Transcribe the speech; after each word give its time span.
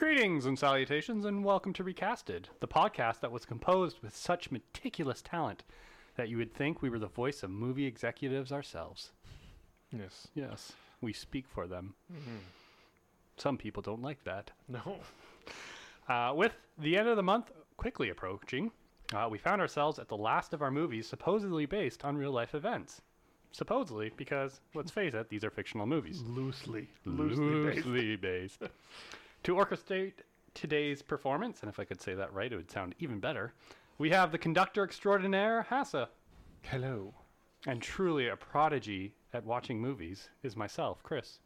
Greetings 0.00 0.46
and 0.46 0.58
salutations, 0.58 1.26
and 1.26 1.44
welcome 1.44 1.74
to 1.74 1.84
Recasted, 1.84 2.46
the 2.60 2.66
podcast 2.66 3.20
that 3.20 3.30
was 3.30 3.44
composed 3.44 3.98
with 4.00 4.16
such 4.16 4.50
meticulous 4.50 5.20
talent 5.20 5.62
that 6.16 6.30
you 6.30 6.38
would 6.38 6.54
think 6.54 6.80
we 6.80 6.88
were 6.88 6.98
the 6.98 7.06
voice 7.06 7.42
of 7.42 7.50
movie 7.50 7.84
executives 7.84 8.50
ourselves. 8.50 9.12
Yes. 9.92 10.28
Yes, 10.34 10.72
we 11.02 11.12
speak 11.12 11.44
for 11.46 11.66
them. 11.66 11.92
Mm-hmm. 12.10 12.38
Some 13.36 13.58
people 13.58 13.82
don't 13.82 14.00
like 14.00 14.24
that. 14.24 14.50
No. 14.68 15.00
Uh, 16.08 16.32
with 16.34 16.54
the 16.78 16.96
end 16.96 17.06
of 17.06 17.18
the 17.18 17.22
month 17.22 17.50
quickly 17.76 18.08
approaching, 18.08 18.70
uh, 19.12 19.28
we 19.30 19.36
found 19.36 19.60
ourselves 19.60 19.98
at 19.98 20.08
the 20.08 20.16
last 20.16 20.54
of 20.54 20.62
our 20.62 20.70
movies 20.70 21.06
supposedly 21.06 21.66
based 21.66 22.06
on 22.06 22.16
real 22.16 22.32
life 22.32 22.54
events. 22.54 23.02
Supposedly, 23.52 24.12
because 24.16 24.62
let's 24.72 24.90
face 24.90 25.12
it, 25.12 25.28
these 25.28 25.44
are 25.44 25.50
fictional 25.50 25.86
movies. 25.86 26.22
Loosely. 26.22 26.88
Loosely 27.04 27.74
based. 27.74 27.86
Loosely 27.86 28.16
based. 28.16 28.62
To 29.44 29.54
orchestrate 29.54 30.12
today's 30.54 31.02
performance, 31.02 31.60
and 31.60 31.68
if 31.70 31.78
I 31.78 31.84
could 31.84 32.00
say 32.00 32.14
that 32.14 32.32
right, 32.32 32.52
it 32.52 32.56
would 32.56 32.70
sound 32.70 32.94
even 32.98 33.20
better. 33.20 33.54
We 33.98 34.10
have 34.10 34.32
the 34.32 34.38
conductor 34.38 34.84
extraordinaire, 34.84 35.66
Hassa, 35.70 36.08
Hello. 36.62 37.14
and 37.66 37.80
truly 37.80 38.28
a 38.28 38.36
prodigy 38.36 39.14
at 39.32 39.44
watching 39.44 39.80
movies 39.80 40.28
is 40.42 40.56
myself, 40.56 41.02
Chris. 41.02 41.38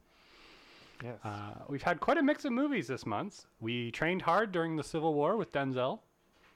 Yes. 1.03 1.19
Uh, 1.25 1.55
we've 1.69 1.83
had 1.83 2.01
quite 2.01 2.19
a 2.19 2.23
mix 2.23 2.45
of 2.45 2.53
movies 2.53 2.87
this 2.87 3.05
month. 3.05 3.47
We 3.61 3.91
trained 3.91 4.23
hard 4.23 4.53
during 4.53 4.77
the 4.77 4.85
Civil 4.85 5.15
War 5.15 5.37
with 5.37 5.53
Denzel. 5.53 6.01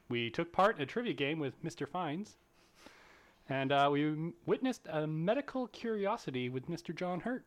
We 0.08 0.30
took 0.30 0.52
part 0.52 0.76
in 0.76 0.82
a 0.82 0.86
trivia 0.86 1.12
game 1.12 1.38
with 1.38 1.62
Mr. 1.62 1.86
Fiennes. 1.88 2.36
And 3.48 3.72
uh, 3.72 3.88
we 3.92 4.32
witnessed 4.46 4.86
a 4.90 5.06
medical 5.06 5.66
curiosity 5.68 6.48
with 6.48 6.68
Mr. 6.68 6.94
John 6.94 7.20
Hurt. 7.20 7.44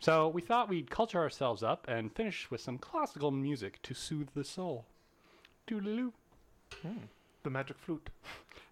So 0.00 0.28
we 0.28 0.42
thought 0.42 0.68
we'd 0.68 0.90
culture 0.90 1.18
ourselves 1.18 1.62
up 1.62 1.86
and 1.88 2.12
finish 2.14 2.50
with 2.50 2.60
some 2.60 2.78
classical 2.78 3.30
music 3.30 3.80
to 3.82 3.94
soothe 3.94 4.28
the 4.34 4.44
soul. 4.44 4.84
Doodaloo. 5.66 6.12
the 7.42 7.50
magic 7.50 7.78
flute. 7.78 8.10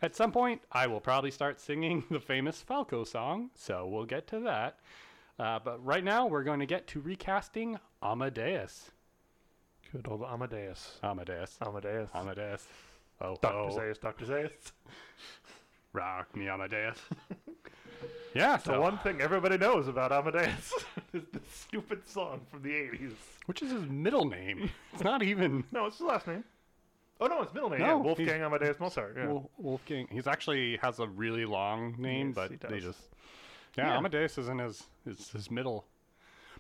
At 0.03 0.17
some 0.17 0.33
point, 0.33 0.61
I 0.73 0.87
will 0.87 1.01
probably 1.01 1.31
start 1.31 1.61
singing 1.61 2.05
the 2.11 2.21
famous 2.21 2.61
Falco 2.61 3.05
song, 3.05 3.51
so 3.55 3.87
we'll 3.87 4.05
get 4.05 4.27
to 4.29 4.41
that. 4.41 4.79
Uh, 5.39 5.59
but 5.63 5.85
right 5.85 6.05
now, 6.05 6.27
we're 6.27 6.43
going 6.43 6.61
to 6.61 6.67
get 6.67 6.87
to 6.89 7.01
recasting 7.01 7.79
Amadeus. 8.03 8.91
Good 9.93 10.07
old 10.09 10.23
Amadeus. 10.23 10.99
Amadeus. 11.03 11.57
Amadeus. 11.65 12.09
Amadeus. 12.15 12.67
Oh, 13.21 13.37
Dr. 13.41 13.55
oh. 13.55 13.71
Zaius, 13.77 13.99
Dr. 13.99 14.25
Zaius. 14.25 14.73
Rock 15.93 16.35
me, 16.35 16.49
Amadeus. 16.49 16.99
yeah, 18.35 18.57
The 18.57 18.63
so, 18.65 18.81
one 18.81 18.99
thing 18.99 19.21
everybody 19.21 19.59
knows 19.59 19.89
about 19.89 20.13
Amadeus 20.13 20.73
is 21.13 21.23
the 21.33 21.41
stupid 21.51 22.07
song 22.09 22.41
from 22.51 22.63
the 22.63 22.71
80s. 22.71 23.13
which 23.47 23.63
is 23.63 23.71
his 23.73 23.83
middle 23.85 24.25
name. 24.25 24.71
It's 24.93 25.05
not 25.05 25.23
even 25.23 25.65
No, 25.73 25.87
it's 25.87 25.99
his 25.99 26.07
last 26.07 26.27
name. 26.27 26.45
Oh, 27.21 27.27
no, 27.27 27.43
it's 27.43 27.55
middle 27.55 27.71
name. 27.71 27.81
No, 27.81 27.87
yeah, 27.87 27.95
Wolfgang 27.95 28.43
Amadeus 28.43 28.81
Mozart. 28.81 29.15
Yeah. 29.17 29.27
Wol- 29.29 29.51
Wolfgang. 29.57 30.09
He's 30.11 30.27
actually 30.27 30.77
has 30.79 30.99
a 30.99 31.07
really 31.07 31.45
long 31.45 31.95
name, 31.99 32.29
Yes, 32.29 32.35
but 32.35 32.51
he 32.51 32.57
they 32.57 32.81
just 32.81 33.01
yeah, 33.77 33.89
Yeah. 33.89 33.99
Amadeus 33.99 34.39
isn't 34.39 34.59
his 34.61 34.85
his, 35.07 35.29
his 35.31 35.51
middle, 35.51 35.85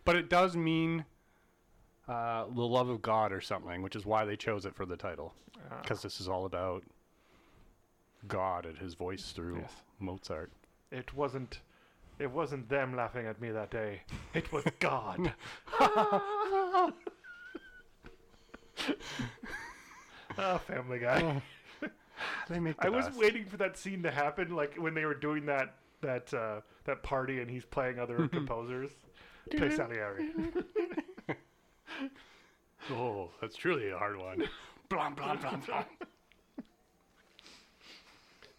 but 0.04 0.14
it 0.16 0.28
does 0.30 0.56
mean 0.56 1.04
uh, 2.08 2.44
the 2.54 2.62
love 2.62 2.88
of 2.88 3.02
God 3.02 3.32
or 3.32 3.40
something, 3.40 3.82
which 3.82 3.96
is 3.96 4.04
why 4.06 4.24
they 4.24 4.36
chose 4.36 4.64
it 4.66 4.74
for 4.74 4.84
the 4.86 4.96
title 4.96 5.34
Ah. 5.70 5.78
because 5.82 6.02
this 6.02 6.20
is 6.20 6.28
all 6.28 6.44
about 6.44 6.82
God 8.28 8.66
and 8.66 8.78
his 8.78 8.94
voice 8.94 9.32
through 9.32 9.58
Yes. 9.62 9.72
Mozart. 9.98 10.50
It 10.92 11.12
wasn't. 11.14 11.58
It 12.18 12.30
wasn't 12.30 12.68
them 12.68 12.94
laughing 12.94 13.26
at 13.26 13.40
me 13.40 13.50
that 13.50 13.70
day. 13.70 14.02
It 14.34 14.52
was 14.52 14.64
God. 14.80 15.32
Ah, 20.38 20.58
Family 20.58 20.98
Guy. 20.98 21.42
They 22.48 22.58
make. 22.58 22.76
I 22.78 22.86
the 22.86 22.92
was 22.92 23.06
best. 23.06 23.18
waiting 23.18 23.44
for 23.44 23.56
that 23.58 23.76
scene 23.76 24.02
to 24.02 24.10
happen, 24.10 24.54
like 24.54 24.74
when 24.76 24.94
they 24.94 25.04
were 25.04 25.14
doing 25.14 25.46
that 25.46 25.74
that 26.00 26.32
uh, 26.32 26.60
that 26.84 27.02
party 27.02 27.40
and 27.40 27.50
he's 27.50 27.64
playing 27.64 27.98
other 27.98 28.28
composers. 28.32 28.90
Play 29.56 29.70
Salieri. 29.70 30.30
Oh, 32.90 33.30
that's 33.40 33.56
truly 33.56 33.90
a 33.90 33.98
hard 33.98 34.16
one. 34.16 34.44
Blom, 34.88 35.14
blom, 35.14 35.38
blom, 35.38 35.60
blom. 35.60 35.84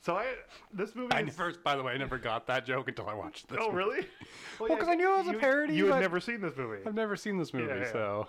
So 0.03 0.17
I 0.17 0.25
this 0.73 0.95
movie. 0.95 1.13
I 1.13 1.21
is- 1.21 1.37
never, 1.37 1.53
by 1.63 1.75
the 1.77 1.81
way, 1.83 1.93
I 1.93 1.97
never 1.97 2.17
got 2.17 2.45
that 2.47 2.65
joke 2.65 2.89
until 2.89 3.07
I 3.07 3.13
watched 3.13 3.47
this. 3.47 3.57
oh 3.61 3.71
movie. 3.71 3.77
really? 3.77 4.07
Well, 4.59 4.69
Well, 4.69 4.77
'cause 4.77 4.87
I 4.89 4.95
knew 4.95 5.11
it 5.13 5.17
was 5.25 5.27
a 5.29 5.33
parody, 5.39 5.73
You 5.75 5.87
had 5.87 6.01
never 6.01 6.19
seen 6.19 6.39
this 6.41 6.55
movie. 6.55 6.83
I've 6.85 6.93
never 6.93 7.15
seen 7.15 7.37
this 7.37 7.53
movie, 7.53 7.73
yeah. 7.79 7.91
so 7.91 8.27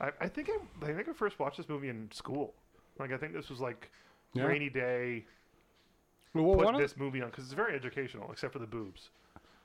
I, 0.00 0.10
I 0.20 0.28
think 0.28 0.48
I, 0.48 0.86
I 0.86 0.94
think 0.94 1.08
I 1.08 1.12
first 1.12 1.38
watched 1.38 1.56
this 1.58 1.68
movie 1.68 1.88
in 1.90 2.08
school. 2.12 2.54
Like 2.98 3.12
I 3.12 3.16
think 3.18 3.32
this 3.34 3.50
was 3.50 3.60
like 3.60 3.90
Yeah. 4.34 4.44
rainy 4.44 4.70
day. 4.70 5.24
well, 6.34 6.54
Put 6.56 6.78
this 6.78 6.96
movie 6.96 7.20
on 7.20 7.30
because 7.30 7.44
it's 7.44 7.52
very 7.52 7.74
educational, 7.74 8.30
except 8.32 8.52
for 8.52 8.58
the 8.60 8.66
boobs. 8.66 9.10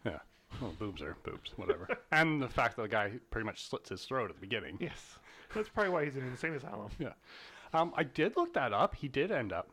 Yeah. 0.06 0.20
Well, 0.62 0.74
boobs 0.80 1.02
are 1.02 1.16
boobs, 1.24 1.52
whatever. 1.56 1.88
and 2.12 2.42
the 2.42 2.50
fact 2.50 2.76
that 2.78 2.82
the 2.84 2.88
guy 2.90 3.12
pretty 3.32 3.46
much 3.46 3.68
slits 3.70 3.90
his 3.90 4.04
throat 4.06 4.30
at 4.30 4.36
the 4.36 4.42
beginning. 4.42 4.78
Yes, 4.82 5.18
that's 5.54 5.70
probably 5.70 5.92
why 5.92 6.06
he's 6.06 6.16
in 6.16 6.24
an 6.24 6.30
insane 6.30 6.54
asylum. 6.54 6.90
Yeah. 7.00 7.14
Um, 7.74 7.94
I 7.96 8.04
did 8.04 8.36
look 8.38 8.54
that 8.56 8.74
up. 8.74 8.96
He 8.96 9.08
did 9.08 9.30
end 9.32 9.52
up, 9.54 9.68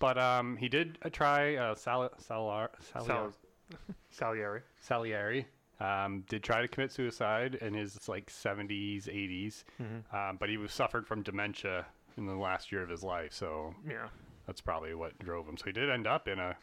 but 0.00 0.18
um, 0.18 0.56
he 0.56 0.68
did 0.68 0.98
uh, 1.02 1.10
try 1.10 1.54
uh, 1.54 1.76
Sal- 1.76 2.10
Salar- 2.18 2.70
Salieri. 2.92 3.06
Sal- 3.06 3.32
Salieri. 4.10 4.60
Salieri. 4.80 5.46
Um, 5.78 6.24
did 6.28 6.42
try 6.42 6.60
to 6.60 6.68
commit 6.68 6.92
suicide 6.92 7.54
in 7.54 7.72
his 7.72 8.06
like 8.08 8.26
70s, 8.30 9.04
80s, 9.06 9.64
um, 10.12 10.36
but 10.38 10.48
he 10.50 10.56
was 10.58 10.72
suffered 10.72 11.06
from 11.06 11.22
dementia 11.22 11.86
in 12.18 12.26
the 12.26 12.34
last 12.34 12.70
year 12.72 12.82
of 12.82 12.90
his 12.90 13.02
life. 13.02 13.32
So 13.32 13.74
Yeah. 13.88 14.08
that's 14.46 14.60
probably 14.60 14.94
what 14.94 15.18
drove 15.20 15.48
him. 15.48 15.56
So 15.56 15.64
he 15.66 15.72
did 15.72 15.88
end 15.88 16.06
up 16.06 16.28
in 16.28 16.38
a 16.38 16.56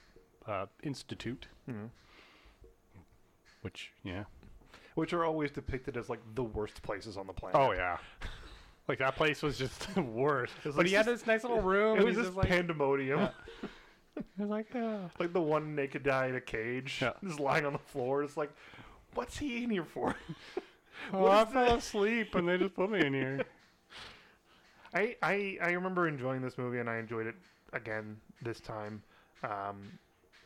uh, 0.45 0.65
institute, 0.83 1.47
Mhm. 1.67 1.89
which 3.61 3.91
yeah. 4.03 4.25
Which 4.95 5.13
are 5.13 5.25
always 5.25 5.51
depicted 5.51 5.97
as 5.97 6.09
like 6.09 6.19
the 6.35 6.43
worst 6.43 6.81
places 6.83 7.17
on 7.17 7.25
the 7.27 7.33
planet. 7.33 7.59
Oh 7.59 7.71
yeah. 7.71 7.97
Like 8.87 8.99
that 8.99 9.15
place 9.15 9.41
was 9.43 9.57
just 9.57 9.93
the 9.95 10.01
worst. 10.01 10.53
But 10.63 10.75
like 10.77 10.87
he 10.87 10.93
had 10.93 11.05
this 11.05 11.25
nice 11.27 11.43
little 11.43 11.61
room. 11.73 11.97
It 11.99 12.05
was 12.05 12.15
just 12.15 12.33
like, 12.35 12.47
pandemonium. 12.47 13.29
he 14.15 14.23
was 14.43 14.49
like, 14.49 14.67
oh. 14.75 15.09
like 15.19 15.33
the 15.33 15.41
one 15.41 15.75
naked 15.75 16.03
guy 16.03 16.27
in 16.27 16.35
a 16.35 16.41
cage, 16.41 16.99
Yeah. 17.01 17.13
just 17.23 17.39
lying 17.39 17.65
on 17.65 17.73
the 17.73 17.79
floor. 17.79 18.23
It's 18.23 18.37
like, 18.37 18.51
what's 19.13 19.37
he 19.37 19.63
in 19.63 19.69
here 19.69 19.85
for? 19.85 20.15
well, 21.11 21.31
I 21.31 21.45
fell 21.45 21.65
that? 21.65 21.77
asleep 21.79 22.33
and 22.35 22.47
they 22.47 22.57
just 22.57 22.75
put 22.75 22.89
me 22.89 23.05
in 23.05 23.13
here. 23.13 23.43
I, 24.93 25.15
I 25.21 25.57
I 25.61 25.71
remember 25.71 26.07
enjoying 26.07 26.41
this 26.41 26.57
movie, 26.57 26.79
and 26.79 26.89
I 26.89 26.97
enjoyed 26.97 27.27
it 27.27 27.35
again 27.73 28.17
this 28.41 28.61
time. 28.61 29.03
Um, 29.43 29.91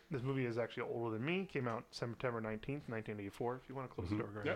this 0.10 0.24
movie 0.24 0.46
is 0.46 0.58
actually 0.58 0.84
older 0.92 1.12
than 1.16 1.24
me. 1.24 1.48
Came 1.54 1.68
out 1.68 1.84
September 1.92 2.42
nineteenth, 2.42 2.84
nineteen 2.90 3.18
eighty 3.20 3.30
four. 3.30 3.60
If 3.64 3.70
you 3.70 3.76
want 3.76 3.88
to 3.90 3.96
close 3.96 4.08
Mhm. 4.08 4.18
the 4.18 4.24
door, 4.24 4.30
go 4.44 4.56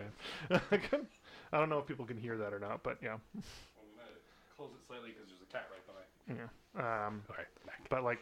Yep. 0.49 0.71
ahead. 0.81 1.05
I 1.53 1.59
don't 1.59 1.69
know 1.69 1.77
if 1.77 1.85
people 1.85 2.03
can 2.03 2.17
hear 2.17 2.35
that 2.35 2.51
or 2.51 2.59
not, 2.59 2.81
but 2.83 2.97
yeah, 3.01 3.17
close 4.55 4.69
it 4.73 4.85
slightly 4.87 5.09
because 5.09 5.27
there's 5.29 5.41
a 5.41 5.51
cat 5.51 5.67
right 5.71 5.85
by. 5.87 6.33
yeah. 6.35 7.05
Um, 7.07 7.23
Okay, 7.29 7.43
back. 7.65 7.81
but 7.89 8.03
like, 8.03 8.21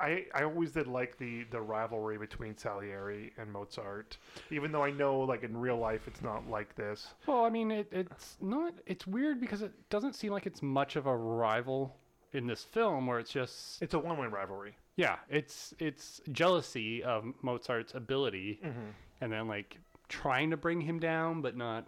I 0.00 0.24
I 0.34 0.42
always 0.44 0.72
did 0.72 0.86
like 0.88 1.18
the 1.18 1.44
the 1.50 1.60
rivalry 1.60 2.18
between 2.18 2.56
Salieri 2.56 3.32
and 3.38 3.50
Mozart, 3.52 4.18
even 4.50 4.72
though 4.72 4.82
I 4.82 4.90
know 4.90 5.20
like 5.20 5.44
in 5.44 5.56
real 5.56 5.78
life 5.78 6.08
it's 6.08 6.20
not 6.22 6.48
like 6.48 6.74
this. 6.74 7.14
Well, 7.26 7.44
I 7.44 7.50
mean, 7.50 7.70
it, 7.70 7.88
it's 7.92 8.36
not. 8.40 8.74
It's 8.86 9.06
weird 9.06 9.40
because 9.40 9.62
it 9.62 9.72
doesn't 9.90 10.14
seem 10.14 10.32
like 10.32 10.46
it's 10.46 10.62
much 10.62 10.96
of 10.96 11.06
a 11.06 11.16
rival 11.16 11.96
in 12.32 12.46
this 12.48 12.64
film, 12.64 13.06
where 13.06 13.20
it's 13.20 13.30
just 13.30 13.80
It's 13.82 13.94
a 13.94 13.98
one 13.98 14.18
way 14.18 14.26
rivalry. 14.26 14.74
yeah, 14.96 15.16
it's 15.30 15.74
it's 15.78 16.20
jealousy 16.32 17.02
of 17.04 17.24
Mozart's 17.42 17.94
ability, 17.94 18.58
Mm-hmm. 18.64 18.90
and 19.20 19.32
then 19.32 19.46
like 19.46 19.78
trying 20.08 20.50
to 20.50 20.56
bring 20.56 20.80
him 20.80 20.98
down, 20.98 21.40
but 21.40 21.56
not 21.56 21.86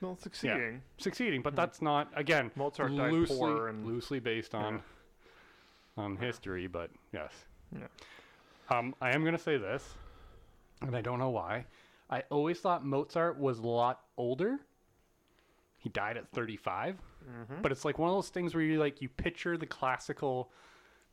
Well, 0.00 0.16
succeeding. 0.16 0.82
succeeding. 0.98 1.42
But 1.42 1.56
that's 1.56 1.82
not 1.82 2.10
again 2.14 2.50
Mozart 2.54 2.94
died 2.96 3.12
loosely 3.12 3.36
poor 3.36 3.68
and 3.68 3.84
loosely 3.86 4.20
based 4.20 4.54
on 4.54 4.74
Yeah. 5.96 6.02
on 6.04 6.16
history, 6.16 6.66
but 6.66 6.90
yes. 7.12 7.32
Yeah. 7.72 7.86
Um, 8.70 8.94
I 9.00 9.10
am 9.14 9.24
gonna 9.24 9.38
say 9.38 9.56
this, 9.56 9.96
and 10.82 10.94
I 10.96 11.00
don't 11.00 11.18
know 11.18 11.30
why. 11.30 11.66
I 12.10 12.22
always 12.30 12.60
thought 12.60 12.84
Mozart 12.84 13.38
was 13.38 13.58
a 13.58 13.66
lot 13.66 14.04
older. 14.16 14.58
He 15.78 15.88
died 15.90 16.16
at 16.16 16.28
35, 16.30 17.00
Mhm. 17.28 17.62
but 17.62 17.70
it's 17.72 17.84
like 17.84 17.98
one 17.98 18.08
of 18.08 18.14
those 18.16 18.30
things 18.30 18.54
where 18.54 18.64
you 18.64 18.78
like 18.78 19.00
you 19.02 19.08
picture 19.08 19.56
the 19.56 19.66
classical 19.66 20.50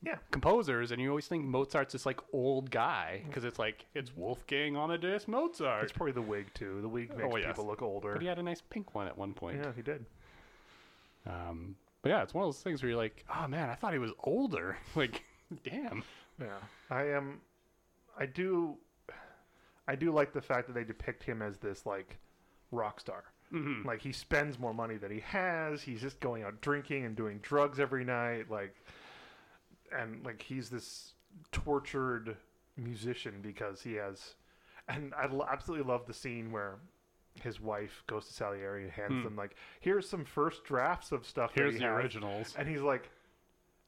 Yeah. 0.05 0.17
composers, 0.31 0.91
and 0.91 1.01
you 1.01 1.09
always 1.09 1.27
think 1.27 1.43
Mozart's 1.45 1.93
this 1.93 2.05
like 2.05 2.19
old 2.31 2.69
guy 2.69 3.23
because 3.27 3.43
it's 3.43 3.57
like 3.57 3.85
it's 3.95 4.15
Wolfgang 4.15 4.77
Amadeus 4.77 5.27
Mozart. 5.27 5.83
It's 5.83 5.91
probably 5.91 6.11
the 6.13 6.21
wig 6.21 6.53
too. 6.53 6.79
The 6.81 6.87
wig 6.87 7.09
makes 7.17 7.33
Oh, 7.33 7.37
yes. 7.37 7.47
people 7.47 7.65
look 7.65 7.81
older. 7.81 8.13
But 8.13 8.21
he 8.21 8.27
had 8.27 8.37
a 8.39 8.43
nice 8.43 8.61
pink 8.61 8.93
one 8.93 9.07
at 9.07 9.17
one 9.17 9.33
point. 9.33 9.57
Yeah, 9.63 9.71
he 9.75 9.81
did. 9.81 10.05
Um, 11.27 11.75
but 12.01 12.09
yeah, 12.09 12.21
it's 12.21 12.33
one 12.33 12.43
of 12.43 12.47
those 12.49 12.61
things 12.61 12.81
where 12.83 12.89
you're 12.89 12.97
like, 12.99 13.25
oh 13.35 13.47
man, 13.47 13.69
I 13.69 13.75
thought 13.75 13.93
he 13.93 13.99
was 13.99 14.11
older. 14.23 14.77
like, 14.95 15.23
damn. 15.63 16.03
Yeah, 16.39 16.47
I 16.89 17.03
am. 17.09 17.39
I 18.17 18.25
do. 18.25 18.77
I 19.87 19.95
do 19.95 20.11
like 20.11 20.33
the 20.33 20.41
fact 20.41 20.67
that 20.67 20.73
they 20.73 20.83
depict 20.83 21.23
him 21.23 21.41
as 21.41 21.57
this 21.57 21.85
like 21.85 22.17
rock 22.71 22.99
star. 22.99 23.23
Mhm. 23.53 23.85
Like 23.85 24.01
he 24.01 24.11
spends 24.11 24.57
more 24.59 24.73
money 24.73 24.97
than 24.97 25.11
he 25.11 25.19
has. 25.21 25.81
He's 25.81 26.01
just 26.01 26.19
going 26.19 26.43
out 26.43 26.59
drinking 26.61 27.05
and 27.05 27.15
doing 27.15 27.39
drugs 27.43 27.79
every 27.79 28.03
night. 28.03 28.49
Like, 28.49 28.75
and 29.97 30.25
like 30.25 30.41
he's 30.41 30.69
this 30.69 31.13
tortured 31.51 32.35
musician 32.77 33.35
because 33.41 33.81
he 33.81 33.93
has. 33.93 34.35
And 34.87 35.13
I 35.15 35.27
absolutely 35.51 35.85
love 35.91 36.05
the 36.05 36.13
scene 36.13 36.51
where 36.51 36.75
his 37.41 37.59
wife 37.59 38.03
goes 38.07 38.27
to 38.27 38.33
Salieri 38.33 38.83
and 38.83 38.91
hands 38.91 39.13
Hmm. 39.13 39.23
them 39.23 39.35
like, 39.35 39.55
"Here's 39.79 40.07
some 40.07 40.23
first 40.25 40.63
drafts 40.63 41.11
of 41.11 41.25
stuff." 41.25 41.51
Here's 41.53 41.73
he 41.73 41.79
the 41.79 41.85
has." 41.85 41.95
originals. 41.95 42.55
And 42.57 42.67
he's 42.69 42.81
like, 42.81 43.09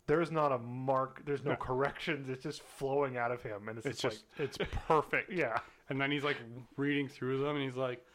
"There's 0.07 0.31
not 0.31 0.51
a 0.51 0.57
mark. 0.57 1.23
There's 1.25 1.43
no 1.43 1.51
Yeah. 1.51 1.57
corrections. 1.57 2.29
It's 2.29 2.43
just 2.43 2.61
flowing 2.63 3.15
out 3.17 3.31
of 3.31 3.43
him." 3.43 3.69
And 3.69 3.77
it's, 3.77 3.87
It's 3.87 4.01
just, 4.01 4.25
just 4.37 4.59
it's 4.61 4.71
perfect. 4.87 5.31
yeah. 5.43 5.59
And 5.89 6.01
then 6.01 6.11
he's 6.11 6.23
like 6.23 6.37
reading 6.77 7.07
through 7.07 7.39
them, 7.43 7.55
and 7.55 7.63
he's 7.63 7.77
like, 7.77 8.05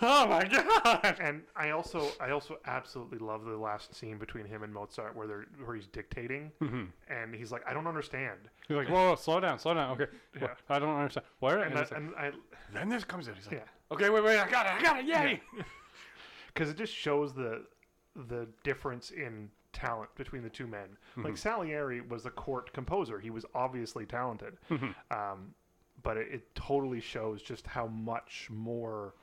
"Oh 0.00 0.26
my 0.26 0.44
god!" 0.44 1.16
And 1.20 1.42
I 1.56 1.70
also, 1.70 2.08
I 2.20 2.30
also 2.30 2.58
absolutely 2.66 3.18
love 3.18 3.44
the 3.44 3.56
last 3.56 3.94
scene 3.94 4.18
between 4.18 4.46
him 4.46 4.62
and 4.62 4.72
Mozart, 4.72 5.16
where 5.16 5.26
they're 5.26 5.46
where 5.64 5.74
he's 5.76 5.86
dictating, 5.86 6.52
hmm 6.60 6.84
and 7.08 7.34
he's 7.34 7.50
like, 7.52 7.62
"I 7.66 7.72
don't 7.72 7.86
understand." 7.86 8.38
He's 8.68 8.76
like, 8.76 8.88
"Whoa, 8.88 9.10
whoa, 9.10 9.14
slow 9.16 9.40
down, 9.40 9.58
slow 9.58 9.74
down." 9.74 10.00
Okay, 10.00 10.10
Yeah. 10.40 10.48
I 10.68 10.78
don't 10.78 10.94
understand. 10.96 11.26
What? 11.40 11.54
And, 11.54 11.62
And, 11.64 11.76
that, 11.76 11.90
like, 11.90 12.00
and 12.00 12.14
I, 12.16 12.32
then 12.72 12.88
this 12.88 13.04
comes 13.04 13.28
in. 13.28 13.34
He's 13.34 13.46
like, 13.46 13.56
yeah, 13.56 13.94
"Okay, 13.94 14.10
wait, 14.10 14.22
wait, 14.22 14.38
I 14.38 14.48
got 14.48 14.66
it, 14.66 14.72
I 14.72 14.82
got 14.82 14.98
it, 15.00 15.06
yay!" 15.06 15.40
because 16.54 16.70
it 16.70 16.76
just 16.76 16.92
shows 16.94 17.32
the 17.34 17.64
the 18.14 18.48
difference 18.64 19.10
in 19.10 19.50
talent 19.72 20.12
between 20.16 20.42
the 20.42 20.50
two 20.50 20.66
men. 20.66 20.96
Like 21.16 21.34
Mhm. 21.34 21.38
Salieri 21.38 22.00
was 22.00 22.26
a 22.26 22.30
court 22.30 22.72
composer; 22.72 23.18
he 23.20 23.30
was 23.30 23.44
obviously 23.54 24.06
talented, 24.06 24.56
Mhm. 24.70 24.94
um, 25.10 25.54
but 26.02 26.16
it, 26.16 26.28
it 26.32 26.54
totally 26.54 27.00
shows 27.00 27.42
just 27.42 27.66
how 27.66 27.86
much 27.86 28.48
more 28.50 29.14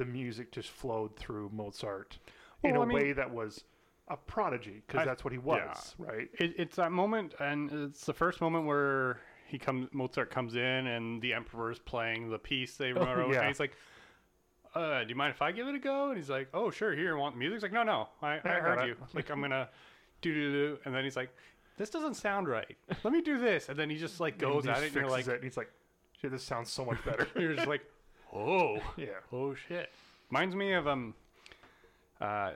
the 0.00 0.06
music 0.06 0.50
just 0.50 0.70
flowed 0.70 1.14
through 1.16 1.50
Mozart 1.52 2.18
in 2.64 2.72
Well, 2.72 2.80
a 2.80 2.84
I 2.84 2.88
mean- 2.88 2.96
way 2.96 3.12
that 3.12 3.30
was 3.30 3.64
a 4.08 4.16
prodigy, 4.16 4.82
because 4.86 5.04
that's 5.04 5.22
what 5.22 5.32
he 5.32 5.38
was, 5.38 5.94
right? 5.98 6.28
It, 6.40 6.54
it's 6.58 6.74
that 6.76 6.90
moment, 6.90 7.34
and 7.38 7.70
it's 7.70 8.04
the 8.06 8.12
first 8.14 8.40
moment 8.40 8.66
where 8.66 9.20
he 9.46 9.56
comes, 9.58 9.88
Mozart 9.92 10.30
comes 10.30 10.56
in, 10.56 10.86
and 10.88 11.22
the 11.22 11.32
emperor's 11.34 11.78
playing 11.78 12.28
the 12.30 12.38
piece 12.38 12.76
they 12.76 12.92
wrote, 12.92 13.06
Oh, 13.08 13.30
yeah. 13.32 13.38
and 13.40 13.46
he's 13.48 13.60
like, 13.60 13.76
uh, 14.74 15.02
"Do 15.04 15.08
you 15.10 15.14
mind 15.14 15.32
if 15.32 15.42
I 15.42 15.52
give 15.52 15.68
it 15.68 15.74
a 15.74 15.78
go?" 15.78 16.08
And 16.08 16.16
he's 16.16 16.30
like, 16.30 16.48
"Oh, 16.54 16.70
sure. 16.70 16.92
Here, 16.94 17.16
want 17.16 17.34
the 17.34 17.38
music?" 17.40 17.56
He's 17.56 17.62
like, 17.64 17.72
"No, 17.72 17.82
no, 17.82 18.08
I, 18.22 18.34
I, 18.34 18.40
I 18.44 18.60
heard 18.60 18.78
it." 18.80 18.86
you. 18.88 18.96
Like, 19.14 19.28
I'm 19.30 19.40
gonna 19.40 19.68
do 20.22 20.32
do 20.34 20.52
do," 20.52 20.78
and 20.84 20.94
then 20.94 21.02
he's 21.04 21.16
like, 21.16 21.30
"This 21.76 21.90
doesn't 21.90 22.14
sound 22.14 22.48
right. 22.48 22.76
Let 23.04 23.12
me 23.12 23.20
do 23.20 23.38
this," 23.38 23.68
and 23.68 23.76
then 23.78 23.90
he 23.90 23.96
just 23.96 24.18
like 24.20 24.38
goes 24.38 24.66
at 24.66 24.82
it, 24.82 24.86
and 24.86 24.94
you're 24.94 25.08
like, 25.10 25.26
it, 25.28 25.34
and 25.34 25.44
he's 25.44 25.56
like, 25.56 25.70
"Shit, 26.20 26.30
this 26.32 26.42
sounds 26.44 26.70
so 26.70 26.84
much 26.84 27.04
better." 27.04 27.26
you're 27.38 27.54
just 27.54 27.66
like, 27.68 27.82
"Oh, 28.32 28.78
yeah. 28.96 29.06
oh 29.32 29.54
shit." 29.54 29.90
Reminds 30.30 30.54
me 30.54 30.72
of 30.74 30.86
um, 30.86 31.14
uh, 32.20 32.52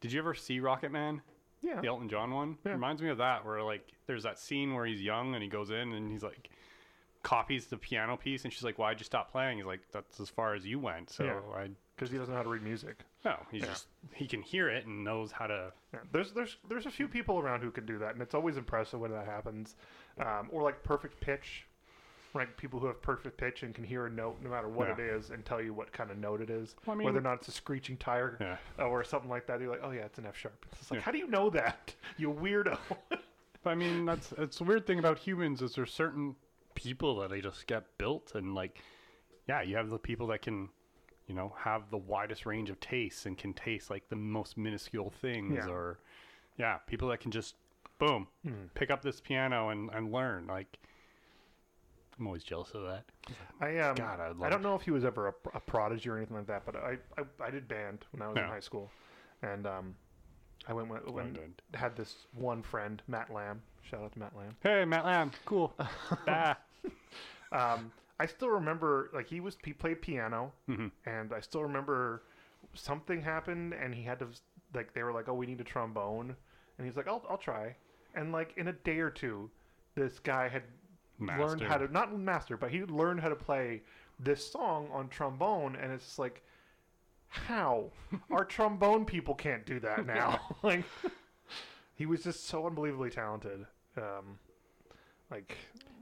did 0.00 0.12
you 0.12 0.18
ever 0.18 0.34
see 0.34 0.60
Rocket 0.60 0.90
Man? 0.92 1.22
Yeah. 1.62 1.80
the 1.80 1.88
Elton 1.88 2.08
John 2.10 2.30
one. 2.34 2.58
Yeah. 2.66 2.72
Reminds 2.72 3.00
me 3.00 3.08
of 3.08 3.18
that, 3.18 3.44
where 3.46 3.62
like 3.62 3.88
there's 4.06 4.22
that 4.24 4.38
scene 4.38 4.74
where 4.74 4.84
he's 4.84 5.00
young 5.00 5.34
and 5.34 5.42
he 5.42 5.48
goes 5.48 5.70
in 5.70 5.92
and 5.94 6.10
he's 6.12 6.22
like 6.22 6.50
copies 7.22 7.66
the 7.68 7.78
piano 7.78 8.16
piece, 8.18 8.44
and 8.44 8.52
she's 8.52 8.64
like, 8.64 8.78
"Why'd 8.78 9.00
you 9.00 9.04
stop 9.04 9.32
playing?" 9.32 9.56
He's 9.56 9.66
like, 9.66 9.80
"That's 9.92 10.20
as 10.20 10.28
far 10.28 10.54
as 10.54 10.66
you 10.66 10.78
went." 10.78 11.08
So 11.10 11.24
Yeah. 11.24 11.40
I 11.56 11.70
Because 11.96 12.10
he 12.10 12.18
doesn't 12.18 12.30
know 12.32 12.36
how 12.36 12.42
to 12.42 12.50
read 12.50 12.62
music. 12.62 12.98
no, 13.24 13.38
he's 13.50 13.62
Yeah. 13.62 13.68
just 13.68 13.86
he 14.12 14.26
can 14.26 14.42
hear 14.42 14.68
it 14.68 14.84
and 14.84 15.04
knows 15.04 15.32
how 15.32 15.46
to. 15.46 15.72
Yeah. 15.94 16.00
There's 16.12 16.32
there's 16.32 16.58
there's 16.68 16.84
a 16.84 16.90
few 16.90 17.08
people 17.08 17.38
around 17.38 17.62
who 17.62 17.70
can 17.70 17.86
do 17.86 17.96
that, 17.98 18.12
and 18.12 18.20
it's 18.20 18.34
always 18.34 18.58
impressive 18.58 19.00
when 19.00 19.12
that 19.12 19.24
happens. 19.24 19.74
Um, 20.18 20.48
or 20.52 20.62
like 20.62 20.82
perfect 20.82 21.18
pitch, 21.20 21.66
like 22.34 22.56
people 22.56 22.80
who 22.80 22.86
have 22.86 23.00
perfect 23.00 23.36
pitch 23.36 23.62
and 23.62 23.74
can 23.74 23.84
hear 23.84 24.06
a 24.06 24.10
note 24.10 24.38
no 24.42 24.50
matter 24.50 24.68
what 24.68 24.88
Yeah. 24.88 24.94
it 24.94 25.00
is 25.00 25.30
and 25.30 25.44
tell 25.44 25.62
you 25.62 25.72
what 25.72 25.92
kind 25.92 26.10
of 26.10 26.18
note 26.18 26.40
it 26.40 26.50
is, 26.50 26.74
Well, 26.84 26.94
I 26.94 26.98
mean, 26.98 27.04
whether 27.06 27.18
or 27.18 27.22
not 27.22 27.34
it's 27.38 27.48
a 27.48 27.52
screeching 27.52 27.96
tire 27.96 28.36
yeah. 28.40 28.84
or 28.84 29.04
something 29.04 29.30
like 29.30 29.46
that. 29.46 29.60
You're 29.60 29.70
like, 29.70 29.80
oh 29.84 29.90
yeah, 29.92 30.02
it's 30.02 30.18
an 30.18 30.26
F 30.26 30.36
sharp. 30.36 30.66
It's 30.80 30.90
like, 30.90 30.98
Yeah. 30.98 31.04
how 31.04 31.12
do 31.12 31.18
you 31.18 31.28
know 31.28 31.48
that? 31.50 31.94
You 32.16 32.32
weirdo. 32.32 32.78
I 33.64 33.74
mean, 33.74 34.04
that's 34.04 34.32
it's 34.36 34.58
the 34.58 34.64
weird 34.64 34.86
thing 34.86 34.98
about 34.98 35.18
humans 35.18 35.62
is 35.62 35.74
there's 35.74 35.92
certain 35.92 36.36
people 36.74 37.20
that 37.20 37.30
they 37.30 37.40
just 37.40 37.66
get 37.66 37.84
built, 37.98 38.32
and 38.34 38.54
like, 38.54 38.78
yeah, 39.48 39.62
you 39.62 39.76
have 39.76 39.88
the 39.88 39.98
people 39.98 40.26
that 40.26 40.42
can, 40.42 40.68
you 41.26 41.34
know, 41.34 41.54
have 41.58 41.88
the 41.90 41.96
widest 41.96 42.44
range 42.46 42.68
of 42.68 42.78
tastes 42.80 43.24
and 43.26 43.38
can 43.38 43.54
taste 43.54 43.88
like 43.90 44.08
the 44.08 44.16
most 44.16 44.58
minuscule 44.58 45.10
things, 45.10 45.54
Yeah. 45.64 45.70
or 45.72 45.98
yeah, 46.58 46.78
people 46.86 47.08
that 47.08 47.20
can 47.20 47.30
just 47.30 47.54
boom 47.98 48.26
Hmm. 48.44 48.64
pick 48.74 48.90
up 48.90 49.02
this 49.02 49.20
piano 49.20 49.68
and 49.70 49.88
and 49.90 50.12
learn. 50.12 50.46
Like, 50.46 50.78
I'm 52.18 52.26
always 52.26 52.44
jealous 52.44 52.70
of 52.74 52.82
that. 52.84 53.04
I 53.60 53.78
um, 53.78 53.94
God, 53.96 54.20
I'd 54.20 54.42
I 54.42 54.48
don't 54.50 54.62
know 54.62 54.74
if 54.76 54.82
he 54.82 54.90
was 54.90 55.04
ever 55.04 55.28
a, 55.28 55.34
a 55.54 55.60
prodigy 55.60 56.08
or 56.08 56.16
anything 56.16 56.36
like 56.36 56.46
that, 56.46 56.64
but 56.64 56.76
I, 56.76 56.96
I, 57.18 57.22
I 57.46 57.50
did 57.50 57.66
band 57.68 58.04
when 58.12 58.22
I 58.22 58.28
was 58.28 58.36
in 58.36 58.42
high 58.44 58.60
school, 58.60 58.90
and 59.42 59.66
um, 59.66 59.94
I 60.68 60.72
went 60.72 60.90
London. 61.12 61.54
had 61.74 61.96
this 61.96 62.14
one 62.34 62.62
friend, 62.62 63.02
Matt 63.08 63.32
Lamb. 63.32 63.62
Shout 63.82 64.02
out 64.02 64.12
to 64.12 64.18
Matt 64.18 64.36
Lamb. 64.36 64.56
Hey, 64.62 64.84
Matt 64.84 65.04
Lamb, 65.04 65.32
cool. 65.44 65.74
ah. 66.28 66.56
Um, 67.52 67.92
I 68.20 68.26
still 68.26 68.48
remember 68.48 69.10
like 69.12 69.26
he 69.28 69.40
was 69.40 69.56
he 69.64 69.72
played 69.72 70.00
piano, 70.00 70.52
Mhm. 70.68 70.90
and 71.06 71.32
I 71.32 71.40
still 71.40 71.62
remember 71.62 72.22
something 72.74 73.20
happened, 73.22 73.74
and 73.74 73.94
he 73.94 74.02
had 74.02 74.18
to 74.20 74.28
like 74.72 74.94
they 74.94 75.02
were 75.02 75.12
like, 75.12 75.28
oh, 75.28 75.34
we 75.34 75.46
need 75.46 75.60
a 75.60 75.64
trombone, 75.64 76.36
and 76.78 76.86
he's 76.86 76.96
like, 76.96 77.08
I'll 77.08 77.24
I'll 77.28 77.38
try, 77.38 77.74
and 78.14 78.32
like 78.32 78.54
in 78.56 78.68
a 78.68 78.72
day 78.72 78.98
or 79.00 79.10
two, 79.10 79.50
this 79.96 80.18
guy 80.18 80.48
had 80.48 80.62
learned 81.20 81.62
how 81.62 81.78
to 81.78 81.92
not 81.92 82.16
master, 82.18 82.56
but 82.56 82.70
he 82.70 82.82
learned 82.84 83.20
how 83.20 83.28
to 83.28 83.36
play 83.36 83.82
this 84.18 84.50
song 84.50 84.88
on 84.92 85.08
trombone, 85.08 85.76
and 85.76 85.92
it's 85.92 86.04
just 86.04 86.18
like. 86.18 86.42
How 87.28 87.90
our 88.30 88.44
trombone 88.56 89.04
people 89.04 89.34
can't 89.34 89.66
do 89.66 89.80
that 89.80 90.06
now? 90.06 90.38
like, 90.62 90.84
he 91.96 92.06
was 92.06 92.22
just 92.22 92.46
so 92.46 92.64
unbelievably 92.64 93.10
talented. 93.10 93.66
Um, 93.96 94.38
like, 95.32 95.56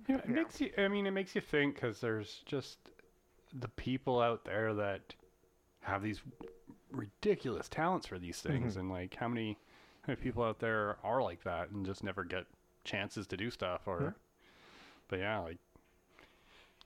Yeah, 0.06 0.16
it 0.16 0.24
Yeah. 0.26 0.34
makes 0.34 0.60
you. 0.60 0.70
I 0.76 0.88
mean, 0.88 1.06
it 1.06 1.12
makes 1.12 1.34
you 1.34 1.40
think 1.40 1.76
because 1.76 2.02
there's 2.02 2.42
just 2.44 2.76
the 3.58 3.68
people 3.68 4.20
out 4.20 4.44
there 4.44 4.74
that 4.74 5.14
have 5.80 6.02
these 6.02 6.20
ridiculous 6.90 7.66
talents 7.68 8.06
for 8.06 8.18
these 8.18 8.42
things, 8.42 8.76
Mhm. 8.76 8.80
and 8.80 8.90
like 8.90 9.14
how 9.14 9.28
many, 9.28 9.54
how 10.02 10.12
many 10.12 10.20
people 10.20 10.42
out 10.44 10.58
there 10.58 10.98
are 11.02 11.22
like 11.22 11.42
that 11.44 11.70
and 11.70 11.86
just 11.86 12.04
never 12.04 12.24
get 12.24 12.44
chances 12.84 13.26
to 13.28 13.38
do 13.38 13.50
stuff. 13.50 13.88
Or. 13.88 14.14
But 15.12 15.18
yeah, 15.20 15.40
like 15.40 15.58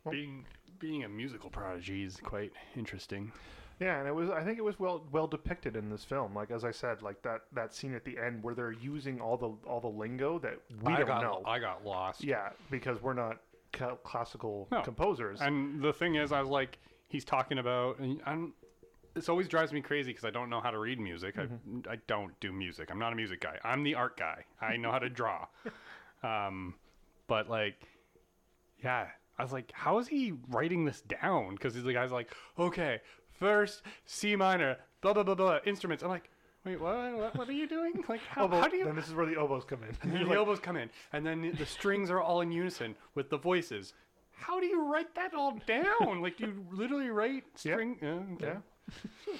Well- 0.04 0.10
being 0.12 0.44
being 0.80 1.04
a 1.04 1.08
musical 1.08 1.48
prodigy 1.48 2.02
is 2.02 2.16
quite 2.22 2.52
interesting. 2.76 3.30
Yeah, 3.78 3.98
and 3.98 4.08
it 4.08 4.14
was. 4.14 4.30
I 4.30 4.42
think 4.42 4.58
it 4.58 4.64
was 4.64 4.78
well 4.80 5.04
well 5.12 5.26
depicted 5.28 5.76
in 5.76 5.88
this 5.90 6.02
film. 6.04 6.34
Like 6.34 6.50
as 6.50 6.64
I 6.64 6.70
said, 6.72 7.02
like 7.02 7.22
that 7.22 7.42
that 7.52 7.72
scene 7.72 7.94
at 7.94 8.04
the 8.04 8.18
end 8.18 8.42
where 8.42 8.54
they're 8.54 8.72
using 8.72 9.20
all 9.20 9.36
the 9.36 9.50
all 9.68 9.80
the 9.80 9.86
lingo 9.88 10.38
that 10.40 10.58
we 10.82 10.92
I 10.92 10.96
don't 10.98 11.06
got, 11.06 11.22
know. 11.22 11.42
I 11.46 11.58
got 11.60 11.84
lost. 11.84 12.24
yeah, 12.24 12.50
because 12.70 13.00
we're 13.00 13.12
not 13.14 13.38
ca- 13.72 13.94
classical 13.96 14.66
No. 14.72 14.82
composers. 14.82 15.40
And 15.40 15.80
the 15.80 15.92
thing 15.92 16.16
is, 16.16 16.32
I 16.32 16.40
was 16.40 16.48
like, 16.50 16.78
he's 17.08 17.24
talking 17.24 17.58
about, 17.58 17.98
and 18.00 18.20
I'm, 18.26 18.54
this 19.14 19.28
always 19.28 19.46
drives 19.46 19.72
me 19.72 19.82
crazy 19.82 20.10
because 20.10 20.24
I 20.24 20.30
don't 20.30 20.48
know 20.50 20.60
how 20.60 20.70
to 20.70 20.78
read 20.78 20.98
music. 20.98 21.36
I, 21.38 21.42
I 21.90 21.96
don't 22.06 22.38
do 22.40 22.52
music. 22.52 22.90
I'm 22.90 22.98
not 22.98 23.12
a 23.12 23.16
music 23.16 23.40
guy. 23.40 23.58
I'm 23.62 23.82
the 23.84 23.94
art 23.94 24.16
guy. 24.16 24.44
I 24.60 24.76
know 24.76 24.90
how 24.90 24.98
to 24.98 25.08
draw. 25.08 25.46
Um, 26.22 26.74
but 27.28 27.48
like, 27.50 27.76
yeah, 28.82 29.06
I 29.38 29.42
was 29.42 29.52
like, 29.52 29.70
how 29.72 29.98
is 29.98 30.08
he 30.08 30.34
writing 30.48 30.84
this 30.84 31.02
down? 31.02 31.54
Because 31.54 31.74
the 31.74 31.92
guy's 31.92 32.12
like, 32.12 32.30
okay, 32.58 33.00
first 33.38 33.82
C 34.04 34.36
minor, 34.36 34.76
blah 35.00 35.12
blah 35.12 35.22
blah 35.22 35.34
blah, 35.34 35.58
instruments. 35.66 36.02
I'm 36.02 36.10
like, 36.10 36.30
wait, 36.64 36.80
what? 36.80 37.16
What, 37.16 37.36
what 37.36 37.48
are 37.48 37.52
you 37.52 37.68
doing? 37.68 38.04
Like, 38.08 38.20
how, 38.28 38.44
Oboe- 38.44 38.60
how 38.60 38.68
do 38.68 38.76
you? 38.76 38.84
Then 38.84 38.96
this 38.96 39.08
is 39.08 39.14
where 39.14 39.26
the 39.26 39.36
oboes 39.36 39.64
come 39.64 39.82
in. 39.82 39.88
And 39.88 39.96
then 40.02 40.10
You're 40.12 40.24
the 40.24 40.30
like, 40.30 40.38
elbows 40.38 40.60
come 40.60 40.76
in, 40.76 40.90
and 41.12 41.24
then 41.24 41.54
the 41.58 41.66
strings 41.66 42.10
are 42.10 42.20
all 42.20 42.40
in 42.40 42.50
unison 42.50 42.94
with 43.14 43.30
the 43.30 43.38
voices. 43.38 43.94
How 44.38 44.60
do 44.60 44.66
you 44.66 44.86
write 44.90 45.14
that 45.14 45.34
all 45.34 45.58
down? 45.66 46.20
like 46.22 46.40
you 46.40 46.64
literally 46.70 47.10
write 47.10 47.44
string? 47.54 47.96
uh, 48.02 48.34
okay. 48.34 48.58
yeah. 49.32 49.34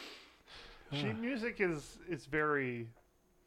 Sheet 0.93 1.19
music 1.19 1.57
is 1.61 1.99
is 2.09 2.27
very 2.27 2.87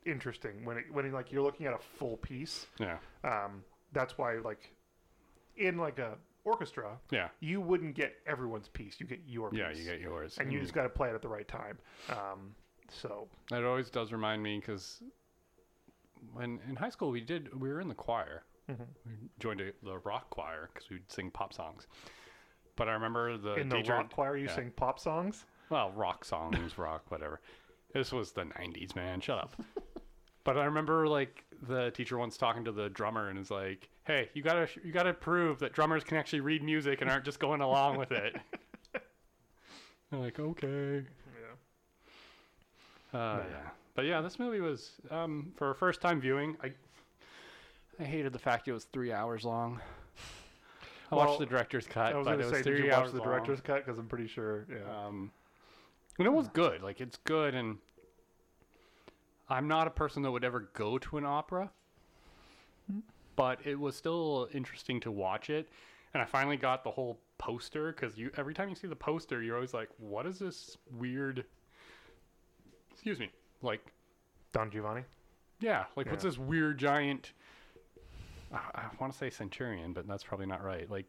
interesting 0.05 0.65
when 0.65 0.77
it 0.77 0.85
when 0.91 1.05
it, 1.05 1.13
like 1.13 1.31
you're 1.31 1.41
looking 1.41 1.65
at 1.65 1.73
a 1.73 1.77
full 1.77 2.17
piece. 2.17 2.65
Yeah. 2.79 2.97
Um, 3.23 3.63
that's 3.93 4.17
why 4.17 4.35
like 4.37 4.73
in 5.59 5.77
like 5.77 5.99
a 5.99 6.17
orchestra, 6.45 6.97
Yeah. 7.11 7.29
you 7.41 7.61
wouldn't 7.61 7.95
get 7.95 8.15
everyone's 8.25 8.69
piece. 8.69 8.99
You 8.99 9.05
get 9.05 9.19
your 9.27 9.49
piece. 9.51 9.59
Yeah. 9.59 9.71
You 9.71 9.83
get 9.83 9.99
yours. 9.99 10.37
and 10.39 10.51
you 10.51 10.59
Mm. 10.59 10.61
just 10.63 10.73
got 10.73 10.83
to 10.83 10.89
play 10.89 11.09
it 11.09 11.15
at 11.15 11.21
the 11.21 11.27
right 11.27 11.47
time. 11.47 11.77
Um, 12.09 12.55
so 12.89 13.27
That 13.49 13.63
always 13.63 13.89
does 13.89 14.11
remind 14.11 14.41
me 14.41 14.59
because 14.59 15.03
when 16.33 16.59
in 16.67 16.75
high 16.75 16.89
school 16.89 17.11
we 17.11 17.21
did 17.21 17.53
we 17.59 17.69
were 17.69 17.79
in 17.81 17.87
the 17.87 17.95
choir. 17.95 18.43
Mhm. 18.69 18.87
We 19.05 19.11
joined 19.39 19.61
a, 19.61 19.71
the 19.83 19.97
rock 19.99 20.29
choir 20.29 20.69
because 20.73 20.89
we'd 20.89 21.09
sing 21.11 21.31
pop 21.31 21.53
songs. 21.53 21.87
But 22.75 22.87
I 22.87 22.93
remember 22.93 23.37
the 23.37 23.55
in 23.55 23.69
the 23.69 23.83
rock 23.83 24.11
choir, 24.11 24.37
you 24.37 24.45
yeah. 24.47 24.55
sing 24.55 24.71
pop 24.71 24.99
songs. 24.99 25.45
Well, 25.69 25.91
rock 25.91 26.23
songs, 26.25 26.77
rock, 26.77 27.09
whatever. 27.11 27.41
This 27.93 28.11
was 28.11 28.31
the 28.31 28.45
'90s, 28.45 28.95
man. 28.95 29.19
Shut 29.21 29.37
up. 29.39 29.55
But 30.43 30.57
I 30.57 30.65
remember 30.65 31.07
like 31.07 31.43
the 31.67 31.91
teacher 31.91 32.17
once 32.17 32.37
talking 32.37 32.63
to 32.65 32.71
the 32.71 32.89
drummer 32.89 33.29
and 33.29 33.37
is 33.37 33.51
like, 33.51 33.89
"Hey, 34.05 34.29
you 34.33 34.41
gotta 34.41 34.67
you 34.83 34.91
gotta 34.91 35.13
prove 35.13 35.59
that 35.59 35.73
drummers 35.73 36.03
can 36.03 36.17
actually 36.17 36.39
read 36.41 36.63
music 36.63 37.01
and 37.01 37.09
aren't 37.09 37.25
just 37.25 37.39
going 37.39 37.61
along 37.61 37.97
with 37.97 38.11
it." 38.11 38.35
I'm 40.11 40.21
like, 40.21 40.39
okay. 40.39 41.03
Yeah. 43.13 43.19
Uh, 43.19 43.43
yeah. 43.49 43.69
But 43.95 44.05
yeah, 44.05 44.21
this 44.21 44.39
movie 44.39 44.59
was 44.61 44.93
um, 45.11 45.51
for 45.55 45.71
a 45.71 45.75
first 45.75 46.01
time 46.01 46.19
viewing. 46.21 46.57
I 46.63 46.71
I 47.99 48.03
hated 48.05 48.33
the 48.33 48.39
fact 48.39 48.67
it 48.67 48.71
was 48.71 48.85
three 48.85 49.11
hours 49.11 49.43
long. 49.43 49.81
I 51.11 51.15
Well, 51.15 51.25
watched 51.27 51.39
the 51.39 51.45
director's 51.45 51.85
cut, 51.85 52.13
I 52.13 52.17
was 52.17 52.27
going 52.27 52.39
to 52.39 52.49
say, 52.49 52.61
three 52.61 52.77
did 52.77 52.85
you 52.85 52.91
watch 52.91 53.11
the 53.11 53.17
long. 53.17 53.27
director's 53.27 53.61
cut? 53.61 53.83
Because 53.83 53.99
I'm 53.99 54.07
pretty 54.07 54.27
sure. 54.27 54.65
Yeah. 54.69 55.07
Um, 55.07 55.31
and 56.17 56.27
it 56.27 56.31
was 56.31 56.47
good. 56.49 56.81
Like 56.81 57.01
it's 57.01 57.17
good, 57.17 57.55
and 57.55 57.77
I'm 59.49 59.67
not 59.67 59.87
a 59.87 59.89
person 59.91 60.21
that 60.23 60.31
would 60.31 60.43
ever 60.43 60.69
go 60.73 60.97
to 60.99 61.17
an 61.17 61.25
opera, 61.25 61.71
but 63.35 63.59
it 63.65 63.79
was 63.79 63.95
still 63.95 64.47
interesting 64.53 64.99
to 65.01 65.11
watch 65.11 65.49
it. 65.49 65.69
And 66.13 66.21
I 66.21 66.25
finally 66.25 66.57
got 66.57 66.83
the 66.83 66.91
whole 66.91 67.19
poster 67.37 67.91
because 67.91 68.17
you 68.17 68.31
every 68.37 68.53
time 68.53 68.69
you 68.69 68.75
see 68.75 68.87
the 68.87 68.95
poster, 68.95 69.41
you're 69.41 69.55
always 69.55 69.73
like, 69.73 69.89
"What 69.97 70.25
is 70.25 70.39
this 70.39 70.77
weird?" 70.91 71.45
Excuse 72.91 73.19
me, 73.19 73.29
like 73.61 73.93
Don 74.53 74.69
Giovanni. 74.71 75.03
yeah, 75.59 75.85
like 75.95 76.09
what's 76.09 76.23
this 76.23 76.37
weird 76.37 76.77
giant? 76.77 77.33
I, 78.51 78.57
I 78.75 78.85
want 78.99 79.13
to 79.13 79.17
say 79.17 79.29
centurion, 79.29 79.93
but 79.93 80.07
that's 80.07 80.23
probably 80.23 80.47
not 80.47 80.63
right. 80.63 80.89
Like 80.89 81.05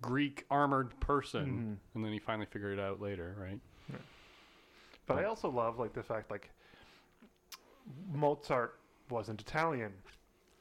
Greek 0.00 0.46
armored 0.50 0.98
person, 1.00 1.46
Mhm. 1.46 1.94
and 1.96 2.04
then 2.04 2.12
you 2.12 2.20
finally 2.20 2.46
figure 2.46 2.72
it 2.72 2.78
out 2.78 3.00
later, 3.00 3.34
right? 3.38 3.60
But 5.06 5.18
I 5.18 5.24
also 5.24 5.50
love 5.50 5.78
like 5.78 5.92
the 5.92 6.02
fact 6.02 6.30
like 6.30 6.50
Mozart 8.12 8.78
wasn't 9.10 9.40
Italian, 9.40 9.92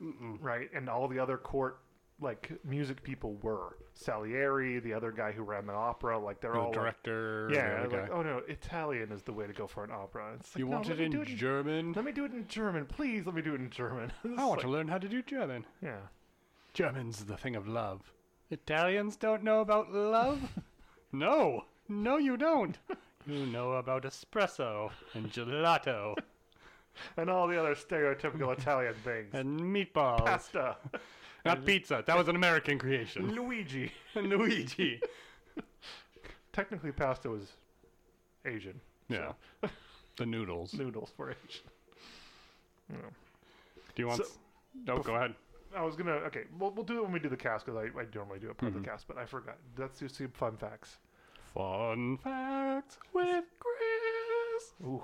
Mm-mm. 0.01 0.37
right? 0.41 0.69
And 0.73 0.89
all 0.89 1.07
the 1.07 1.19
other 1.19 1.37
court 1.37 1.79
like 2.21 2.51
music 2.63 3.03
people 3.03 3.35
were. 3.41 3.77
Salieri, 3.95 4.79
the 4.79 4.93
other 4.93 5.11
guy 5.11 5.31
who 5.31 5.43
ran 5.43 5.67
the 5.67 5.73
opera, 5.73 6.17
like 6.17 6.41
they're 6.41 6.53
the 6.53 6.59
all 6.59 6.71
director. 6.71 7.47
the 7.49 7.55
yeah, 7.55 7.81
like 7.81 7.91
guy. 7.91 8.09
oh 8.11 8.23
no, 8.23 8.41
Italian 8.47 9.11
is 9.11 9.21
the 9.21 9.33
way 9.33 9.45
to 9.45 9.53
go 9.53 9.67
for 9.67 9.83
an 9.83 9.91
opera. 9.91 10.33
It's 10.35 10.55
like, 10.55 10.59
you 10.59 10.65
no, 10.65 10.77
want 10.77 10.89
it 10.89 10.99
in 10.99 11.13
it 11.13 11.25
German? 11.25 11.93
Let 11.93 12.05
me 12.05 12.11
do 12.11 12.25
it 12.25 12.31
in 12.31 12.47
German, 12.47 12.85
please. 12.85 13.25
Let 13.25 13.35
me 13.35 13.41
do 13.41 13.53
it 13.53 13.61
in 13.61 13.69
German. 13.69 14.11
I 14.23 14.45
want 14.45 14.51
like- 14.51 14.61
to 14.61 14.69
learn 14.69 14.87
how 14.87 14.97
to 14.97 15.07
do 15.07 15.21
German. 15.21 15.65
Yeah. 15.81 15.97
German's 16.73 17.25
the 17.25 17.37
thing 17.37 17.55
of 17.55 17.67
love. 17.67 18.13
Italians 18.49 19.15
don't 19.15 19.43
know 19.43 19.61
about 19.61 19.91
love? 19.91 20.41
no, 21.11 21.65
no, 21.87 22.17
you 22.17 22.35
don't. 22.35 22.77
You 23.27 23.45
know 23.45 23.73
about 23.73 24.03
espresso 24.03 24.91
and 25.13 25.31
gelato 25.31 26.15
And 27.17 27.29
all 27.29 27.47
the 27.47 27.59
other 27.59 27.75
stereotypical 27.75 28.51
Italian 28.57 28.93
things. 29.03 29.33
and 29.33 29.59
meatballs. 29.59 30.25
Pasta. 30.25 30.77
Not 31.45 31.65
pizza. 31.65 32.03
That 32.05 32.17
was 32.17 32.27
an 32.29 32.35
American 32.37 32.79
creation. 32.79 33.33
Luigi. 33.35 33.91
Luigi. 34.15 35.01
Technically, 36.53 36.91
pasta 36.91 37.29
was 37.29 37.53
Asian. 38.45 38.79
Yeah. 39.09 39.33
the 40.17 40.25
noodles. 40.25 40.73
Noodles 40.73 41.11
were 41.17 41.31
Asian. 41.31 41.65
Yeah. 42.91 42.97
Do 43.95 44.01
you 44.01 44.07
want? 44.07 44.19
So- 44.19 44.23
s- 44.25 44.37
no, 44.87 44.97
go 44.99 45.15
ahead. 45.15 45.33
I 45.75 45.81
was 45.83 45.95
gonna. 45.95 46.11
Okay, 46.27 46.43
we'll, 46.59 46.71
we'll 46.71 46.85
do 46.85 46.99
it 46.99 47.03
when 47.03 47.11
we 47.11 47.19
do 47.19 47.29
the 47.29 47.35
cast 47.37 47.65
because 47.65 47.77
I, 47.79 47.99
I 47.99 48.05
normally 48.13 48.37
do 48.39 48.49
it 48.49 48.57
part 48.57 48.71
of 48.71 48.77
Mhm. 48.79 48.83
the 48.83 48.89
cast, 48.89 49.07
but 49.07 49.17
I 49.17 49.25
forgot. 49.25 49.57
Let's 49.77 49.97
do 49.99 50.07
some 50.07 50.29
fun 50.29 50.55
facts. 50.57 50.97
Fun 51.55 52.17
facts 52.17 52.97
with 53.11 53.45
Chris. 53.59 54.73
Ooh. 54.85 55.03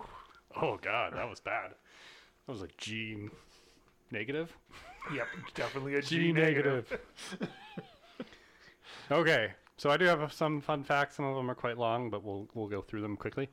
Oh 0.62 0.78
God, 0.82 1.14
that 1.14 1.30
was 1.30 1.40
bad. 1.40 1.72
That 2.46 2.52
was 2.52 2.62
a 2.62 2.68
G 2.78 3.30
negative. 4.12 4.56
Yep, 5.14 5.28
definitely 5.56 5.96
a 5.96 6.02
G 6.02 6.18
G 6.18 6.32
negative. 6.34 7.00
Okay, 9.12 9.54
so 9.78 9.90
I 9.90 9.98
do 9.98 10.06
have 10.06 10.32
some 10.32 10.62
fun 10.62 10.84
facts. 10.84 11.16
Some 11.16 11.26
of 11.26 11.36
them 11.36 11.50
are 11.50 11.56
quite 11.56 11.80
long, 11.80 12.12
but 12.12 12.24
we'll 12.24 12.48
we'll 12.54 12.68
go 12.68 12.82
through 12.82 13.02
them 13.02 13.18
quickly. 13.18 13.50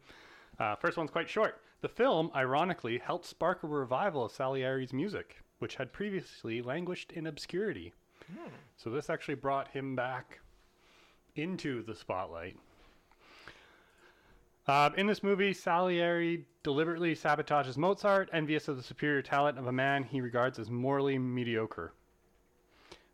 Uh, 0.58 0.76
first 0.76 0.98
one's 0.98 1.10
quite 1.10 1.30
short. 1.30 1.62
The 1.80 1.88
film, 1.88 2.30
ironically, 2.34 2.98
helped 2.98 3.25
spark 3.25 3.62
a 3.62 3.66
revival 3.66 4.26
of 4.26 4.32
Salieri's 4.32 4.92
music, 4.92 5.36
which 5.58 5.76
had 5.76 5.92
previously 5.94 6.60
languished 6.60 7.12
in 7.12 7.26
obscurity. 7.26 7.94
Hmm. 8.30 8.50
So 8.76 8.90
this 8.90 9.08
actually 9.08 9.36
brought 9.36 9.68
him 9.68 9.96
back 9.96 10.40
into 11.36 11.82
the 11.82 11.94
spotlight. 11.94 12.58
Um, 14.68 14.94
in 14.96 15.06
this 15.06 15.23
movie, 15.23 15.52
Salieri 15.52 16.44
deliberately 16.64 17.14
sabotages 17.14 17.76
Mozart, 17.76 18.28
envious 18.32 18.66
of 18.66 18.76
the 18.76 18.82
superior 18.82 19.23
talent 19.23 19.58
of 19.58 19.68
a 19.68 19.73
man 19.73 20.02
he 20.02 20.20
regards 20.20 20.58
as 20.58 20.70
morally 20.70 21.18
mediocre. 21.18 21.92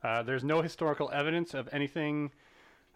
Uh, 0.02 0.23
there's 0.23 0.44
no 0.44 0.62
historical 0.62 1.11
evidence 1.12 1.52
of 1.52 1.68
anything 1.71 2.30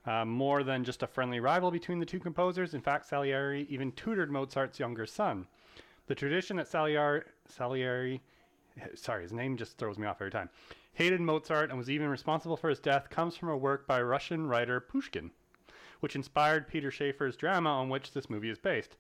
uh, 0.07 0.25
more 0.25 0.63
than 0.63 0.85
just 0.85 1.03
a 1.03 1.07
friendly 1.07 1.39
rival 1.39 1.71
between 1.71 1.99
the 1.99 2.07
two 2.07 2.19
composers. 2.19 2.73
In 2.73 2.81
fact, 2.81 3.07
Salieri 3.07 3.67
even 3.69 3.93
tutored 3.93 4.31
Mozart's 4.31 4.79
younger 4.79 5.05
son. 5.05 5.47
The 6.07 6.15
tradition 6.15 6.57
that 6.57 6.69
Salieri, 6.69 7.23
Salieri 7.47 8.23
sorry, 8.95 9.23
his 9.23 9.33
name 9.33 9.57
just 9.57 9.79
throws 9.79 9.99
me 9.99 10.07
off 10.07 10.21
every 10.21 10.31
time, 10.31 10.51
hated 10.93 11.21
Mozart 11.21 11.71
and 11.71 11.79
was 11.79 11.91
even 11.91 12.09
responsible 12.09 12.57
for 12.57 12.69
his 12.69 12.81
death 12.81 13.11
comes 13.11 13.37
from 13.37 13.49
a 13.49 13.57
work 13.57 13.87
by 13.87 14.01
Russian 14.01 14.47
writer 14.47 14.81
Pushkin, 14.81 15.31
which 16.07 16.15
inspired 16.15 16.69
Peter 16.69 16.89
Shaffer's 16.89 17.35
drama 17.35 17.69
on 17.69 17.89
which 17.89 18.13
this 18.13 18.31
movie 18.31 18.49
is 18.49 18.61
based. 18.61 18.95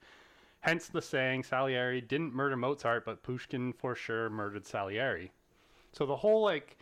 Hence 0.58 0.88
the 0.88 1.00
saying 1.00 1.44
Salieri 1.44 2.00
didn't 2.00 2.34
murder 2.34 2.56
Mozart, 2.56 3.04
but 3.04 3.22
Pushkin 3.22 3.72
for 3.72 3.94
sure 3.94 4.28
murdered 4.28 4.66
Salieri. 4.66 5.30
So 5.92 6.04
the 6.04 6.16
whole 6.16 6.42
like 6.42 6.76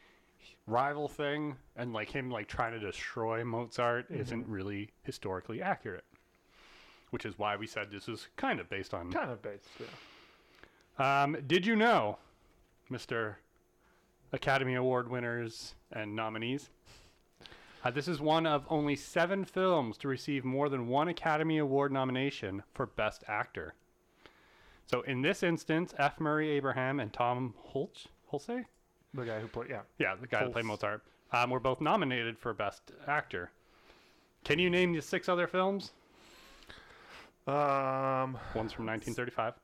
rival 0.66 1.08
thing 1.08 1.56
and 1.76 1.92
like 1.92 2.08
him 2.08 2.30
like 2.30 2.48
trying 2.48 2.72
to 2.72 2.78
destroy 2.78 3.44
Mozart 3.44 4.06
isn't 4.08 4.48
really 4.48 4.88
historically 5.02 5.60
accurate. 5.60 6.06
Which 7.10 7.26
is 7.26 7.38
why 7.38 7.56
we 7.56 7.66
said 7.66 7.90
this 7.90 8.08
is 8.08 8.28
kind 8.36 8.60
of 8.60 8.70
based 8.70 8.94
on 8.94 9.12
Kind 9.12 9.30
of 9.30 9.42
based. 9.42 9.68
Yeah. 10.98 11.22
um, 11.24 11.36
did 11.46 11.66
you 11.66 11.76
know, 11.76 12.16
Mr. 12.90 13.34
Academy 14.32 14.76
Award 14.76 15.10
winners 15.10 15.74
and 15.92 16.16
nominees? 16.16 16.70
Uh, 17.84 17.90
this 17.90 18.08
is 18.08 18.18
one 18.18 18.46
of 18.46 18.64
only 18.70 18.96
seven 18.96 19.44
films 19.44 19.98
to 19.98 20.08
receive 20.08 20.42
more 20.42 20.70
than 20.70 20.88
one 20.88 21.08
Academy 21.08 21.58
Award 21.58 21.92
nomination 21.92 22.62
for 22.72 22.86
Best 22.86 23.22
Actor. 23.28 23.74
So 24.86 25.02
in 25.02 25.20
this 25.20 25.42
instance, 25.42 25.92
F. 25.98 26.18
Murray 26.18 26.48
Abraham 26.50 26.98
and 26.98 27.12
Tom 27.12 27.52
Holtz, 27.58 28.08
Holtze? 28.32 28.64
The 29.12 29.24
guy 29.24 29.38
who 29.38 29.48
played. 29.48 29.68
Yeah. 29.70 29.82
Yeah, 29.98 30.14
the 30.18 30.26
guy 30.26 30.44
that 30.44 30.52
played 30.52 30.64
Mozart, 30.64 31.02
um, 31.32 31.50
were 31.50 31.60
both 31.60 31.80
nominated 31.82 32.38
for 32.38 32.54
Best 32.54 32.90
Actor. 33.06 33.50
Can 34.44 34.58
you 34.58 34.70
name 34.70 34.94
the 34.94 35.02
six 35.02 35.28
other 35.28 35.46
films? 35.46 35.92
Um. 37.46 38.38
One's 38.54 38.72
from 38.72 38.86
1935. 38.86 39.54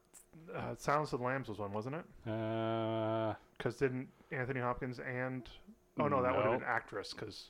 Uh, 0.55 0.75
Silence 0.77 1.13
of 1.13 1.21
the 1.21 1.25
Lambs 1.25 1.49
was 1.49 1.59
one, 1.59 1.73
wasn't 1.73 1.97
it? 1.97 2.31
Uh, 2.31 3.35
Because 3.57 3.77
didn't 3.77 4.09
Anthony 4.31 4.61
Hopkins 4.61 4.99
and 5.01 5.49
oh 5.99 6.09
no, 6.09 6.23
that 6.23 6.37
would 6.37 6.45
have 6.45 6.61
been 6.61 6.69
actress. 6.69 7.15
Because 7.15 7.49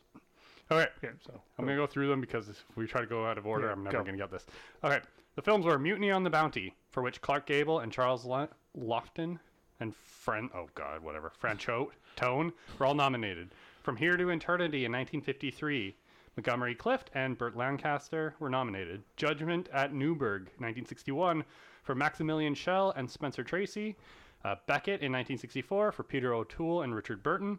okay, 0.71 0.89
yeah, 1.03 1.11
so 1.25 1.41
I'm 1.59 1.65
gonna 1.65 1.77
go 1.77 1.87
through 1.87 2.09
them 2.09 2.21
because 2.21 2.49
if 2.49 2.65
we 2.77 2.87
try 2.87 3.01
to 3.01 3.07
go 3.07 3.27
out 3.27 3.39
of 3.39 3.47
order, 3.47 3.67
Yeah, 3.67 3.73
I'm 3.73 3.85
never 3.85 3.99
go. 3.99 4.05
gonna 4.05 4.17
get 4.19 4.31
this. 4.31 4.47
Okay, 4.85 5.01
the 5.37 5.43
films 5.43 5.65
were 5.65 5.79
Mutiny 5.79 6.11
on 6.11 6.25
the 6.25 6.31
Bounty, 6.31 6.75
for 6.91 7.03
which 7.03 7.21
Clark 7.21 7.47
Gable 7.47 7.81
and 7.81 7.93
Charles 7.93 8.25
Lo- 8.25 8.49
Lofton 8.79 9.39
and 9.81 9.95
Fran 9.97 10.51
oh 10.55 10.69
god, 10.75 11.03
whatever, 11.03 11.33
Franchot 11.43 11.89
Tone 12.17 12.53
were 12.79 12.87
all 12.87 12.95
nominated. 12.95 13.51
From 13.83 13.97
Here 13.97 14.17
to 14.17 14.29
Eternity 14.29 14.85
in 14.85 14.93
1953, 14.93 15.97
Montgomery 16.37 16.75
Clift 16.75 17.11
and 17.15 17.37
Burt 17.39 17.57
Lancaster 17.57 18.35
were 18.39 18.51
nominated. 18.51 19.03
Judgment 19.17 19.69
at 19.73 19.95
Nuremberg, 19.95 20.43
1961, 20.59 21.45
for 21.83 21.95
Maximilian 21.95 22.55
Schell 22.55 22.93
and 22.97 23.11
Spencer 23.11 23.43
Tracy. 23.43 23.97
Uh, 24.45 24.55
Becket 24.67 25.01
in 25.03 25.13
1964 25.13 25.93
for 25.93 26.03
Peter 26.03 26.33
O'Toole 26.35 26.83
and 26.83 26.95
Richard 26.95 27.23
Burton. 27.23 27.59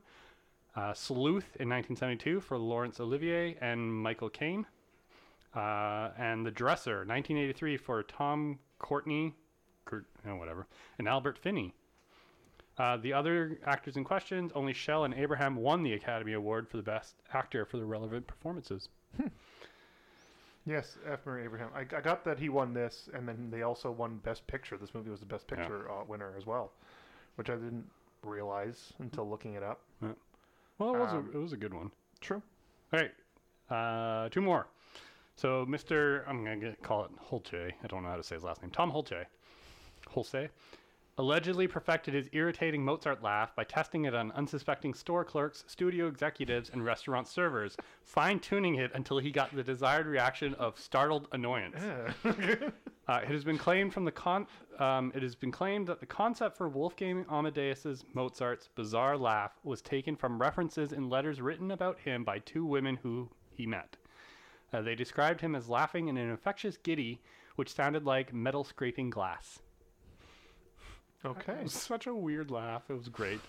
Uh, 0.76 0.94
Sleuth 0.94 1.56
in 1.60 1.68
1972 1.70 2.40
for 2.40 2.58
Laurence 2.58 3.00
Olivier 3.00 3.58
and 3.62 3.94
Michael 3.94 4.30
Caine. 4.30 4.66
Uh, 5.54 6.12
and 6.18 6.46
The 6.46 6.52
Dresser, 6.52 7.00
1983 7.00 7.76
for 7.76 8.04
Tom 8.04 8.58
Courtenay, 8.80 9.34
Curt, 9.84 10.06
oh, 10.26 10.36
whatever, 10.38 10.66
and 10.98 11.10
Albert 11.10 11.38
Finney. 11.38 11.74
Uh, 12.78 12.96
the 12.96 13.12
other 13.12 13.60
actors 13.66 13.98
in 13.98 14.06
question, 14.06 14.50
only 14.56 14.72
Schell 14.72 15.04
and 15.04 15.14
Abraham 15.14 15.58
won 15.58 15.84
the 15.84 15.92
Academy 15.92 16.32
Award 16.34 16.70
for 16.70 16.78
the 16.78 16.84
Best 16.84 17.16
Actor 17.34 17.66
for 17.66 17.76
the 17.78 17.84
relevant 17.86 18.26
performances. 18.28 18.88
yes, 20.66 20.98
F. 21.06 21.20
Murray 21.26 21.44
Abraham. 21.44 21.70
I, 21.76 21.82
I 21.82 22.00
got 22.02 22.24
that 22.24 22.40
he 22.40 22.48
won 22.48 22.74
this, 22.74 23.10
and 23.14 23.28
then 23.28 23.50
they 23.52 23.64
also 23.64 23.92
won 23.92 24.22
Best 24.24 24.48
Picture. 24.48 24.78
This 24.78 24.94
movie 24.94 25.10
was 25.10 25.20
the 25.20 25.26
Best 25.26 25.46
Yeah. 25.52 25.58
Picture 25.58 25.92
uh, 25.92 26.06
winner 26.08 26.34
as 26.38 26.46
well, 26.46 26.72
which 27.36 27.50
I 27.50 27.56
didn't 27.56 27.86
realize 28.24 28.94
until 29.00 29.30
looking 29.30 29.56
it 29.56 29.64
up. 29.64 29.82
Well, 30.82 30.96
it 30.96 31.00
was, 31.00 31.14
Um, 31.14 31.30
a, 31.34 31.38
it 31.38 31.42
was 31.42 31.54
a 31.54 31.58
good 31.58 31.74
one. 31.74 31.92
True. 32.22 32.42
All 32.92 33.00
right, 33.00 33.12
uh, 33.70 34.30
two 34.30 34.42
more. 34.42 34.68
So, 35.36 35.66
Mr. 35.66 36.28
I'm 36.28 36.44
gonna 36.44 36.76
call 36.82 37.06
it 37.06 37.12
Holche. 37.30 37.72
I 37.84 37.88
don't 37.88 38.04
know 38.04 38.10
how 38.10 38.16
to 38.16 38.24
say 38.24 38.36
his 38.36 38.44
last 38.44 38.62
name. 38.62 38.72
Tom 38.72 38.92
Holche. 38.92 39.26
Holse 40.10 40.50
allegedly 41.18 41.68
perfected 41.68 42.14
his 42.14 42.28
irritating 42.32 42.84
Mozart 42.84 43.22
laugh 43.22 43.56
by 43.56 43.64
testing 43.64 44.06
it 44.06 44.16
on 44.16 44.32
unsuspecting 44.32 44.94
store 44.94 45.24
clerks, 45.24 45.64
studio 45.68 46.08
executives, 46.08 46.72
and 46.74 46.84
restaurant 46.84 47.28
servers, 47.28 47.78
fine 48.02 48.40
tuning 48.40 48.76
it 48.76 48.90
until 48.96 49.20
he 49.20 49.30
got 49.30 49.54
the 49.56 49.62
desired 49.64 50.08
reaction 50.08 50.56
of 50.56 50.80
startled 50.80 51.28
annoyance. 51.32 51.76
Yeah. 51.80 52.70
Uh, 53.12 53.20
it 53.24 53.28
has 53.28 53.44
been 53.44 53.58
claimed 53.58 53.94
from 53.94 54.06
the 54.06 54.12
con. 54.12 54.48
Um, 54.80 55.12
it 55.14 55.22
has 55.22 55.36
been 55.36 55.52
claimed 55.52 55.86
that 55.88 56.00
the 56.00 56.06
concept 56.06 56.56
for 56.56 56.70
Wolfgang 56.70 57.26
Amadeus's 57.30 58.06
Mozart's 58.14 58.70
bizarre 58.74 59.18
laugh 59.18 59.52
was 59.66 59.82
taken 59.82 60.16
from 60.16 60.40
references 60.40 60.94
in 60.94 61.10
letters 61.10 61.42
written 61.42 61.72
about 61.72 62.00
him 62.00 62.24
by 62.24 62.40
two 62.40 62.66
women 62.66 62.98
who 63.04 63.30
he 63.52 63.68
met. 63.68 63.98
Uh, 64.72 64.82
they 64.82 64.96
described 64.96 65.42
him 65.42 65.56
as 65.56 65.68
laughing 65.68 66.08
in 66.08 66.16
an 66.16 66.30
infectious 66.30 66.78
giddy, 66.78 67.20
which 67.58 67.74
sounded 67.74 68.06
like 68.06 68.34
metal 68.34 68.64
scraping 68.64 69.10
glass. 69.10 69.60
Okay. 71.26 71.58
Such 71.66 72.08
a 72.08 72.16
weird 72.16 72.50
laugh. 72.50 72.84
It 72.88 72.94
was 72.94 73.10
great. 73.10 73.42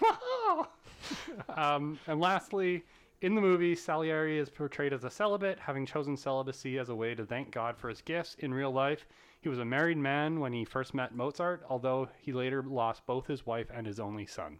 um, 1.54 1.98
and 2.06 2.18
lastly, 2.18 2.84
in 3.20 3.34
the 3.34 3.40
movie, 3.40 3.74
Salieri 3.74 4.38
is 4.38 4.48
portrayed 4.48 4.92
as 4.92 5.04
a 5.04 5.10
celibate, 5.10 5.58
having 5.58 5.84
chosen 5.84 6.16
celibacy 6.16 6.78
as 6.78 6.88
a 6.88 6.94
way 6.94 7.14
to 7.14 7.26
thank 7.26 7.50
God 7.50 7.76
for 7.76 7.88
his 7.88 8.00
gifts. 8.00 8.34
In 8.38 8.54
real 8.54 8.70
life, 8.70 9.06
he 9.42 9.48
was 9.48 9.58
a 9.58 9.64
married 9.64 9.98
man 9.98 10.40
when 10.40 10.52
he 10.52 10.64
first 10.64 10.94
met 10.94 11.14
Mozart, 11.14 11.62
although 11.68 12.08
he 12.18 12.32
later 12.32 12.62
lost 12.62 13.04
both 13.06 13.26
his 13.26 13.44
wife 13.44 13.70
and 13.74 13.86
his 13.86 14.00
only 14.00 14.26
son. 14.26 14.58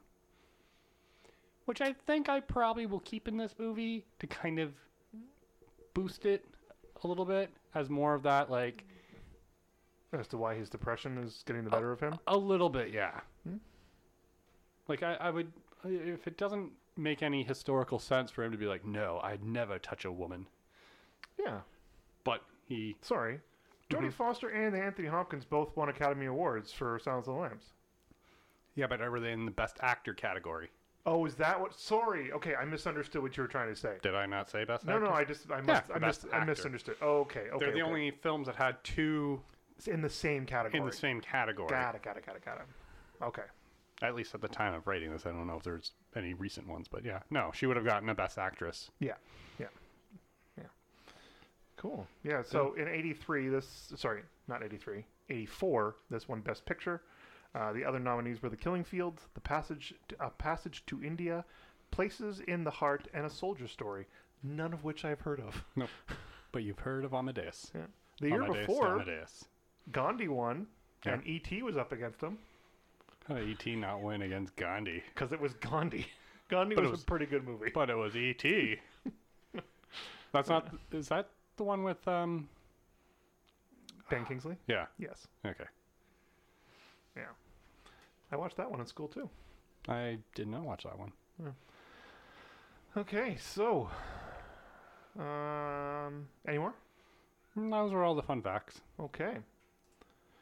Which 1.64 1.80
I 1.80 1.92
think 1.92 2.28
I 2.28 2.40
probably 2.40 2.86
will 2.86 3.00
keep 3.00 3.28
in 3.28 3.36
this 3.36 3.54
movie 3.58 4.04
to 4.18 4.26
kind 4.26 4.58
of 4.58 4.74
boost 5.94 6.26
it 6.26 6.44
a 7.02 7.06
little 7.06 7.24
bit 7.24 7.50
as 7.74 7.88
more 7.88 8.14
of 8.14 8.22
that, 8.24 8.50
like, 8.50 8.84
As 10.12 10.28
to 10.28 10.36
why 10.36 10.54
his 10.54 10.68
depression 10.68 11.16
is 11.18 11.44
getting 11.46 11.64
the 11.64 11.70
better 11.70 11.92
of 11.92 12.00
him. 12.00 12.18
A 12.26 12.36
little 12.36 12.68
bit, 12.68 12.90
yeah. 12.90 13.20
Hmm. 13.44 13.56
Like 14.88 15.02
I, 15.02 15.14
I 15.14 15.30
would, 15.30 15.52
if 15.84 16.26
it 16.26 16.36
doesn't 16.36 16.72
make 17.00 17.22
any 17.22 17.42
historical 17.42 17.98
sense 17.98 18.30
for 18.30 18.44
him 18.44 18.52
to 18.52 18.58
be 18.58 18.66
like, 18.66 18.84
no, 18.84 19.20
I'd 19.22 19.42
never 19.42 19.78
touch 19.78 20.04
a 20.04 20.12
woman, 20.12 20.46
Yeah. 21.38 21.60
but 22.24 22.42
he, 22.66 22.96
Sorry. 23.02 23.40
Jodie 23.88 24.08
Mhm. 24.08 24.12
Foster 24.12 24.48
and 24.48 24.76
Anthony 24.76 25.08
Hopkins 25.08 25.44
both 25.44 25.74
won 25.76 25.88
Academy 25.88 26.26
Awards 26.26 26.72
for 26.72 26.98
Silence 27.00 27.26
of 27.26 27.34
the 27.34 27.40
Lambs. 27.40 27.72
yeah, 28.74 28.86
but 28.86 29.00
were 29.00 29.18
they 29.20 29.32
in 29.32 29.44
the 29.46 29.50
best 29.50 29.78
actor 29.82 30.14
category? 30.14 30.70
Oh, 31.06 31.24
is 31.24 31.34
that 31.36 31.58
what? 31.60 31.74
Sorry. 31.74 32.30
Okay, 32.30 32.54
I 32.54 32.64
misunderstood 32.66 33.22
what 33.22 33.36
you 33.36 33.42
were 33.42 33.48
trying 33.48 33.68
to 33.70 33.74
say. 33.74 33.98
Did 34.02 34.14
I 34.14 34.26
not 34.26 34.50
say 34.50 34.64
best 34.64 34.84
No, 34.84 34.92
actor? 34.94 35.04
no, 35.06 35.10
no, 35.10 35.16
I 35.16 35.24
just 35.24 35.50
I 35.50 35.60
must 35.62 35.90
I, 35.92 35.98
mis- 35.98 36.26
I 36.30 36.44
misunderstood. 36.44 36.96
Oh, 37.00 37.20
okay, 37.20 37.48
okay. 37.50 37.58
They're 37.58 37.72
the 37.72 37.80
okay. 37.80 37.88
only 37.88 38.10
films 38.10 38.46
that 38.46 38.56
had 38.56 38.82
two 38.84 39.42
It's 39.76 39.88
in 39.88 40.02
the 40.02 40.10
same 40.10 40.44
category. 40.44 40.78
in 40.78 40.86
the 40.86 40.92
same 40.94 41.20
category. 41.22 41.68
Got 41.70 41.94
it, 41.94 42.02
got 42.02 42.16
it, 42.18 42.26
got 42.26 42.36
it, 42.36 42.44
got 42.44 42.58
it. 42.58 42.66
Okay. 43.24 43.44
At 44.02 44.14
least 44.14 44.34
at 44.34 44.40
the 44.40 44.48
time 44.48 44.72
of 44.74 44.86
writing 44.86 45.10
this, 45.12 45.26
I 45.26 45.30
don't 45.30 45.46
know 45.46 45.56
if 45.56 45.62
there's 45.62 45.92
any 46.16 46.32
recent 46.34 46.66
ones, 46.66 46.88
but 46.88 47.04
yeah, 47.04 47.20
no, 47.30 47.50
she 47.54 47.66
would 47.66 47.76
have 47.76 47.84
gotten 47.84 48.08
a 48.08 48.14
best 48.14 48.38
actress. 48.38 48.90
Yeah, 48.98 49.14
yeah, 49.58 49.66
yeah. 50.56 50.64
Cool. 51.76 52.06
Yeah. 52.24 52.42
So 52.42 52.72
in 52.74 52.88
'83, 52.88 53.48
this 53.48 53.92
sorry, 53.96 54.22
not 54.48 54.62
'83, 54.62 55.04
'84, 55.28 55.96
this 56.10 56.28
won 56.28 56.40
Best 56.40 56.64
Picture. 56.64 57.02
Uh, 57.54 57.72
the 57.72 57.84
other 57.84 57.98
nominees 57.98 58.42
were 58.42 58.48
The 58.48 58.56
Killing 58.56 58.84
Fields, 58.84 59.22
The 59.34 59.40
Passage, 59.40 59.92
A 60.20 60.30
Passage 60.30 60.84
to 60.86 61.02
India, 61.02 61.44
Places 61.90 62.40
in 62.46 62.62
the 62.64 62.70
Heart, 62.70 63.08
and 63.12 63.26
A 63.26 63.30
Soldier 63.30 63.66
Story. 63.66 64.06
None 64.42 64.72
of 64.72 64.84
which 64.84 65.04
I've 65.04 65.20
heard 65.20 65.40
of. 65.40 65.64
No, 65.76 65.86
but 66.52 66.62
you've 66.62 66.78
heard 66.78 67.04
of 67.04 67.12
Amadeus. 67.12 67.70
Yeah. 67.74 67.82
The 68.20 68.28
year 68.28 68.42
Amadeus, 68.44 68.66
before, 68.66 68.86
Amadeus. 68.94 69.44
Gandhi 69.92 70.28
won, 70.28 70.66
Yeah. 71.04 71.14
and 71.14 71.26
E.T. 71.26 71.62
was 71.62 71.76
up 71.76 71.90
against 71.92 72.20
him 72.20 72.30
How 72.30 72.36
did 72.36 72.49
E.T. 73.38 73.76
not 73.76 74.02
win 74.02 74.22
against 74.22 74.56
Gandhi? 74.56 75.02
because 75.14 75.32
it 75.32 75.40
was 75.40 75.52
Gandhi. 75.54 76.06
Gandhi 76.48 76.76
was, 76.76 76.90
was- 76.90 77.02
a 77.02 77.06
pretty 77.06 77.26
good 77.26 77.46
movie. 77.46 77.70
But 77.72 77.90
it 77.90 77.96
was 77.96 78.16
E.T. 78.16 78.76
That's 80.32 80.48
not. 80.48 80.68
Is 80.92 81.08
that 81.08 81.28
the 81.56 81.64
one 81.64 81.82
with 81.82 82.06
um? 82.08 82.48
Ben 84.08 84.24
Kingsley. 84.24 84.56
Yeah. 84.66 84.86
Yes. 84.98 85.26
Okay. 85.46 85.64
Yeah. 87.16 87.22
I 88.32 88.36
watched 88.36 88.56
that 88.56 88.70
one 88.70 88.80
in 88.80 88.86
school 88.86 89.08
too. 89.08 89.28
I 89.88 90.18
did 90.34 90.48
not 90.48 90.62
watch 90.62 90.84
that 90.84 90.98
one. 90.98 91.12
Okay, 92.96 93.36
so 93.40 93.88
um, 95.18 96.26
any 96.46 96.58
more? 96.58 96.74
Those 97.56 97.92
were 97.92 98.02
all 98.04 98.14
the 98.14 98.22
fun 98.22 98.42
facts. 98.42 98.80
Okay. 98.98 99.36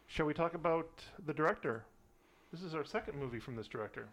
Shall 0.07 0.27
we 0.27 0.35
talk 0.35 0.55
about 0.55 0.89
the 1.27 1.35
director? 1.35 1.85
This 2.53 2.63
is 2.63 2.75
our 2.75 2.85
second 2.85 3.19
movie 3.19 3.41
from 3.41 3.57
this 3.57 3.69
director. 3.69 4.09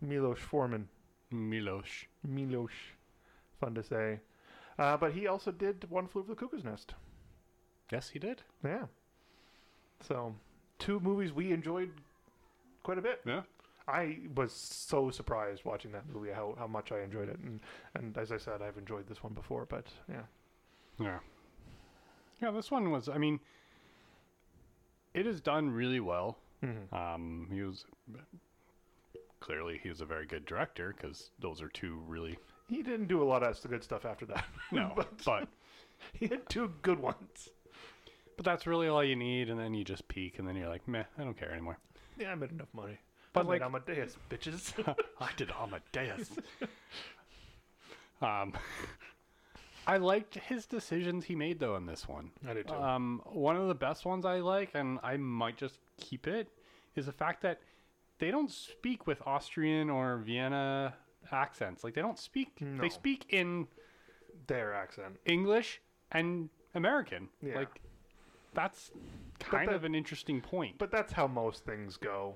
Milos 0.00 0.38
Forman. 0.38 0.88
Milosh. 1.32 2.06
Milos. 2.26 2.70
Fun 3.60 3.74
to 3.74 3.82
say. 3.82 4.20
Uh, 4.78 4.96
but 4.96 5.12
he 5.12 5.26
also 5.26 5.50
did 5.50 5.88
One 5.90 6.06
Flew 6.06 6.22
Over 6.22 6.34
the 6.34 6.36
Cuckoo's 6.38 6.64
Nest. 6.64 6.94
Yes, 7.90 8.10
he 8.10 8.18
did. 8.18 8.42
Yeah. 8.64 8.86
So, 10.06 10.34
two 10.78 11.00
movies 11.00 11.32
we 11.32 11.52
enjoyed 11.52 11.90
quite 12.82 12.98
a 12.98 13.02
bit. 13.02 13.20
Yeah. 13.24 13.42
I 13.88 14.18
was 14.34 14.52
so 14.52 15.10
surprised 15.10 15.64
watching 15.64 15.92
that 15.92 16.08
movie 16.12 16.32
how, 16.32 16.56
how 16.58 16.66
much 16.66 16.90
I 16.90 17.00
enjoyed 17.00 17.28
it. 17.28 17.38
And, 17.38 17.60
and 17.94 18.18
as 18.18 18.32
I 18.32 18.36
said, 18.36 18.60
I've 18.60 18.76
enjoyed 18.76 19.06
this 19.08 19.22
one 19.22 19.32
before, 19.32 19.64
but 19.64 19.86
yeah. 20.10 20.22
Yeah. 20.98 21.18
Yeah. 22.42 22.50
This 22.50 22.70
one 22.70 22.90
was. 22.90 23.08
I 23.08 23.16
mean, 23.16 23.38
it 25.14 25.26
is 25.26 25.40
done 25.40 25.70
really 25.70 26.00
well. 26.00 26.36
Mm-hmm. 26.66 26.94
Um, 26.94 27.48
he 27.52 27.62
was 27.62 27.84
clearly 29.40 29.78
he 29.82 29.88
was 29.88 30.00
a 30.00 30.06
very 30.06 30.26
good 30.26 30.44
director 30.46 30.94
because 30.96 31.30
those 31.38 31.60
are 31.62 31.68
two 31.68 32.00
really 32.06 32.36
He 32.68 32.82
didn't 32.82 33.06
do 33.06 33.22
a 33.22 33.24
lot 33.24 33.42
of 33.42 33.60
good 33.68 33.84
stuff 33.84 34.04
after 34.04 34.26
that. 34.26 34.44
no, 34.72 34.92
But- 34.96 35.08
but 35.24 35.48
he 36.12 36.26
had 36.26 36.48
two 36.48 36.72
good 36.82 36.98
ones. 36.98 37.48
but 38.36 38.44
that's 38.44 38.66
really 38.66 38.88
all 38.88 39.02
you 39.04 39.16
need, 39.16 39.48
and 39.48 39.58
then 39.58 39.72
you 39.74 39.84
just 39.84 40.06
peak, 40.08 40.38
and 40.38 40.46
then 40.46 40.56
you're 40.56 40.68
like, 40.68 40.86
meh, 40.88 41.04
I 41.18 41.24
don't 41.24 41.36
care 41.38 41.52
anymore. 41.52 41.78
Yeah, 42.18 42.32
I 42.32 42.34
made 42.34 42.50
enough 42.50 42.68
money. 42.74 42.98
But 43.32 43.46
I 43.46 43.48
like, 43.48 43.62
Amadeus, 43.62 44.16
bitches. 44.30 44.72
I 45.20 45.28
did 45.36 45.50
Amadeus. 45.50 46.30
um, 48.22 48.52
I 49.86 49.98
liked 49.98 50.34
his 50.36 50.66
decisions 50.66 51.24
he 51.26 51.34
made 51.34 51.60
though 51.60 51.76
in 51.76 51.86
this 51.86 52.08
one. 52.08 52.30
I 52.48 52.54
did 52.54 52.66
too. 52.68 52.74
Um, 52.74 53.22
one 53.26 53.56
of 53.56 53.68
the 53.68 53.74
best 53.74 54.04
ones 54.04 54.24
I 54.24 54.40
like, 54.40 54.70
and 54.74 54.98
I 55.02 55.16
might 55.16 55.56
just 55.56 55.78
keep 55.98 56.26
it, 56.26 56.48
is 56.96 57.06
the 57.06 57.12
fact 57.12 57.42
that 57.42 57.60
they 58.18 58.30
don't 58.30 58.50
speak 58.50 59.06
with 59.06 59.20
Austrian 59.26 59.90
or 59.90 60.18
Vienna 60.18 60.94
accents. 61.30 61.84
Like 61.84 61.94
they 61.94 62.00
don't 62.02 62.18
speak. 62.18 62.60
No. 62.60 62.80
They 62.80 62.88
speak 62.88 63.26
in 63.30 63.66
Their 64.46 64.74
accent. 64.74 65.16
English 65.26 65.80
and 66.12 66.48
American. 66.74 67.28
Yeah. 67.42 67.56
Like 67.56 67.80
that's 68.54 68.90
kind 69.40 69.68
that- 69.68 69.74
of 69.74 69.84
an 69.84 69.94
interesting 69.94 70.40
point. 70.40 70.78
But 70.78 70.90
that's 70.90 71.12
how 71.12 71.26
most 71.26 71.64
things 71.64 71.96
go, 71.96 72.34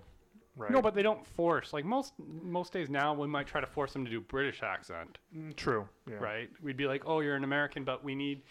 right? 0.56 0.70
No, 0.70 0.82
but 0.82 0.94
they 0.94 1.02
don't 1.02 1.26
force. 1.26 1.72
Like 1.72 1.84
most 1.84 2.12
most 2.42 2.72
days 2.72 2.90
now, 2.90 3.14
we 3.14 3.26
might 3.26 3.46
try 3.46 3.60
to 3.60 3.66
force 3.66 3.92
them 3.92 4.04
to 4.04 4.10
do 4.10 4.20
British 4.20 4.62
accent, 4.62 5.18
Mm, 5.34 5.54
true. 5.56 5.88
Yeah. 6.08 6.16
right? 6.16 6.50
We'd 6.62 6.76
be 6.76 6.86
like, 6.86 7.04
"Oh, 7.06 7.20
you're 7.20 7.36
an 7.36 7.44
American, 7.44 7.84
but 7.84 8.04
we 8.04 8.14
need 8.14 8.42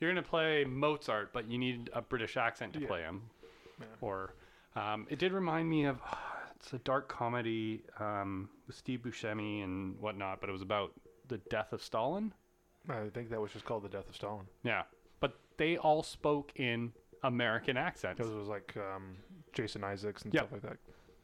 you're 0.00 0.10
gonna 0.10 0.22
play 0.22 0.64
Mozart, 0.64 1.32
but 1.32 1.50
you 1.50 1.58
need 1.58 1.90
a 1.92 2.00
British 2.00 2.36
accent 2.36 2.72
to 2.74 2.80
Yeah. 2.80 2.86
play 2.86 3.02
him." 3.02 3.22
Yeah. 3.80 3.86
Or 4.00 4.34
um, 4.78 5.06
it 5.10 5.18
did 5.18 5.32
remind 5.32 5.68
me 5.68 5.84
of 5.84 5.98
it's 6.56 6.72
a 6.72 6.78
dark 6.78 7.08
comedy 7.08 7.82
um, 8.00 8.48
with 8.66 8.76
Steve 8.76 9.00
Buscemi 9.00 9.64
and 9.64 9.98
whatnot, 9.98 10.40
but 10.40 10.48
it 10.48 10.52
was 10.52 10.62
about 10.62 10.92
the 11.28 11.38
death 11.50 11.72
of 11.72 11.82
Stalin. 11.82 12.32
I 12.88 13.08
think 13.12 13.28
that 13.30 13.40
was 13.40 13.52
just 13.52 13.64
called 13.66 13.82
The 13.82 13.88
Death 13.90 14.08
of 14.08 14.14
Stalin. 14.16 14.46
Yeah, 14.62 14.82
but 15.20 15.38
they 15.58 15.76
all 15.76 16.02
spoke 16.02 16.52
in 16.56 16.92
American 17.22 17.76
accents. 17.76 18.16
Because 18.16 18.32
it 18.32 18.36
was 18.38 18.48
like 18.48 18.74
um, 18.76 19.16
Jason 19.52 19.84
Isaacs 19.84 20.22
and 20.22 20.32
Yeah. 20.32 20.40
stuff 20.40 20.52
like 20.52 20.62
that. 20.62 20.76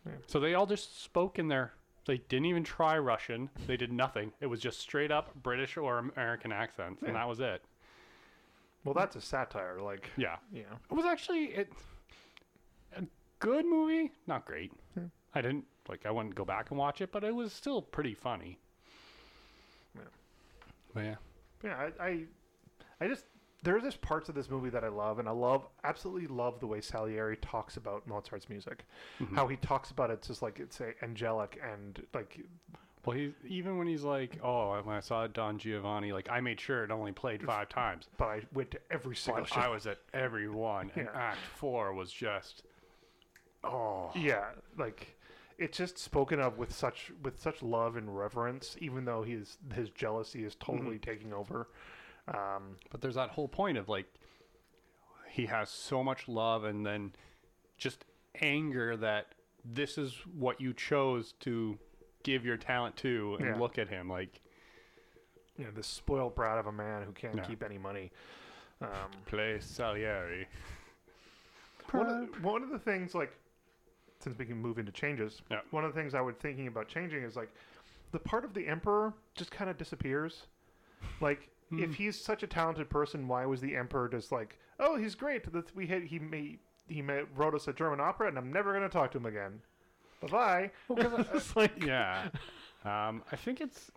Yeah. 0.05 0.13
So 0.27 0.41
they 0.41 0.53
all 0.55 0.67
just 0.67 1.03
spoke 1.03 1.39
in 1.39 1.49
their. 1.49 1.73
They 2.07 2.19
didn't 2.19 2.45
even 2.47 2.65
try 2.65 2.99
Russian. 2.99 3.49
They 3.67 3.79
did 3.79 3.91
nothing. 3.91 4.33
It 4.43 4.47
was 4.47 4.61
just 4.61 4.79
straight 4.79 5.11
up 5.11 5.35
British 5.43 5.79
or 5.79 5.97
American 5.99 6.53
accents, 6.53 7.03
and 7.03 7.17
that 7.17 7.27
was 7.27 7.41
it. 7.41 7.63
Well, 8.85 8.93
that's 8.93 9.17
a 9.17 9.23
satire. 9.23 9.79
Like, 9.81 10.11
Yeah, 10.19 10.37
yeah. 10.53 10.65
it 10.91 10.95
was 10.95 11.07
actually 11.07 11.45
it, 11.47 11.73
good 13.45 13.65
movie. 13.67 14.11
Not 14.27 14.45
great. 14.47 14.73
Yeah. 14.97 15.05
I 15.35 15.41
didn't 15.43 15.65
like. 15.89 16.07
I 16.07 16.11
wouldn't 16.11 16.35
go 16.35 16.45
back 16.45 16.71
and 16.71 16.79
watch 16.79 17.01
it, 17.01 17.13
but 17.13 17.25
it 17.25 17.35
was 17.35 17.53
still 17.53 17.83
pretty 17.83 18.15
funny. 18.15 18.59
Yeah. 19.95 20.03
But 20.95 21.05
yeah. 21.05 21.15
Yeah, 21.63 21.89
I, 21.99 22.05
I, 22.05 22.19
I 23.01 23.09
just 23.09 23.25
there 23.63 23.75
are 23.77 23.81
just 23.81 24.01
parts 24.03 24.29
of 24.29 24.35
this 24.35 24.51
movie 24.51 24.69
that 24.71 24.85
I 24.85 24.89
love, 24.89 25.19
and 25.19 25.29
I 25.29 25.33
love 25.33 25.67
absolutely 25.85 26.27
love 26.27 26.61
the 26.61 26.67
way 26.67 26.81
Salieri 26.81 27.37
talks 27.39 27.77
about 27.79 28.07
Mozart's 28.07 28.49
music. 28.49 28.85
Mhm. 29.21 29.35
How 29.35 29.47
he 29.47 29.57
talks 29.57 29.91
about 29.91 30.11
it 30.11 30.23
just 30.23 30.43
like 30.43 30.61
it's 30.61 30.81
a 30.81 30.93
angelic 31.03 31.59
and 31.73 32.05
like 32.13 32.39
Well, 33.07 33.17
he's 33.17 33.33
even 33.47 33.79
when 33.79 33.87
he's 33.87 34.03
like, 34.05 34.39
"Oh, 34.43 34.79
when 34.83 34.95
I 34.97 35.01
saw 35.01 35.27
Don 35.27 35.59
Giovanni, 35.59 36.13
like 36.13 36.29
I 36.31 36.41
made 36.41 36.61
sure 36.61 36.85
it 36.85 36.91
only 36.91 37.13
played 37.13 37.43
five 37.43 37.69
times, 37.71 38.09
but 38.19 38.27
I 38.27 38.43
went 38.53 38.71
to 38.73 38.81
every 38.91 39.17
single 39.17 39.45
but 39.45 39.53
show. 39.53 39.61
I 39.61 39.69
was 39.69 39.87
at 39.87 39.99
every 40.13 40.49
one, 40.49 40.91
and 40.95 41.07
Yeah. 41.15 41.19
Act 41.19 41.39
Four 41.57 41.95
was 41.95 42.13
just, 42.13 42.63
oh, 43.65 44.11
yeah, 44.15 44.45
like 44.79 45.17
it's 45.59 45.79
just 45.79 45.99
spoken 45.99 46.41
of 46.41 46.59
with 46.59 46.73
such 46.75 47.13
with 47.23 47.41
such 47.41 47.63
love 47.63 47.97
and 47.97 48.17
reverence, 48.17 48.77
even 48.81 49.05
though 49.05 49.23
his 49.23 49.59
his 49.75 49.91
jealousy 49.91 50.45
is 50.45 50.55
totally 50.57 50.99
taking 50.99 51.33
over. 51.33 51.69
Um, 52.29 52.77
But 52.91 53.01
there's 53.01 53.15
that 53.17 53.31
whole 53.31 53.49
point 53.49 53.77
of 53.79 53.89
like 53.89 54.07
he 55.31 55.47
has 55.47 55.69
so 55.71 56.03
much 56.05 56.29
love 56.29 56.65
and 56.65 56.87
then 56.87 57.13
just 57.77 58.05
anger 58.41 58.97
that 58.97 59.35
this 59.65 59.99
is 59.99 60.15
what 60.39 60.61
you 60.61 60.73
chose 60.73 61.33
to 61.41 61.79
give 62.23 62.45
your 62.45 62.57
talent 62.57 62.97
to 62.99 63.37
and 63.41 63.49
Yeah. 63.49 63.57
look 63.59 63.79
at 63.79 63.89
him 63.89 64.09
like 64.09 64.41
You 65.57 65.65
know, 65.67 65.71
this 65.71 65.87
spoiled 65.87 66.35
brat 66.35 66.59
of 66.59 66.67
a 66.67 66.73
man 66.73 67.03
who 67.05 67.13
can't 67.13 67.41
keep 67.45 67.63
any 67.63 67.79
money. 67.79 68.11
Um, 68.81 68.89
play 69.27 69.61
Salieri. 69.61 70.49
one, 71.93 72.07
of, 72.09 72.43
one 72.45 72.63
of 72.65 72.71
the 72.71 72.79
things, 72.79 73.15
like, 73.15 73.33
since 74.25 74.37
we 74.39 74.45
can 74.47 74.57
move 74.57 74.79
into 74.79 74.91
changes, 74.91 75.43
Yeah. 75.51 75.61
one 75.71 75.85
of 75.85 75.95
the 75.95 76.01
things 76.01 76.15
I 76.15 76.21
was 76.23 76.35
thinking 76.37 76.67
about 76.67 76.89
changing 76.89 77.23
is 77.23 77.37
like 77.37 77.51
the 78.13 78.19
part 78.19 78.45
of 78.45 78.55
the 78.55 78.67
emperor 78.67 79.13
just 79.35 79.51
kind 79.51 79.71
of 79.71 79.77
disappears. 79.79 80.47
Like, 81.21 81.51
Hmm. 81.71 81.83
if 81.83 81.95
he's 81.95 82.21
such 82.21 82.43
a 82.43 82.47
talented 82.47 82.91
person, 82.91 83.27
why 83.29 83.47
was 83.47 83.61
the 83.61 83.77
emperor 83.77 84.09
just 84.09 84.33
like, 84.33 84.59
oh, 84.81 84.97
he's 84.97 85.15
great. 85.15 85.51
That 85.53 85.75
we 85.77 85.87
had 85.87 86.03
he 86.05 86.19
made 86.19 86.59
he 86.89 87.01
made, 87.01 87.27
wrote 87.35 87.55
us 87.55 87.67
a 87.69 87.73
German 87.73 88.01
opera, 88.01 88.29
and 88.29 88.37
I'm 88.37 88.53
never 88.53 88.73
going 88.73 88.83
to 88.83 88.89
talk 88.91 89.11
to 89.13 89.19
him 89.19 89.25
again. 89.27 89.63
Bye 90.21 90.29
bye. 90.29 90.71
it's 91.35 91.57
like, 91.57 91.83
yeah. 91.85 92.29
Um, 92.85 93.23
I 93.33 93.37
think 93.37 93.61
it's. 93.63 93.91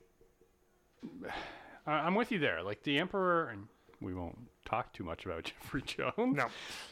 I- 1.85 1.91
I'm 1.91 2.15
with 2.15 2.31
you 2.31 2.39
there. 2.39 2.63
Like 2.63 2.83
the 2.83 2.97
Emperor, 2.99 3.49
and 3.49 3.67
we 4.01 4.13
won't 4.13 4.37
talk 4.65 4.93
too 4.93 5.03
much 5.03 5.25
about 5.25 5.43
Jeffrey 5.61 5.81
Jones. 5.81 6.13
no, 6.37 6.45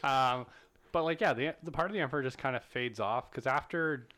Um, 0.08 0.46
but 0.96 1.04
like, 1.04 1.20
yeah, 1.20 1.34
the 1.34 1.54
the 1.62 1.70
part 1.70 1.90
of 1.90 1.92
the 1.92 2.00
Emperor 2.00 2.22
just 2.22 2.38
kind 2.38 2.56
of 2.56 2.64
fades 2.64 3.00
off 3.00 3.30
because 3.30 3.46
after 3.46 4.08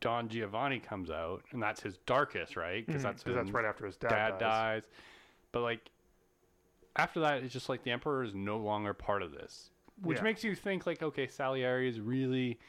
Don 0.00 0.28
Giovanni 0.28 0.78
comes 0.78 1.10
out, 1.10 1.42
and 1.50 1.60
that's 1.60 1.82
his 1.82 1.96
darkest, 2.06 2.54
right? 2.54 2.86
Because 2.86 3.00
Mhm, 3.00 3.06
that's 3.06 3.22
that's 3.24 3.50
right 3.50 3.64
after 3.64 3.86
his 3.86 3.96
dad, 3.96 4.08
dad 4.08 4.28
dies. 4.38 4.38
dies. 4.38 4.82
But 5.50 5.62
like, 5.62 5.90
after 6.94 7.18
that, 7.18 7.42
it's 7.42 7.52
just 7.52 7.68
like 7.68 7.82
the 7.82 7.90
Emperor 7.90 8.22
is 8.22 8.36
no 8.36 8.58
longer 8.58 8.94
part 8.94 9.22
of 9.22 9.32
this, 9.32 9.70
which 10.00 10.18
Yeah. 10.18 10.22
makes 10.22 10.44
you 10.44 10.54
think 10.54 10.86
like, 10.86 11.02
okay, 11.02 11.26
Salieri 11.26 11.88
is 11.88 11.98
really 11.98 12.60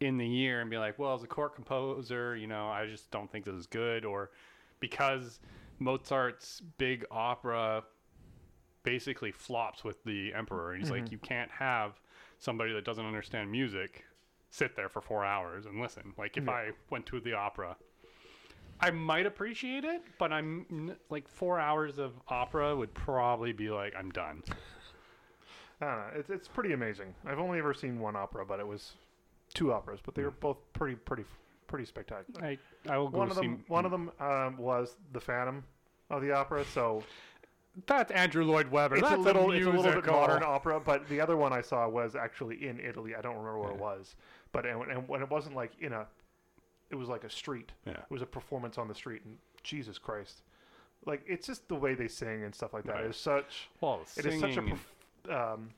in 0.00 0.18
the 0.18 0.28
year 0.28 0.60
and 0.60 0.68
be 0.68 0.76
like, 0.76 0.98
well, 0.98 1.14
as 1.14 1.22
a 1.22 1.26
court 1.26 1.54
composer, 1.54 2.36
you 2.36 2.48
know, 2.48 2.68
I 2.68 2.84
just 2.84 3.10
don't 3.10 3.32
think 3.32 3.46
this 3.46 3.54
is 3.54 3.66
good, 3.66 4.04
or 4.04 4.30
because 4.78 5.40
Mozart's 5.78 6.60
big 6.76 7.06
opera 7.10 7.82
basically 8.82 9.32
flops 9.32 9.84
with 9.84 10.04
the 10.04 10.34
Emperor, 10.34 10.72
and 10.72 10.82
he's 10.82 10.90
like, 10.90 11.10
you 11.10 11.16
can't 11.16 11.50
have 11.50 11.98
somebody 12.40 12.72
that 12.72 12.84
doesn't 12.84 13.04
understand 13.06 13.50
music 13.52 14.04
sit 14.48 14.74
there 14.74 14.88
for 14.88 15.00
four 15.00 15.24
hours 15.24 15.66
and 15.66 15.80
listen. 15.80 16.12
Like 16.18 16.36
if 16.36 16.44
Yeah. 16.46 16.50
I 16.52 16.70
went 16.90 17.06
to 17.06 17.20
the 17.20 17.34
opera. 17.34 17.76
I 18.80 18.90
might 18.90 19.26
appreciate 19.26 19.84
it, 19.84 20.02
but 20.18 20.32
I'm 20.32 20.96
like 21.10 21.28
four 21.28 21.60
hours 21.60 21.98
of 21.98 22.14
opera 22.28 22.74
would 22.74 22.92
probably 22.94 23.52
be 23.52 23.68
like 23.70 23.94
I'm 23.96 24.10
done. 24.10 24.42
I 25.82 25.84
don't 25.86 25.96
know. 25.98 26.10
It's, 26.18 26.30
it's 26.30 26.48
pretty 26.48 26.72
amazing. 26.72 27.14
I've 27.26 27.38
only 27.38 27.58
ever 27.58 27.72
seen 27.74 28.00
one 28.00 28.16
opera, 28.16 28.44
but 28.44 28.58
it 28.58 28.66
was 28.66 28.92
two 29.54 29.72
operas, 29.72 30.00
but 30.04 30.14
they 30.14 30.22
were 30.22 30.30
both 30.30 30.56
pretty, 30.72 30.96
pretty, 30.96 31.24
pretty 31.68 31.84
spectacular. 31.84 32.42
I 32.42 32.58
I 32.90 32.96
will 32.98 33.08
go 33.10 33.18
One 33.18 33.30
of 33.30 33.34
see. 33.36 33.42
them, 33.42 33.64
one 33.68 33.84
of 33.84 33.90
them 33.90 34.10
um, 34.18 34.56
was 34.56 34.96
the 35.12 35.20
Phantom 35.20 35.62
of 36.08 36.22
the 36.22 36.32
opera, 36.32 36.64
so 36.64 37.02
That's 37.86 38.10
Andrew 38.10 38.44
Lloyd 38.44 38.68
Webber. 38.68 38.96
it's 38.96 39.08
That's 39.08 39.16
a 39.18 39.20
little, 39.22 39.50
it's 39.52 39.64
a 39.66 39.70
little 39.70 39.92
bit 40.00 40.06
modern 40.06 40.42
opera. 40.42 40.80
But 40.80 41.08
the 41.08 41.20
other 41.20 41.36
one 41.36 41.52
I 41.52 41.60
saw 41.60 41.88
was 41.88 42.16
actually 42.16 42.66
in 42.66 42.80
Italy. 42.80 43.14
I 43.14 43.20
don't 43.20 43.36
remember 43.36 43.60
where 43.60 43.70
it 43.70 43.78
was, 43.78 44.16
but 44.52 44.66
and, 44.66 44.82
and 44.90 45.08
when 45.08 45.22
it 45.22 45.30
wasn't 45.30 45.54
like 45.54 45.72
in 45.80 45.92
a, 45.92 46.06
it 46.90 46.96
was 46.96 47.08
like 47.08 47.24
a 47.24 47.30
street. 47.30 47.72
Yeah. 47.86 47.92
It 47.92 48.10
was 48.10 48.22
a 48.22 48.26
performance 48.26 48.76
on 48.76 48.88
the 48.88 48.94
street, 48.94 49.22
and 49.24 49.38
Jesus 49.62 49.98
Christ, 49.98 50.42
like 51.06 51.22
it's 51.26 51.46
just 51.46 51.68
the 51.68 51.76
way 51.76 51.94
they 51.94 52.08
sing 52.08 52.42
and 52.44 52.54
stuff 52.54 52.74
like 52.74 52.84
that 52.84 52.94
Right. 52.96 53.04
is 53.06 53.16
such. 53.16 53.68
Well, 53.80 54.00
It 54.16 54.26
is 54.26 54.40
such 54.40 54.56
a 54.56 54.62
prof- 54.62 54.94
um, 55.30 55.70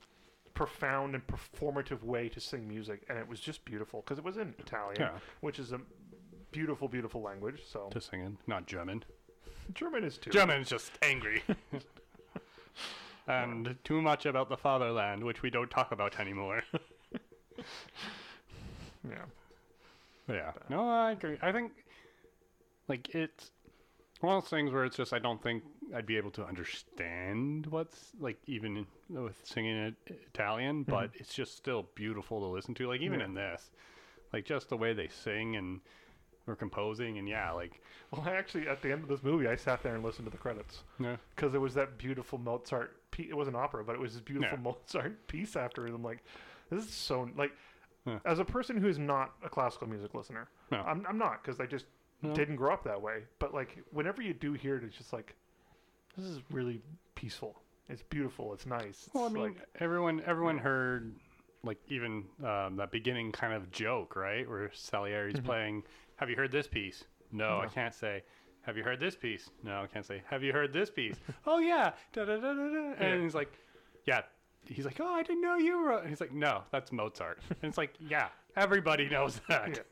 profound 0.55 1.13
and 1.15 1.25
performative 1.27 2.03
way 2.03 2.27
to 2.29 2.39
sing 2.39 2.67
music, 2.67 3.03
and 3.07 3.17
it 3.19 3.27
was 3.27 3.39
just 3.39 3.63
beautiful 3.65 4.01
because 4.01 4.17
it 4.17 4.23
was 4.25 4.37
in 4.37 4.53
Italian, 4.59 4.99
Yeah, 4.99 5.11
which 5.41 5.59
is 5.59 5.71
a 5.71 5.79
beautiful, 6.51 6.87
beautiful 6.87 7.21
language. 7.21 7.61
So 7.71 7.89
to 7.91 8.01
singing, 8.01 8.37
not 8.47 8.65
German. 8.65 9.03
German 9.73 10.03
is 10.03 10.17
too. 10.17 10.29
German's 10.29 10.69
just 10.69 10.91
angry. 11.01 11.43
and 13.27 13.75
too 13.83 14.01
much 14.01 14.25
about 14.25 14.49
the 14.49 14.57
fatherland, 14.57 15.23
which 15.23 15.41
we 15.41 15.49
don't 15.49 15.69
talk 15.69 15.91
about 15.91 16.19
anymore. 16.19 16.63
Yeah. 19.07 19.25
yeah. 20.29 20.51
No, 20.69 20.89
I 20.89 21.11
agree. 21.11 21.37
I 21.41 21.51
think, 21.51 21.71
like, 22.87 23.13
it's 23.13 23.51
one 24.21 24.37
of 24.37 24.43
those 24.43 24.49
things 24.49 24.71
where 24.71 24.85
it's 24.85 24.95
just 24.95 25.11
I 25.13 25.19
don't 25.19 25.41
think 25.41 25.63
I'd 25.93 26.05
be 26.05 26.17
able 26.17 26.31
to 26.31 26.45
understand 26.45 27.67
what's, 27.67 28.11
like, 28.19 28.37
even 28.47 28.85
with 29.09 29.35
singing 29.43 29.75
it 29.75 29.95
Italian, 30.07 30.83
mm-hmm. 30.83 30.91
but 30.91 31.09
it's 31.15 31.33
just 31.33 31.57
still 31.57 31.85
beautiful 31.95 32.39
to 32.39 32.47
listen 32.47 32.73
to. 32.75 32.87
Like, 32.87 33.01
even 33.01 33.19
Yeah. 33.19 33.25
in 33.25 33.33
this, 33.33 33.71
like, 34.31 34.45
just 34.45 34.69
the 34.69 34.77
way 34.77 34.93
they 34.93 35.09
sing 35.09 35.55
and 35.57 35.81
or 36.47 36.55
composing, 36.55 37.17
and 37.17 37.27
yeah, 37.27 37.51
like, 37.51 37.81
Well, 38.11 38.23
I 38.25 38.31
actually, 38.31 38.67
at 38.67 38.81
the 38.81 38.91
end 38.91 39.03
of 39.03 39.09
this 39.09 39.23
movie, 39.23 39.47
I 39.47 39.55
sat 39.55 39.81
there 39.81 39.95
and 39.95 40.03
listened 40.03 40.25
to 40.25 40.31
the 40.31 40.37
credits 40.37 40.83
yeah. 40.99 41.15
because 41.35 41.53
it 41.55 41.57
was 41.59 41.73
that 41.75 41.97
beautiful 41.97 42.37
Mozart. 42.37 42.97
Pe- 43.11 43.23
it 43.29 43.35
was 43.35 43.47
an 43.47 43.55
opera, 43.55 43.83
but 43.83 43.95
it 43.95 43.99
was 44.01 44.13
this 44.13 44.21
beautiful 44.21 44.57
Yeah. 44.57 44.63
Mozart 44.63 45.27
piece 45.27 45.55
after 45.55 45.87
it. 45.87 45.93
I'm 45.93 46.03
like, 46.03 46.23
this 46.69 46.83
is 46.85 46.91
so 46.93 47.29
like. 47.37 47.51
Yeah. 48.05 48.19
As 48.25 48.39
a 48.39 48.43
person 48.45 48.75
who 48.77 48.87
is 48.89 48.99
not 48.99 49.31
a 49.45 49.49
classical 49.49 49.87
music 49.87 50.13
listener, 50.13 50.49
No. 50.71 50.79
I'm, 50.79 51.05
I'm 51.07 51.17
not 51.17 51.41
because 51.41 51.61
I 51.61 51.65
just 51.65 51.85
No. 52.21 52.33
didn't 52.35 52.57
grow 52.57 52.73
up 52.73 52.83
that 52.83 53.01
way. 53.01 53.23
But 53.39 53.53
like, 53.53 53.77
whenever 53.91 54.21
you 54.21 54.33
do 54.33 54.51
hear 54.53 54.75
it, 54.75 54.83
it's 54.83 54.97
just 54.97 55.13
like, 55.13 55.35
this 56.17 56.25
is 56.25 56.41
really 56.51 56.81
peaceful. 57.15 57.55
It's 57.87 58.01
beautiful. 58.03 58.53
It's 58.53 58.65
nice. 58.65 59.09
Well, 59.13 59.23
I 59.25 59.29
mean, 59.29 59.43
like, 59.43 59.55
everyone 59.79 60.21
everyone 60.25 60.57
heard 60.57 61.15
like 61.63 61.77
even 61.87 62.25
um, 62.43 62.75
that 62.75 62.91
beginning 62.91 63.31
kind 63.31 63.53
of 63.53 63.71
joke, 63.71 64.17
right? 64.17 64.47
Where 64.49 64.69
Salieri's 64.73 65.35
Mhm. 65.39 65.45
playing. 65.45 65.83
Have 66.23 66.29
you 66.29 66.37
heard 66.37 66.53
this 66.53 66.67
piece? 66.67 67.03
No, 67.33 67.59
I 67.59 67.67
can't 67.67 67.93
say. 67.93 68.23
Have 68.61 68.77
you 68.77 68.83
heard 68.83 68.97
this 68.97 69.13
piece? 69.13 69.49
No, 69.61 69.81
I 69.81 69.87
can't 69.87 70.05
say. 70.05 70.21
Have 70.29 70.41
you 70.41 70.53
heard 70.53 70.71
this 70.71 70.89
piece? 70.89 71.17
oh 71.45 71.59
yeah, 71.59 71.91
da 72.13 72.23
da 72.23 72.37
da 72.37 72.53
da 72.53 72.69
da. 72.69 72.93
And 72.97 73.21
he's 73.23 73.35
like, 73.35 73.51
yeah. 74.05 74.21
He's 74.65 74.85
like, 74.85 75.01
oh, 75.01 75.13
I 75.13 75.21
didn't 75.23 75.41
know 75.41 75.57
you 75.57 75.85
wrote. 75.85 76.03
And 76.03 76.09
he's 76.09 76.21
like, 76.21 76.31
no, 76.31 76.61
that's 76.71 76.93
Mozart. 76.93 77.39
and 77.49 77.57
it's 77.67 77.77
like, 77.77 77.93
yeah, 77.99 78.29
everybody 78.55 79.09
knows 79.09 79.41
that. 79.49 79.83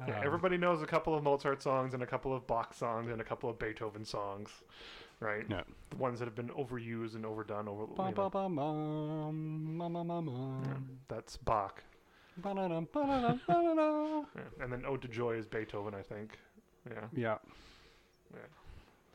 yeah, 0.00 0.04
Um, 0.16 0.20
everybody 0.24 0.56
knows 0.56 0.82
a 0.82 0.86
couple 0.86 1.14
of 1.14 1.22
Mozart 1.22 1.62
songs 1.62 1.94
and 1.94 2.02
a 2.02 2.06
couple 2.06 2.34
of 2.34 2.44
Bach 2.48 2.74
songs 2.74 3.12
and 3.12 3.20
a 3.20 3.24
couple 3.24 3.48
of 3.48 3.56
Beethoven 3.56 4.04
songs, 4.04 4.50
right? 5.20 5.44
Yeah. 5.48 5.62
The 5.90 5.96
ones 5.96 6.18
that 6.18 6.24
have 6.24 6.34
been 6.34 6.48
overused 6.48 7.14
and 7.14 7.24
overdone. 7.24 7.68
Over, 7.68 7.82
you 7.82 7.94
Bum, 7.96 8.06
know, 8.16 8.28
bum, 8.28 8.30
bum, 8.32 8.56
bum, 8.56 9.78
bum, 9.78 9.92
bum, 9.92 10.08
bum, 10.08 10.26
bum. 10.26 10.88
that's 11.06 11.36
Bach. 11.36 11.84
Ba-da-dum, 12.38 12.88
ba-da-dum, 12.92 13.40
ba-da-dum. 13.46 14.26
Yeah. 14.36 14.64
And 14.64 14.72
then 14.72 14.84
Ode 14.86 15.02
to 15.02 15.08
Joy 15.08 15.32
is 15.36 15.46
Beethoven, 15.46 15.94
I 15.94 16.02
think. 16.02 16.36
Yeah. 16.90 17.06
Yeah. 17.14 17.38
Yeah. 18.32 18.40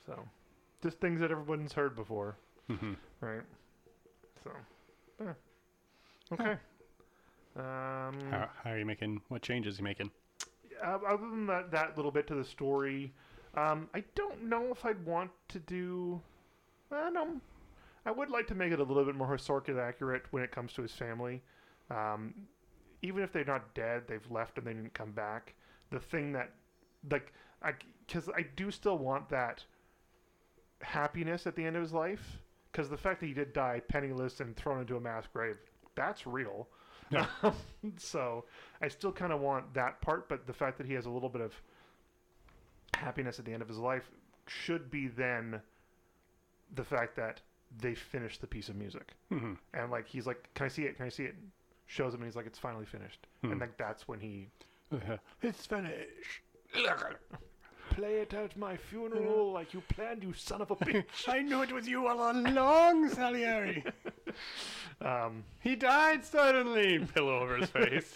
So, 0.05 0.23
just 0.81 0.99
things 0.99 1.19
that 1.19 1.29
everyone's 1.31 1.73
heard 1.73 1.95
before, 1.95 2.37
Mhm. 2.69 2.95
right? 3.21 3.41
So, 4.43 4.51
yeah. 5.21 5.33
Okay. 6.31 6.57
Um, 7.55 8.19
How, 8.31 8.49
how 8.63 8.71
are 8.71 8.77
you 8.79 8.85
making? 8.85 9.21
What 9.27 9.41
changes 9.41 9.75
are 9.77 9.81
you 9.81 9.83
making? 9.83 10.11
uh, 10.81 10.97
other 11.05 11.29
than 11.29 11.45
that, 11.47 11.71
that 11.71 11.97
little 11.97 12.11
bit 12.11 12.25
to 12.27 12.35
the 12.35 12.43
story, 12.45 13.13
um, 13.55 13.89
I 13.93 14.01
don't 14.15 14.43
know 14.43 14.71
if 14.71 14.85
I'd 14.85 15.03
want 15.05 15.31
to 15.49 15.59
do. 15.59 16.21
I 16.91 17.11
don't. 17.11 17.41
I 18.05 18.11
would 18.11 18.29
like 18.29 18.47
to 18.47 18.55
make 18.55 18.71
it 18.71 18.79
a 18.79 18.83
little 18.83 19.03
bit 19.03 19.15
more 19.15 19.31
historically 19.33 19.77
accurate 19.77 20.23
when 20.31 20.41
it 20.41 20.51
comes 20.51 20.71
to 20.73 20.81
his 20.81 20.93
family. 20.93 21.43
Um, 21.91 22.33
even 23.01 23.23
if 23.23 23.31
they're 23.31 23.45
not 23.45 23.73
dead, 23.73 24.03
they've 24.07 24.29
left 24.31 24.57
and 24.57 24.67
they 24.67 24.73
didn't 24.73 24.93
come 24.93 25.11
back. 25.11 25.53
The 25.91 25.99
thing 25.99 26.33
that, 26.33 26.51
like, 27.09 27.33
I 27.61 27.73
because 28.05 28.29
I 28.35 28.45
do 28.55 28.71
still 28.71 28.97
want 28.97 29.29
that 29.29 29.63
happiness 30.81 31.45
at 31.47 31.55
the 31.55 31.65
end 31.65 31.75
of 31.75 31.81
his 31.81 31.93
life. 31.93 32.39
Because 32.71 32.89
the 32.89 32.97
fact 32.97 33.19
that 33.19 33.25
he 33.25 33.33
did 33.33 33.51
die 33.53 33.81
penniless 33.87 34.39
and 34.39 34.55
thrown 34.55 34.79
into 34.81 34.95
a 34.95 34.99
mass 34.99 35.25
grave, 35.31 35.57
that's 35.95 36.27
real. 36.27 36.67
Yeah. 37.09 37.25
so 37.97 38.45
I 38.81 38.87
still 38.87 39.11
kind 39.11 39.33
of 39.33 39.41
want 39.41 39.73
that 39.73 39.99
part, 40.01 40.29
but 40.29 40.45
the 40.45 40.53
fact 40.53 40.77
that 40.77 40.85
he 40.85 40.93
has 40.93 41.05
a 41.07 41.09
little 41.09 41.29
bit 41.29 41.41
of 41.41 41.53
happiness 42.93 43.39
at 43.39 43.45
the 43.45 43.53
end 43.53 43.61
of 43.61 43.67
his 43.67 43.77
life 43.77 44.11
should 44.47 44.91
be 44.91 45.07
then 45.07 45.61
the 46.75 46.83
fact 46.83 47.15
that 47.15 47.41
they 47.81 47.95
finished 47.95 48.41
the 48.41 48.47
piece 48.47 48.69
of 48.69 48.75
music. 48.75 49.13
hmm 49.29 49.53
And 49.73 49.91
like 49.91 50.07
he's 50.07 50.27
like, 50.27 50.49
"Can 50.53 50.65
I 50.65 50.69
see 50.69 50.83
it? 50.83 50.97
Can 50.97 51.05
I 51.05 51.09
see 51.09 51.23
it?" 51.23 51.35
Shows 51.91 52.13
him, 52.13 52.19
and 52.21 52.27
he's 52.27 52.35
like, 52.35 52.45
"It's 52.45 52.59
finally 52.59 52.85
finished." 52.85 53.25
Hmm. 53.41 53.51
And 53.51 53.59
like 53.61 53.75
that's 53.77 54.07
when 54.07 54.19
he 54.19 54.47
It's 55.41 55.65
finished. 55.65 56.41
play 57.89 58.17
it 58.21 58.31
at 58.35 58.55
my 58.55 58.77
funeral 58.77 59.51
like 59.51 59.73
you 59.73 59.81
planned, 59.89 60.21
you 60.23 60.31
son 60.33 60.61
of 60.61 60.69
a 60.69 60.75
bitch. 60.85 61.27
I 61.27 61.39
knew 61.41 61.63
it 61.63 61.71
was 61.71 61.87
you 61.87 62.05
all 62.07 62.31
along, 62.31 63.09
Salieri. 63.09 63.83
um, 65.01 65.43
He 65.61 65.75
died 65.75 66.23
suddenly. 66.23 66.99
Pillow 67.15 67.39
over 67.39 67.57
his 67.57 67.71
face. 67.71 68.13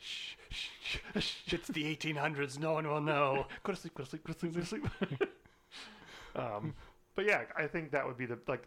shh, 0.00 0.34
shh, 0.50 0.68
shh, 0.82 0.98
shh. 1.20 1.52
It's 1.52 1.68
the 1.68 1.84
1800s. 1.96 2.58
No 2.58 2.72
one 2.72 2.88
will 2.88 3.00
know. 3.00 3.46
go 3.62 3.72
to 3.72 3.78
sleep, 3.78 3.94
go 3.94 4.02
to 4.02 4.10
sleep, 4.10 4.24
go 4.26 4.32
to 4.32 4.38
sleep, 4.40 4.52
go 4.54 4.60
to 4.60 4.66
sleep. 4.66 4.84
um, 6.34 6.74
but 7.14 7.24
yeah, 7.24 7.42
I 7.56 7.68
think 7.68 7.92
that 7.92 8.04
would 8.04 8.16
be 8.18 8.26
the 8.26 8.38
like 8.48 8.66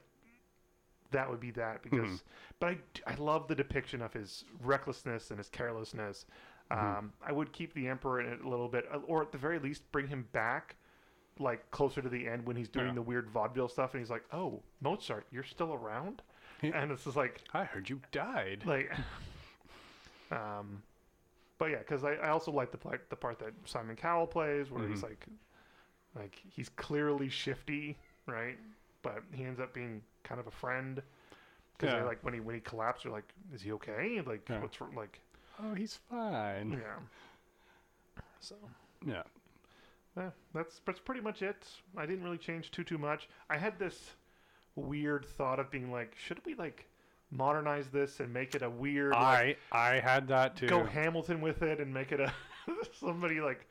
that 1.13 1.29
would 1.29 1.39
be 1.39 1.51
that 1.51 1.81
because 1.81 2.09
Mhm. 2.09 2.21
but 2.59 2.67
I, 3.07 3.11
I 3.13 3.15
love 3.15 3.47
the 3.47 3.55
depiction 3.55 4.01
of 4.01 4.13
his 4.13 4.43
recklessness 4.61 5.29
and 5.31 5.39
his 5.39 5.49
carelessness 5.49 6.25
Mhm. 6.71 6.97
um, 6.97 7.13
i 7.25 7.31
would 7.31 7.51
keep 7.53 7.73
the 7.73 7.87
emperor 7.87 8.19
in 8.21 8.27
it 8.31 8.41
a 8.41 8.47
little 8.49 8.67
bit 8.69 8.85
or 9.07 9.21
at 9.21 9.31
the 9.31 9.37
very 9.37 9.59
least 9.59 9.89
bring 9.91 10.07
him 10.07 10.27
back 10.33 10.75
like 11.39 11.69
closer 11.71 12.01
to 12.01 12.09
the 12.09 12.27
end 12.27 12.45
when 12.45 12.55
he's 12.55 12.69
doing 12.69 12.87
Yeah. 12.87 12.93
the 12.93 13.01
weird 13.01 13.29
vaudeville 13.29 13.67
stuff 13.69 13.93
and 13.93 14.01
he's 14.01 14.09
like 14.11 14.23
oh 14.31 14.61
mozart 14.81 15.25
you're 15.31 15.43
still 15.43 15.73
around 15.73 16.21
and 16.61 16.91
it's 16.91 17.03
just 17.05 17.17
like 17.17 17.41
I 17.53 17.63
heard 17.65 17.89
you 17.89 18.01
died. 18.11 18.63
like 18.65 18.91
um 20.31 20.81
but 21.57 21.69
yeah 21.71 21.79
because 21.79 22.03
I, 22.03 22.13
I 22.13 22.29
also 22.29 22.51
like 22.51 22.71
the 22.71 22.77
part 22.77 23.09
the 23.09 23.15
part 23.15 23.39
that 23.39 23.53
simon 23.65 23.95
callow 23.95 24.25
plays 24.25 24.71
where 24.71 24.87
he's 24.87 24.99
Mhm. 24.99 25.09
like 25.09 25.25
like 26.15 26.41
he's 26.49 26.69
clearly 26.69 27.29
shifty 27.29 27.97
right 28.25 28.57
but 29.01 29.23
he 29.33 29.43
ends 29.43 29.59
up 29.59 29.73
being 29.73 30.01
kind 30.23 30.39
of 30.39 30.47
a 30.47 30.51
friend 30.51 31.01
because 31.77 31.93
Yeah. 31.93 32.03
like 32.03 32.23
when 32.23 32.33
he 32.33 32.39
when 32.39 32.55
he 32.55 32.61
collapsed 32.61 33.03
they're 33.03 33.11
like 33.11 33.33
is 33.53 33.61
he 33.61 33.71
okay 33.73 34.21
like 34.25 34.47
Yeah. 34.49 34.59
what's 34.61 34.77
like 34.95 35.19
Oh, 35.61 35.73
he's 35.75 35.99
fine. 36.09 36.71
yeah 36.71 36.97
so 38.39 38.55
Yeah. 39.05 39.23
yeah, 40.17 40.29
that's 40.53 40.81
that's 40.85 40.99
pretty 40.99 41.21
much 41.21 41.41
it 41.41 41.67
i 41.97 42.05
didn't 42.05 42.23
really 42.23 42.37
change 42.37 42.71
too 42.71 42.83
too 42.83 42.97
much 42.97 43.27
i 43.49 43.57
had 43.57 43.77
this 43.79 44.11
weird 44.75 45.25
thought 45.25 45.59
of 45.59 45.69
being 45.71 45.91
like 45.91 46.15
should 46.17 46.43
we 46.45 46.55
like 46.55 46.87
modernize 47.31 47.89
this 47.89 48.19
and 48.19 48.31
make 48.31 48.53
it 48.55 48.61
a 48.61 48.69
weird 48.69 49.11
like, 49.11 49.57
I 49.71 49.77
I 49.89 49.99
had 49.99 50.27
that 50.27 50.55
too. 50.55 50.67
go 50.67 50.83
Hamilton 50.83 51.41
with 51.41 51.61
it 51.63 51.79
and 51.79 51.93
make 51.93 52.11
it 52.11 52.19
a 52.19 52.31
somebody 52.99 53.39
like 53.41 53.67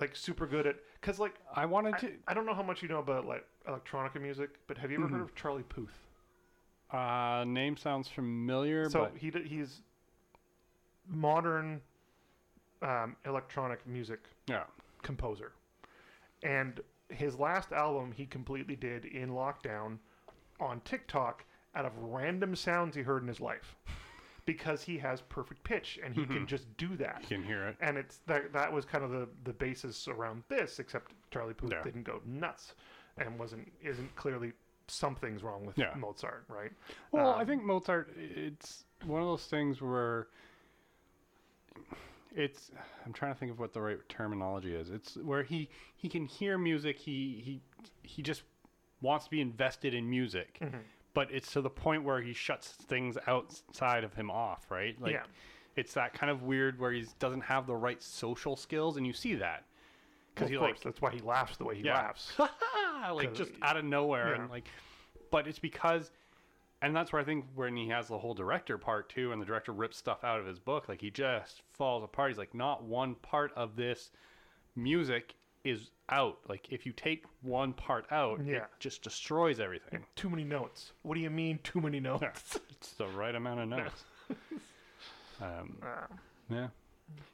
like 0.00 0.16
super 0.16 0.46
good 0.46 0.66
at 0.66 0.76
because 1.00 1.18
like 1.18 1.34
I 1.54 1.66
wanted 1.66 1.94
I, 1.94 1.98
to. 1.98 2.12
I 2.28 2.34
don't 2.34 2.46
know 2.46 2.54
how 2.54 2.62
much 2.62 2.82
you 2.82 2.88
know 2.88 2.98
about 2.98 3.26
like 3.26 3.44
electronica 3.68 4.20
music, 4.20 4.50
but 4.66 4.78
have 4.78 4.90
you 4.90 4.98
ever 4.98 5.08
heard 5.08 5.20
Mhm. 5.20 5.24
of 5.24 5.34
Charlie 5.34 5.62
Puth? 5.64 5.92
Uh, 6.90 7.44
name 7.46 7.76
sounds 7.76 8.08
familiar, 8.08 8.88
So 8.88 9.00
but 9.04 9.16
he 9.16 9.30
he's 9.46 9.82
modern 11.06 11.80
um, 12.82 13.16
electronic 13.26 13.86
music 13.86 14.20
yeah. 14.48 14.64
composer, 15.02 15.52
and 16.42 16.80
his 17.10 17.38
last 17.38 17.72
album 17.72 18.12
he 18.12 18.24
completely 18.26 18.76
did 18.76 19.04
in 19.04 19.30
lockdown 19.30 19.98
on 20.60 20.80
TikTok 20.82 21.44
out 21.74 21.84
of 21.84 21.92
random 21.98 22.56
sounds 22.56 22.96
he 22.96 23.02
heard 23.02 23.22
in 23.22 23.28
his 23.28 23.40
life. 23.40 23.76
Because 24.52 24.82
he 24.82 24.98
has 24.98 25.20
perfect 25.20 25.62
pitch 25.62 26.00
and 26.04 26.12
he 26.12 26.26
can 26.26 26.40
Mhm. 26.44 26.46
just 26.46 26.76
do 26.76 26.96
that. 26.96 27.20
You 27.22 27.36
can 27.36 27.44
hear 27.44 27.68
it. 27.68 27.76
and 27.80 27.96
it's 27.96 28.18
that 28.26 28.52
that 28.52 28.72
was 28.72 28.84
kind 28.84 29.04
of 29.04 29.10
the 29.12 29.28
the 29.44 29.52
basis 29.52 30.08
around 30.08 30.42
this 30.48 30.80
except 30.80 31.12
charlie 31.30 31.54
puth 31.54 31.70
Yeah. 31.70 31.84
didn't 31.84 32.02
go 32.02 32.20
nuts 32.24 32.74
and 33.16 33.38
wasn't 33.38 33.70
isn't 33.80 34.12
clearly 34.16 34.52
something's 34.88 35.44
wrong 35.44 35.64
with 35.64 35.78
Yeah. 35.78 35.94
mozart 35.94 36.44
right 36.48 36.72
Well, 37.12 37.32
I 37.34 37.42
Um, 37.42 37.46
think 37.46 37.62
Mozart. 37.62 38.12
It's 38.16 38.84
one 39.04 39.22
of 39.22 39.28
those 39.28 39.46
things 39.46 39.80
where 39.80 40.26
it's. 42.34 42.70
I'm 43.06 43.12
trying 43.12 43.32
to 43.32 43.38
think 43.38 43.52
of 43.52 43.58
what 43.60 43.72
the 43.72 43.80
right 43.80 43.98
terminology 44.08 44.74
is. 44.74 44.90
It's 44.90 45.16
where 45.16 45.44
he 45.44 45.68
he 45.96 46.08
can 46.08 46.24
hear 46.26 46.58
music. 46.58 46.98
He 46.98 47.40
he 47.44 47.62
he 48.02 48.20
just 48.22 48.42
wants 49.00 49.26
to 49.26 49.30
be 49.30 49.40
invested 49.40 49.94
in 49.94 50.10
music, 50.10 50.58
Mhm. 50.60 50.82
But 51.14 51.28
it's 51.30 51.52
to 51.52 51.60
the 51.60 51.70
point 51.70 52.04
where 52.04 52.20
he 52.20 52.32
shuts 52.32 52.68
things 52.68 53.16
outside 53.26 54.04
of 54.04 54.14
him 54.14 54.30
off. 54.30 54.70
Right? 54.70 55.00
Like 55.00 55.12
yeah 55.12 55.22
it's 55.76 55.94
that 55.94 56.12
kind 56.12 56.30
of 56.30 56.42
weird 56.42 56.78
where 56.80 56.90
he 56.90 57.06
doesn't 57.20 57.42
have 57.42 57.64
the 57.66 57.74
right 57.74 58.02
social 58.02 58.56
skills, 58.56 58.96
and 58.96 59.06
you 59.06 59.12
see 59.12 59.36
that 59.36 59.64
because 60.34 60.46
of 60.46 60.50
he 60.50 60.56
course 60.58 60.70
like 60.78 60.82
that's 60.82 61.00
why 61.00 61.10
he 61.12 61.20
laughs 61.20 61.56
the 61.56 61.64
way 61.64 61.76
he 61.76 61.84
Yeah. 61.84 61.94
laughs 61.94 62.32
like 63.12 63.32
just 63.34 63.52
out 63.62 63.76
of 63.76 63.84
nowhere 63.84 64.34
yeah. 64.34 64.40
and 64.42 64.50
like 64.50 64.66
but 65.30 65.46
it's 65.46 65.58
because 65.58 66.10
and 66.82 66.94
that's 66.94 67.12
where 67.12 67.20
i 67.20 67.24
think 67.24 67.44
when 67.54 67.76
he 67.76 67.88
has 67.88 68.08
the 68.08 68.18
whole 68.18 68.34
director 68.34 68.78
part 68.78 69.08
too 69.08 69.32
and 69.32 69.40
the 69.40 69.46
director 69.46 69.72
rips 69.72 69.96
stuff 69.96 70.22
out 70.24 70.38
of 70.40 70.46
his 70.46 70.58
book 70.58 70.88
like 70.88 71.00
he 71.00 71.10
just 71.10 71.62
falls 71.72 72.02
apart 72.04 72.30
he's 72.30 72.38
like 72.38 72.54
not 72.54 72.82
one 72.84 73.14
part 73.16 73.52
of 73.56 73.76
this 73.76 74.10
music 74.76 75.34
is 75.64 75.90
out 76.08 76.38
like 76.48 76.66
if 76.72 76.86
you 76.86 76.92
take 76.92 77.24
one 77.42 77.72
part 77.72 78.06
out 78.10 78.40
Yeah. 78.44 78.56
it 78.56 78.64
just 78.78 79.02
destroys 79.02 79.60
everything 79.60 80.04
too 80.16 80.28
many 80.30 80.42
notes 80.44 80.92
what 81.02 81.14
do 81.14 81.20
you 81.20 81.30
mean 81.30 81.58
too 81.62 81.80
many 81.80 82.00
notes 82.00 82.58
it's 82.70 82.92
the 82.94 83.06
right 83.08 83.34
amount 83.34 83.60
of 83.60 83.68
notes 83.68 84.04
um, 85.40 85.76
Uh, 85.82 86.06
yeah. 86.48 86.68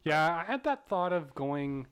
Yeah, 0.04 0.36
I 0.36 0.44
had 0.44 0.64
that 0.64 0.88
thought 0.88 1.12
of 1.12 1.34
going 1.34 1.86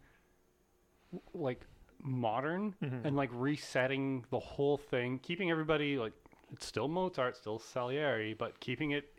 like 1.34 1.60
modern 2.02 2.74
Mhm. 2.82 3.04
and 3.04 3.16
like 3.16 3.30
resetting 3.32 4.24
the 4.30 4.38
whole 4.40 4.76
thing, 4.78 5.18
keeping 5.20 5.50
everybody 5.50 5.98
like 5.98 6.12
it's 6.52 6.66
still 6.66 6.88
Mozart, 6.88 7.36
still 7.36 7.58
Salieri, 7.58 8.34
but 8.34 8.58
keeping 8.60 8.90
it 8.92 9.10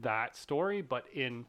that 0.00 0.36
story 0.36 0.82
but 0.82 1.04
in 1.14 1.44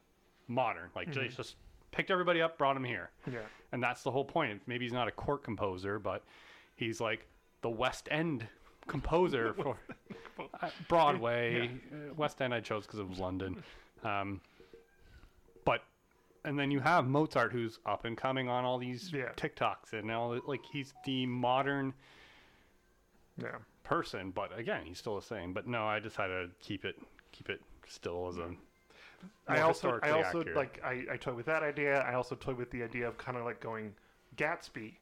modern. 0.47 0.89
Like 0.95 1.09
Mhm. 1.09 1.13
just 1.13 1.37
just 1.37 1.55
picked 1.93 2.11
everybody 2.11 2.41
up, 2.41 2.57
brought 2.57 2.75
him 2.75 2.83
here. 2.83 3.09
yeah 3.31 3.39
And 3.71 3.81
that's 3.81 4.03
the 4.03 4.11
whole 4.11 4.25
point. 4.25 4.61
Maybe 4.67 4.83
he's 4.85 4.93
not 4.93 5.07
a 5.07 5.11
court 5.11 5.43
composer, 5.43 5.99
but 5.99 6.23
he's 6.75 6.99
like 6.99 7.25
the 7.61 7.69
West 7.69 8.07
End 8.11 8.45
composer 8.87 9.53
for 9.57 9.77
uh, 10.61 10.69
Broadway. 10.89 11.69
Uh, 11.91 12.13
West 12.15 12.41
End 12.41 12.53
I 12.53 12.59
chose 12.59 12.85
because 12.85 12.99
it 12.99 13.07
was 13.07 13.19
London. 13.19 13.63
Um, 14.03 14.41
but 15.63 15.83
and 16.43 16.59
then 16.59 16.71
you 16.71 16.81
have 16.81 17.07
Mozart, 17.07 17.53
who's 17.53 17.79
up 17.85 18.03
and 18.03 18.17
coming 18.17 18.49
on 18.49 18.65
all 18.65 18.77
these 18.77 19.11
Yeah. 19.13 19.29
TikToks 19.37 19.93
and 19.93 20.11
all. 20.11 20.37
Like 20.45 20.61
he's 20.71 20.93
the 21.05 21.25
modern 21.25 21.93
yeah 23.41 23.55
person, 23.83 24.31
but 24.31 24.57
again, 24.57 24.81
he's 24.85 24.97
still 24.97 25.15
the 25.15 25.25
same. 25.25 25.53
But 25.53 25.67
no, 25.67 25.85
I 25.85 25.99
decided 25.99 26.49
to 26.49 26.65
keep 26.65 26.83
it 26.85 26.95
keep 27.31 27.49
it 27.49 27.61
still 27.87 28.27
as 28.27 28.37
a. 28.37 28.49
I 29.47 29.59
also 29.61 29.99
I 30.01 30.11
also 30.11 30.39
accurate. 30.39 30.55
like 30.55 30.81
I, 30.83 31.05
I 31.11 31.17
toyed 31.17 31.35
with 31.35 31.45
that 31.47 31.63
idea. 31.63 31.99
I 32.01 32.13
also 32.15 32.35
toyed 32.35 32.57
with 32.57 32.71
the 32.71 32.83
idea 32.83 33.07
of 33.07 33.17
kind 33.17 33.37
of 33.37 33.43
like 33.45 33.59
going 33.59 33.93
Gatsby 34.37 34.93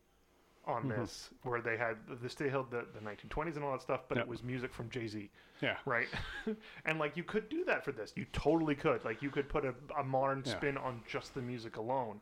on 0.65 0.83
Mhm. 0.83 0.95
this, 0.95 1.29
where 1.43 1.59
they 1.61 1.75
had 1.77 1.97
the 2.07 2.15
they 2.37 2.49
held 2.49 2.69
the, 2.69 2.85
the 2.93 2.99
1920s 2.99 3.55
and 3.55 3.63
all 3.65 3.71
that 3.71 3.81
stuff, 3.81 4.01
but 4.07 4.17
Yep. 4.17 4.25
it 4.25 4.29
was 4.29 4.43
music 4.43 4.73
from 4.73 4.89
Jay 4.89 5.07
Z, 5.07 5.29
Yeah. 5.61 5.77
right? 5.85 6.07
and 6.85 6.99
like 6.99 7.17
you 7.17 7.23
could 7.23 7.49
do 7.49 7.63
that 7.65 7.83
for 7.83 7.91
this. 7.91 8.13
You 8.15 8.25
totally 8.31 8.75
could. 8.75 9.03
Like 9.03 9.21
you 9.21 9.29
could 9.31 9.49
put 9.49 9.65
a, 9.65 9.73
a 9.97 10.03
modern 10.03 10.43
Yeah. 10.45 10.51
spin 10.57 10.77
on 10.77 11.01
just 11.07 11.33
the 11.33 11.41
music 11.41 11.77
alone, 11.77 12.21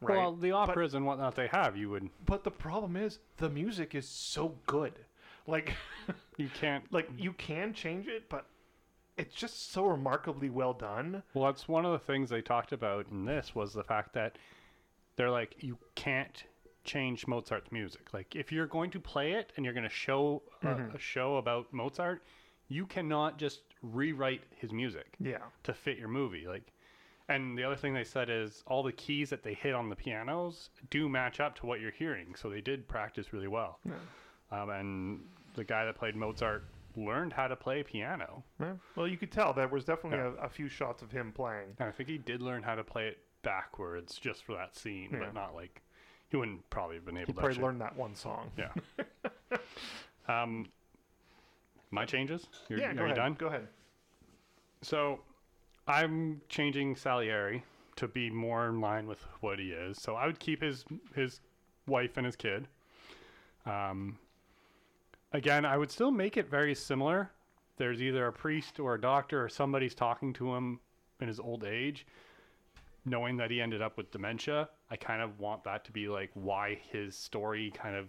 right? 0.00 0.16
Well, 0.16 0.34
the 0.34 0.50
operas 0.52 0.94
and 0.94 1.06
whatnot 1.06 1.36
they 1.36 1.46
have, 1.48 1.76
you 1.76 1.90
would 1.90 2.10
but 2.24 2.42
the 2.44 2.50
problem 2.50 2.96
is 2.96 3.18
the 3.36 3.48
music 3.50 3.94
is 3.94 4.08
so 4.08 4.56
good. 4.66 4.94
Like 5.46 5.74
you 6.38 6.48
can't 6.48 6.92
like 6.92 7.08
you 7.16 7.32
can 7.34 7.72
change 7.72 8.08
it, 8.08 8.28
but 8.28 8.46
it's 9.16 9.34
just 9.34 9.72
so 9.72 9.84
remarkably 9.86 10.50
well 10.50 10.72
done. 10.74 11.22
Well, 11.34 11.44
that's 11.50 11.66
one 11.68 11.84
of 11.84 11.92
the 11.92 11.98
things 11.98 12.30
they 12.30 12.42
talked 12.42 12.72
about 12.72 13.06
in 13.10 13.24
this 13.24 13.54
was 13.54 13.72
the 13.72 13.84
fact 13.84 14.12
that 14.14 14.36
they're 15.16 15.30
like 15.30 15.56
you 15.60 15.78
can't 15.94 16.44
change 16.84 17.26
Mozart's 17.26 17.72
music. 17.72 18.12
Like 18.12 18.36
if 18.36 18.52
you're 18.52 18.66
going 18.66 18.90
to 18.92 19.00
play 19.00 19.32
it 19.32 19.52
and 19.56 19.64
you're 19.64 19.74
going 19.74 19.88
to 19.88 19.94
show 19.94 20.42
a, 20.62 20.66
Mhm. 20.66 20.94
a 20.94 20.98
show 20.98 21.36
about 21.36 21.72
Mozart, 21.72 22.22
you 22.68 22.86
cannot 22.86 23.38
just 23.38 23.62
rewrite 23.82 24.42
his 24.56 24.72
music 24.72 25.14
Yeah. 25.18 25.38
to 25.64 25.72
fit 25.72 25.98
your 25.98 26.08
movie. 26.08 26.46
Like 26.46 26.72
and 27.28 27.58
the 27.58 27.64
other 27.64 27.74
thing 27.74 27.92
they 27.92 28.04
said 28.04 28.30
is 28.30 28.62
all 28.68 28.84
the 28.84 28.92
keys 28.92 29.30
that 29.30 29.42
they 29.42 29.54
hit 29.54 29.74
on 29.74 29.88
the 29.88 29.96
pianos 29.96 30.70
do 30.90 31.08
match 31.08 31.40
up 31.40 31.56
to 31.56 31.66
what 31.66 31.80
you're 31.80 31.90
hearing. 31.90 32.36
So 32.36 32.48
they 32.48 32.60
did 32.60 32.86
practice 32.86 33.32
really 33.32 33.48
well. 33.48 33.80
Yeah. 33.84 33.94
Um, 34.52 34.70
and 34.70 35.20
the 35.56 35.64
guy 35.64 35.84
that 35.86 35.96
played 35.96 36.14
Mozart 36.14 36.64
learned 36.96 37.32
how 37.32 37.46
to 37.48 37.56
play 37.56 37.82
piano. 37.82 38.42
Well, 38.96 39.06
you 39.06 39.16
could 39.16 39.30
tell 39.30 39.52
there 39.52 39.68
was 39.68 39.84
definitely 39.84 40.18
Yeah. 40.18 40.32
a, 40.40 40.46
a 40.46 40.48
few 40.48 40.68
shots 40.68 41.02
of 41.02 41.10
him 41.12 41.32
playing. 41.32 41.74
And 41.78 41.88
I 41.88 41.92
think 41.92 42.08
he 42.08 42.18
did 42.18 42.40
learn 42.42 42.62
how 42.62 42.74
to 42.74 42.82
play 42.84 43.08
it 43.08 43.18
backwards 43.42 44.18
just 44.18 44.44
for 44.44 44.54
that 44.54 44.74
scene, 44.76 45.10
Yeah. 45.12 45.18
but 45.20 45.34
not 45.34 45.54
like 45.54 45.82
he 46.28 46.36
wouldn't 46.36 46.68
probably 46.70 46.96
have 46.96 47.04
been 47.04 47.16
able 47.16 47.26
He 47.26 47.32
to. 47.34 47.38
probably 47.40 47.62
learned 47.62 47.80
that 47.82 47.94
one 47.96 48.14
song. 48.14 48.50
Yeah. 48.56 48.72
um, 50.28 50.66
my 51.90 52.04
changes. 52.04 52.46
You're, 52.68 52.80
yeah, 52.80 52.90
are 52.90 52.94
go 52.94 53.04
ahead. 53.04 53.16
done? 53.16 53.34
Go 53.34 53.46
ahead. 53.46 53.68
So, 54.82 55.20
I'm 55.88 56.40
changing 56.48 56.96
Salieri 56.96 57.62
to 57.96 58.08
be 58.08 58.28
more 58.28 58.66
in 58.68 58.80
line 58.80 59.06
with 59.06 59.22
what 59.40 59.58
he 59.58 59.70
is. 59.70 59.98
So 60.02 60.16
I 60.16 60.26
would 60.26 60.38
keep 60.40 60.60
his 60.62 60.84
his 61.14 61.40
wife 61.86 62.16
and 62.16 62.26
his 62.26 62.36
kid. 62.36 62.66
Um, 63.64 64.18
again, 65.36 65.64
I 65.64 65.76
would 65.76 65.90
still 65.90 66.10
make 66.10 66.36
it 66.36 66.50
very 66.50 66.74
similar. 66.74 67.30
There's 67.76 68.00
either 68.02 68.26
a 68.26 68.32
priest 68.32 68.80
or 68.80 68.94
a 68.94 69.00
doctor 69.00 69.42
or 69.44 69.48
somebody's 69.48 69.94
talking 69.94 70.32
to 70.34 70.54
him 70.54 70.80
in 71.20 71.28
his 71.28 71.38
old 71.38 71.64
age, 71.64 72.06
knowing 73.04 73.36
that 73.36 73.50
he 73.50 73.60
ended 73.60 73.82
up 73.82 73.96
with 73.96 74.10
dementia. 74.10 74.68
I 74.90 74.96
kind 74.96 75.22
of 75.22 75.38
want 75.38 75.64
that 75.64 75.84
to 75.86 75.92
be 75.92 76.08
like 76.08 76.30
why 76.34 76.78
his 76.90 77.16
story 77.16 77.70
kind 77.70 77.94
of 77.96 78.08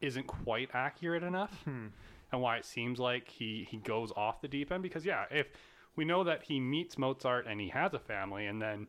isn't 0.00 0.26
quite 0.26 0.70
accurate 0.74 1.22
enough 1.22 1.60
Hmm. 1.64 1.86
and 2.32 2.40
why 2.40 2.56
it 2.56 2.64
seems 2.64 2.98
like 3.00 3.28
he 3.28 3.66
he 3.68 3.78
goes 3.78 4.12
off 4.16 4.40
the 4.40 4.46
deep 4.46 4.70
end 4.70 4.80
because 4.82 5.04
yeah 5.04 5.24
if 5.28 5.48
we 5.96 6.04
know 6.04 6.22
that 6.22 6.44
he 6.44 6.60
meets 6.60 6.96
mozart 6.96 7.46
and 7.48 7.60
he 7.60 7.68
has 7.70 7.92
a 7.94 7.98
family 7.98 8.46
and 8.46 8.62
then 8.62 8.86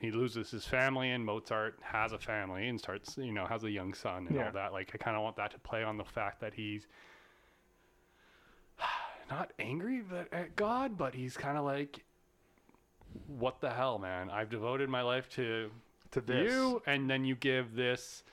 he 0.00 0.10
loses 0.10 0.50
his 0.50 0.64
family 0.64 1.10
and 1.10 1.24
mozart 1.24 1.78
has 1.82 2.12
a 2.12 2.18
family 2.18 2.68
and 2.68 2.78
starts 2.78 3.16
you 3.18 3.32
know 3.32 3.46
has 3.46 3.64
a 3.64 3.70
young 3.70 3.92
son 3.94 4.26
and 4.26 4.34
Yeah. 4.36 4.46
all 4.46 4.52
that 4.52 4.72
like 4.72 4.90
i 4.94 4.98
kind 4.98 5.16
of 5.16 5.22
want 5.22 5.36
that 5.36 5.50
to 5.52 5.58
play 5.58 5.82
on 5.84 5.96
the 5.96 6.04
fact 6.04 6.40
that 6.40 6.54
he's 6.54 6.86
not 9.30 9.52
angry 9.58 10.00
but 10.08 10.28
uh, 10.32 10.36
at 10.36 10.56
God, 10.56 10.96
but 10.98 11.14
he's 11.14 11.36
kind 11.36 11.56
of 11.56 11.64
like, 11.64 12.04
what 13.26 13.60
the 13.60 13.70
hell, 13.70 13.98
man? 13.98 14.30
I've 14.30 14.50
devoted 14.50 14.88
my 14.88 15.02
life 15.02 15.28
to 15.30 15.70
To 16.12 16.20
this 16.20 16.50
you, 16.52 16.82
and 16.86 17.08
then 17.08 17.24
you 17.24 17.34
give 17.36 17.74
this 17.74 18.24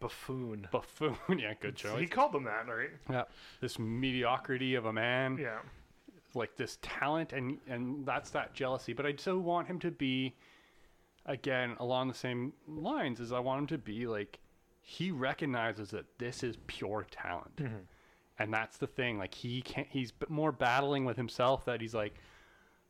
buffoon. 0.00 0.68
buffoon. 0.70 1.16
yeah, 1.38 1.54
good 1.60 1.76
choice. 1.76 2.00
He 2.00 2.06
called 2.06 2.32
them 2.32 2.44
that, 2.44 2.66
right? 2.66 2.90
Yeah, 3.10 3.24
this 3.60 3.78
mediocrity 3.78 4.74
of 4.74 4.86
a 4.86 4.92
man. 4.92 5.36
Yeah. 5.40 5.58
like 6.34 6.56
this 6.56 6.78
talent 6.80 7.32
and 7.34 7.58
and 7.68 8.06
that's 8.06 8.30
that 8.30 8.54
jealousy 8.54 8.94
but 8.94 9.04
i 9.04 9.14
still 9.16 9.40
want 9.40 9.66
him 9.68 9.78
to 9.78 9.90
be 9.90 10.32
again 11.26 11.76
along 11.78 12.08
the 12.08 12.14
same 12.14 12.52
lines 12.66 13.20
as 13.20 13.32
i 13.32 13.38
want 13.38 13.60
him 13.60 13.66
to 13.66 13.78
be 13.78 14.06
like 14.06 14.38
he 14.80 15.10
recognizes 15.10 15.90
that 15.90 16.06
this 16.18 16.42
is 16.42 16.56
pure 16.66 17.06
talent 17.10 17.56
mm-hmm. 17.56 17.76
and 18.38 18.52
that's 18.52 18.76
the 18.78 18.86
thing 18.86 19.18
like 19.18 19.34
he 19.34 19.62
can't 19.62 19.86
he's 19.90 20.12
more 20.28 20.52
battling 20.52 21.04
with 21.04 21.16
himself 21.16 21.64
that 21.64 21.80
he's 21.80 21.94
like 21.94 22.14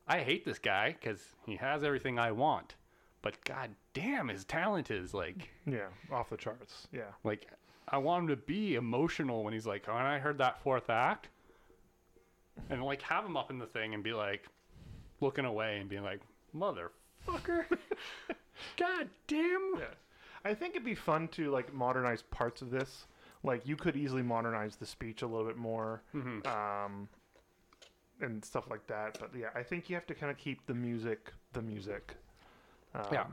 i 0.07 0.19
hate 0.19 0.43
this 0.45 0.59
guy 0.59 0.95
because 0.99 1.21
he 1.45 1.55
has 1.55 1.83
everything 1.83 2.17
i 2.17 2.31
want 2.31 2.75
but 3.21 3.43
god 3.45 3.69
damn 3.93 4.27
his 4.27 4.43
talent 4.45 4.89
is 4.91 5.13
like 5.13 5.49
Yeah. 5.65 5.87
Off 6.11 6.29
the 6.29 6.37
charts. 6.37 6.87
Yeah. 6.91 7.11
like 7.23 7.47
I 7.87 7.97
want 7.97 8.23
him 8.23 8.27
to 8.29 8.35
be 8.37 8.75
emotional 8.75 9.43
when 9.43 9.53
he's 9.53 9.67
like, 9.67 9.87
when 9.87 9.97
I 9.97 10.17
heard 10.17 10.37
that 10.37 10.61
fourth 10.63 10.89
act, 10.89 11.27
and 12.69 12.83
like 12.83 13.01
have 13.01 13.25
him 13.25 13.35
up 13.35 13.51
in 13.51 13.59
the 13.59 13.65
thing 13.65 13.93
and 13.93 14.01
be 14.03 14.13
like, 14.13 14.47
looking 15.19 15.45
away 15.45 15.79
and 15.79 15.89
being 15.89 16.03
like, 16.03 16.21
motherfucker, 17.27 17.65
god 18.77 19.09
damn. 19.27 19.73
Yeah. 19.79 19.85
I 20.45 20.53
think 20.53 20.75
it'd 20.75 20.85
be 20.85 20.95
fun 20.95 21.27
to 21.29 21.49
like 21.51 21.73
modernize 21.73 22.21
parts 22.23 22.61
of 22.61 22.69
this. 22.69 23.05
Like 23.43 23.65
you 23.67 23.75
could 23.75 23.95
easily 23.95 24.21
modernize 24.21 24.75
the 24.75 24.85
speech 24.85 25.21
a 25.21 25.27
little 25.27 25.45
bit 25.45 25.57
more, 25.57 26.01
Mhm. 26.15 26.45
um, 26.47 27.07
and 28.21 28.43
stuff 28.43 28.69
like 28.69 28.85
that. 28.87 29.17
But 29.19 29.31
yeah, 29.37 29.49
I 29.55 29.63
think 29.63 29.89
you 29.89 29.95
have 29.95 30.05
to 30.07 30.15
kind 30.15 30.31
of 30.31 30.37
keep 30.37 30.65
the 30.65 30.73
music 30.73 31.31
the 31.53 31.61
music. 31.61 32.15
Um, 32.95 33.05
Yeah. 33.11 33.25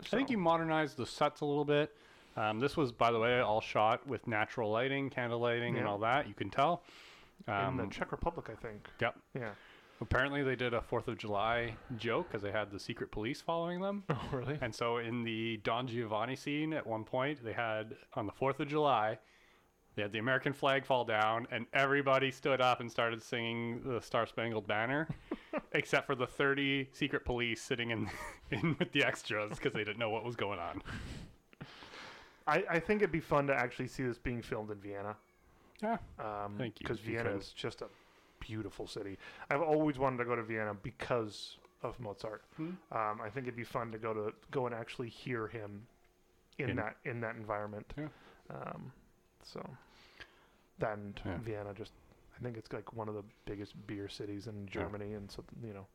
I 0.00 0.16
think 0.16 0.28
you 0.30 0.38
modernized 0.38 0.96
the 0.96 1.06
sets 1.06 1.40
a 1.40 1.44
little 1.46 1.64
bit. 1.64 1.96
Um, 2.36 2.58
this 2.60 2.76
was, 2.76 2.90
by 2.92 3.10
the 3.12 3.18
way, 3.18 3.40
all 3.40 3.60
shot 3.60 4.06
with 4.06 4.26
natural 4.26 4.70
lighting, 4.70 5.08
candle 5.08 5.38
lighting, 5.38 5.76
and 5.78 5.86
all 5.86 5.98
that. 5.98 6.26
You 6.28 6.34
can 6.34 6.50
tell. 6.50 6.82
in 7.48 7.52
Um, 7.54 7.76
the 7.76 7.86
Czech 7.88 8.12
Republic, 8.12 8.48
I 8.50 8.54
think. 8.54 8.88
yep. 9.00 9.16
Yeah. 9.34 9.50
Apparently, 10.00 10.42
they 10.42 10.56
did 10.56 10.74
a 10.74 10.80
Fourth 10.80 11.08
of 11.08 11.18
July 11.18 11.76
joke 11.96 12.28
because 12.28 12.42
they 12.42 12.50
had 12.50 12.70
the 12.70 12.78
secret 12.78 13.10
police 13.10 13.40
following 13.40 13.80
them. 13.80 14.02
Oh, 14.10 14.28
really? 14.32 14.58
And 14.60 14.74
so 14.74 14.98
in 14.98 15.22
the 15.22 15.58
Don 15.58 15.86
Giovanni 15.86 16.36
scene 16.36 16.72
at 16.72 16.86
one 16.86 17.04
point, 17.04 17.42
they 17.44 17.52
had 17.52 17.94
on 18.14 18.26
the 18.26 18.32
4th 18.32 18.60
of 18.60 18.68
July, 18.68 19.18
they 19.94 20.02
had 20.02 20.12
the 20.12 20.18
American 20.18 20.52
flag 20.52 20.84
fall 20.84 21.04
down 21.04 21.46
and 21.50 21.66
everybody 21.72 22.30
stood 22.30 22.60
up 22.60 22.80
and 22.80 22.90
started 22.90 23.22
singing 23.22 23.80
the 23.84 24.00
Star 24.00 24.26
Spangled 24.26 24.66
Banner 24.66 25.08
except 25.72 26.06
for 26.06 26.14
the 26.16 26.26
30 26.26 26.88
secret 26.92 27.24
police 27.24 27.62
sitting 27.62 27.90
in 27.90 28.10
in 28.50 28.76
with 28.78 28.90
the 28.92 29.04
extras 29.04 29.56
because 29.56 29.72
they 29.72 29.84
didn't 29.84 29.98
know 29.98 30.10
what 30.10 30.24
was 30.24 30.36
going 30.36 30.58
on. 30.58 30.82
I, 32.46 32.64
I 32.68 32.78
think 32.78 33.02
it'd 33.02 33.12
be 33.12 33.20
fun 33.20 33.46
to 33.46 33.54
actually 33.54 33.88
see 33.88 34.02
this 34.02 34.18
being 34.18 34.42
filmed 34.42 34.70
in 34.70 34.78
Vienna. 34.78 35.16
Yeah. 35.82 35.98
Um, 36.18 36.54
Thank 36.58 36.80
you. 36.80 36.84
Because 36.84 37.00
Vienna 37.00 37.30
is 37.30 37.52
just 37.52 37.80
a 37.82 37.86
beautiful 38.46 38.86
city. 38.86 39.16
I've 39.50 39.62
always 39.62 39.98
wanted 39.98 40.18
to 40.18 40.24
go 40.24 40.36
to 40.36 40.42
Vienna 40.42 40.74
because 40.82 41.56
of 41.82 41.98
Mozart. 41.98 42.42
Hmm. 42.56 42.70
Um, 42.92 43.20
I 43.22 43.28
think 43.30 43.46
it'd 43.46 43.56
be 43.56 43.64
fun 43.64 43.90
to 43.92 43.98
go 43.98 44.12
to 44.12 44.32
go 44.50 44.66
and 44.66 44.74
actually 44.74 45.08
hear 45.08 45.46
him 45.46 45.86
in, 46.58 46.70
In- 46.70 46.76
that 46.76 46.96
in 47.04 47.20
that 47.20 47.36
environment. 47.36 47.86
Yeah. 47.96 48.08
Um, 48.50 48.92
so 49.42 49.64
that 50.78 50.96
and 50.98 51.20
Yeah. 51.24 51.38
Vienna 51.38 51.72
just 51.74 51.92
I 52.38 52.42
think 52.42 52.56
it's 52.56 52.72
like 52.72 52.92
one 52.94 53.08
of 53.08 53.14
the 53.14 53.24
biggest 53.46 53.74
beer 53.86 54.08
cities 54.08 54.46
in 54.48 54.66
Germany, 54.66 55.14
and 55.14 55.30
so 55.30 55.44
you 55.62 55.72
know, 55.72 55.86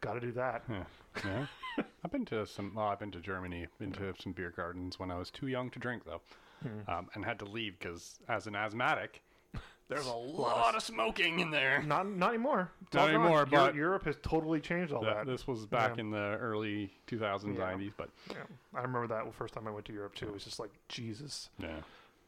got 0.00 0.14
to 0.14 0.20
do 0.20 0.32
that. 0.32 0.62
Yeah. 0.70 0.84
yeah. 1.24 1.46
I've 2.04 2.12
been 2.12 2.24
to 2.26 2.46
some 2.46 2.72
well, 2.74 2.86
I've 2.86 3.00
been 3.00 3.10
to 3.12 3.20
Germany, 3.20 3.66
been 3.78 3.92
to 3.92 4.14
some 4.18 4.32
beer 4.32 4.52
gardens 4.56 4.98
when 4.98 5.10
I 5.10 5.18
was 5.18 5.30
too 5.30 5.48
young 5.48 5.70
to 5.70 5.78
drink 5.78 6.04
though. 6.04 6.20
Hmm. 6.62 6.90
Um, 6.90 7.08
and 7.14 7.24
had 7.24 7.38
to 7.40 7.44
leave 7.44 7.78
because 7.78 8.20
as 8.28 8.46
an 8.46 8.54
asthmatic, 8.54 9.22
there's 9.88 10.06
a 10.06 10.12
lot 10.12 10.52
of 10.56 10.60
lot 10.62 10.74
of 10.74 10.82
smoking 10.82 11.40
in 11.40 11.50
there. 11.50 11.82
Not 11.82 12.06
not 12.08 12.30
anymore. 12.30 12.70
Not 12.92 13.00
all 13.02 13.06
gone. 13.06 13.14
anymore, 13.20 13.40
Eu- 13.40 13.50
but- 13.50 13.74
Europe 13.74 14.04
has 14.04 14.16
totally 14.22 14.60
changed 14.60 14.92
all 14.92 15.02
That- 15.02 15.16
that. 15.18 15.26
this 15.26 15.46
was 15.46 15.66
back 15.66 15.96
Yeah. 15.96 16.00
in 16.02 16.10
the 16.10 16.36
early 16.40 16.92
2000s, 17.06 17.56
Yeah. 17.58 17.64
90s, 17.64 17.92
but 17.96 18.10
Yeah, 18.30 18.44
I 18.74 18.82
remember 18.82 19.06
that 19.08 19.24
the 19.26 19.32
first 19.32 19.54
time 19.54 19.66
I 19.68 19.70
went 19.70 19.86
to 19.86 19.92
Europe 19.92 20.14
too. 20.14 20.26
It 20.28 20.32
was 20.32 20.44
just 20.44 20.58
like 20.58 20.70
Jesus. 20.88 21.50
yeah. 21.58 21.80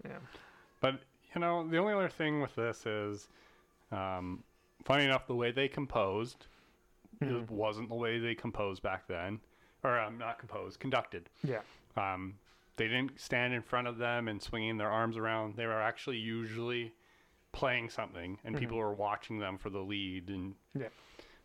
Yeah. 0.04 0.18
But 0.80 1.00
you 1.34 1.40
know, 1.40 1.66
the 1.66 1.78
only 1.78 1.92
other 1.92 2.08
thing 2.08 2.40
with 2.40 2.54
this 2.54 2.86
is, 2.86 3.28
um, 3.92 4.42
funny 4.84 5.04
enough, 5.04 5.26
the 5.26 5.34
way 5.34 5.50
they 5.50 5.68
composed 5.68 6.46
Mhm. 7.20 7.42
it 7.44 7.50
wasn't 7.50 7.88
the 7.88 7.94
way 7.94 8.18
they 8.18 8.34
composed 8.34 8.82
back 8.82 9.06
then, 9.06 9.40
or 9.82 9.98
um, 9.98 10.18
not 10.18 10.38
composed, 10.38 10.80
conducted. 10.80 11.28
Yeah. 11.42 11.62
Um, 11.96 12.38
they 12.76 12.88
didn't 12.88 13.18
stand 13.18 13.54
in 13.54 13.62
front 13.62 13.88
of 13.88 13.96
them 13.96 14.28
and 14.28 14.42
swinging 14.42 14.76
their 14.76 14.90
arms 14.90 15.16
around. 15.16 15.56
They 15.56 15.66
were 15.66 15.80
actually 15.80 16.18
usually 16.18 16.94
playing 17.56 17.88
something, 17.90 18.38
and 18.44 18.56
people 18.56 18.78
are 18.78 18.92
watching 18.92 19.38
them 19.38 19.56
for 19.58 19.70
the 19.70 19.78
lead. 19.80 20.28
And 20.28 20.54
Mm-hmm. 20.76 20.82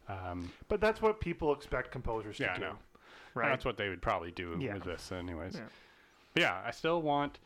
Yeah. 0.10 0.30
um, 0.32 0.52
But 0.68 0.82
that's 0.82 1.02
what 1.02 1.20
people 1.22 1.54
expect 1.54 1.92
composers 1.92 2.40
Yeah, 2.40 2.54
to 2.54 2.60
do. 2.60 2.66
know. 2.68 2.78
Right. 3.34 3.50
That's 3.50 3.64
what 3.64 3.78
they 3.78 3.88
would 3.90 4.02
probably 4.02 4.32
do 4.32 4.58
Yeah. 4.60 4.74
with 4.74 4.84
this, 4.84 5.12
anyways. 5.12 5.56
Yeah. 5.56 5.68
Yeah, 6.36 6.62
I 6.66 6.72
still 6.72 7.02
want 7.02 7.40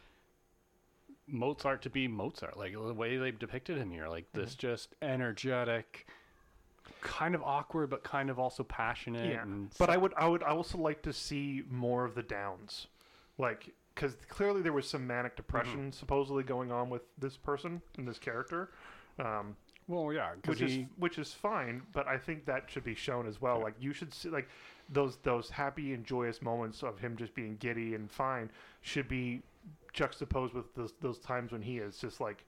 Mozart 1.27 1.81
to 1.83 1.89
be 1.89 2.07
Mozart, 2.07 2.57
like 2.57 2.73
the 2.73 2.93
way 2.93 3.17
they've 3.17 3.37
depicted 3.37 3.77
him 3.77 3.91
here, 3.91 4.07
like 4.07 4.31
this 4.33 4.51
Mm-hmm. 4.51 4.59
just 4.67 4.95
energetic, 5.01 6.07
kind 7.01 7.33
of 7.35 7.41
awkward, 7.43 7.89
but 7.89 8.03
kind 8.03 8.29
of 8.29 8.39
also 8.39 8.63
passionate. 8.63 9.31
yeah. 9.31 9.41
and 9.43 9.71
But 9.77 9.89
I 9.91 9.97
would 9.97 10.13
I 10.15 10.27
would 10.27 10.43
also 10.43 10.77
like 10.79 11.01
to 11.03 11.13
see 11.13 11.63
more 11.69 12.03
of 12.05 12.13
the 12.15 12.23
downs, 12.23 12.87
like 13.37 13.69
because 13.95 14.15
clearly 14.29 14.61
there 14.61 14.73
was 14.73 14.87
some 14.87 15.07
manic 15.07 15.35
depression 15.35 15.91
supposedly 15.91 16.43
going 16.43 16.71
on 16.71 16.89
with 16.89 17.01
this 17.17 17.37
person 17.37 17.81
and 17.97 18.07
this 18.07 18.19
character. 18.19 18.69
Um, 19.19 19.55
well, 19.87 20.11
yeah, 20.11 20.31
which 20.45 20.59
he, 20.59 20.65
is 20.65 20.85
which 20.97 21.17
is 21.17 21.31
fine, 21.33 21.81
but 21.93 22.07
I 22.07 22.17
think 22.17 22.45
that 22.45 22.69
should 22.69 22.83
be 22.83 22.95
shown 22.95 23.27
as 23.27 23.39
well. 23.41 23.57
Yeah. 23.59 23.63
Like 23.65 23.75
you 23.79 23.93
should 23.93 24.13
see 24.13 24.29
like 24.29 24.49
those 24.89 25.17
those 25.23 25.49
happy 25.49 25.93
and 25.93 26.03
joyous 26.05 26.41
moments 26.41 26.83
of 26.83 26.99
him 26.99 27.15
just 27.15 27.33
being 27.35 27.55
giddy 27.57 27.95
and 27.95 28.11
fine 28.11 28.49
should 28.81 29.07
be 29.07 29.41
juxtaposed 29.93 30.53
with 30.53 30.73
those 30.75 30.93
those 31.01 31.19
times 31.19 31.51
when 31.51 31.61
he 31.61 31.77
is 31.77 31.97
just 31.97 32.19
like 32.19 32.43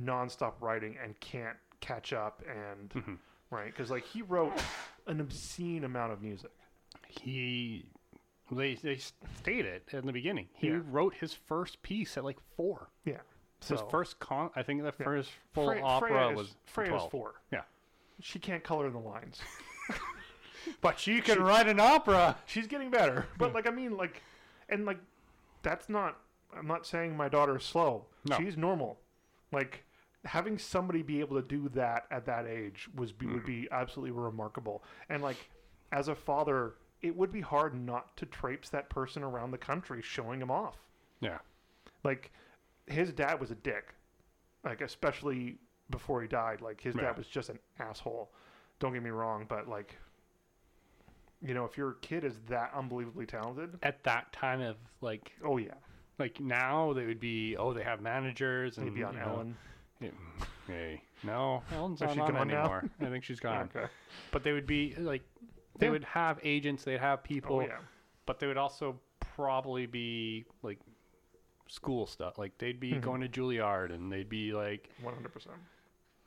nonstop 0.00 0.54
writing 0.60 0.96
and 1.02 1.18
can't 1.20 1.56
catch 1.80 2.12
up 2.12 2.42
and 2.48 2.90
Mhm. 2.90 3.18
right 3.50 3.66
because 3.66 3.90
like 3.90 4.04
he 4.04 4.22
wrote 4.22 4.52
an 5.06 5.20
obscene 5.20 5.84
amount 5.84 6.12
of 6.12 6.22
music. 6.22 6.50
he 7.08 7.84
they 8.50 8.74
they 8.74 8.98
stated 9.38 9.82
in 9.92 10.06
the 10.06 10.12
beginning 10.12 10.48
he 10.54 10.68
Yeah. 10.68 10.80
wrote 10.90 11.14
his 11.14 11.34
first 11.34 11.82
piece 11.82 12.16
at 12.16 12.24
like 12.24 12.38
four. 12.56 12.90
Yeah, 13.04 13.20
His 13.66 13.80
first 13.90 14.18
con, 14.18 14.50
I 14.54 14.62
think 14.62 14.82
the 14.82 14.94
Yeah. 14.98 15.04
first 15.04 15.30
full 15.52 15.72
Fre- 15.72 15.80
opera 15.82 16.08
Freya 16.08 16.28
is, 16.30 16.36
was 16.36 16.56
Freya 16.66 16.88
12. 16.90 17.10
four. 17.10 17.34
Yeah. 17.50 17.62
she 18.20 18.38
can't 18.38 18.62
color 18.62 18.90
the 18.90 18.98
lines. 18.98 19.40
But 20.80 20.98
she 20.98 21.20
can 21.20 21.42
write 21.42 21.68
an 21.68 21.80
opera. 21.80 22.36
She's 22.46 22.66
getting 22.66 22.90
better, 22.90 23.26
but 23.38 23.54
like 23.54 23.66
I 23.66 23.70
mean, 23.70 23.96
like, 23.96 24.22
and 24.68 24.84
like, 24.84 24.98
that's 25.62 25.88
not. 25.88 26.18
I'm 26.56 26.66
not 26.66 26.86
saying 26.86 27.16
my 27.16 27.28
daughter's 27.28 27.64
slow. 27.64 28.06
No. 28.24 28.36
She's 28.36 28.56
normal. 28.56 28.98
Like 29.52 29.84
having 30.24 30.58
somebody 30.58 31.02
be 31.02 31.20
able 31.20 31.40
to 31.40 31.46
do 31.46 31.68
that 31.74 32.06
at 32.10 32.26
that 32.26 32.46
age 32.46 32.88
was 32.94 33.12
be, 33.12 33.26
would 33.26 33.36
mm-hmm. 33.36 33.46
be 33.46 33.68
absolutely 33.70 34.10
remarkable. 34.10 34.82
And 35.08 35.22
like, 35.22 35.36
as 35.92 36.08
a 36.08 36.14
father, 36.14 36.74
it 37.06 37.16
would 37.16 37.32
be 37.32 37.40
hard 37.40 37.74
not 37.74 38.16
to 38.18 38.26
traipse 38.26 38.68
that 38.70 38.88
person 38.90 39.22
around 39.22 39.50
the 39.50 39.58
country 39.58 40.02
showing 40.02 40.40
him 40.40 40.50
off. 40.50 40.76
Yeah. 41.20 41.38
Like, 42.04 42.30
his 42.86 43.12
dad 43.12 43.40
was 43.40 43.50
a 43.50 43.54
dick. 43.56 43.94
Like 44.64 44.80
especially 44.80 45.58
before 45.90 46.20
he 46.22 46.28
died. 46.28 46.60
Like 46.60 46.80
his 46.80 46.94
Yeah. 46.96 47.02
dad 47.02 47.16
was 47.18 47.26
just 47.28 47.48
an 47.50 47.58
asshole. 47.78 48.30
Don't 48.80 48.92
get 48.92 49.02
me 49.02 49.10
wrong, 49.10 49.46
but 49.48 49.68
like. 49.68 49.96
You 51.42 51.52
know, 51.54 51.64
if 51.66 51.76
your 51.76 51.92
kid 52.00 52.24
is 52.24 52.38
that 52.48 52.72
unbelievably 52.74 53.26
talented, 53.26 53.78
At 53.82 54.02
that 54.04 54.32
time 54.32 54.60
of 54.62 54.76
like 55.02 55.32
oh 55.44 55.58
yeah, 55.58 55.74
like 56.18 56.40
now 56.40 56.94
they 56.94 57.04
would 57.04 57.20
be 57.20 57.56
oh 57.58 57.74
they 57.74 57.82
have 57.82 58.00
managers 58.00 58.78
and 58.78 58.86
he'd 58.86 58.94
be 58.94 59.04
on 59.04 59.16
know, 59.16 59.22
Ellen. 59.22 59.56
Yeah, 60.00 60.08
hey, 60.66 61.02
no, 61.22 61.62
Ellen's 61.74 62.00
not 62.00 62.14
she 62.14 62.20
on 62.20 62.36
anymore. 62.36 62.84
I 63.00 63.04
think 63.06 63.22
she's 63.22 63.38
gone. 63.38 63.68
Okay. 63.76 63.86
But 64.32 64.44
they 64.44 64.52
would 64.52 64.66
be 64.66 64.94
like, 64.98 65.22
they 65.78 65.86
Yeah. 65.86 65.92
would 65.92 66.04
have 66.04 66.40
agents, 66.42 66.84
they'd 66.84 66.98
have 67.00 67.22
people, 67.22 67.56
Oh 67.56 67.60
yeah. 67.60 67.78
but 68.26 68.38
they 68.40 68.46
would 68.46 68.56
also 68.56 69.00
probably 69.20 69.86
be 69.86 70.44
like 70.62 70.78
school 71.68 72.06
stuff. 72.06 72.38
Like 72.38 72.56
they'd 72.58 72.78
be 72.80 72.92
Mhm. 72.92 73.00
going 73.02 73.20
to 73.22 73.28
Juilliard 73.28 73.92
and 73.92 74.10
they'd 74.12 74.28
be 74.28 74.52
like, 74.52 74.88
One 75.02 75.14
hundred 75.14 75.32
percent. 75.32 75.56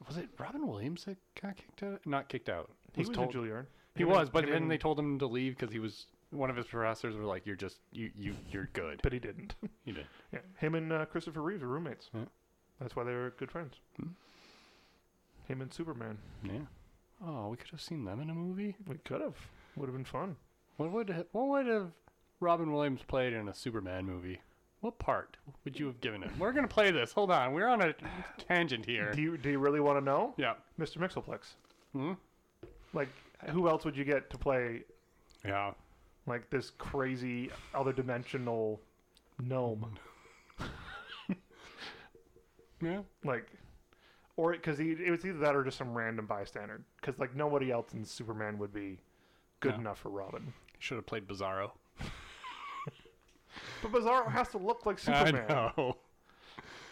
was 0.07 0.17
it 0.17 0.29
Robin 0.37 0.67
Williams 0.67 1.05
that 1.05 1.17
got 1.41 1.55
kicked 1.57 1.83
out? 1.83 2.05
Not 2.05 2.27
kicked 2.29 2.49
out. 2.49 2.69
He 2.93 3.01
was 3.01 3.09
told, 3.09 3.29
at 3.29 3.35
Juilliard. 3.35 3.67
He 3.95 4.03
was, 4.03 4.29
but 4.29 4.45
then 4.45 4.67
they 4.67 4.77
told 4.77 4.97
him 4.99 5.19
to 5.19 5.27
leave 5.27 5.57
because 5.57 5.73
he 5.73 5.79
was 5.79 6.07
one 6.31 6.49
of 6.49 6.55
his 6.55 6.67
professors 6.67 7.15
were 7.15 7.25
like, 7.25 7.45
"You're 7.45 7.55
just 7.55 7.79
you 7.91 8.11
you 8.15 8.35
you're 8.49 8.69
good." 8.73 8.99
But 9.03 9.13
he 9.13 9.19
didn't. 9.19 9.55
He 9.83 9.91
did. 9.93 10.07
yeah. 10.31 10.39
Him 10.57 10.75
and 10.75 10.91
uh, 10.93 11.05
Christopher 11.07 11.41
Reeves 11.41 11.63
were 11.63 11.67
roommates. 11.69 12.09
Yeah. 12.13 12.25
That's 12.79 12.95
why 12.95 13.03
they 13.03 13.13
were 13.13 13.31
good 13.37 13.49
friends. 13.51 13.79
Hmm. 13.99 14.09
Him 15.47 15.61
and 15.61 15.73
Superman. 15.73 16.19
Yeah. 16.43 16.59
Oh, 17.25 17.49
we 17.49 17.57
could 17.57 17.69
have 17.71 17.81
seen 17.81 18.05
them 18.05 18.21
in 18.21 18.29
a 18.29 18.33
movie. 18.33 18.75
We 18.87 18.95
could 18.97 19.21
have. 19.21 19.35
Would 19.75 19.87
have 19.87 19.95
been 19.95 20.05
fun. 20.05 20.35
What 20.77 20.91
would 20.91 21.09
ha- 21.09 21.23
what 21.31 21.47
would 21.49 21.67
have 21.67 21.91
Robin 22.39 22.71
Williams 22.71 23.01
played 23.07 23.33
in 23.33 23.47
a 23.49 23.53
Superman 23.53 24.05
movie? 24.05 24.39
What 24.81 24.97
part 24.99 25.35
would 25.65 25.77
you 25.77 25.87
have 25.87 25.99
given 25.99 26.21
him? 26.21 26.31
We're 26.39 26.53
gonna 26.53 26.67
play 26.67 26.91
this. 26.91 27.11
Hold 27.11 27.31
on, 27.31 27.51
we're 27.53 27.67
on 27.67 27.81
a 27.81 27.93
tangent 28.47 28.85
here. 28.85 29.11
Do 29.11 29.21
you 29.21 29.37
do 29.37 29.49
you 29.49 29.59
really 29.59 29.81
want 29.81 29.99
to 29.99 30.05
know, 30.05 30.33
Yeah. 30.37 30.53
Mr. 30.79 30.97
Mixelplex? 30.97 31.39
Hmm? 31.91 32.13
Like, 32.93 33.09
who 33.49 33.67
else 33.67 33.83
would 33.83 33.97
you 33.97 34.05
get 34.05 34.29
to 34.29 34.37
play 34.37 34.83
Yeah. 35.43 35.73
like 36.25 36.49
this 36.49 36.69
crazy 36.71 37.51
other 37.73 37.91
dimensional 37.91 38.79
gnome? 39.41 39.97
Yeah. 42.81 43.01
Like, 43.25 43.45
or 44.39 44.53
because 44.53 44.79
it 44.79 45.09
was 45.09 45.25
either 45.25 45.37
that 45.39 45.55
or 45.55 45.63
just 45.65 45.77
some 45.77 45.93
random 45.93 46.25
bystander. 46.25 46.81
Because 46.99 47.19
like 47.19 47.35
nobody 47.35 47.71
else 47.71 47.93
in 47.93 48.05
Superman 48.05 48.57
would 48.57 48.73
be 48.73 48.99
good 49.59 49.73
No. 49.73 49.79
enough 49.81 49.99
for 49.99 50.09
Robin. 50.09 50.53
Should 50.79 50.95
have 50.95 51.05
played 51.05 51.27
Bizarro. 51.27 51.71
But 53.81 53.91
Bizarro 53.91 54.29
has 54.31 54.47
to 54.49 54.57
look 54.57 54.85
like 54.85 54.99
Superman. 54.99 55.45
I 55.49 55.53
know. 55.53 55.97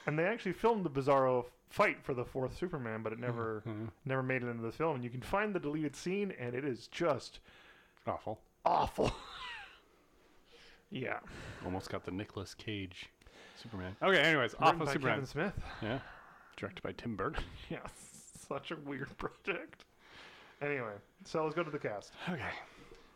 And 0.05 0.17
they 0.17 0.23
actually 0.25 0.53
filmed 0.53 0.83
the 0.85 0.89
Bizarro 0.89 1.45
fight 1.69 2.01
for 2.03 2.13
the 2.13 2.25
fourth 2.25 2.57
Superman, 2.57 3.03
but 3.03 3.13
it 3.13 3.19
never 3.19 3.61
Mhm. 3.65 3.89
never 4.05 4.23
made 4.23 4.41
it 4.43 4.47
into 4.47 4.63
the 4.63 4.71
film. 4.71 4.95
And 4.95 5.03
you 5.03 5.09
can 5.09 5.21
find 5.21 5.53
the 5.53 5.59
deleted 5.59 5.95
scene, 5.95 6.31
and 6.39 6.55
it 6.55 6.65
is 6.65 6.87
just 6.87 7.39
Awful. 8.05 8.41
awful. 8.65 9.11
yeah. 10.89 11.19
Almost 11.65 11.89
got 11.89 12.03
the 12.05 12.11
Nicolas 12.11 12.53
Cage 12.53 13.09
Superman. 13.61 13.95
Okay. 14.01 14.19
Anyways, 14.19 14.53
Written 14.53 14.67
off 14.67 14.81
of 14.81 14.89
Superman. 14.89 15.13
Kevin 15.15 15.25
Smith. 15.25 15.53
Yeah. 15.81 15.99
Directed 16.57 16.81
by 16.83 16.91
Tim 16.93 17.15
Burton. 17.15 17.43
Yeah, 17.69 17.79
such 18.47 18.71
a 18.71 18.75
weird 18.75 19.15
project. 19.17 19.85
Anyway, 20.61 20.93
so 21.25 21.43
let's 21.43 21.55
go 21.55 21.63
to 21.63 21.69
the 21.71 21.77
cast. 21.79 22.11
Okay. 22.29 22.41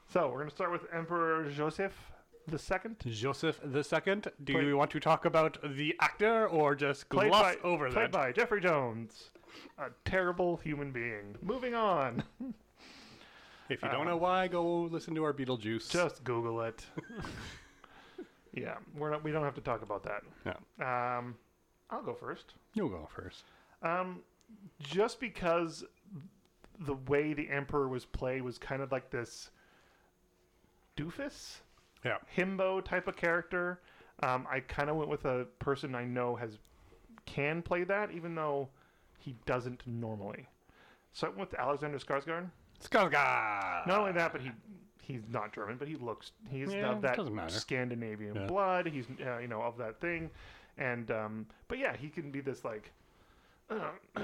So 0.08 0.30
we're 0.30 0.40
gonna 0.40 0.52
start 0.52 0.72
with 0.72 0.84
Emperor 0.94 1.50
Joseph 1.50 1.94
the 2.48 2.58
Second, 2.60 2.98
Joseph 3.06 3.60
the 3.64 3.84
Second. 3.84 4.28
Do 4.44 4.54
Play- 4.54 4.66
you 4.66 4.78
want 4.78 4.92
to 4.92 5.00
talk 5.00 5.26
about 5.26 5.58
the 5.76 5.96
actor 6.00 6.48
or 6.48 6.76
just 6.76 7.08
played 7.10 7.30
gloss 7.32 7.56
by 7.56 7.62
over 7.64 7.90
played 7.90 8.06
that? 8.06 8.12
by 8.12 8.32
Jeffrey 8.32 8.62
Jones, 8.62 9.30
a 9.78 9.90
terrible 10.06 10.58
human 10.58 10.92
being. 10.92 11.36
Moving 11.42 11.74
on. 11.76 12.24
If 13.70 13.82
you 13.84 13.88
don't 13.90 14.06
know 14.06 14.18
why, 14.18 14.50
go 14.50 14.82
listen 14.82 15.16
to 15.16 15.24
our 15.24 15.32
Beetlejuice. 15.32 15.90
Just 15.90 16.26
Google 16.26 16.60
it. 16.64 16.86
yeah, 18.54 18.76
we're 18.98 19.12
not. 19.12 19.24
We 19.24 19.32
don't 19.32 19.46
have 19.46 19.56
to 19.56 19.62
talk 19.62 19.82
about 19.82 20.04
that. 20.04 20.24
No. 20.46 20.86
Um, 20.86 21.36
I'll 21.92 22.02
go 22.02 22.14
first. 22.14 22.54
You'll 22.74 22.90
go 22.90 23.08
first. 23.14 23.44
Um, 23.84 24.20
just 24.80 25.20
because 25.20 25.84
the 26.80 26.96
way 27.08 27.34
the 27.34 27.50
Emperor 27.50 27.88
was 27.88 28.06
played 28.06 28.42
was 28.42 28.58
kind 28.58 28.82
of 28.82 28.92
like 28.92 29.10
this 29.10 29.52
doofus, 30.98 31.58
Yeah. 32.04 32.18
himbo 32.36 32.84
type 32.84 33.08
of 33.08 33.16
character. 33.16 33.82
Um, 34.24 34.48
I 34.50 34.60
kind 34.62 34.90
of 34.90 34.96
went 34.96 35.10
with 35.10 35.26
a 35.26 35.46
person 35.60 35.96
I 35.96 36.04
know 36.06 36.36
has 36.36 36.58
can 37.26 37.62
play 37.62 37.84
that, 37.84 38.12
even 38.12 38.36
though 38.36 38.70
he 39.20 39.36
doesn't 39.46 39.86
normally. 39.88 40.48
So 41.14 41.28
I 41.28 41.30
went 41.32 41.52
with 41.52 41.60
Alexander 41.60 41.98
Skarsgård. 41.98 42.50
Skarsgård. 42.82 43.88
Not 43.88 44.00
only 44.00 44.12
that, 44.14 44.32
but 44.32 44.42
he 44.42 44.52
he's 45.02 45.22
not 45.30 45.52
German, 45.54 45.78
but 45.78 45.88
he 45.88 45.96
looks 45.96 46.32
he's 46.50 46.74
Yeah, 46.74 46.92
of 46.92 47.02
that. 47.02 47.20
Scandinavian 47.52 48.36
Yeah. 48.36 48.46
blood. 48.48 48.88
He's 48.88 49.06
uh, 49.26 49.38
you 49.40 49.48
know 49.48 49.62
of 49.62 49.78
that 49.78 50.00
thing, 50.00 50.30
and 50.78 51.10
um, 51.12 51.46
but 51.68 51.78
yeah, 51.78 51.96
he 51.96 52.10
can 52.10 52.32
be 52.32 52.42
this 52.42 52.64
like. 52.66 52.92
Uh, 53.70 53.92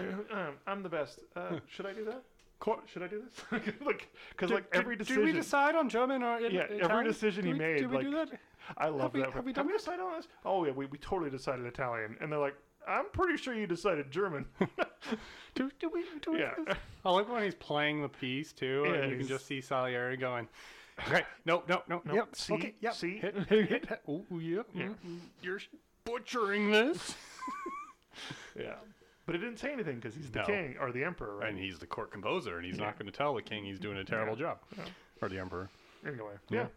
I'm 0.67 0.83
the 0.83 0.89
best. 0.89 1.19
Uh, 1.35 1.59
should 1.69 1.85
I 1.85 1.93
do 1.93 2.03
that? 2.05 2.21
Co- 2.59 2.81
Should 2.91 3.03
I 3.03 3.07
do 3.07 3.21
this? 3.21 3.63
like, 3.85 4.09
because 4.31 4.49
like 4.49 4.65
every 4.73 4.95
did- 4.95 5.05
decision, 5.05 5.25
Did 5.25 5.33
we 5.35 5.39
decide 5.39 5.75
on 5.75 5.89
German 5.89 6.23
or 6.23 6.39
in, 6.39 6.51
Yeah, 6.51 6.61
every 6.63 6.77
Italian? 6.79 7.05
decision 7.05 7.43
Did 7.45 7.47
he 7.49 7.53
we- 7.53 7.59
made, 7.59 7.77
Did 7.77 7.91
we 7.91 7.99
do 8.01 8.11
that? 8.11 8.29
I 8.77 8.87
love 8.87 9.13
we- 9.13 9.19
that. 9.21 9.31
have 9.31 9.45
we 9.45 9.53
Have 9.53 9.65
we 9.67 9.73
this? 9.73 9.83
decided 9.83 10.01
on 10.01 10.13
this? 10.17 10.27
Oh 10.43 10.65
yeah, 10.65 10.71
we, 10.71 10.87
we 10.87 10.97
totally 10.97 11.29
decided 11.29 11.65
Italian, 11.67 12.17
and 12.19 12.31
they're 12.31 12.39
like, 12.39 12.55
I'm 12.87 13.05
pretty 13.13 13.37
sure 13.37 13.53
you 13.53 13.67
decided 13.67 14.09
German. 14.11 14.45
Do, 15.55 15.69
do 15.79 15.89
we? 15.93 16.03
Do 16.21 16.31
we 16.31 16.39
Yeah. 16.39 16.53
do? 16.55 16.65
I 17.05 17.11
like 17.11 17.29
when 17.31 17.43
he's 17.43 17.53
playing 17.55 18.01
the 18.01 18.09
piece 18.09 18.51
too, 18.53 18.83
Yeah, 18.87 18.93
and 18.95 19.11
you 19.11 19.17
can 19.19 19.27
just 19.27 19.45
see 19.45 19.61
Salieri 19.61 20.17
going. 20.17 20.47
Okay, 21.07 21.21
no, 21.45 21.61
no, 21.69 21.83
no, 21.87 22.01
No, 22.05 22.13
yep, 22.15 22.35
see, 22.35 22.53
okay, 22.55 22.73
yep, 22.81 22.95
see. 22.95 23.17
hit, 23.17 23.35
hit, 23.47 23.69
hit, 23.69 23.85
hit. 23.87 24.01
Ooh, 24.09 24.25
yep, 24.39 24.65
Yeah. 24.73 24.85
mm, 24.85 24.95
mm, 25.07 25.19
you're 25.43 25.59
butchering 26.11 26.71
this. 26.71 27.15
yeah, 28.59 28.75
but 29.25 29.35
it 29.35 29.39
didn't 29.39 29.57
say 29.59 29.71
anything 29.71 29.95
because 29.95 30.15
he's 30.15 30.31
the 30.31 30.39
No. 30.39 30.45
king 30.45 30.75
or 30.79 30.91
the 30.91 31.03
emperor, 31.03 31.37
right? 31.37 31.49
And 31.49 31.59
he's 31.59 31.77
the 31.79 31.87
court 31.87 32.11
composer, 32.11 32.57
and 32.57 32.65
he's 32.65 32.77
not 32.79 32.97
going 32.97 33.11
to 33.11 33.15
tell 33.15 33.33
the 33.35 33.41
king 33.41 33.63
he's 33.65 33.79
doing 33.79 33.97
a 33.97 34.03
terrible 34.03 34.35
job, 34.35 34.59
Yeah. 34.77 34.83
or 35.21 35.29
the 35.29 35.39
emperor. 35.39 35.69
Anyway, 36.05 36.33
Yeah. 36.49 36.67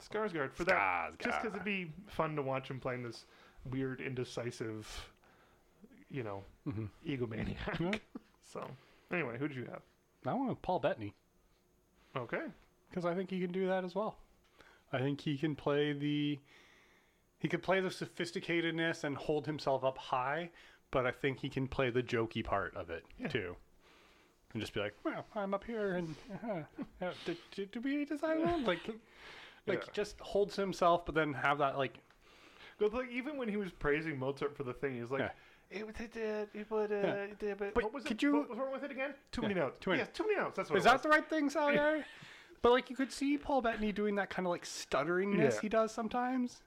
Skarsgård 0.00 0.52
for 0.52 0.64
that. 0.64 1.18
Just 1.18 1.40
because 1.40 1.54
it'd 1.54 1.64
be 1.64 1.92
fun 2.08 2.34
to 2.36 2.42
watch 2.42 2.68
him 2.68 2.80
playing 2.80 3.02
this 3.04 3.24
weird, 3.70 4.00
indecisive, 4.00 5.10
you 6.10 6.22
know, 6.24 6.44
Mhm. 6.66 6.88
egomaniac. 7.06 7.78
Yeah. 7.80 7.98
So, 8.44 8.68
anyway, 9.10 9.38
who 9.38 9.48
did 9.48 9.56
you 9.56 9.64
have? 9.64 9.80
I 10.26 10.34
want 10.34 10.60
Paul 10.60 10.78
Bettany 10.78 11.14
Okay. 12.14 12.42
because 12.90 13.06
I 13.06 13.14
think 13.14 13.30
he 13.30 13.40
can 13.40 13.50
do 13.50 13.66
that 13.68 13.82
as 13.82 13.94
well. 13.94 14.18
I 14.92 14.98
think 14.98 15.22
he 15.22 15.38
can 15.38 15.56
play 15.56 15.94
the 15.94 16.38
he 17.42 17.48
could 17.48 17.60
play 17.62 17.80
the 17.80 17.88
sophisticatedness 17.88 19.02
and 19.02 19.16
hold 19.16 19.46
himself 19.46 19.82
up 19.82 19.98
high, 19.98 20.48
but 20.92 21.06
I 21.06 21.10
think 21.10 21.40
he 21.40 21.48
can 21.48 21.66
play 21.66 21.90
the 21.90 22.02
jokey 22.02 22.44
part 22.44 22.72
of 22.76 22.88
it 22.88 23.04
Yeah. 23.18 23.26
too. 23.26 23.56
And 24.52 24.60
just 24.62 24.72
be 24.72 24.78
like, 24.80 24.94
"Well, 25.02 25.26
I'm 25.34 25.52
up 25.52 25.64
here, 25.64 25.94
and 25.94 26.14
uh, 26.44 26.62
uh, 27.04 27.12
did, 27.24 27.38
did, 27.50 27.70
did 27.72 27.82
we 27.84 28.04
decide 28.04 28.40
on 28.44 28.64
like, 28.72 28.86
like 29.66 29.84
Yeah. 29.86 29.92
just 29.92 30.20
holds 30.20 30.54
himself, 30.54 31.04
but 31.04 31.16
then 31.16 31.32
have 31.32 31.58
that 31.58 31.76
like, 31.78 31.98
But 32.78 32.94
like, 32.94 33.10
even 33.10 33.36
when 33.36 33.48
he 33.48 33.56
was 33.56 33.72
praising 33.72 34.16
Mozart 34.20 34.56
for 34.56 34.62
the 34.62 34.72
thing, 34.74 35.00
he's 35.00 35.10
like, 35.10 35.20
Yeah. 35.22 35.78
"It 35.80 35.84
was 35.86 35.96
it, 35.98 36.16
uh, 36.16 36.46
it 36.60 36.70
would, 36.70 36.92
uh, 36.92 36.94
Yeah. 36.94 37.12
it, 37.14 37.42
uh, 37.42 37.54
but 37.58 37.74
But 37.74 37.82
what 37.84 37.92
was 37.92 38.04
could 38.04 38.18
it? 38.18 38.22
you- 38.22 38.34
What 38.36 38.50
was 38.50 38.58
wrong 38.58 38.72
with 38.72 38.84
it 38.84 38.92
again? 38.92 39.14
Too 39.32 39.42
many 39.42 39.54
Yeah, 39.54 39.60
notes. 39.62 39.78
too 39.80 39.90
many- 39.90 40.00
Yes, 40.02 40.10
too 40.14 40.22
many 40.28 40.36
notes. 40.36 40.56
That's 40.56 40.70
what. 40.70 40.78
is 40.78 40.84
it 40.84 40.88
that 40.88 40.92
was. 40.94 41.02
the 41.02 41.08
right 41.08 41.26
thing, 41.28 41.50
Salieri? 41.50 42.04
but 42.62 42.70
like, 42.70 42.88
you 42.88 42.94
could 42.94 43.10
see 43.10 43.36
Paul 43.36 43.62
Bettany 43.62 43.90
doing 43.90 44.14
that 44.14 44.30
kind 44.30 44.46
of 44.46 44.50
like 44.50 44.64
stutteringness 44.64 45.54
Yeah. 45.54 45.60
he 45.62 45.68
does 45.68 45.92
sometimes. 45.92 46.62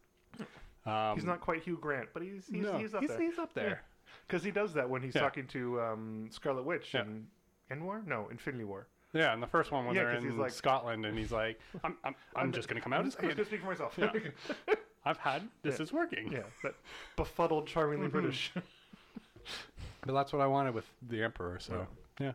Um, 0.86 1.16
He's 1.16 1.26
not 1.26 1.42
quite 1.42 1.64
Hugh 1.64 1.78
Grant, 1.82 2.10
but 2.14 2.22
he's 2.24 2.48
he's, 2.48 2.64
no, 2.64 2.78
he's 2.78 2.94
up 2.94 3.02
he's, 3.02 3.10
there. 3.10 3.20
he's 3.22 3.40
up 3.40 3.54
there. 3.54 3.82
Because 4.28 4.44
he 4.44 4.52
does 4.52 4.74
that 4.74 4.90
when 4.90 5.02
he's 5.02 5.16
Yeah. 5.16 5.22
talking 5.22 5.48
to 5.48 5.82
um, 5.82 6.28
Scarlet 6.32 6.64
Witch 6.64 6.94
Yeah. 6.94 7.02
in 7.02 7.26
End 7.72 7.84
War? 7.84 8.02
No, 8.06 8.28
Infinity 8.30 8.64
War. 8.66 8.88
Yeah, 9.14 9.34
and 9.34 9.42
the 9.42 9.48
first 9.48 9.72
one 9.72 9.86
when 9.86 9.96
Yeah, 9.96 10.04
they're 10.04 10.14
'cause 10.16 10.24
he's 10.24 10.34
in 10.34 10.38
like- 10.40 10.52
Scotland, 10.52 11.06
and 11.06 11.18
he's 11.18 11.32
like, 11.32 11.60
"I'm, 11.84 11.96
I'm, 12.04 12.16
I'm 12.36 12.52
just 12.52 12.68
gonna 12.68 12.82
come 12.82 12.92
out 12.94 13.00
I'm 13.00 13.06
and 13.06 13.12
just, 13.12 13.22
say 13.22 13.28
I'm 13.30 13.36
just 13.38 13.52
it. 13.52 13.62
gonna 13.64 13.78
speak 13.78 13.98
for 13.98 14.08
myself. 14.08 14.34
Yeah. 14.68 14.76
I've 15.06 15.18
had 15.18 15.48
this 15.64 15.78
Yeah. 15.80 15.84
is 15.84 15.94
working." 15.94 16.32
yeah, 16.32 16.44
that 16.64 16.76
befuddled, 17.16 17.66
charmingly 17.68 18.08
Mhm. 18.08 18.12
British. 18.12 18.52
But 20.06 20.14
that's 20.14 20.32
what 20.34 20.42
I 20.42 20.48
wanted 20.48 20.76
with 20.76 20.86
the 21.10 21.24
Emperor. 21.24 21.58
So 21.60 21.88
yeah, 22.20 22.34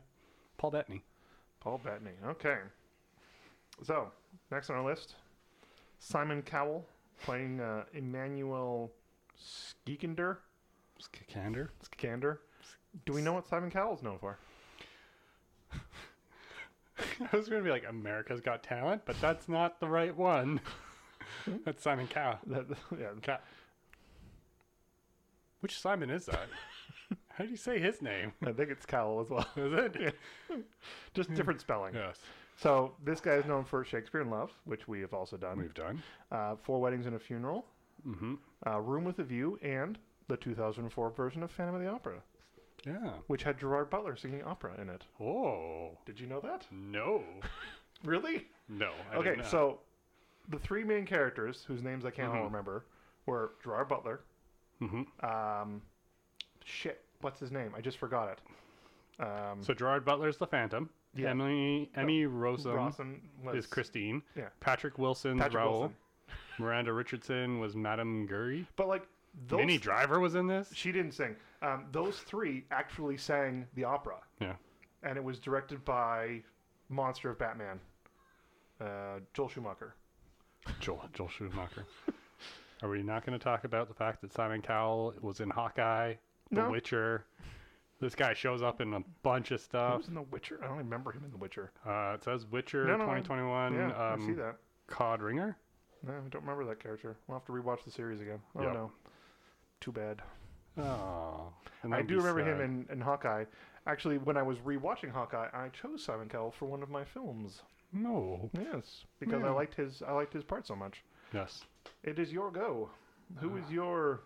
Paul 0.59 0.71
Bettany. 0.73 1.03
Paul 1.61 1.79
Bettany. 1.79 2.13
Okay. 2.27 2.59
So 3.85 4.11
next 4.51 4.71
on 4.71 4.77
our 4.77 4.85
list, 4.85 5.15
Simon 6.01 6.43
Cowell 6.43 6.85
playing 7.23 7.61
uh, 7.61 7.85
Emmanuel 7.93 8.93
Skikander. 9.39 10.39
Skikander. 11.01 11.69
Skikander. 11.85 12.39
Do 13.07 13.13
we 13.13 13.23
know 13.23 13.33
what 13.33 13.49
Simon 13.49 13.71
Cowell's 13.71 14.03
known 14.03 14.19
for? 14.19 14.39
I 15.73 17.37
was 17.37 17.49
gonna 17.49 17.63
be 17.63 17.71
like 17.71 17.85
America's 17.89 18.41
Got 18.41 18.63
Talent, 18.63 19.03
but 19.05 19.21
that's 19.21 19.49
not 19.49 19.81
the 19.81 19.89
right 19.89 20.17
one. 20.17 20.61
that's 21.65 21.83
Simon 21.83 22.07
Cowell. 22.07 22.39
That, 22.47 22.67
yeah, 22.99 23.09
Cow. 23.23 23.39
Which 25.61 25.79
Simon 25.79 26.11
is 26.11 26.27
that? 26.27 26.49
How 27.29 27.45
do 27.45 27.51
you 27.51 27.57
say 27.57 27.79
his 27.79 28.03
name? 28.03 28.33
I 28.45 28.53
think 28.53 28.71
it's 28.71 28.87
Cowell 28.87 29.21
as 29.21 29.31
well. 29.31 29.47
Is 29.57 29.73
it? 29.73 30.15
Just 31.15 31.33
different 31.35 31.61
spelling. 31.61 31.95
Yes. 31.95 32.19
So 32.61 32.93
this 33.03 33.21
guy 33.21 33.33
is 33.35 33.47
known 33.47 33.65
for 33.65 33.85
Shakespeare 33.85 34.21
in 34.21 34.29
Love, 34.29 34.51
which 34.65 34.87
we 34.87 35.01
have 35.01 35.15
also 35.15 35.37
done. 35.39 35.59
We've 35.59 35.73
done. 35.73 36.03
Uh, 36.31 36.57
Four 36.63 36.81
Weddings 36.81 37.07
and 37.07 37.17
a 37.17 37.19
Funeral, 37.19 37.65
Mm-hmm. 38.07 38.35
uh, 38.67 38.79
Room 38.81 39.05
with 39.05 39.19
a 39.19 39.25
View, 39.25 39.59
and 39.63 39.99
the 40.29 40.37
2004 40.37 41.11
version 41.11 41.43
of 41.43 41.51
Phantom 41.51 41.75
of 41.75 41.81
the 41.83 41.89
Opera, 41.89 42.21
Yeah. 42.87 43.13
which 43.29 43.43
had 43.43 43.59
Gerard 43.59 43.89
Butler 43.91 44.17
singing 44.17 44.43
opera 44.45 44.75
in 44.81 44.89
it. 44.91 45.05
Oh. 45.21 45.97
Did 46.07 46.19
you 46.21 46.27
know 46.27 46.41
that? 46.41 46.67
No. 46.71 47.23
Really? 48.03 48.47
No. 48.67 48.93
I 49.13 49.17
okay, 49.17 49.43
so 49.45 49.81
the 50.49 50.59
three 50.59 50.85
main 50.85 51.05
characters, 51.05 51.65
whose 51.69 51.83
names 51.83 52.07
I 52.07 52.11
can't 52.11 52.33
Mhm. 52.33 52.45
remember, 52.45 52.87
were 53.27 53.53
Gerard 53.63 53.89
Butler. 53.89 54.21
Mhm. 54.81 55.05
Um, 55.23 55.83
shit, 56.65 57.05
what's 57.21 57.39
his 57.39 57.53
name? 57.53 57.75
I 57.77 57.83
just 57.83 57.99
forgot 57.99 58.31
it. 59.19 59.23
Um, 59.23 59.63
So 59.63 59.75
Gerard 59.75 60.07
Butler's 60.07 60.39
the 60.39 60.47
Phantom. 60.47 60.89
Yeah. 61.15 61.31
Emily 61.31 61.91
Emmy 61.97 62.23
Rossum 62.25 62.75
Rawson 62.75 63.21
was 63.45 63.57
is 63.57 63.67
Christine. 63.67 64.23
Yeah. 64.37 64.49
Patrick 64.61 64.99
Wilson's 64.99 65.41
Patrick 65.41 65.63
Raoul. 65.65 65.81
Wilson. 65.81 65.97
Miranda 66.59 66.93
Richardson 66.93 67.59
was 67.59 67.75
Madame 67.75 68.27
Gurry. 68.27 68.67
But 68.77 68.87
like 68.89 69.07
those, 69.49 69.59
Minnie 69.59 69.79
Driver 69.79 70.21
was 70.21 70.35
in 70.35 70.47
this. 70.47 70.71
she 70.75 70.93
didn't 70.93 71.13
sing. 71.13 71.35
Um, 71.63 71.87
those 71.93 72.19
three 72.19 72.65
actually 72.71 73.17
sang 73.17 73.67
the 73.75 73.85
opera. 73.85 74.17
Yeah. 74.41 74.55
and 75.03 75.17
it 75.17 75.25
was 75.25 75.39
directed 75.39 75.85
by 75.85 76.43
Monster 76.89 77.31
of 77.31 77.39
Batman, 77.39 77.81
uh, 78.81 79.21
Joel 79.35 79.49
Schumacher. 79.49 79.95
Joel, 80.81 81.05
Joel 81.15 81.29
Schumacher. 81.29 81.87
Are 82.83 82.89
we 82.89 83.03
not 83.03 83.25
going 83.27 83.39
to 83.39 83.43
talk 83.43 83.65
about 83.65 83.89
the 83.89 83.95
fact 83.95 84.21
that 84.23 84.33
Simon 84.33 84.63
Cowell 84.63 85.15
was 85.21 85.41
in 85.41 85.51
Hawkeye, 85.51 86.15
The 86.51 86.57
No. 86.63 86.71
Witcher? 86.71 87.25
This 88.01 88.15
guy 88.15 88.33
shows 88.33 88.63
up 88.63 88.81
in 88.81 88.95
a 88.95 89.01
bunch 89.23 89.51
of 89.51 89.61
He 89.61 89.65
stuff. 89.65 89.99
was 89.99 90.09
in 90.09 90.15
The 90.15 90.23
Witcher. 90.23 90.59
I 90.63 90.69
don't 90.69 90.79
remember 90.79 91.13
him 91.13 91.23
in 91.25 91.31
The 91.31 91.37
Witcher. 91.37 91.71
Uh, 91.87 92.13
it 92.15 92.25
says 92.25 92.47
Witcher 92.47 92.85
No, 92.87 92.97
no, 92.97 93.05
I- 93.05 93.21
2021. 93.21 93.75
yeah, 93.75 93.93
I 93.97 94.17
see 94.17 94.25
um, 94.33 94.37
that. 94.37 94.57
Codringher. 94.89 95.55
No, 96.07 96.13
I 96.15 96.29
don't 96.31 96.41
remember 96.41 96.65
that 96.65 96.81
character. 96.83 97.17
We'll 97.29 97.39
have 97.39 97.45
to 97.47 97.53
rewatch 97.53 97.85
the 97.85 97.91
series 97.91 98.21
again. 98.23 98.41
Oh 98.57 98.63
Yep. 98.63 98.73
no, 98.73 98.93
too 99.81 99.93
bad. 99.93 100.23
Oh, 100.79 101.53
and 101.83 101.93
I 101.93 101.99
that'd 101.99 102.07
do 102.09 102.15
be 102.17 102.23
remember 102.25 102.43
him 102.43 102.61
in, 102.63 102.87
in 102.91 103.01
Hawkeye. 103.03 103.45
Actually, 103.87 104.17
when 104.19 104.37
I 104.39 104.43
was 104.43 104.59
rewatching 104.59 105.11
Hawkeye, 105.11 105.49
I 105.53 105.69
chose 105.69 106.03
Simon 106.03 106.29
Cowell 106.29 106.53
for 106.53 106.67
one 106.67 106.83
of 106.83 106.89
my 106.89 107.05
films. 107.05 107.61
No. 107.93 108.49
Yes, 108.55 109.05
because 109.19 109.43
I 109.43 109.49
Yeah. 109.49 109.53
liked 109.53 109.75
his 109.75 110.03
I 110.03 110.13
liked 110.13 110.33
his 110.33 110.45
part 110.45 110.67
so 110.67 110.75
much. 110.75 111.03
Yes. 111.35 111.65
It 112.03 112.19
is 112.19 112.33
your 112.33 112.51
go. 112.51 112.89
Who 113.41 113.53
Ah. 113.53 113.57
is 113.65 113.71
your 113.71 114.21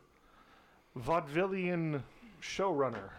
vaudevillian 0.96 2.02
showrunner? 2.40 3.10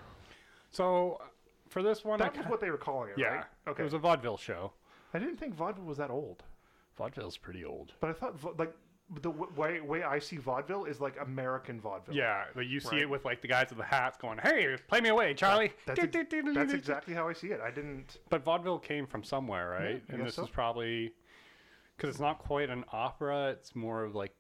So 0.75 1.17
uh, 1.21 1.25
for 1.69 1.81
this 1.81 2.03
one, 2.03 2.21
I 2.21 2.25
That 2.25 2.35
was 2.37 2.45
ki- 2.45 2.51
what 2.51 2.59
they 2.61 2.69
were 2.69 2.77
calling 2.77 3.09
it, 3.09 3.17
yeah, 3.17 3.27
right? 3.27 3.45
Okay. 3.69 3.81
it 3.81 3.85
was 3.85 3.93
a 3.93 3.97
vaudeville 3.97 4.37
show. 4.37 4.73
I 5.13 5.19
didn't 5.19 5.37
think 5.37 5.55
vaudeville 5.55 5.85
was 5.85 5.97
that 5.97 6.09
old, 6.09 6.43
Vaudeville's 6.97 7.37
pretty 7.37 7.63
old. 7.63 7.93
but 8.01 8.09
I 8.09 8.13
thought 8.13 8.37
va- 8.39 8.51
like 8.57 8.73
the 9.21 9.31
w- 9.31 9.51
way 9.55 9.79
way 9.81 10.03
I 10.03 10.17
see 10.19 10.37
vaudeville 10.37 10.85
is 10.85 10.99
like 10.99 11.15
American 11.21 11.79
vaudeville. 11.79 12.15
Yeah, 12.15 12.45
but 12.55 12.65
you 12.65 12.79
see 12.79 12.89
Right. 12.95 13.01
it 13.03 13.09
with 13.09 13.23
like 13.23 13.41
the 13.41 13.47
guys 13.47 13.67
with 13.69 13.77
the 13.77 13.83
hats 13.85 14.17
going, 14.17 14.39
"Hey, 14.39 14.75
play 14.87 14.99
me 14.99 15.09
away, 15.09 15.33
Charlie." 15.35 15.71
That's, 15.85 15.99
ex- 15.99 16.15
that's 16.55 16.73
exactly 16.73 17.13
how 17.13 17.27
I 17.29 17.33
see 17.33 17.47
it. 17.49 17.61
I 17.61 17.69
didn't. 17.71 18.17
But 18.29 18.43
vaudeville 18.43 18.79
came 18.79 19.05
from 19.07 19.23
somewhere, 19.23 19.69
right? 19.69 20.01
I 20.09 20.13
and 20.13 20.17
guess 20.17 20.25
this 20.25 20.35
so. 20.35 20.43
is 20.43 20.49
probably 20.49 21.13
because 21.95 22.09
it's 22.09 22.19
not 22.19 22.39
quite 22.39 22.69
an 22.69 22.83
opera; 22.91 23.49
it's 23.51 23.75
more 23.75 24.03
of 24.03 24.15
like 24.15 24.33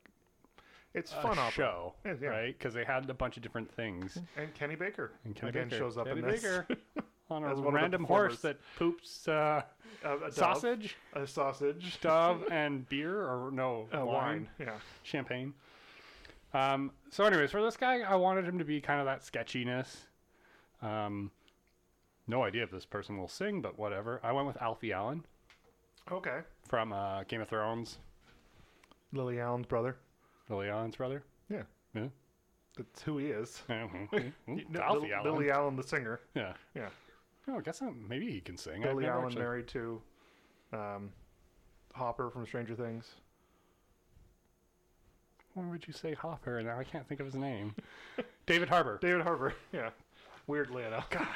It's 0.95 1.11
a 1.11 1.15
fun 1.21 1.37
opera. 1.37 1.51
show, 1.51 1.93
Yeah, 2.05 2.13
yeah. 2.21 2.27
right? 2.29 2.57
Because 2.57 2.73
they 2.73 2.83
had 2.85 3.09
a 3.09 3.13
bunch 3.13 3.37
of 3.37 3.43
different 3.43 3.71
things. 3.71 4.17
And 4.37 4.53
Kenny 4.53 4.75
Baker 4.75 5.11
And 5.25 5.35
Kenny 5.35 5.49
again 5.49 5.69
Baker, 5.69 5.77
shows 5.79 5.97
up 5.97 6.07
Kenny 6.07 6.21
in 6.21 6.25
this. 6.27 6.41
Baker 6.41 6.67
on 7.29 7.43
a 7.43 7.47
As 7.51 7.57
one 7.57 7.59
of 7.59 7.63
the 7.65 7.71
random 7.71 8.03
horse 8.05 8.35
performers. 8.37 8.41
that 8.41 8.77
poops 8.77 9.27
uh, 9.27 9.61
A- 10.03 10.15
a 10.15 10.19
dove, 10.19 10.33
sausage, 10.33 10.95
a 11.13 11.27
sausage, 11.27 11.99
dove, 12.01 12.43
and 12.51 12.87
beer, 12.89 13.21
or 13.23 13.51
no 13.51 13.87
uh, 13.95 14.05
wine. 14.05 14.47
Yeah. 14.59 14.71
champagne. 15.03 15.53
Um, 16.53 16.91
so, 17.11 17.25
anyways, 17.25 17.51
for 17.51 17.61
this 17.61 17.75
guy, 17.75 17.99
I 18.01 18.15
wanted 18.15 18.45
him 18.45 18.57
to 18.59 18.65
be 18.65 18.79
kind 18.79 18.99
of 19.01 19.05
that 19.07 19.25
sketchiness. 19.25 20.03
Um, 20.81 21.31
no 22.27 22.43
idea 22.43 22.63
if 22.63 22.71
this 22.71 22.85
person 22.85 23.17
will 23.17 23.27
sing, 23.27 23.61
but 23.61 23.77
whatever. 23.77 24.21
I 24.23 24.31
went 24.31 24.47
with 24.47 24.61
Alfie 24.61 24.93
Allen 24.93 25.25
Okay. 26.11 26.39
from 26.69 26.93
uh, 26.93 27.23
Game 27.23 27.41
of 27.41 27.49
Thrones, 27.49 27.97
Lily 29.11 29.39
Allen's 29.39 29.65
brother. 29.65 29.97
Lily 30.49 30.69
Allen's 30.69 30.95
brother. 30.95 31.23
Yeah. 31.49 31.63
Yeah. 31.93 32.07
That's 32.77 33.01
who 33.01 33.17
he 33.17 33.27
is. 33.27 33.61
Mhm. 33.69 34.11
Y- 34.11 34.33
Mhm. 34.47 34.69
no, 34.69 34.81
Alfie 34.81 35.07
Lil- 35.07 35.13
Allen. 35.15 35.31
Lily 35.33 35.51
Allen, 35.51 35.75
the 35.75 35.83
singer. 35.83 36.19
Yeah. 36.33 36.53
Yeah. 36.73 36.89
Oh, 37.47 37.57
I 37.57 37.61
guess 37.61 37.81
uh, 37.81 37.91
maybe 37.95 38.29
he 38.31 38.41
can 38.41 38.57
sing. 38.57 38.83
I've 38.85 38.95
never 38.97 39.11
Allen 39.13 39.25
actually- 39.25 39.41
married 39.41 39.67
to 39.69 40.01
um, 40.73 41.11
Hopper 41.93 42.29
from 42.29 42.45
Stranger 42.45 42.75
Things. 42.75 43.15
Why 45.53 45.63
would 45.69 45.87
you 45.87 45.93
say 45.93 46.13
Hopper? 46.13 46.61
Now 46.61 46.77
I 46.77 46.83
can't 46.83 47.07
think 47.07 47.19
of 47.21 47.25
his 47.25 47.35
name. 47.35 47.75
David 48.45 48.67
Harbour. 48.69 48.97
David 49.01 49.21
Harbour. 49.21 49.53
Yeah. 49.71 49.89
Weirdly 50.47 50.83
enough. 50.83 51.09
God, 51.09 51.27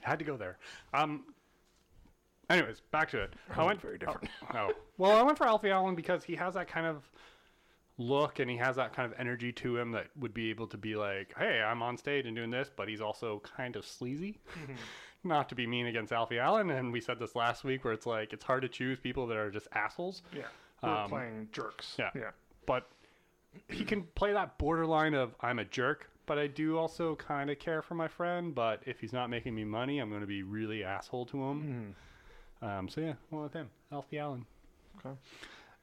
had 0.00 0.18
to 0.18 0.24
go 0.24 0.36
there. 0.36 0.58
Um. 0.94 1.24
Anyways, 2.48 2.80
back 2.90 3.08
to 3.10 3.22
it. 3.22 3.34
I 3.54 3.64
went 3.64 3.80
very 3.80 3.96
different. 3.96 4.28
Oh, 4.52 4.72
well, 4.98 5.12
I 5.12 5.22
went 5.22 5.38
for 5.38 5.46
Alfie 5.46 5.70
Allen 5.70 5.94
because 5.94 6.24
he 6.24 6.34
has 6.34 6.54
that 6.54 6.66
kind 6.66 6.84
of 6.84 7.08
look 8.00 8.38
and 8.38 8.50
he 8.50 8.56
has 8.56 8.76
that 8.76 8.92
kind 8.94 9.12
of 9.12 9.18
energy 9.20 9.52
to 9.52 9.76
him 9.76 9.92
that 9.92 10.06
would 10.18 10.32
be 10.34 10.50
able 10.50 10.66
to 10.68 10.76
be 10.78 10.96
like, 10.96 11.34
"Hey, 11.38 11.60
I'm 11.60 11.82
on 11.82 11.96
stage 11.96 12.26
and 12.26 12.34
doing 12.34 12.50
this," 12.50 12.70
but 12.74 12.88
he's 12.88 13.00
also 13.00 13.40
kind 13.40 13.76
of 13.76 13.84
sleazy. 13.84 14.38
Not 15.22 15.48
to 15.50 15.54
be 15.54 15.66
mean 15.66 15.86
against 15.86 16.12
Alfie 16.12 16.38
Allen, 16.38 16.70
and 16.70 16.92
we 16.92 17.00
said 17.00 17.18
this 17.18 17.36
last 17.36 17.62
week, 17.62 17.84
where 17.84 17.92
it's 17.92 18.06
like 18.06 18.32
it's 18.32 18.42
hard 18.44 18.62
to 18.62 18.68
choose 18.68 18.98
people 18.98 19.26
that 19.26 19.36
are 19.36 19.50
just 19.50 19.68
assholes, 19.72 20.22
Yeah. 20.32 20.44
We're 20.82 20.88
Um, 20.88 21.10
playing 21.10 21.48
jerks. 21.52 21.96
yeah. 21.98 22.10
Yeah. 22.14 22.30
but 22.66 22.88
he 23.68 23.84
can 23.84 24.04
play 24.14 24.32
that 24.32 24.56
borderline 24.58 25.12
of 25.14 25.34
I'm 25.40 25.58
a 25.58 25.64
jerk, 25.64 26.08
but 26.24 26.38
I 26.38 26.46
do 26.46 26.78
also 26.78 27.16
kind 27.16 27.50
of 27.50 27.58
care 27.58 27.82
for 27.82 27.94
my 27.94 28.08
friend. 28.08 28.54
But 28.54 28.82
if 28.86 29.00
he's 29.00 29.12
not 29.12 29.28
making 29.28 29.54
me 29.54 29.64
money, 29.64 29.98
I'm 29.98 30.08
going 30.08 30.22
to 30.22 30.26
be 30.26 30.42
really 30.42 30.84
asshole 30.84 31.26
to 31.26 31.36
him. 31.44 31.94
Mhm. 32.62 32.66
Um, 32.66 32.88
so 32.88 33.00
yeah, 33.02 33.14
well 33.30 33.42
with 33.42 33.52
him, 33.52 33.68
Alfie 33.92 34.18
Allen. 34.18 34.46
Okay. 35.04 35.18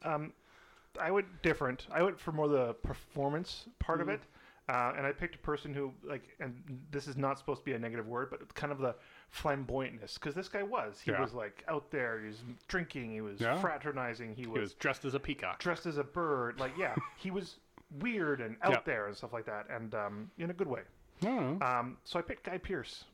Um, 0.03 0.33
I 0.99 1.11
went 1.11 1.41
different. 1.41 1.87
I 1.91 2.01
went 2.03 2.19
for 2.19 2.31
more 2.31 2.47
the 2.47 2.73
performance 2.75 3.67
part 3.79 4.01
of 4.01 4.07
Mhm. 4.07 4.13
it, 4.15 4.21
uh, 4.69 4.93
and 4.97 5.05
I 5.05 5.11
picked 5.11 5.35
a 5.35 5.39
person 5.39 5.73
who 5.73 5.93
like, 6.03 6.35
and 6.39 6.61
this 6.91 7.07
is 7.07 7.15
not 7.17 7.37
supposed 7.39 7.61
to 7.61 7.65
be 7.65 7.73
a 7.73 7.79
negative 7.79 8.07
word, 8.07 8.29
but 8.29 8.53
kind 8.55 8.71
of 8.71 8.79
the 8.79 8.95
flamboyantness, 9.31 10.15
because 10.15 10.35
this 10.35 10.49
guy 10.49 10.63
was. 10.63 10.99
He 11.01 11.11
Yeah. 11.11 11.21
was 11.21 11.33
like 11.33 11.63
out 11.67 11.89
there. 11.91 12.19
He 12.21 12.27
was 12.27 12.43
drinking. 12.67 13.11
He 13.11 13.21
was 13.21 13.39
Yeah. 13.41 13.59
fraternizing. 13.61 14.35
He 14.35 14.41
He 14.43 14.47
was, 14.47 14.61
was 14.61 14.73
dressed 14.75 15.05
as 15.05 15.13
a 15.13 15.19
peacock. 15.19 15.59
dressed 15.59 15.85
as 15.85 15.97
a 15.97 16.03
bird. 16.03 16.59
Like, 16.59 16.75
yeah, 16.77 16.95
he 17.17 17.31
was 17.31 17.59
weird 17.99 18.41
and 18.41 18.57
out 18.61 18.71
Yeah. 18.71 18.81
there 18.85 19.07
and 19.07 19.15
stuff 19.15 19.31
like 19.33 19.45
that, 19.45 19.69
and 19.69 19.93
um, 19.95 20.31
in 20.37 20.49
a 20.49 20.53
good 20.53 20.67
way. 20.67 20.81
Um, 21.25 21.97
so 22.03 22.19
I 22.19 22.21
picked 22.21 22.43
Guy 22.43 22.57
Pearce, 22.59 23.05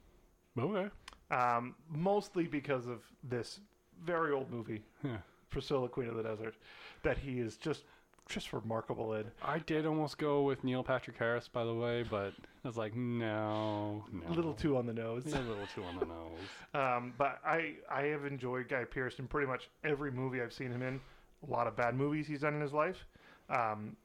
okay. 0.57 0.89
um, 1.31 1.75
mostly 1.87 2.47
because 2.47 2.85
of 2.87 3.03
this 3.23 3.59
very 4.01 4.31
old 4.33 4.49
movie, 4.51 4.83
Yeah. 5.03 5.17
Priscilla, 5.53 5.87
Queen 5.87 6.09
of 6.09 6.15
the 6.15 6.23
Desert, 6.23 6.55
that 7.03 7.17
he 7.17 7.39
is 7.39 7.55
just 7.57 7.83
just 8.29 8.53
remarkable 8.53 9.13
in. 9.15 9.25
I 9.43 9.59
did 9.59 9.85
almost 9.85 10.17
go 10.17 10.43
with 10.43 10.63
Neil 10.63 10.81
Patrick 10.81 11.17
Harris, 11.17 11.49
by 11.49 11.65
the 11.65 11.73
way, 11.73 12.03
but 12.09 12.31
I 12.63 12.67
was 12.67 12.77
like, 12.77 12.95
no, 12.95 14.05
no. 14.13 14.27
A 14.29 14.31
little 14.33 14.53
too 14.53 14.77
on 14.77 14.85
the 14.85 14.93
nose. 14.93 15.25
a 15.25 15.39
little 15.41 15.67
too 15.75 15.83
on 15.83 15.99
the 15.99 16.05
nose. 16.05 16.39
Um, 16.73 17.13
but 17.17 17.39
I 17.45 17.73
I 17.91 18.03
have 18.03 18.25
enjoyed 18.25 18.69
Guy 18.69 18.85
Pearce 18.85 19.19
in 19.19 19.27
pretty 19.27 19.47
much 19.47 19.69
every 19.83 20.09
movie 20.11 20.41
I've 20.41 20.53
seen 20.53 20.71
him 20.71 20.81
in. 20.81 20.99
A 21.47 21.51
lot 21.51 21.67
of 21.67 21.75
bad 21.75 21.95
movies 21.95 22.25
he's 22.27 22.41
done 22.41 22.53
in 22.53 22.61
his 22.61 22.71
life. 22.73 23.05
Um, 23.49 23.95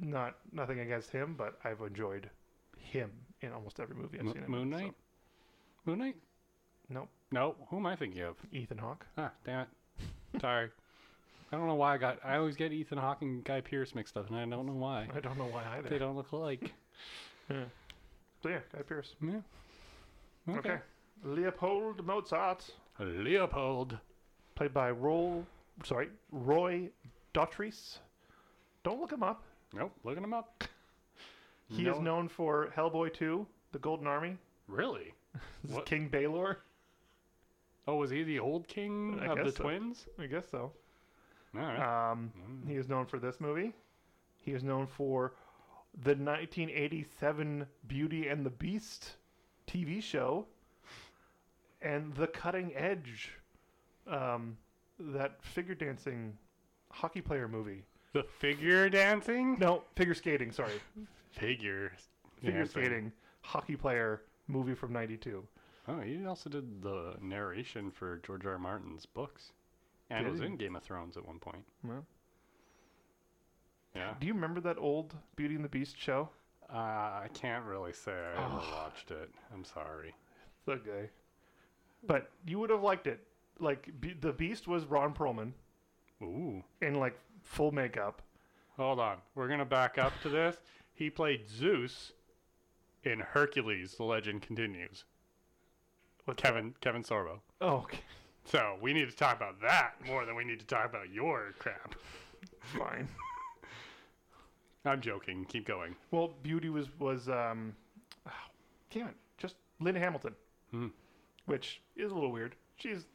not 0.00 0.36
nothing 0.52 0.80
against 0.80 1.10
him, 1.10 1.34
but 1.36 1.58
I've 1.64 1.80
enjoyed 1.80 2.28
him 2.78 3.10
in 3.40 3.52
almost 3.52 3.80
every 3.80 3.96
movie 3.96 4.18
I've 4.18 4.24
Mo- 4.26 4.32
seen 4.34 4.42
him. 4.42 4.50
Moon 4.50 4.62
in, 4.62 4.70
Knight. 4.70 4.94
Moon 5.86 5.98
Knight? 5.98 6.16
So, 6.88 6.94
nope. 6.94 7.08
No. 7.30 7.56
Who 7.70 7.78
am 7.78 7.86
I 7.86 7.96
thinking 7.96 8.20
of? 8.22 8.36
Ethan 8.52 8.76
Hawke. 8.78 9.06
Ah, 9.16 9.30
damn 9.44 9.62
it. 9.62 10.40
Sorry. 10.42 10.68
I 11.52 11.56
don't 11.56 11.66
know 11.66 11.74
why 11.74 11.94
I 11.94 11.98
got. 11.98 12.18
I 12.24 12.36
always 12.36 12.56
get 12.56 12.72
Ethan 12.72 12.96
Hawke 12.98 13.20
and 13.22 13.44
Guy 13.44 13.60
Pearce 13.60 13.94
mixed 13.94 14.16
up, 14.16 14.28
and 14.30 14.36
I 14.38 14.44
don't 14.56 14.66
know 14.66 14.72
why. 14.72 15.06
I 15.14 15.20
don't 15.20 15.36
know 15.36 15.44
why 15.44 15.64
either. 15.76 15.88
They 15.88 15.98
don't 15.98 16.16
look 16.16 16.32
alike. 16.32 16.72
Yeah. 17.50 17.64
So 18.42 18.48
yeah, 18.48 18.60
Guy 18.74 18.82
Pearce. 18.82 19.14
Yeah. 19.20 20.56
Okay. 20.56 20.78
Leopold 21.24 22.06
Mozart, 22.06 22.64
Leopold. 23.00 23.98
played 24.54 24.72
by 24.72 24.90
Roy, 24.92 25.42
sorry, 25.84 26.08
Roy 26.30 26.88
Dotrice. 27.34 27.98
Don't 28.84 29.00
look 29.00 29.12
him 29.12 29.22
up. 29.24 29.42
Nope. 29.74 29.92
Looking 30.04 30.22
him 30.24 30.32
up. 30.32 30.64
He 31.68 31.86
is 31.86 31.98
known 31.98 32.28
for 32.28 32.72
Hellboy 32.76 33.12
2, 33.12 33.44
The 33.72 33.78
Golden 33.80 34.06
Army, 34.06 34.36
Really? 34.68 35.12
This 35.62 35.70
is 35.70 35.76
What? 35.76 35.86
King 35.86 36.08
Balor. 36.08 36.58
Oh, 37.88 37.96
was 37.96 38.10
he 38.10 38.22
the 38.22 38.38
old 38.38 38.68
king 38.68 39.18
I 39.20 39.26
of 39.26 39.44
the 39.44 39.52
so. 39.52 39.64
twins? 39.64 40.06
I 40.18 40.26
guess 40.26 40.44
so. 40.50 40.72
Right. 41.54 42.10
Um, 42.10 42.32
Mm. 42.38 42.68
he 42.68 42.76
is 42.76 42.88
known 42.88 43.06
for 43.06 43.18
this 43.18 43.40
movie. 43.40 43.72
He 44.36 44.52
is 44.52 44.62
known 44.62 44.86
for 44.86 45.34
the 45.94 46.14
1987 46.14 47.66
Beauty 47.86 48.28
and 48.28 48.44
the 48.46 48.50
Beast 48.50 49.16
TV 49.66 50.02
show 50.02 50.46
and 51.80 52.14
The 52.14 52.26
Cutting 52.28 52.74
Edge, 52.74 53.32
um, 54.06 54.56
that 54.98 55.42
figure 55.42 55.74
dancing 55.74 56.36
hockey 56.90 57.20
player 57.20 57.48
movie. 57.48 57.84
the 58.12 58.22
figure 58.22 58.88
dancing. 58.90 59.58
No, 59.58 59.84
figure 59.96 60.14
skating. 60.14 60.52
Sorry, 60.52 60.80
Figure. 61.30 61.92
figure 62.40 62.52
dancing. 62.58 62.82
skating 62.82 63.12
hockey 63.40 63.74
player 63.76 64.22
movie 64.48 64.74
from 64.74 64.92
'92. 64.92 65.46
Oh, 65.88 66.00
he 66.00 66.24
also 66.26 66.48
did 66.50 66.82
the 66.82 67.16
narration 67.20 67.90
for 67.90 68.18
George 68.18 68.44
R. 68.46 68.52
R. 68.52 68.58
Martin's 68.58 69.06
books, 69.06 69.52
and 70.18 70.28
was 70.30 70.40
in 70.40 70.56
Game 70.56 70.76
of 70.76 70.82
Thrones 70.82 71.16
at 71.16 71.26
one 71.26 71.38
point. 71.38 71.64
Well, 71.84 72.04
Yeah. 73.94 74.14
do 74.20 74.26
you 74.26 74.34
remember 74.34 74.60
that 74.60 74.78
old 74.78 75.14
Beauty 75.36 75.54
and 75.54 75.64
the 75.64 75.68
Beast 75.68 75.98
show? 75.98 76.28
Uh, 76.72 76.76
I 77.24 77.28
can't 77.34 77.64
really 77.64 77.92
say 77.92 78.12
I 78.12 78.44
ever 78.44 78.54
watched 78.56 79.10
it. 79.10 79.30
I'm 79.52 79.64
sorry. 79.64 80.14
It's 80.58 80.68
okay, 80.68 81.10
but 82.06 82.30
you 82.46 82.58
would 82.58 82.70
have 82.70 82.82
liked 82.82 83.06
it. 83.06 83.26
Like 83.58 84.00
Be- 84.00 84.14
the 84.14 84.32
Beast 84.32 84.66
was 84.66 84.86
Ron 84.86 85.12
Perlman 85.14 85.52
Ooh. 86.22 86.64
in 86.80 86.94
like 86.94 87.18
full 87.42 87.72
makeup. 87.72 88.22
Hold 88.78 89.00
on. 89.00 89.18
We're 89.34 89.48
gonna 89.48 89.66
back 89.66 89.98
up 89.98 90.12
to 90.22 90.28
this. 90.30 90.56
He 90.94 91.10
played 91.10 91.48
Zeus 91.48 92.12
in 93.04 93.20
Hercules: 93.20 93.96
The 93.96 94.04
Legend 94.04 94.40
Continues. 94.42 95.04
With 96.24 96.36
Kevin 96.38 96.74
Kevin 96.80 97.02
Sorbo. 97.02 97.40
Oh, 97.60 97.78
okay. 97.78 97.98
So 98.44 98.76
we 98.80 98.92
need 98.92 99.08
to 99.08 99.16
talk 99.16 99.36
about 99.36 99.60
that 99.62 99.94
more 100.06 100.26
than 100.26 100.34
we 100.34 100.44
need 100.44 100.60
to 100.60 100.66
talk 100.66 100.86
about 100.86 101.10
your 101.10 101.54
crap. 101.58 101.94
Fine. 102.76 103.08
I'm 104.84 105.00
joking. 105.00 105.44
Keep 105.44 105.66
going. 105.66 105.94
Well, 106.10 106.34
Beauty 106.42 106.68
was 106.68 106.86
was 106.98 107.28
um, 107.28 107.74
oh, 108.26 108.30
damn 108.90 109.08
it, 109.08 109.14
just 109.38 109.54
Linda 109.80 110.00
Hamilton, 110.00 110.34
Hmm. 110.72 110.88
which 111.46 111.80
is 111.96 112.10
a 112.10 112.14
little 112.14 112.32
weird. 112.32 112.56
She's 112.76 113.06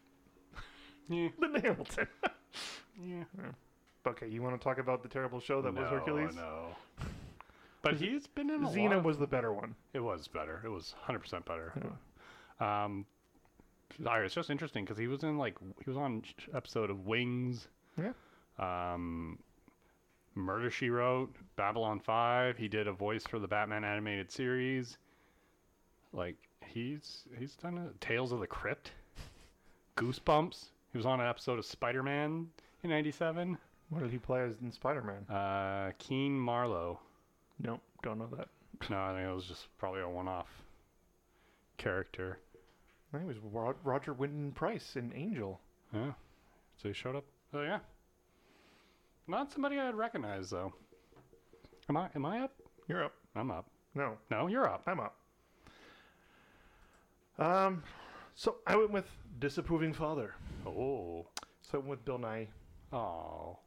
Yeah. 1.09 1.29
Linda 1.37 1.61
Hamilton. 1.61 2.07
Yeah. 2.99 3.25
okay, 4.07 4.27
you 4.27 4.41
want 4.41 4.59
to 4.59 4.63
talk 4.63 4.79
about 4.79 5.03
the 5.03 5.07
terrible 5.09 5.39
show 5.39 5.61
that 5.61 5.71
was 5.71 5.87
Hercules? 5.87 6.35
No. 6.35 6.69
But 7.83 7.97
he's 7.97 8.25
been 8.25 8.49
in 8.49 8.63
a 8.63 8.67
Xena 8.67 9.03
was 9.03 9.19
the 9.19 9.27
better 9.27 9.53
one. 9.53 9.75
It 9.93 9.99
was 9.99 10.27
better. 10.27 10.61
It 10.65 10.69
was 10.69 10.95
100% 11.07 11.45
better. 11.45 11.73
Um, 12.59 13.05
sorry, 14.03 14.25
it's 14.25 14.35
just 14.35 14.49
interesting 14.49 14.85
because 14.85 14.97
he 14.97 15.07
was 15.07 15.23
in 15.23 15.37
like 15.37 15.57
he 15.83 15.89
was 15.89 15.97
on 15.97 16.23
episode 16.53 16.89
of 16.89 17.05
Wings. 17.05 17.67
Yeah. 17.97 18.13
Um, 18.59 19.39
Murder 20.35 20.69
She 20.69 20.89
Wrote, 20.89 21.35
Babylon 21.55 21.99
Five. 21.99 22.57
He 22.57 22.67
did 22.67 22.87
a 22.87 22.93
voice 22.93 23.23
for 23.25 23.39
the 23.39 23.47
Batman 23.47 23.83
animated 23.83 24.31
series. 24.31 24.97
Like 26.13 26.35
he's 26.65 27.23
he's 27.37 27.55
done 27.55 27.77
a, 27.77 27.91
Tales 28.03 28.31
of 28.31 28.39
the 28.39 28.47
Crypt, 28.47 28.91
Goosebumps. 29.95 30.65
He 30.91 30.97
was 30.97 31.05
on 31.05 31.19
an 31.19 31.27
episode 31.27 31.59
of 31.59 31.65
Spider 31.65 32.03
Man 32.03 32.47
in 32.83 32.89
'97. 32.89 33.57
What 33.89 34.03
did 34.03 34.11
he 34.11 34.17
play 34.17 34.41
as 34.41 34.55
in 34.61 34.71
Spider 34.71 35.01
Man? 35.01 35.35
Uh, 35.35 35.91
Keen 35.97 36.37
Marlowe. 36.37 36.99
Nope, 37.59 37.81
don't 38.03 38.19
know 38.19 38.29
that. 38.37 38.49
No, 38.89 38.99
I 38.99 39.13
think 39.13 39.27
it 39.27 39.33
was 39.33 39.45
just 39.45 39.67
probably 39.79 40.01
a 40.01 40.09
one-off 40.09 40.47
character. 41.77 42.37
I 43.13 43.17
think 43.17 43.29
it 43.29 43.41
was 43.41 43.51
Ro- 43.53 43.75
Roger 43.83 44.13
Wyndam-Pryce 44.13 44.95
in 44.95 45.13
Angel. 45.15 45.59
Yeah. 45.93 46.11
So 46.75 46.89
he 46.89 46.93
showed 46.93 47.15
up. 47.15 47.23
Oh 47.53 47.61
yeah. 47.61 47.79
Not 49.27 49.51
somebody 49.51 49.79
I'd 49.79 49.95
recognize 49.95 50.49
though. 50.49 50.73
Am 51.89 51.97
I? 51.97 52.09
Am 52.15 52.25
I 52.25 52.39
up? 52.41 52.53
You're 52.87 53.03
up. 53.05 53.13
I'm 53.35 53.51
up. 53.51 53.69
No, 53.95 54.17
No, 54.29 54.47
you're 54.47 54.67
up. 54.67 54.83
I'm 54.87 54.99
up. 54.99 55.15
Um, 57.39 57.83
so 58.35 58.57
I 58.65 58.75
went 58.75 58.91
with 58.91 59.05
disapproving 59.39 59.93
father. 59.93 60.35
Oh. 60.65 61.25
So 61.61 61.75
I 61.75 61.77
went 61.77 61.89
with 61.89 62.05
Bill 62.05 62.19
Nighy. 62.19 62.47
Oh. 62.91 63.57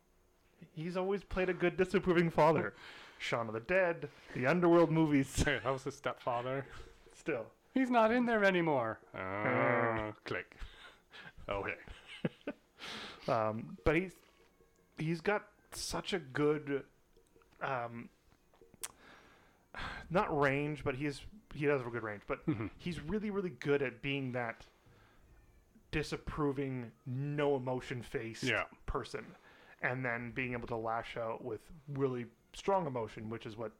He's 0.72 0.96
always 0.96 1.22
played 1.24 1.48
a 1.48 1.54
good 1.54 1.76
disapproving 1.76 2.30
father. 2.30 2.74
Shaun 3.18 3.48
of 3.48 3.54
the 3.54 3.60
Dead, 3.60 4.08
the 4.34 4.46
Underworld 4.46 4.90
movies. 4.90 5.42
Hey, 5.44 5.60
that 5.62 5.70
was 5.70 5.84
his 5.84 5.94
stepfather. 5.96 6.64
Still, 7.14 7.44
He's 7.72 7.90
not 7.90 8.10
in 8.12 8.26
there 8.26 8.44
anymore. 8.44 8.98
Uh, 9.14 10.12
click. 10.24 10.56
Okay. 11.48 11.74
um, 13.28 13.76
but 13.84 13.96
he's 13.96 14.12
he's 14.98 15.20
got 15.20 15.46
such 15.72 16.12
a 16.12 16.20
good, 16.20 16.84
um, 17.60 18.08
not 20.10 20.38
range, 20.38 20.84
but 20.84 20.94
he's 20.94 21.20
he 21.52 21.66
does 21.66 21.78
have 21.78 21.88
a 21.88 21.90
good 21.90 22.04
range. 22.04 22.22
But 22.28 22.46
Mhm. 22.46 22.70
he's 22.78 23.00
really 23.00 23.30
really 23.30 23.50
good 23.50 23.82
at 23.82 24.00
being 24.00 24.30
that 24.32 24.64
disapproving, 25.90 26.92
no 27.06 27.56
emotion 27.56 28.02
face 28.02 28.44
Yeah. 28.44 28.64
person, 28.86 29.24
and 29.82 30.04
then 30.04 30.30
being 30.30 30.52
able 30.52 30.68
to 30.68 30.76
lash 30.76 31.16
out 31.16 31.44
with 31.44 31.60
really 31.88 32.26
strong 32.52 32.86
emotion, 32.86 33.28
which 33.28 33.44
is 33.46 33.56
what 33.56 33.72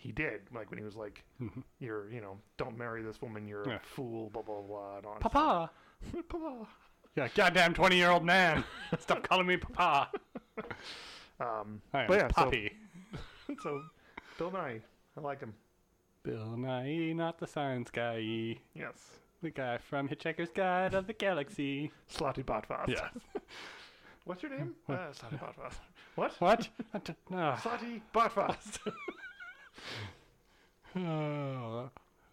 he 0.00 0.12
did. 0.12 0.40
Like 0.54 0.70
when 0.70 0.78
he 0.78 0.84
was 0.84 0.96
like, 0.96 1.24
Mhm. 1.40 1.62
"You're, 1.78 2.10
you 2.10 2.20
know, 2.20 2.38
don't 2.56 2.76
marry 2.78 3.02
this 3.02 3.20
woman. 3.22 3.46
You're 3.46 3.68
Yeah. 3.68 3.76
a 3.76 3.80
fool." 3.80 4.30
Blah 4.30 4.42
blah 4.42 4.62
blah. 4.62 4.96
And 4.98 5.06
all 5.06 5.12
that 5.14 5.20
Papa. 5.20 5.70
stuff. 6.10 6.24
Papa. 6.28 6.66
Yeah, 7.16 7.28
goddamn 7.34 7.74
twenty-year-old 7.74 8.24
man. 8.24 8.64
Stop 8.98 9.22
calling 9.22 9.46
me 9.46 9.56
Papa. 9.58 10.10
Um, 11.40 11.80
I 11.92 12.02
am 12.02 12.06
But 12.08 12.14
yeah, 12.18 12.28
so- 12.28 12.34
Poppy. 12.34 12.76
so 13.62 13.82
Bill 14.38 14.50
Nighy, 14.50 14.80
I 15.16 15.20
like 15.20 15.40
him. 15.40 15.54
Bill 16.22 16.54
Nighy, 16.56 17.14
not 17.16 17.38
the 17.38 17.46
science 17.46 17.90
guy. 17.90 18.56
Yes. 18.74 19.18
The 19.42 19.50
guy 19.50 19.78
from 19.78 20.06
Hitchhiker's 20.08 20.50
Guide 20.50 20.92
of 20.94 21.06
the 21.06 21.14
Galaxy. 21.14 21.90
Slartibartfast. 22.12 22.88
Yeah. 22.88 23.08
What's 24.24 24.42
your 24.42 24.52
name? 24.52 24.74
What? 24.84 24.98
Uh, 24.98 25.12
Slartibartfast. 25.12 25.74
What? 26.14 26.32
What? 26.40 26.68
What 26.90 27.04
the- 27.06 27.16
no. 27.30 27.54
Slotty 27.58 28.02
Botfast. 28.14 28.78
Oh, 30.96 31.90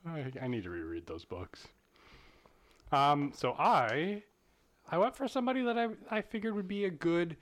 I, 0.08 0.26
I 0.42 0.48
need 0.48 0.64
to 0.64 0.70
reread 0.70 1.06
those 1.06 1.26
books. 1.26 1.68
Um, 2.92 3.32
so 3.36 3.54
I, 3.60 4.24
I 4.90 4.98
went 4.98 5.16
for 5.16 5.28
somebody 5.28 5.62
that 5.64 5.78
I 5.78 5.90
I 6.10 6.22
figured 6.22 6.56
would 6.56 6.68
be 6.68 6.86
a 6.86 6.90
good 6.90 7.36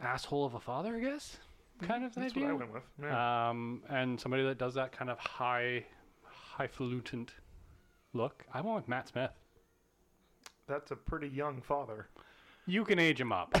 asshole 0.00 0.44
of 0.44 0.54
a 0.54 0.60
father, 0.60 0.96
I 0.96 1.00
guess, 1.00 1.38
kind 1.82 2.04
of 2.04 2.14
That's 2.14 2.32
idea. 2.32 2.44
what 2.44 2.50
I 2.52 2.54
went 2.54 2.72
with. 2.72 2.82
Yeah. 3.02 3.48
Um, 3.50 3.82
and 3.88 4.20
somebody 4.20 4.42
that 4.44 4.58
does 4.58 4.74
that 4.74 4.92
kind 4.92 5.10
of 5.10 5.18
high, 5.18 5.84
highfalutin 6.24 7.28
look. 8.12 8.44
I 8.52 8.60
went 8.60 8.76
with 8.76 8.88
Matt 8.88 9.08
Smith. 9.08 9.30
That's 10.66 10.90
a 10.90 10.96
pretty 10.96 11.28
young 11.28 11.60
father. 11.62 12.08
You 12.66 12.84
can 12.84 12.98
age 12.98 13.20
him 13.20 13.30
up. 13.32 13.56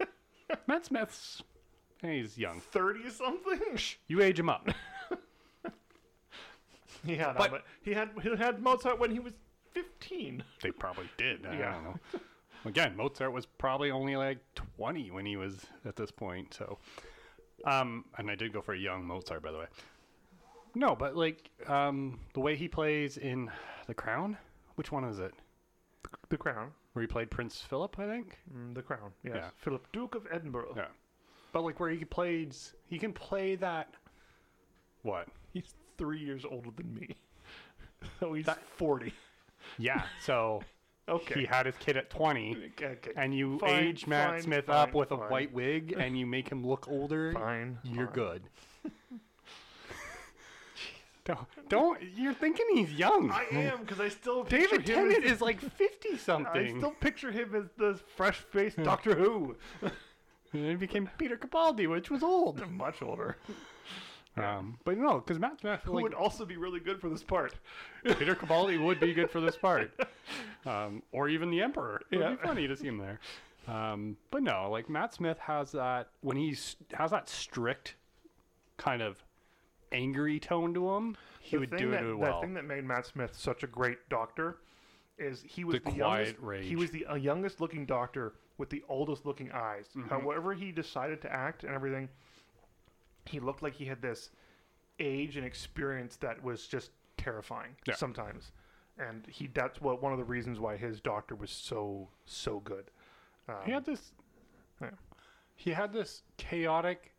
Matt 0.66 0.86
Smith's, 0.86 1.42
he's 2.00 2.36
young. 2.38 2.60
30 2.60 3.10
something? 3.10 3.60
You 4.08 4.22
age 4.22 4.38
him 4.38 4.48
up. 4.48 4.68
He 7.04 7.14
had, 7.16 7.36
But- 7.36 7.50
but, 7.50 7.64
he 7.82 7.92
had 7.94 8.10
he 8.22 8.34
had 8.36 8.60
Mozart 8.60 8.98
when 8.98 9.10
he 9.10 9.20
was 9.20 9.32
15. 9.72 10.42
They 10.62 10.70
probably 10.72 11.08
did. 11.16 11.46
I 11.46 11.56
Yeah. 11.56 11.72
don't 11.74 11.84
know. 11.84 12.20
Again, 12.64 12.96
Mozart 12.96 13.32
was 13.32 13.46
probably 13.46 13.90
only 13.92 14.16
like 14.16 14.38
20 14.54 15.10
when 15.12 15.24
he 15.24 15.36
was 15.36 15.64
at 15.84 15.94
this 15.94 16.10
point. 16.10 16.52
So, 16.54 16.78
um, 17.64 18.04
and 18.18 18.28
I 18.30 18.34
did 18.34 18.52
go 18.52 18.60
for 18.60 18.74
a 18.74 18.78
young 18.78 19.04
Mozart, 19.06 19.42
by 19.42 19.52
the 19.52 19.58
way. 19.58 19.66
No, 20.74 20.96
but 20.96 21.16
like 21.16 21.50
um, 21.68 22.18
the 22.34 22.40
way 22.40 22.56
he 22.56 22.66
plays 22.68 23.16
in 23.16 23.50
The 23.86 23.94
Crown. 23.94 24.36
Which 24.74 24.90
one 24.90 25.04
is 25.04 25.18
it? 25.20 25.32
The 26.30 26.36
Crown. 26.36 26.72
Where 26.94 27.00
he 27.02 27.06
played 27.06 27.30
Prince 27.30 27.60
Philip, 27.60 27.96
I 27.98 28.06
think. 28.06 28.38
Mm, 28.52 28.74
the 28.74 28.82
Crown. 28.82 29.12
Yes. 29.22 29.34
Yeah. 29.36 29.50
Philip 29.56 29.86
Duke 29.92 30.14
of 30.16 30.26
Edinburgh. 30.32 30.74
Yeah. 30.76 30.86
But 31.58 31.64
like 31.64 31.80
where 31.80 31.90
he 31.90 32.04
plays, 32.04 32.72
he 32.88 33.00
can 33.00 33.12
play 33.12 33.56
that. 33.56 33.88
What? 35.02 35.26
He's 35.52 35.74
three 35.96 36.20
years 36.20 36.44
older 36.48 36.70
than 36.76 36.94
me. 36.94 37.16
so 38.20 38.32
he's 38.32 38.46
That- 38.46 38.62
40. 38.76 39.12
Yeah. 39.76 40.04
So 40.22 40.62
Okay. 41.08 41.40
he 41.40 41.46
had 41.46 41.66
his 41.66 41.74
kid 41.80 41.96
at 41.96 42.10
20. 42.10 42.56
Okay. 42.76 42.86
okay. 42.86 43.10
And 43.16 43.34
you 43.36 43.58
Fine, 43.58 43.70
age 43.74 44.06
Matt 44.06 44.30
fine, 44.34 44.42
Smith 44.42 44.66
fine, 44.66 44.76
up 44.76 44.94
with 44.94 45.10
a 45.10 45.16
white 45.16 45.52
wig, 45.52 45.96
and 45.98 46.16
you 46.16 46.26
make 46.26 46.48
him 46.48 46.64
look 46.64 46.86
older. 46.86 47.32
Fine. 47.32 47.78
You're 47.82 48.06
good. 48.06 48.42
don't, 51.24 51.40
don't. 51.68 51.98
You're 52.14 52.34
thinking 52.34 52.66
he's 52.74 52.92
young. 52.92 53.32
I 53.32 53.46
am 53.52 53.80
because 53.80 53.98
I 53.98 54.10
still 54.10 54.44
David 54.44 54.70
picture 54.70 54.92
him 54.92 55.08
Tennant 55.08 55.24
as- 55.24 55.32
is 55.32 55.40
like 55.40 55.60
fifty 55.60 56.16
something. 56.16 56.76
I 56.76 56.78
still 56.78 56.92
picture 56.92 57.32
him 57.32 57.56
as 57.56 57.64
the 57.76 57.98
fresh-faced 58.16 58.76
Doctor 58.84 59.16
Who. 59.16 59.56
And 60.52 60.62
then 60.62 60.70
he 60.70 60.76
became 60.76 61.08
Peter 61.18 61.36
Capaldi, 61.36 61.88
which 61.88 62.10
was 62.10 62.22
old. 62.22 62.66
Much 62.70 63.02
older. 63.02 63.36
Um, 64.36 64.78
but 64.84 64.96
no, 64.96 65.18
because 65.18 65.38
Matt 65.38 65.58
Smith, 65.60 65.80
Who 65.84 65.94
like, 65.94 66.04
would 66.04 66.14
also 66.14 66.44
be 66.44 66.56
really 66.56 66.78
good 66.80 67.00
for 67.00 67.08
this 67.08 67.24
part. 67.24 67.54
Peter 68.04 68.36
Capaldi 68.36 68.82
would 68.82 69.00
be 69.00 69.12
good 69.12 69.30
for 69.30 69.40
this 69.40 69.56
part, 69.56 69.90
um, 70.66 71.02
or 71.10 71.28
even 71.28 71.50
the 71.50 71.60
Emperor. 71.60 72.00
It 72.10 72.18
would 72.18 72.22
Yeah. 72.24 72.30
be 72.30 72.36
funny 72.36 72.68
to 72.68 72.76
see 72.76 72.86
him 72.86 72.98
there. 72.98 73.18
Um, 73.66 74.16
but 74.30 74.42
no, 74.44 74.70
like 74.70 74.88
Matt 74.88 75.12
Smith 75.12 75.38
has 75.40 75.72
that 75.72 76.08
when 76.20 76.36
he's 76.36 76.76
has 76.94 77.10
that 77.10 77.28
strict 77.28 77.96
kind 78.76 79.02
of 79.02 79.22
angry 79.90 80.38
tone 80.38 80.72
to 80.74 80.94
him. 80.94 81.16
He 81.40 81.56
The 81.56 81.60
would 81.60 81.76
do 81.76 81.90
that, 81.90 82.04
it 82.04 82.18
The 82.20 82.38
thing 82.40 82.54
that 82.54 82.64
made 82.64 82.84
Matt 82.84 83.06
Smith 83.06 83.34
such 83.36 83.64
a 83.64 83.66
great 83.66 83.98
doctor 84.08 84.58
is 85.18 85.42
he 85.42 85.64
was 85.64 85.74
The 85.74 85.80
the, 85.80 85.90
quiet 85.90 85.96
youngest. 86.26 86.36
rage. 86.40 86.66
He 86.68 86.76
was 86.76 86.90
the 86.92 87.06
uh, 87.06 87.16
youngest 87.16 87.60
looking 87.60 87.84
doctor 87.86 88.34
with 88.58 88.70
the 88.70 88.82
oldest 88.88 89.24
looking 89.24 89.50
eyes. 89.52 89.86
Mm-hmm. 89.96 90.08
However, 90.08 90.52
he 90.52 90.72
decided 90.72 91.22
to 91.22 91.32
act 91.32 91.64
and 91.64 91.72
everything, 91.74 92.08
he 93.24 93.40
looked 93.40 93.62
like 93.62 93.74
he 93.74 93.86
had 93.86 94.02
this 94.02 94.30
age 95.00 95.36
and 95.36 95.46
experience 95.46 96.16
that 96.16 96.42
was 96.42 96.66
just 96.66 96.90
terrifying 97.16 97.76
Yeah. 97.86 97.94
sometimes. 97.94 98.52
And 98.98 99.24
he 99.28 99.46
that's 99.46 99.80
what 99.80 100.02
one 100.02 100.12
of 100.12 100.18
the 100.18 100.24
reasons 100.24 100.58
why 100.58 100.76
his 100.76 101.00
doctor 101.00 101.36
was 101.36 101.50
so 101.52 102.08
so 102.24 102.58
good. 102.60 102.90
Um, 103.48 103.56
He 103.64 103.70
had 103.70 103.84
this. 103.84 104.12
Yeah. 104.80 104.90
He 105.54 105.70
had 105.70 105.92
this 105.92 106.22
chaotic 106.36 107.14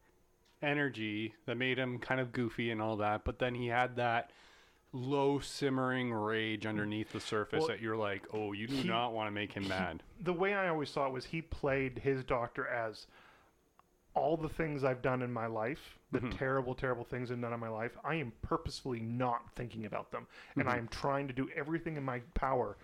energy 0.61 1.33
that 1.45 1.55
made 1.55 1.77
him 1.77 1.99
kind 1.99 2.19
of 2.19 2.33
goofy 2.33 2.69
and 2.71 2.81
all 2.81 2.97
that, 2.97 3.23
but 3.23 3.39
then 3.39 3.55
he 3.55 3.67
had 3.67 3.95
that 3.95 4.31
low 4.91 5.39
simmering 5.39 6.11
rage 6.11 6.65
underneath 6.65 7.11
the 7.11 7.19
surface 7.19 7.59
Well, 7.59 7.67
that 7.67 7.81
you're 7.81 7.95
like, 7.97 8.23
oh, 8.33 8.53
you 8.53 8.67
do 8.67 8.75
he- 8.75 8.87
not 8.87 9.13
want 9.13 9.27
to 9.27 9.31
make 9.31 9.53
him 9.53 9.67
mad. 9.67 10.01
the 10.21 10.33
way 10.33 10.53
I 10.55 10.67
always 10.69 10.89
saw 10.89 11.05
it 11.07 11.13
was 11.13 11.25
he 11.25 11.41
played 11.41 11.99
his 11.99 12.23
doctor 12.23 12.67
as 12.67 13.07
all 14.15 14.35
the 14.35 14.49
things 14.49 14.83
I've 14.83 15.01
done 15.01 15.21
in 15.21 15.31
my 15.31 15.45
life, 15.45 15.97
the 16.11 16.19
Mhm. 16.19 16.35
terrible, 16.37 16.73
terrible 16.73 17.03
things 17.03 17.31
I've 17.31 17.39
done 17.39 17.53
in 17.53 17.59
my 17.59 17.69
life, 17.69 17.95
I 18.03 18.15
am 18.15 18.31
purposefully 18.41 18.99
not 18.99 19.51
thinking 19.55 19.85
about 19.85 20.11
them. 20.11 20.27
And 20.57 20.67
I 20.67 20.75
Mhm. 20.75 20.79
am 20.79 20.87
trying 20.89 21.27
to 21.27 21.33
do 21.33 21.49
everything 21.55 21.95
in 21.95 22.03
my 22.03 22.19
power 22.33 22.75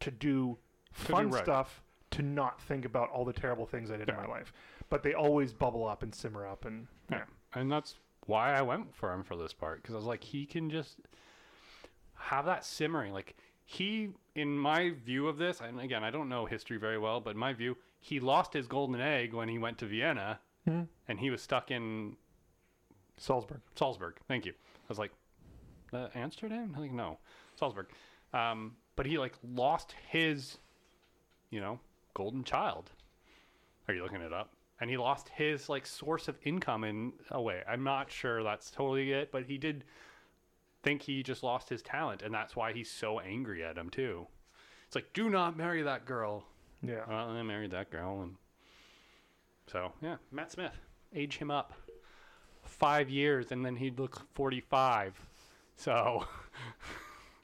to 0.00 0.10
do 0.10 0.58
To 0.96 1.06
do 1.06 1.12
fun 1.12 1.30
right. 1.30 1.42
stuff 1.42 1.82
to 2.10 2.22
not 2.22 2.60
think 2.60 2.84
about 2.84 3.08
all 3.10 3.24
the 3.24 3.32
terrible 3.32 3.66
things 3.66 3.90
I 3.90 3.96
did 3.96 4.08
in 4.10 4.14
my 4.14 4.26
life. 4.26 4.52
But 4.90 5.02
they 5.02 5.14
always 5.14 5.52
bubble 5.52 5.86
up 5.86 6.02
and 6.02 6.14
simmer 6.14 6.46
up. 6.46 6.64
And 6.66 6.86
yeah. 7.10 7.24
And 7.54 7.72
that's 7.72 7.96
why 8.26 8.52
I 8.54 8.62
went 8.62 8.94
for 8.94 9.12
him 9.12 9.24
for 9.24 9.34
this 9.36 9.52
part 9.54 9.82
because 9.82 9.94
I 9.94 9.98
was 9.98 10.04
like, 10.06 10.22
he 10.22 10.44
can 10.46 10.68
just 10.70 11.00
have 12.24 12.46
that 12.46 12.64
simmering. 12.64 13.12
Like 13.12 13.36
he, 13.64 14.10
in 14.34 14.58
my 14.58 14.90
view 14.90 15.28
of 15.28 15.38
this, 15.38 15.60
and 15.60 15.80
again, 15.80 16.02
I 16.04 16.10
don't 16.10 16.28
know 16.28 16.46
history 16.46 16.76
very 16.78 16.98
well, 16.98 17.20
but 17.20 17.30
in 17.30 17.38
my 17.38 17.52
view, 17.52 17.76
he 18.00 18.20
lost 18.20 18.52
his 18.52 18.66
golden 18.66 19.00
egg 19.00 19.32
when 19.32 19.48
he 19.48 19.58
went 19.58 19.78
to 19.78 19.86
Vienna, 19.86 20.40
Mhm. 20.66 20.88
and 21.08 21.18
he 21.20 21.30
was 21.30 21.42
stuck 21.42 21.70
in 21.70 22.16
Salzburg. 23.16 23.60
Salzburg. 23.76 24.16
Thank 24.28 24.44
you. 24.46 24.52
I 24.52 24.86
was 24.88 24.98
like, 24.98 25.12
uh, 25.92 26.08
Amsterdam? 26.14 26.74
I 26.76 26.80
think 26.80 26.92
no, 26.92 27.18
Salzburg. 27.56 27.86
Um, 28.32 28.76
but 28.96 29.06
he 29.06 29.18
like 29.18 29.34
lost 29.42 29.92
his, 30.08 30.58
you 31.50 31.60
know, 31.60 31.78
golden 32.14 32.44
child. 32.44 32.90
Are 33.88 33.94
you 33.94 34.02
looking 34.02 34.20
it 34.20 34.32
up? 34.32 34.54
And 34.80 34.90
he 34.90 34.96
lost 34.96 35.28
his 35.28 35.68
like 35.68 35.86
source 35.86 36.26
of 36.28 36.36
income 36.42 36.84
in 36.84 37.12
a 37.30 37.40
way. 37.40 37.62
I'm 37.66 37.84
not 37.84 38.10
sure 38.10 38.42
that's 38.42 38.70
totally 38.70 39.12
it, 39.12 39.30
but 39.30 39.44
he 39.44 39.56
did 39.56 39.84
think 40.84 41.02
he 41.02 41.22
just 41.22 41.42
lost 41.42 41.68
his 41.68 41.82
talent, 41.82 42.22
and 42.22 42.32
that's 42.32 42.54
why 42.54 42.72
he's 42.72 42.90
so 42.90 43.18
angry 43.18 43.64
at 43.64 43.76
him 43.76 43.90
too. 43.90 44.26
It's 44.86 44.94
like, 44.94 45.12
do 45.14 45.28
not 45.30 45.56
marry 45.56 45.82
that 45.82 46.04
girl. 46.04 46.44
Yeah. 46.82 47.00
Well, 47.08 47.30
I 47.30 47.42
married 47.42 47.70
that 47.72 47.90
girl, 47.90 48.20
and 48.22 48.36
so 49.66 49.92
yeah, 50.02 50.16
Matt 50.30 50.52
Smith, 50.52 50.74
age 51.14 51.38
him 51.38 51.50
up 51.50 51.72
five 52.62 53.08
years, 53.08 53.50
and 53.50 53.64
then 53.64 53.74
he'd 53.76 53.98
look 53.98 54.22
forty-five. 54.34 55.18
So 55.76 56.26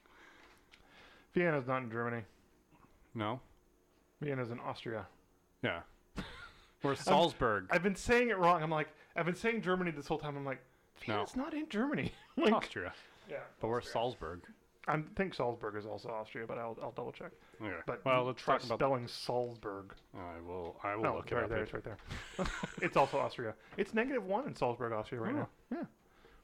Vienna's 1.35 1.67
not 1.67 1.83
in 1.83 1.91
Germany. 1.91 2.23
no, 3.15 3.41
Vienna's 4.21 4.51
in 4.51 4.61
Austria. 4.61 5.07
yeah, 5.63 5.81
or 6.85 6.95
Salzburg, 6.95 7.67
I've 7.71 7.83
been 7.83 7.97
saying 7.97 8.29
it 8.31 8.39
wrong. 8.39 8.63
I'm 8.63 8.71
like, 8.71 8.89
I've 9.17 9.27
been 9.27 9.35
saying 9.35 9.63
Germany 9.63 9.91
this 9.91 10.07
whole 10.07 10.19
time. 10.19 10.37
I'm 10.37 10.45
like, 10.45 10.61
No. 11.09 11.15
Vienna's 11.15 11.37
not 11.37 11.55
in 11.55 11.69
Germany. 11.69 12.13
like, 12.37 12.53
Austria, 12.53 12.93
yeah. 13.31 13.39
but 13.61 13.69
we're 13.69 13.81
Salzburg. 13.81 14.41
I 14.89 14.99
think 15.15 15.35
Salzburg 15.35 15.77
is 15.77 15.85
also 15.87 16.09
Austria, 16.09 16.47
but 16.49 16.59
I'll, 16.59 16.77
I'll 16.83 16.91
double 16.93 17.13
check. 17.13 17.31
Okay. 17.63 17.73
But 17.87 18.05
well, 18.05 18.25
let's 18.25 18.43
try 18.43 18.57
talk 18.57 18.65
about. 18.67 18.79
spelling 18.79 19.07
Salzburg. 19.07 19.95
I 20.17 20.41
will. 20.45 20.77
I 20.83 20.97
will 20.97 21.03
No, 21.05 21.17
look 21.17 21.31
it 21.31 21.35
right 21.35 21.45
up. 21.45 21.51
there, 21.51 21.63
it's 21.63 21.73
right 21.75 21.85
there. 21.85 21.99
it's 22.83 22.97
also 22.97 23.19
Austria. 23.19 23.55
It's 23.77 23.93
negative 23.95 24.25
one 24.25 24.47
in 24.47 24.57
Salzburg, 24.57 24.93
Austria 24.93 25.21
right 25.21 25.35
Oh. 25.35 25.39
now. 25.39 25.49
Yeah, 25.71 25.85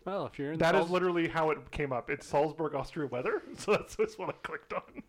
Well, 0.05 0.27
if 0.27 0.39
you're 0.39 0.53
in 0.53 0.59
that 0.59 0.75
is 0.77 0.85
Salz- 0.85 0.91
literally 0.91 1.29
how 1.29 1.51
it 1.51 1.71
came 1.73 1.93
up. 1.93 2.11
It's 2.11 2.27
Salzburg, 2.27 2.75
Austria 2.75 3.07
weather. 3.09 3.43
So 3.57 3.73
that's, 3.73 3.97
that's 3.97 4.19
what 4.19 4.29
I 4.29 4.33
clicked 4.47 4.73
on. 4.75 5.03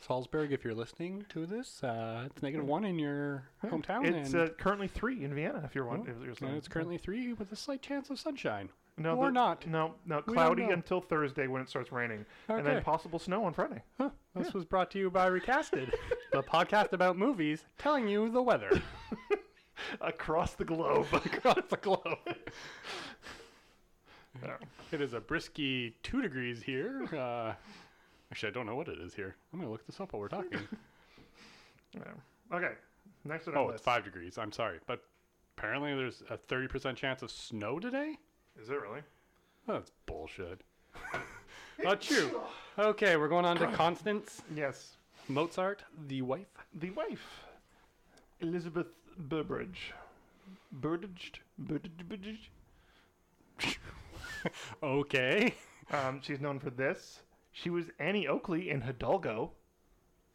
Salzburg, 0.00 0.52
if 0.52 0.64
you're 0.64 0.74
listening 0.74 1.24
to 1.30 1.46
this, 1.46 1.82
uh, 1.82 2.24
it's 2.26 2.42
negative 2.42 2.66
one 2.66 2.84
in 2.84 2.98
your 2.98 3.44
hometown, 3.64 4.06
It's 4.06 4.32
and, 4.32 4.42
uh, 4.50 4.52
currently 4.54 4.86
three 4.86 5.24
in 5.24 5.34
Vienna. 5.34 5.62
If 5.64 5.74
you're 5.74 5.86
one, 5.86 6.00
Oh, 6.00 6.02
if 6.02 6.06
you're 6.08 6.16
and 6.20 6.28
listening. 6.28 6.54
it's 6.56 6.68
currently 6.68 6.98
three 6.98 7.32
with 7.32 7.50
a 7.52 7.56
slight 7.56 7.82
chance 7.82 8.10
of 8.10 8.18
sunshine. 8.20 8.68
No, 8.96 9.16
or 9.16 9.26
the- 9.26 9.32
not. 9.32 9.66
No, 9.66 9.94
no, 10.06 10.22
cloudy 10.22 10.64
until 10.64 11.00
Thursday 11.00 11.46
when 11.46 11.60
it 11.62 11.68
starts 11.68 11.90
raining, 11.92 12.24
and 12.48 12.64
then 12.66 12.82
possible 12.82 13.18
snow 13.18 13.44
on 13.44 13.52
Friday. 13.52 13.82
Huh. 13.98 14.10
This 14.34 14.52
was 14.54 14.64
brought 14.64 14.90
to 14.92 14.98
you 14.98 15.10
by 15.10 15.28
Recasted, 15.28 15.92
the 16.32 16.42
podcast 16.42 16.92
about 16.92 17.16
movies 17.16 17.64
telling 17.78 18.08
you 18.08 18.30
the 18.30 18.42
weather 18.42 18.82
Across 20.00 20.54
the 20.54 20.64
globe. 20.64 21.06
across 21.12 21.60
the 21.68 21.76
globe. 21.76 22.18
Yeah. 24.42 24.56
It 24.92 25.00
is 25.00 25.14
a 25.14 25.20
brisky 25.20 25.94
two 26.02 26.22
degrees 26.22 26.62
here. 26.62 27.08
Uh, 27.12 27.52
actually, 28.30 28.48
I 28.48 28.52
don't 28.52 28.66
know 28.66 28.76
what 28.76 28.88
it 28.88 28.98
is 28.98 29.14
here. 29.14 29.36
I'm 29.52 29.58
going 29.58 29.68
to 29.68 29.72
look 29.72 29.86
this 29.86 30.00
up 30.00 30.12
while 30.12 30.20
we're 30.20 30.28
talking. 30.28 30.60
Yeah. 31.92 32.02
Okay. 32.52 32.72
Next 33.24 33.48
oh, 33.48 33.64
it's 33.64 33.72
list. 33.72 33.84
five 33.84 34.04
degrees. 34.04 34.38
I'm 34.38 34.52
sorry. 34.52 34.78
But 34.86 35.02
apparently 35.56 35.94
there's 35.94 36.22
a 36.30 36.36
30% 36.36 36.96
chance 36.96 37.22
of 37.22 37.30
snow 37.30 37.78
today? 37.78 38.16
Is 38.60 38.70
it 38.70 38.80
really? 38.80 39.00
Oh, 39.68 39.74
that's 39.74 39.90
bullshit. 40.06 40.60
Not 41.82 42.00
true. 42.00 42.40
Okay, 42.78 43.16
we're 43.16 43.28
going 43.28 43.44
on 43.44 43.56
to 43.58 43.66
Constance 43.72 44.42
Yes. 44.54 44.96
Mozart, 45.28 45.82
the 46.08 46.22
wife. 46.22 46.46
The 46.74 46.90
wife, 46.90 47.40
Elizabeth 48.40 48.88
Burbridge. 49.18 49.92
Burbridge? 50.72 51.40
Burbridge? 51.58 52.50
Okay. 54.82 55.54
Um, 55.90 56.20
she's 56.22 56.40
known 56.40 56.58
for 56.58 56.68
this. 56.68 57.20
She 57.52 57.70
was 57.70 57.86
Annie 57.98 58.26
Oakley 58.28 58.68
in 58.68 58.82
Hidalgo, 58.82 59.52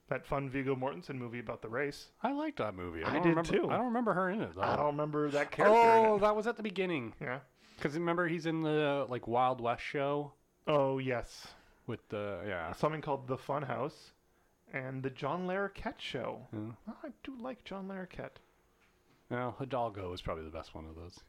that 0.09 0.25
fun 0.25 0.49
Viggo 0.49 0.75
Mortensen 0.75 1.15
movie 1.15 1.37
about 1.39 1.61
the 1.61 1.69
race. 1.69 2.07
I 2.23 2.31
liked 2.31 2.57
that 2.57 2.73
movie. 2.75 3.03
I, 3.03 3.13
don't 3.13 3.21
did 3.21 3.29
remember, 3.29 3.51
too. 3.51 3.69
I 3.69 3.77
don't 3.77 3.85
remember 3.85 4.13
her 4.13 4.29
in 4.31 4.41
it 4.41 4.55
though. 4.55 4.61
I 4.61 4.75
don't 4.77 4.87
remember 4.87 5.29
that 5.29 5.51
character. 5.51 5.77
in 5.77 6.05
Oh, 6.07 6.15
it. 6.15 6.21
that 6.21 6.35
was 6.35 6.47
at 6.47 6.57
the 6.57 6.63
beginning. 6.63 7.13
Yeah. 7.21 7.39
Because 7.79 7.93
remember 7.95 8.27
he's 8.27 8.45
in 8.45 8.61
the 8.61 9.05
like 9.09 9.27
Wild 9.27 9.61
West 9.61 9.83
show 9.83 10.33
Oh, 10.67 10.97
yes. 10.99 11.47
with 11.87 12.07
the 12.09 12.41
yeah. 12.47 12.73
Something 12.73 13.01
called 13.01 13.27
The 13.27 13.37
Fun 13.37 13.63
House 13.63 14.11
and 14.73 15.01
The 15.01 15.09
John 15.09 15.47
Larroquette 15.47 15.99
Show. 15.99 16.41
yeah. 16.53 16.93
I 17.03 17.09
do 17.23 17.33
like 17.41 17.63
John 17.63 17.87
Larroquette. 17.87 18.37
Well, 19.29 19.55
Hidalgo 19.57 20.11
is 20.13 20.21
probably 20.21 20.43
the 20.43 20.49
best 20.49 20.75
one 20.75 20.85
of 20.85 20.95
those. 20.95 21.19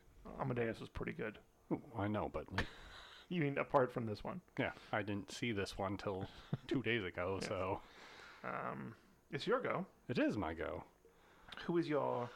Amadeus 0.40 0.80
was 0.80 0.88
pretty 0.88 1.12
good. 1.12 1.38
Ooh, 1.72 1.80
I 1.98 2.08
know, 2.08 2.28
but 2.32 2.44
like, 2.54 2.66
You 3.28 3.42
mean 3.42 3.58
apart 3.58 3.92
from 3.92 4.06
this 4.06 4.24
one? 4.24 4.40
yeah, 4.58 4.72
I 4.92 5.02
didn't 5.02 5.30
see 5.30 5.52
this 5.52 5.78
one 5.78 5.96
till 5.96 6.26
two 6.66 6.82
days 6.82 7.04
ago, 7.04 7.38
so 7.46 7.80
Um, 8.44 8.94
it's 9.30 9.46
your 9.46 9.60
go. 9.60 9.86
it 10.08 10.18
is 10.18 10.36
my 10.36 10.52
go. 10.52 10.82
Who 11.66 11.78
is 11.78 11.88
your? 11.88 12.28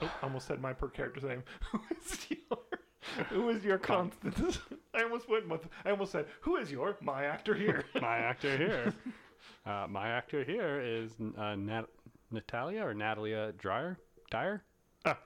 Oh, 0.00 0.06
I 0.22 0.24
almost 0.26 0.46
said 0.46 0.60
my 0.60 0.72
per 0.72 0.88
character's 0.88 1.24
name. 1.24 1.42
Who 1.72 1.80
is 2.00 2.26
your? 2.30 2.58
Who 3.30 3.48
is 3.50 3.64
your 3.64 3.78
Con- 3.78 4.10
Constance? 4.22 4.58
I 4.94 5.02
almost 5.02 5.28
went 5.28 5.48
with. 5.48 5.68
I 5.84 5.90
almost 5.90 6.12
said, 6.12 6.26
"Who 6.40 6.56
is 6.56 6.70
your 6.70 6.96
my 7.00 7.24
actor 7.24 7.54
here?" 7.54 7.84
my 8.00 8.18
actor 8.18 8.56
here. 8.56 8.92
Uh, 9.64 9.86
my 9.88 10.08
actor 10.08 10.42
here 10.44 10.80
is 10.80 11.12
uh, 11.36 11.54
Nat- 11.54 11.88
Natalia 12.30 12.84
or 12.84 12.94
Natalia 12.94 13.52
Dreyer. 13.56 13.98
Dyer. 14.30 14.62
Ah. 15.06 15.16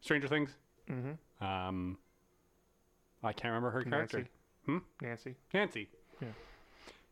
Stranger 0.00 0.26
Things. 0.28 0.50
mm-hmm. 0.90 1.44
Um, 1.44 1.98
I 3.22 3.32
can't 3.32 3.52
remember 3.52 3.70
her 3.70 3.82
character. 3.84 4.18
Nancy. 4.18 4.30
Hmm? 4.66 4.78
Nancy. 5.00 5.34
Nancy. 5.54 5.88
Yeah. 6.20 6.28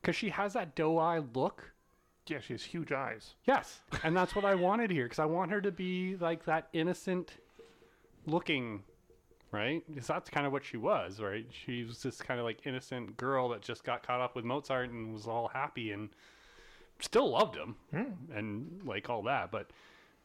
Because 0.00 0.16
she 0.16 0.28
has 0.30 0.52
that 0.54 0.74
doe-eye 0.74 1.20
look. 1.34 1.72
Yeah, 2.26 2.40
she 2.40 2.54
has 2.54 2.62
huge 2.64 2.90
eyes. 2.90 3.34
Yes, 3.44 3.80
and 4.02 4.16
that's 4.16 4.34
what 4.34 4.44
I 4.44 4.56
wanted 4.56 4.90
here 4.90 5.04
because 5.04 5.20
I 5.20 5.26
want 5.26 5.52
her 5.52 5.60
to 5.60 5.70
be 5.70 6.16
like 6.16 6.44
that 6.46 6.68
innocent 6.72 7.34
looking, 8.26 8.82
right? 9.52 9.82
Because 9.88 10.06
that's 10.06 10.28
kind 10.30 10.46
of 10.46 10.52
what 10.52 10.64
she 10.64 10.76
was, 10.76 11.20
right? 11.20 11.46
She 11.50 11.84
was 11.84 12.02
this 12.02 12.20
kind 12.20 12.38
of 12.40 12.44
like 12.46 12.66
innocent 12.66 13.16
girl 13.16 13.48
that 13.50 13.62
just 13.62 13.84
got 13.84 14.06
caught 14.06 14.20
up 14.20 14.34
with 14.36 14.44
Mozart 14.44 14.90
and 14.90 15.12
was 15.12 15.26
all 15.26 15.48
happy 15.48 15.92
and 15.92 16.10
still 17.00 17.30
loved 17.30 17.56
him 17.56 17.76
Hmm. 17.90 18.12
and 18.34 18.80
like 18.84 19.08
all 19.10 19.22
that. 19.24 19.50
But 19.50 19.70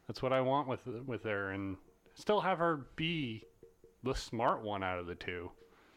that's 0.06 0.22
what 0.22 0.32
I 0.32 0.40
want 0.40 0.68
with 0.68 0.86
with 1.06 1.24
her 1.24 1.50
and 1.50 1.76
still 2.14 2.40
have 2.40 2.58
her 2.58 2.86
be 2.96 3.44
the 4.02 4.14
smart 4.14 4.62
one 4.62 4.82
out 4.82 4.98
of 4.98 5.06
the 5.06 5.14
two. 5.14 5.50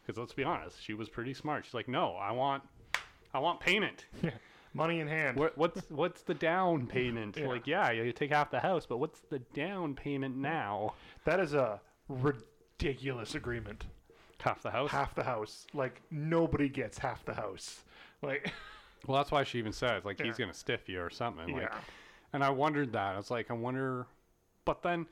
Because 0.06 0.20
let's 0.20 0.34
be 0.34 0.44
honest, 0.44 0.82
she 0.84 0.94
was 0.94 1.10
pretty 1.10 1.34
smart. 1.34 1.66
She's 1.66 1.74
like, 1.74 1.88
no, 1.88 2.12
I 2.12 2.32
want, 2.32 2.62
I 3.34 3.40
want 3.40 3.60
payment. 3.60 4.06
Money 4.76 5.00
in 5.00 5.08
hand. 5.08 5.38
What, 5.38 5.58
what's 5.58 5.82
what's 5.90 6.22
the 6.22 6.34
down 6.34 6.86
payment? 6.86 7.38
Yeah. 7.38 7.48
Like, 7.48 7.66
yeah, 7.66 7.90
you 7.92 8.12
take 8.12 8.32
half 8.32 8.52
the 8.52 8.60
house, 8.60 8.86
but 8.86 8.98
what's 8.98 9.22
the 9.22 9.40
down 9.40 9.96
payment 9.96 10.36
now? 10.36 10.94
That 11.24 11.40
is 11.40 11.54
a 11.54 11.80
ridiculous 12.80 13.36
agreement. 13.36 13.86
Half 14.40 14.62
the 14.62 14.72
house. 14.72 14.92
Half 14.92 15.16
the 15.16 15.24
house. 15.24 15.66
Like 15.74 16.02
nobody 16.12 16.70
gets 16.70 16.98
half 16.98 17.26
the 17.26 17.34
house. 17.34 17.84
Like 18.22 18.52
Well, 19.08 19.18
that's 19.18 19.32
why 19.32 19.44
she 19.44 19.58
even 19.60 19.72
says 19.74 20.06
like 20.06 20.20
Yeah. 20.20 20.28
he's 20.28 20.38
gonna 20.38 20.54
stiff 20.54 20.88
you 20.90 21.02
or 21.02 21.10
something. 21.10 21.54
Like, 21.54 21.64
yeah. 21.64 21.78
and 22.34 22.44
I 22.44 22.50
wondered 22.50 22.94
that. 22.94 23.14
I 23.14 23.18
was 23.18 23.32
like, 23.32 23.50
I 23.50 23.54
wonder, 23.54 24.08
but 24.66 24.82
then. 24.82 25.06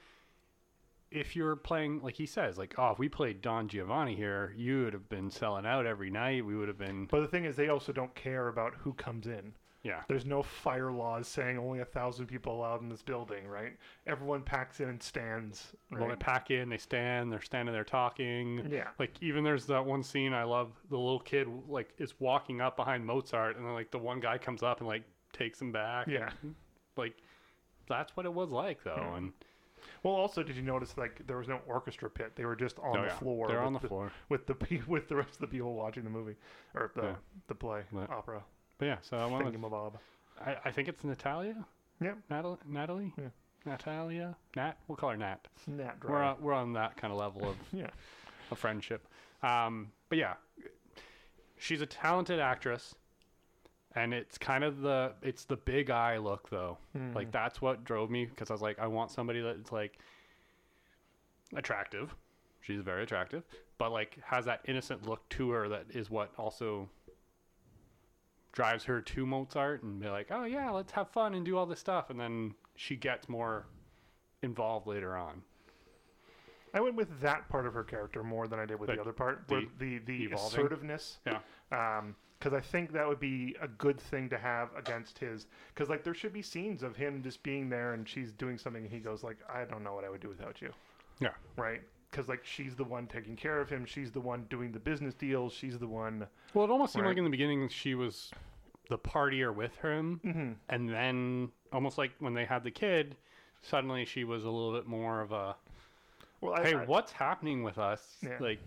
If 1.14 1.36
you're 1.36 1.56
playing, 1.56 2.02
like 2.02 2.16
he 2.16 2.26
says, 2.26 2.58
like, 2.58 2.74
oh, 2.78 2.92
if 2.92 3.00
we 3.00 3.08
played 3.10 3.42
Don 3.42 3.68
Giovanni 3.68 4.16
here, 4.16 4.54
you 4.58 4.84
would 4.84 4.94
have 4.94 5.08
been 5.10 5.30
selling 5.30 5.66
out 5.66 5.86
every 5.86 6.10
night. 6.10 6.46
We 6.46 6.56
would 6.56 6.68
have 6.68 6.78
been, 6.78 7.06
But 7.06 7.22
the 7.22 7.28
thing 7.28 7.46
is, 7.46 7.56
they 7.56 7.70
also 7.70 7.92
don't 7.92 8.14
care 8.16 8.48
about 8.48 8.74
who 8.80 8.94
comes 8.94 9.28
in. 9.28 9.54
yeah, 9.84 10.02
There's 10.08 10.26
no 10.26 10.42
fire 10.42 10.92
laws 10.92 11.28
saying 11.28 11.58
only 11.58 11.80
a 11.80 11.86
thousand 11.86 12.28
people 12.28 12.56
allowed 12.56 12.82
in 12.82 12.90
this 12.90 13.02
building, 13.02 13.46
right? 13.48 13.74
Everyone 14.08 14.42
packs 14.42 14.80
in 14.80 14.90
and 14.90 15.04
stands. 15.04 15.74
Well, 15.92 16.08
they 16.08 16.16
pack 16.16 16.52
in, 16.52 16.70
they 16.70 16.78
stand, 16.78 17.32
they're 17.32 17.42
standing 17.42 17.74
there 17.74 17.84
talking. 17.84 18.68
Yeah. 18.72 18.88
Like 18.98 19.12
even 19.22 19.44
there's 19.44 19.66
that 19.68 19.86
one 19.86 20.02
scene 20.04 20.34
I 20.34 20.44
love. 20.46 20.72
The 20.90 20.98
little 20.98 21.20
kid 21.20 21.48
like 21.68 21.90
is 21.98 22.14
walking 22.20 22.62
up 22.62 22.76
behind 22.78 23.06
Mozart, 23.06 23.58
and 23.58 23.66
then 23.66 23.74
like 23.74 23.92
the 23.92 24.00
one 24.00 24.20
guy 24.20 24.38
comes 24.38 24.64
up 24.64 24.80
and 24.80 24.88
like 24.88 25.04
takes 25.34 25.62
him 25.62 25.72
back. 25.72 26.08
Yeah. 26.08 26.30
Like 26.96 27.16
that's 27.88 28.16
what 28.16 28.26
it 28.26 28.34
was 28.34 28.50
like 28.50 28.84
though, 28.84 28.96
Yeah. 28.98 29.18
and 29.18 29.34
Well, 30.04 30.14
also, 30.14 30.44
did 30.44 30.56
you 30.56 30.62
notice 30.62 30.98
like 30.98 31.26
there 31.28 31.38
was 31.38 31.48
no 31.48 31.60
orchestra 31.68 32.10
pit? 32.10 32.34
They 32.36 32.46
were 32.46 32.56
just 32.56 32.78
on 32.80 32.98
Oh, 32.98 33.02
the 33.02 33.08
yeah. 33.08 33.16
floor. 33.16 33.48
They're 33.48 33.58
with 33.60 33.66
on 33.68 33.74
the 33.74 33.80
floor. 33.80 34.12
with 34.30 34.46
the 34.48 34.56
pe- 34.56 34.82
with 34.88 35.08
the 35.08 35.16
rest 35.16 35.32
of 35.36 35.40
the 35.40 35.48
people 35.48 35.74
watching 35.74 36.04
the 36.04 36.10
movie 36.10 36.36
or 36.74 36.92
the 36.96 37.02
Yeah. 37.04 37.16
the 37.48 37.56
play 37.56 37.84
Right. 37.92 38.10
opera. 38.10 38.44
But 38.78 38.86
yeah, 38.86 38.98
so 39.02 39.18
I 39.18 39.26
went 39.26 39.46
with, 39.46 39.54
Thingamabob. 39.56 39.94
I, 40.46 40.58
I 40.66 40.72
think 40.72 40.88
it's 40.88 41.04
Natalia. 41.04 41.66
Yep. 42.02 42.18
Natalie. 42.30 42.58
Natalie. 42.68 43.14
Yeah. 43.18 43.28
Natalia. 43.66 44.36
Nat. 44.56 44.78
We'll 44.88 44.98
call 44.98 45.12
her 45.12 45.18
Nat. 45.18 45.48
Snap 45.64 46.04
We're 46.04 46.22
on, 46.22 46.36
we're 46.42 46.54
on 46.54 46.74
that 46.74 46.98
kind 46.98 47.14
of 47.14 47.20
level 47.20 47.48
of 47.50 47.56
Yeah. 47.72 47.88
a 48.52 48.56
friendship. 48.56 49.08
Um, 49.42 49.92
but 50.10 50.18
yeah, 50.18 50.34
she's 51.58 51.82
a 51.82 51.86
talented 51.86 52.40
actress, 52.40 52.96
and 53.96 54.14
it's 54.14 54.38
kind 54.38 54.64
of 54.64 54.82
the 54.82 55.14
it's 55.22 55.46
the 55.46 55.58
big 55.58 55.90
eye 55.90 56.18
look 56.18 56.50
though. 56.50 56.78
Like 57.14 57.28
Mhm. 57.30 57.32
that's 57.32 57.62
what 57.62 57.84
drove 57.84 58.10
me 58.10 58.26
because 58.26 58.50
I 58.50 58.54
was 58.54 58.62
like, 58.62 58.80
I 58.80 58.88
want 58.88 59.12
somebody 59.12 59.42
that's 59.42 59.72
like 59.72 60.00
attractive. 61.56 62.16
She's 62.62 62.82
very 62.82 63.04
attractive, 63.04 63.44
but 63.78 63.92
like 63.92 64.18
has 64.24 64.46
that 64.46 64.62
innocent 64.66 65.06
look 65.08 65.28
to 65.30 65.50
her 65.52 65.68
that 65.70 65.86
is 65.90 66.10
what 66.10 66.32
also 66.38 66.90
drives 68.52 68.84
her 68.86 69.02
to 69.02 69.26
Mozart 69.26 69.84
and 69.84 70.00
be 70.00 70.08
like, 70.10 70.28
oh 70.32 70.44
yeah, 70.46 70.70
let's 70.70 70.92
have 70.94 71.10
fun 71.10 71.34
and 71.34 71.46
do 71.46 71.58
all 71.58 71.66
this 71.66 71.80
stuff, 71.80 72.10
and 72.10 72.20
then 72.20 72.54
she 72.76 72.96
gets 72.96 73.28
more 73.28 73.66
involved 74.42 74.88
later 74.88 75.16
on. 75.18 75.42
I 76.76 76.82
went 76.82 76.96
with 76.96 77.20
that 77.22 77.48
part 77.50 77.68
of 77.68 77.74
her 77.76 77.84
character 77.84 78.24
more 78.24 78.48
than 78.48 78.60
I 78.60 78.66
did 78.66 78.80
with 78.80 78.88
the 78.88 78.94
Like, 78.94 79.02
other 79.02 79.14
part. 79.14 79.48
the 79.48 79.54
where 79.56 79.66
the 79.78 79.98
the 80.00 80.32
assertiveness. 80.34 81.20
Yeah. 81.26 81.40
Um, 81.72 82.16
because 82.44 82.54
I 82.58 82.60
think 82.60 82.92
that 82.92 83.08
would 83.08 83.20
be 83.22 83.56
a 83.62 83.68
good 83.70 84.00
thing 84.00 84.28
to 84.30 84.38
have 84.38 84.70
against 84.78 85.18
his. 85.18 85.48
Because 85.74 85.90
like 85.90 86.04
there 86.04 86.14
should 86.14 86.34
be 86.34 86.42
scenes 86.42 86.84
of 86.84 86.96
him 86.96 87.24
just 87.24 87.42
being 87.42 87.70
there 87.70 87.94
and 87.94 88.08
she's 88.08 88.34
doing 88.34 88.58
something 88.58 88.84
and 88.84 88.92
he 88.92 89.00
goes 89.00 89.24
like, 89.24 89.38
I 89.52 89.64
don't 89.64 89.82
know 89.84 89.94
what 89.94 90.04
I 90.04 90.10
would 90.10 90.20
do 90.20 90.28
without 90.28 90.62
you. 90.62 90.72
Yeah. 91.22 91.30
Right. 91.56 91.82
Because 92.12 92.28
like 92.28 92.44
she's 92.44 92.76
the 92.76 92.84
one 92.84 93.08
taking 93.08 93.38
care 93.38 93.62
of 93.62 93.70
him. 93.70 93.86
She's 93.86 94.12
the 94.12 94.20
one 94.20 94.46
doing 94.50 94.74
the 94.74 94.80
business 94.80 95.14
deals. 95.14 95.54
She's 95.54 95.80
the 95.80 95.88
one. 95.88 96.28
Well, 96.54 96.66
it 96.66 96.70
almost 96.72 96.94
seemed 96.94 97.04
Right. 97.04 97.12
like 97.12 97.18
in 97.18 97.24
the 97.24 97.30
beginning 97.30 97.70
she 97.70 97.96
was 97.96 98.30
the 98.90 98.98
partier 98.98 99.56
with 99.56 99.76
him, 99.78 100.20
Mm-hmm. 100.26 100.52
and 100.68 100.90
then 100.90 101.50
almost 101.72 101.98
like 101.98 102.12
when 102.20 102.34
they 102.34 102.44
had 102.44 102.66
the 102.66 102.72
kid, 102.72 103.16
suddenly 103.62 104.04
she 104.04 104.26
was 104.26 104.44
a 104.44 104.50
little 104.50 104.74
bit 104.74 104.86
more 104.86 105.22
of 105.22 105.32
a, 105.32 105.56
Well, 106.42 106.56
I, 106.56 106.64
hey, 106.66 106.76
I- 106.76 106.84
what's 106.86 107.14
happening 107.14 107.64
with 107.64 107.78
us? 107.78 108.18
Yeah. 108.22 108.38
Like, 108.42 108.60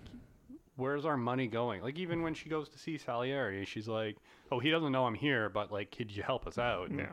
where's 0.77 1.05
our 1.05 1.17
money 1.17 1.47
going? 1.47 1.83
Like 1.83 1.99
even 1.99 2.23
when 2.23 2.35
she 2.35 2.49
goes 2.49 2.69
to 2.71 2.79
see 2.79 2.99
Salieri, 2.99 3.65
she's 3.65 3.89
like, 3.89 4.17
oh, 4.53 4.59
he 4.59 4.71
doesn't 4.71 4.93
know 4.93 5.07
I'm 5.07 5.15
here, 5.15 5.49
but 5.49 5.73
like, 5.73 5.91
could 5.91 6.15
you 6.15 6.23
help 6.23 6.47
us 6.47 6.59
out? 6.59 6.91
Yeah. 6.95 7.11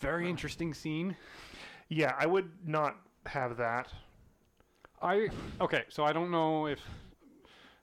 Very 0.00 0.28
interesting 0.28 0.74
scene. 0.74 1.16
Yeah, 1.88 2.14
I 2.18 2.26
would 2.26 2.50
not 2.66 2.96
have 3.26 3.56
that. 3.58 3.88
I 5.02 5.28
okay, 5.60 5.84
so 5.88 6.04
I 6.04 6.12
don't 6.12 6.30
know 6.30 6.66
if 6.66 6.80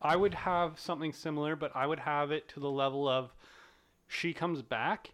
I 0.01 0.15
would 0.15 0.33
have 0.33 0.79
something 0.79 1.13
similar, 1.13 1.55
but 1.55 1.71
I 1.75 1.87
would 1.87 1.99
have 1.99 2.31
it 2.31 2.47
to 2.49 2.59
the 2.59 2.69
level 2.69 3.07
of 3.07 3.33
she 4.07 4.33
comes 4.33 4.61
back 4.61 5.11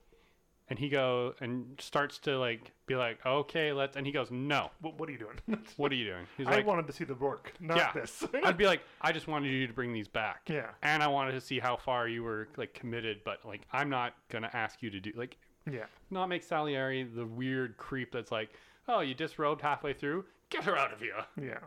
and 0.74 0.80
he 0.80 0.89
go 0.89 1.36
and 1.39 1.67
starts 1.80 2.17
to 2.17 2.36
like 2.39 2.71
be 2.88 2.95
like, 2.95 3.24
okay, 3.24 3.71
let's, 3.71 3.95
and 3.95 4.07
he 4.07 4.11
goes, 4.11 4.32
no, 4.32 4.71
What, 4.82 4.97
what 4.99 5.07
are 5.07 5.11
you 5.11 5.19
doing? 5.19 5.61
what 5.78 5.91
are 5.91 5.95
you 5.95 6.05
doing? 6.05 6.26
He's 6.36 6.47
like 6.47 6.53
I 6.55 6.57
like, 6.57 6.65
wanted 6.65 6.88
to 6.88 6.93
see 6.93 7.03
the 7.03 7.13
work, 7.13 7.53
not 7.59 7.78
Yeah. 7.78 7.91
this. 7.93 8.26
I'd 8.43 8.57
be 8.57 8.65
like, 8.65 8.82
I 8.99 9.11
just 9.11 9.28
wanted 9.28 9.49
you 9.51 9.67
to 9.67 9.74
bring 9.74 9.93
these 9.93 10.07
back, 10.07 10.49
yeah. 10.49 10.71
and 10.82 11.03
I 11.03 11.07
wanted 11.07 11.34
to 11.34 11.41
see 11.41 11.59
how 11.59 11.78
far 11.78 12.07
you 12.07 12.24
were 12.24 12.47
like 12.57 12.74
committed, 12.74 13.19
but 13.24 13.45
like 13.45 13.61
I'm 13.71 13.88
not 13.88 14.15
gonna 14.30 14.49
ask 14.51 14.82
you 14.82 14.89
to 14.89 14.99
do 14.99 15.11
like 15.15 15.38
Yeah. 15.69 15.86
not 16.09 16.26
make 16.28 16.41
Salieri 16.41 17.03
the 17.03 17.28
weird 17.28 17.78
creep 17.78 18.11
that's 18.11 18.32
like, 18.32 18.49
oh, 18.88 19.01
you 19.01 19.13
disrobed 19.13 19.61
halfway 19.61 19.93
through, 19.93 20.26
get 20.49 20.63
her 20.63 20.76
out 20.76 20.91
of 20.91 20.99
here. 20.99 21.24
Yeah. 21.39 21.59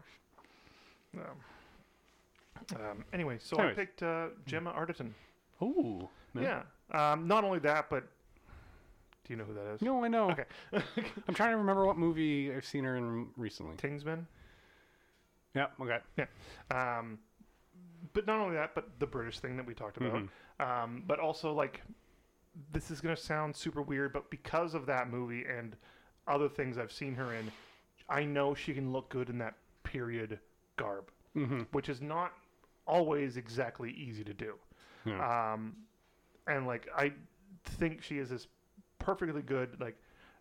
Um, 1.17 1.21
um, 2.75 3.05
anyway, 3.13 3.39
so 3.41 3.57
Anyways. 3.57 3.73
I 3.73 3.81
picked 3.81 4.03
uh, 4.03 4.27
Gemma 4.47 4.73
Arterton. 4.73 5.11
Ooh, 5.63 6.09
Yeah. 6.35 6.63
Um, 6.91 7.29
not 7.29 7.45
only 7.45 7.61
that, 7.61 7.89
but 7.89 8.09
do 9.27 9.33
you 9.33 9.37
know 9.37 9.45
who 9.45 9.55
that 9.55 9.67
is? 9.75 9.83
No, 9.83 10.05
I 10.05 10.09
know. 10.09 10.31
Okay. 10.31 10.45
I'm 11.29 11.35
trying 11.35 11.51
to 11.53 11.57
remember 11.57 11.85
what 11.85 11.99
movie 11.99 12.53
I've 12.55 12.65
seen 12.65 12.85
her 12.85 12.97
in 12.97 13.27
recently. 13.37 13.77
Kingsman. 13.77 14.27
Yeah. 15.55 15.67
Okay. 15.81 15.99
Yeah. 16.17 16.27
Um, 16.71 17.19
but 18.13 18.27
not 18.27 18.39
only 18.41 18.55
that, 18.57 18.75
but 18.75 18.89
the 19.01 19.07
British 19.07 19.41
thing 19.41 19.57
that 19.57 19.67
we 19.67 19.75
talked 19.75 19.97
about. 19.97 20.23
Mhm. 20.23 20.29
Um, 20.65 21.03
but 21.07 21.19
also 21.19 21.53
like, 21.53 21.83
this 22.73 22.91
is 22.91 23.01
gonna 23.01 23.17
sound 23.17 23.55
super 23.57 23.83
weird, 23.83 24.13
but 24.13 24.31
because 24.31 24.75
of 24.75 24.87
that 24.87 25.11
movie 25.11 25.45
and 25.45 25.77
other 26.29 26.49
things 26.49 26.79
I've 26.79 26.93
seen 26.93 27.15
her 27.17 27.35
in, 27.35 27.51
I 28.09 28.25
know 28.25 28.55
she 28.55 28.75
can 28.75 28.93
look 28.93 29.09
good 29.09 29.29
in 29.29 29.39
that 29.39 29.55
period 29.83 30.39
garb, 30.77 31.11
Mm-hmm. 31.35 31.63
which 31.73 31.89
is 31.89 32.01
not 32.01 32.33
always 32.87 33.37
exactly 33.37 33.91
easy 33.93 34.23
to 34.25 34.33
do. 34.35 34.55
Yeah. 35.05 35.53
um, 35.55 35.75
and 36.47 36.67
like 36.67 36.89
I 36.97 37.13
think 37.65 38.03
she 38.03 38.19
is 38.19 38.31
this 38.31 38.47
perfectly 39.07 39.43
good 39.43 39.81
like 39.81 39.97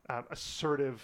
uh, 0.09 0.23
assertive 0.31 1.01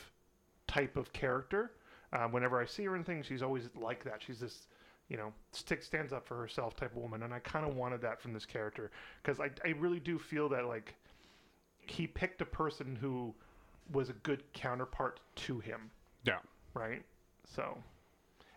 type 0.68 0.98
of 0.98 1.14
character. 1.14 1.72
Um, 2.14 2.32
whenever 2.32 2.60
I 2.60 2.66
see 2.66 2.84
her 2.86 2.96
in 2.96 3.04
things, 3.04 3.28
she's 3.28 3.44
always 3.44 3.70
like 3.76 4.04
that. 4.04 4.22
She's 4.26 4.40
this 4.40 4.68
you 5.10 5.18
know 5.18 5.32
stick 5.52 5.84
stands 5.84 6.12
up 6.12 6.28
for 6.28 6.36
herself 6.36 6.76
type 6.76 6.92
of 6.92 6.98
woman, 6.98 7.24
and 7.24 7.34
I 7.34 7.40
kind 7.40 7.66
of 7.66 7.76
wanted 7.76 8.02
that 8.02 8.20
from 8.20 8.34
this 8.34 8.46
character 8.46 8.92
because 9.22 9.40
I 9.40 9.50
I 9.64 9.70
really 9.80 10.00
do 10.00 10.18
feel 10.18 10.50
that 10.50 10.66
like 10.66 10.96
he 11.78 12.08
picked 12.08 12.42
a 12.42 12.46
person 12.46 12.98
who 13.00 13.34
was 13.92 14.10
a 14.10 14.14
good 14.14 14.44
counterpart 14.54 15.20
to 15.36 15.60
him 15.60 15.92
yeah. 16.26 16.38
right? 16.74 17.04
So 17.46 17.78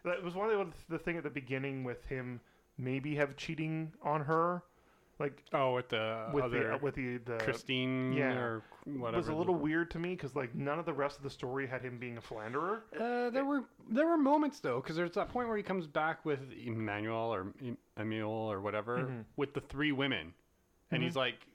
that 0.05 0.22
was 0.22 0.34
one 0.34 0.50
of 0.50 0.59
the, 0.59 0.72
the 0.90 0.98
thing 0.98 1.16
at 1.16 1.22
the 1.22 1.30
beginning 1.30 1.84
with 1.84 2.05
him 2.07 2.40
maybe 2.78 3.14
have 3.16 3.36
cheating 3.36 3.92
on 4.02 4.20
her, 4.20 4.62
like 5.18 5.42
Oh, 5.52 5.74
with 5.74 5.88
the 5.90 6.28
with 6.32 6.44
other 6.44 6.64
the 6.68 6.74
uh, 6.74 6.78
with 6.78 6.94
the 6.96 7.18
the 7.18 7.36
Christine 7.38 8.12
yeah. 8.12 8.32
or 8.34 8.62
whatever. 8.84 9.14
it 9.14 9.18
was 9.18 9.28
a 9.28 9.34
little 9.34 9.54
weird 9.54 9.90
to 9.92 9.98
me 9.98 10.10
because 10.10 10.34
like 10.34 10.54
none 10.54 10.78
of 10.78 10.86
the 10.86 10.92
rest 10.92 11.16
of 11.16 11.22
the 11.22 11.30
story 11.30 11.66
had 11.66 11.82
him 11.82 11.98
being 11.98 12.16
a 12.16 12.20
philanderer. 12.20 12.82
Uh, 12.98 13.30
there 13.30 13.44
were 13.44 13.64
there 13.88 14.06
were 14.08 14.16
moments 14.18 14.60
though, 14.60 14.80
because 14.80 14.96
there's 14.96 15.12
that 15.12 15.28
point 15.28 15.48
where 15.48 15.56
he 15.56 15.62
comes 15.62 15.86
back 15.86 16.24
with 16.24 16.40
Emmanuel 16.64 17.32
or 17.34 17.52
Em- 17.62 17.78
Emil 17.98 18.28
or 18.28 18.60
whatever 18.60 18.98
Mhm. 18.98 19.24
with 19.36 19.54
the 19.54 19.60
three 19.60 19.92
women, 19.92 20.34
and 20.90 21.00
Mhm. 21.00 21.04
he's 21.06 21.16
like 21.16 21.46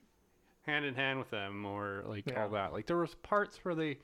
hand 0.62 0.84
in 0.84 0.94
hand 0.94 1.18
with 1.18 1.30
them 1.30 1.64
or 1.66 2.02
like 2.06 2.26
Yeah. 2.28 2.42
all 2.44 2.48
that. 2.50 2.72
Like 2.72 2.86
there 2.86 2.96
was 2.98 3.14
parts 3.16 3.62
where 3.64 3.74
they 3.74 3.98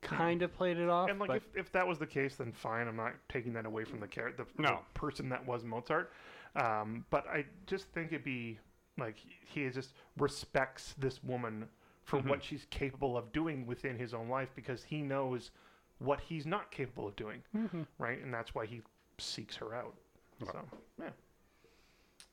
kind 0.00 0.42
of 0.42 0.52
played 0.52 0.76
it 0.76 0.88
off, 0.88 1.08
And 1.08 1.18
like 1.18 1.28
but 1.28 1.36
if, 1.36 1.56
if 1.56 1.72
that 1.72 1.86
was 1.86 1.98
the 1.98 2.06
case, 2.06 2.36
then 2.36 2.52
fine. 2.52 2.86
I'm 2.88 2.96
not 2.96 3.14
taking 3.28 3.54
that 3.54 3.64
away 3.66 3.84
from 3.84 4.00
the 4.00 4.06
character, 4.08 4.44
the, 4.56 4.62
No. 4.62 4.68
the 4.92 4.98
person 4.98 5.30
that 5.30 5.46
was 5.46 5.64
Mozart. 5.64 6.12
Um, 6.56 7.04
but 7.10 7.26
I 7.26 7.44
just 7.66 7.86
think 7.92 8.12
it'd 8.12 8.24
be 8.24 8.58
like 8.98 9.16
he 9.44 9.68
just 9.70 9.92
respects 10.18 10.94
this 10.98 11.22
woman 11.24 11.68
for 12.04 12.20
Mhm. 12.20 12.28
what 12.28 12.44
she's 12.44 12.66
capable 12.70 13.16
of 13.16 13.32
doing 13.32 13.66
within 13.66 13.98
his 13.98 14.14
own 14.14 14.28
life 14.28 14.50
because 14.54 14.84
he 14.84 15.02
knows 15.02 15.50
what 15.98 16.20
he's 16.20 16.46
not 16.46 16.70
capable 16.70 17.08
of 17.08 17.16
doing. 17.16 17.42
Mhm. 17.54 17.86
right? 17.98 18.20
And 18.20 18.32
that's 18.32 18.54
why 18.54 18.66
he 18.66 18.82
seeks 19.18 19.56
her 19.56 19.74
out. 19.74 19.96
So, 20.44 20.68
yeah. 20.98 21.10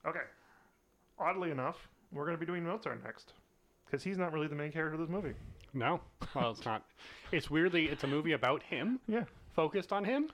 Okay. 0.05 0.23
Oddly 1.19 1.51
enough, 1.51 1.87
we're 2.11 2.25
going 2.25 2.35
to 2.35 2.39
be 2.39 2.45
doing 2.45 2.63
Mozart 2.63 3.03
next 3.03 3.33
because 3.85 4.03
he's 4.03 4.17
not 4.17 4.33
really 4.33 4.47
the 4.47 4.55
main 4.55 4.71
character 4.71 4.95
of 4.95 4.99
this 4.99 5.09
movie. 5.09 5.35
no, 5.73 6.01
well 6.35 6.51
it's 6.51 6.65
not. 6.65 6.85
It's 7.31 7.49
weirdly 7.49 7.87
it's 7.87 8.03
a 8.03 8.07
movie 8.07 8.33
about 8.33 8.61
him, 8.63 8.99
Yeah. 9.07 9.23
focused 9.53 9.93
on 9.93 10.03
him, 10.03 10.29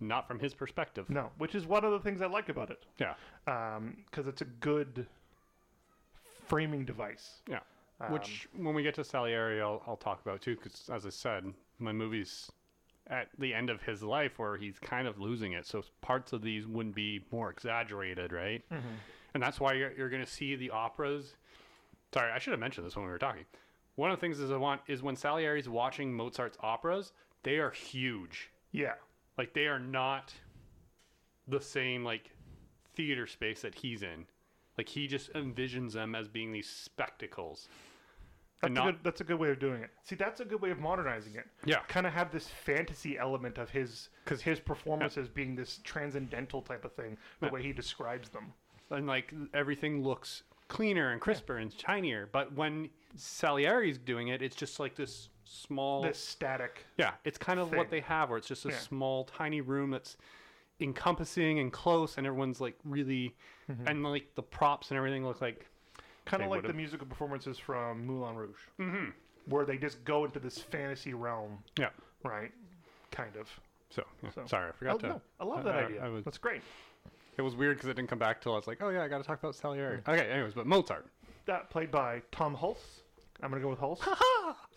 not 0.00 0.26
from 0.28 0.38
his 0.38 0.54
perspective. 0.54 1.08
No, 1.10 1.30
which 1.38 1.54
is 1.54 1.66
one 1.66 1.84
of 1.84 1.92
the 1.92 2.00
things 2.00 2.22
I 2.22 2.26
like 2.26 2.48
about 2.48 2.70
it. 2.70 2.84
Yeah. 2.98 3.14
Because 3.44 4.26
it's 4.26 4.40
a 4.42 4.46
good 4.46 5.06
framing 6.46 6.84
device. 6.84 7.42
Yeah. 7.48 7.60
Um, 8.00 8.12
Which, 8.12 8.48
when 8.56 8.74
we 8.74 8.82
get 8.84 8.94
to 8.94 9.04
Salieri, 9.04 9.60
I'll, 9.60 9.82
I'll 9.86 9.96
talk 9.96 10.20
about 10.20 10.40
too, 10.40 10.54
because 10.54 10.88
as 10.92 11.04
I 11.04 11.10
said, 11.10 11.52
my 11.80 11.92
movie's 11.92 12.50
at 13.08 13.28
the 13.38 13.52
end 13.54 13.70
of 13.70 13.82
his 13.82 14.02
life 14.02 14.38
where 14.38 14.56
he's 14.56 14.78
kind 14.78 15.08
of 15.08 15.18
losing 15.18 15.52
it. 15.52 15.66
So 15.66 15.82
parts 16.00 16.32
of 16.32 16.42
these 16.42 16.66
wouldn't 16.66 16.94
be 16.94 17.24
more 17.32 17.50
exaggerated, 17.50 18.32
right? 18.32 18.62
mhm. 18.70 18.80
And 19.34 19.42
that's 19.42 19.58
why 19.60 19.72
you're, 19.74 19.92
you're 19.92 20.08
going 20.08 20.24
to 20.24 20.30
see 20.30 20.56
the 20.56 20.70
operas. 20.70 21.34
Sorry, 22.14 22.30
I 22.30 22.38
should 22.38 22.52
have 22.52 22.60
mentioned 22.60 22.86
this 22.86 22.96
when 22.96 23.04
we 23.04 23.10
were 23.10 23.18
talking. 23.18 23.44
One 23.96 24.10
of 24.10 24.16
the 24.16 24.20
things 24.20 24.38
is 24.38 24.50
I 24.50 24.56
want 24.56 24.80
is 24.86 25.02
when 25.02 25.16
Salieri's 25.16 25.68
watching 25.68 26.14
Mozart's 26.14 26.56
operas, 26.60 27.12
they 27.42 27.58
are 27.58 27.70
huge. 27.70 28.50
Yeah. 28.72 28.94
Like 29.38 29.54
they 29.54 29.66
are 29.66 29.78
not 29.78 30.34
the 31.46 31.60
same 31.60 32.04
like 32.04 32.30
theater 32.94 33.26
space 33.26 33.62
that 33.62 33.74
he's 33.76 34.02
in. 34.02 34.26
Like 34.76 34.88
he 34.88 35.06
just 35.06 35.32
envisions 35.32 35.92
them 35.92 36.14
as 36.14 36.28
being 36.28 36.52
these 36.52 36.68
spectacles. 36.68 37.68
That's, 38.60 38.70
And 38.70 38.78
a 38.78 38.82
good, 38.92 38.98
that's 39.04 39.20
a 39.20 39.24
good 39.24 39.38
way 39.38 39.50
of 39.50 39.60
doing 39.60 39.82
it. 39.82 39.90
See, 40.02 40.16
that's 40.16 40.40
a 40.40 40.44
good 40.44 40.60
way 40.60 40.70
of 40.70 40.80
modernizing 40.80 41.36
it. 41.36 41.46
Yeah. 41.64 41.78
Kind 41.86 42.06
of 42.06 42.12
have 42.12 42.32
this 42.32 42.48
fantasy 42.48 43.16
element 43.16 43.56
of 43.56 43.70
his 43.70 44.08
because 44.24 44.42
his 44.42 44.58
performances 44.58 45.28
being 45.28 45.54
this 45.54 45.78
transcendental 45.84 46.60
type 46.62 46.84
of 46.84 46.92
thing, 46.92 47.16
the 47.40 47.46
Yeah. 47.46 47.52
way 47.52 47.62
he 47.62 47.72
describes 47.72 48.28
them. 48.30 48.52
and 48.90 49.06
like 49.06 49.32
everything 49.54 50.02
looks 50.02 50.42
cleaner 50.68 51.10
and 51.12 51.20
crisper 51.20 51.58
and 51.58 51.72
shinier. 51.72 52.28
But 52.32 52.54
when 52.54 52.88
Salieri's 53.16 53.98
doing 53.98 54.28
it, 54.28 54.40
it's 54.42 54.56
just 54.56 54.80
like 54.80 54.96
this 54.96 55.28
small. 55.48 56.02
This 56.02 56.18
static. 56.18 56.84
yeah, 56.96 57.12
it's 57.24 57.38
kind 57.38 57.58
of 57.60 57.70
thing. 57.70 57.78
what 57.78 57.90
they 57.90 58.00
have, 58.00 58.28
where 58.28 58.38
it's 58.38 58.46
just 58.48 58.64
a 58.64 58.68
Yeah. 58.70 58.76
small, 58.78 59.24
tiny 59.24 59.60
room 59.60 59.90
that's 59.90 60.16
encompassing 60.80 61.58
and 61.58 61.72
close, 61.72 62.18
and 62.18 62.26
everyone's 62.26 62.60
like 62.60 62.76
really, 62.84 63.34
and 63.86 64.02
like 64.04 64.34
the 64.34 64.42
props 64.42 64.90
and 64.90 64.98
everything 64.98 65.24
look 65.26 65.40
like. 65.40 65.66
Kind 66.24 66.42
of 66.42 66.50
like 66.50 66.60
the 66.60 66.66
would've- 66.68 66.76
musical 66.76 67.06
performances 67.06 67.58
from 67.58 68.04
Moulin 68.06 68.36
Rouge, 68.36 68.58
Mm-hmm. 68.78 69.10
where 69.46 69.64
they 69.64 69.78
just 69.78 70.04
go 70.04 70.26
into 70.26 70.38
this 70.38 70.58
fantasy 70.58 71.14
realm, 71.14 71.62
Yeah. 71.78 71.88
right? 72.22 72.52
Kind 73.10 73.34
of. 73.36 73.48
So, 73.88 74.04
yeah, 74.22 74.30
So- 74.30 74.44
sorry, 74.46 74.68
I 74.68 74.72
forgot 74.72 74.94
Oh, 74.96 74.98
to. 74.98 75.08
no, 75.08 75.22
I 75.40 75.44
love 75.44 75.64
that 75.64 75.74
I- 75.76 75.84
idea. 75.84 76.04
I 76.04 76.08
was- 76.10 76.24
That's 76.26 76.36
great. 76.36 76.60
It 77.38 77.42
was 77.42 77.56
weird 77.56 77.76
because 77.78 77.88
it 77.88 77.94
didn't 77.94 78.10
come 78.10 78.18
back 78.18 78.42
till 78.42 78.52
I 78.52 78.56
was 78.56 78.66
like, 78.66 78.82
oh 78.82 78.90
yeah, 78.90 79.02
I 79.02 79.08
got 79.08 79.18
to 79.18 79.24
talk 79.24 79.38
about 79.38 79.54
Salieri. 79.54 80.02
Okay, 80.06 80.28
anyways, 80.30 80.52
but 80.54 80.66
Mozart. 80.66 81.06
That 81.46 81.70
played 81.70 81.90
by 81.90 82.20
Tom 82.30 82.54
Hulce. 82.54 83.00
I'm 83.42 83.50
gonna 83.50 83.62
go 83.62 83.70
with 83.70 83.78
Hulce. 83.78 84.00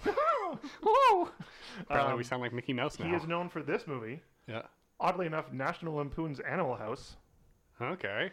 Whoa! 0.83 1.29
Apparently, 1.81 2.11
Um, 2.11 2.17
we 2.17 2.23
sound 2.23 2.41
like 2.41 2.53
Mickey 2.53 2.73
Mouse 2.73 2.99
now. 2.99 3.05
He 3.07 3.13
is 3.13 3.25
known 3.25 3.49
for 3.49 3.61
this 3.63 3.87
movie. 3.87 4.21
Yeah. 4.47 4.63
Oddly 4.99 5.25
enough, 5.25 5.51
National 5.51 5.95
Lampoon's 5.95 6.39
Animal 6.41 6.75
House. 6.75 7.15
Okay. 7.81 8.31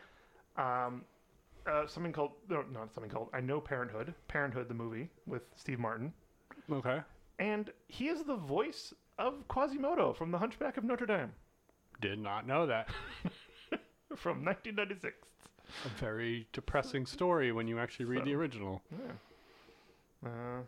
Um, 0.56 1.04
uh, 1.66 1.86
something 1.86 2.12
called 2.12 2.32
no, 2.48 2.62
not 2.72 2.92
something 2.94 3.10
called. 3.10 3.28
I 3.32 3.40
know 3.40 3.60
Parenthood. 3.60 4.14
Parenthood, 4.26 4.68
the 4.68 4.74
movie 4.74 5.08
with 5.26 5.42
Steve 5.56 5.78
Martin, 5.78 6.12
Okay. 6.70 7.00
and 7.38 7.70
he 7.86 8.08
is 8.08 8.24
the 8.24 8.36
voice 8.36 8.92
of 9.18 9.46
Quasimodo 9.48 10.12
from 10.12 10.30
The 10.30 10.38
Hunchback 10.38 10.76
of 10.76 10.84
Notre 10.84 11.06
Dame 11.06 11.32
Did 12.00 12.18
not 12.18 12.46
know 12.46 12.66
that. 12.66 12.88
from 14.16 14.44
1996. 14.44 15.14
A 15.84 15.88
very 16.00 16.46
depressing 16.52 17.04
story 17.06 17.52
when 17.52 17.68
you 17.68 17.78
actually 17.78 18.06
read 18.06 18.24
the 18.24 18.34
original. 18.34 18.80
Yeah. 18.90 19.12
Uh, 20.24 20.62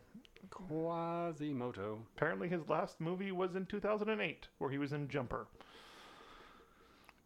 Quasimodo. 0.50 1.98
apparently, 2.16 2.48
his 2.48 2.68
last 2.68 3.00
movie 3.00 3.32
was 3.32 3.56
in 3.56 3.66
2008, 3.66 4.48
where 4.58 4.70
he 4.70 4.78
was 4.78 4.92
in 4.92 5.08
Jumper. 5.08 5.46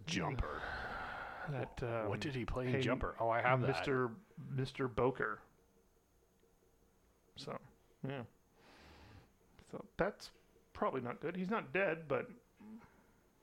Jumper. 0.07 0.61
That 1.51 1.79
um, 1.83 2.09
what 2.09 2.21
did 2.21 2.35
he 2.35 2.45
play 2.45 2.67
in 2.67 2.73
hey, 2.73 2.81
Jumper? 2.81 3.15
Oh, 3.21 3.29
I 3.29 3.41
have 3.41 3.61
that. 3.63 3.85
Mr. 3.85 4.11
Mr. 4.57 4.93
Bowker. 4.93 5.41
So, 7.37 7.59
yeah. 8.07 8.23
So 9.71 9.85
that's 9.97 10.31
probably 10.73 11.01
not 11.01 11.21
good. 11.21 11.37
He's 11.37 11.51
not 11.51 11.73
dead, 11.73 12.05
but 12.09 12.31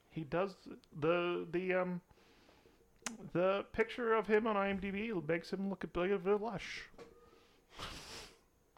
he 0.10 0.24
does 0.24 0.56
the 1.00 1.46
the 1.52 1.74
um 1.74 2.02
the 3.34 3.66
picture 3.74 4.14
of 4.14 4.28
him 4.28 4.48
on 4.48 4.56
IMDb 4.56 5.28
makes 5.28 5.52
him 5.52 5.70
look 5.70 5.84
a 5.84 5.88
bit 5.88 6.12
of 6.12 6.26
a 6.26 6.36
lush. 6.36 6.84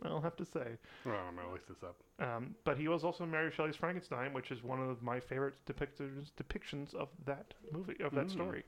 I'll 0.06 0.22
have 0.22 0.36
to 0.38 0.46
say. 0.46 0.78
Oh, 1.06 1.12
I'm 1.12 1.36
gonna 1.36 1.52
look 1.52 1.68
this 1.68 1.84
up. 1.84 1.96
Um, 2.20 2.56
but 2.64 2.78
he 2.78 2.88
was 2.88 3.04
also 3.04 3.24
in 3.24 3.32
Mary 3.32 3.52
Shelley's 3.52 3.76
Frankenstein, 3.76 4.34
which 4.34 4.52
is 4.52 4.64
one 4.64 4.82
of 4.82 5.02
my 5.02 5.20
favorite 5.20 5.56
depictions 5.66 6.32
depictions 6.38 6.94
of 6.94 7.10
that 7.26 7.54
movie 7.72 7.96
of 8.04 8.14
that 8.16 8.28
Mm. 8.28 8.32
story. 8.32 8.64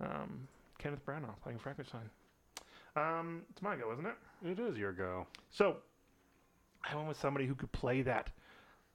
Um, 0.00 0.48
Kenneth 0.78 1.04
Branagh 1.04 1.40
playing 1.42 1.58
Frankenstein. 1.58 2.08
Um, 2.96 3.44
it's 3.50 3.62
my 3.62 3.76
go, 3.76 3.92
isn't 3.92 4.06
it? 4.06 4.16
It 4.44 4.58
is 4.58 4.76
your 4.76 4.92
go. 4.92 5.26
So 5.50 5.78
I 6.84 6.94
went 6.96 7.08
with 7.08 7.18
somebody 7.18 7.46
who 7.46 7.54
could 7.54 7.72
play 7.72 8.02
that 8.02 8.30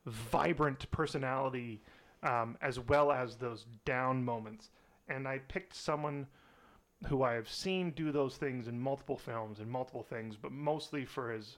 vibrant 0.05 0.89
personality 0.91 1.81
um, 2.23 2.57
as 2.61 2.79
well 2.79 3.11
as 3.11 3.35
those 3.37 3.65
down 3.85 4.23
moments, 4.23 4.69
and 5.09 5.27
I 5.27 5.39
picked 5.39 5.75
someone 5.75 6.27
who 7.07 7.23
I 7.23 7.33
have 7.33 7.49
seen 7.49 7.91
do 7.91 8.11
those 8.11 8.37
things 8.37 8.67
in 8.67 8.79
multiple 8.79 9.17
films 9.17 9.59
and 9.59 9.69
multiple 9.69 10.03
things, 10.03 10.35
but 10.35 10.51
mostly 10.51 11.05
for 11.05 11.31
his 11.31 11.57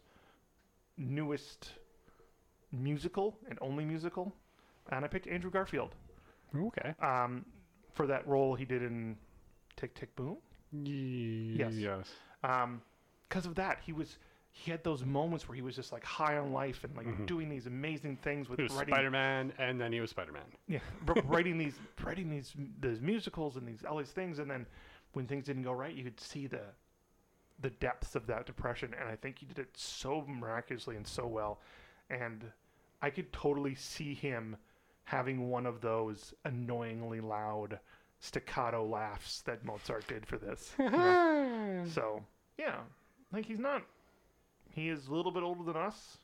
newest 0.98 1.70
musical 2.72 3.38
and 3.50 3.58
only 3.62 3.86
musical, 3.86 4.34
and 4.92 5.04
I 5.06 5.08
picked 5.08 5.28
Andrew 5.28 5.52
Garfield 5.52 5.96
Okay. 6.56 6.94
um, 7.02 7.46
for 7.94 8.08
that 8.08 8.28
role 8.28 8.56
he 8.56 8.66
did 8.66 8.82
in 8.82 9.18
Tick 9.76 9.94
Tick 9.94 10.16
Boom. 10.16 10.38
Yes. 10.72 11.74
Yes. 11.74 12.12
Um, 12.44 12.82
because 13.30 13.46
of 13.46 13.56
that, 13.56 13.80
he 13.86 13.92
was 13.94 14.18
he 14.52 14.72
had 14.72 14.82
those 14.86 15.04
moments 15.04 15.50
where 15.50 15.56
he 15.56 15.62
was 15.62 15.76
just 15.76 15.92
like 15.92 16.04
high 16.06 16.38
on 16.38 16.54
life 16.54 16.86
and 16.86 16.96
like 16.96 17.06
Mhm. 17.08 17.26
doing 17.26 17.50
these 17.50 17.68
amazing 17.68 18.16
things 18.18 18.48
with 18.48 18.58
He 18.58 18.64
was 18.64 18.72
writing, 18.72 18.94
Spider 18.94 19.12
Man, 19.12 19.52
and 19.58 19.82
then 19.82 19.92
he 19.92 20.00
was 20.00 20.12
Spider 20.12 20.32
Man. 20.32 20.46
yeah, 20.68 20.80
writing 21.26 21.58
these 21.58 21.78
writing 22.02 22.30
these 22.30 22.54
these 22.80 23.02
musicals 23.02 23.58
and 23.58 23.68
these 23.68 23.84
all 23.84 23.98
these 23.98 24.12
things, 24.14 24.40
and 24.40 24.50
then 24.50 24.66
when 25.16 25.26
things 25.28 25.46
didn't 25.46 25.64
go 25.64 25.72
right, 25.72 25.94
you 25.94 26.04
could 26.04 26.20
see 26.20 26.48
the 26.48 26.62
the 27.62 27.70
depths 27.70 28.16
of 28.16 28.28
that 28.28 28.46
depression, 28.46 28.94
and 29.00 29.08
I 29.08 29.16
think 29.16 29.40
he 29.40 29.46
did 29.46 29.60
it 29.60 29.70
so 29.76 30.26
miraculously 30.28 30.98
and 30.98 31.08
so 31.08 31.26
well, 31.26 31.62
and 32.10 32.44
I 33.02 33.10
could 33.10 33.32
totally 33.32 33.76
see 33.76 34.14
him 34.14 34.58
having 35.06 35.50
one 35.50 35.66
of 35.66 35.80
those 35.82 36.34
annoyingly 36.44 37.22
loud 37.22 37.80
staccato 38.20 38.84
laughs 38.86 39.42
that 39.44 39.64
Mozart 39.64 40.06
did 40.08 40.26
for 40.26 40.38
this. 40.38 40.74
you 40.80 40.90
know? 40.90 41.84
So 41.94 42.22
yeah, 42.58 42.78
like 43.32 43.46
he's 43.46 43.60
not. 43.60 43.84
He 44.72 44.90
is 44.90 45.08
a 45.08 45.14
little 45.14 45.32
bit 45.32 45.44
older 45.44 45.64
than 45.64 45.78
us, 45.78 46.18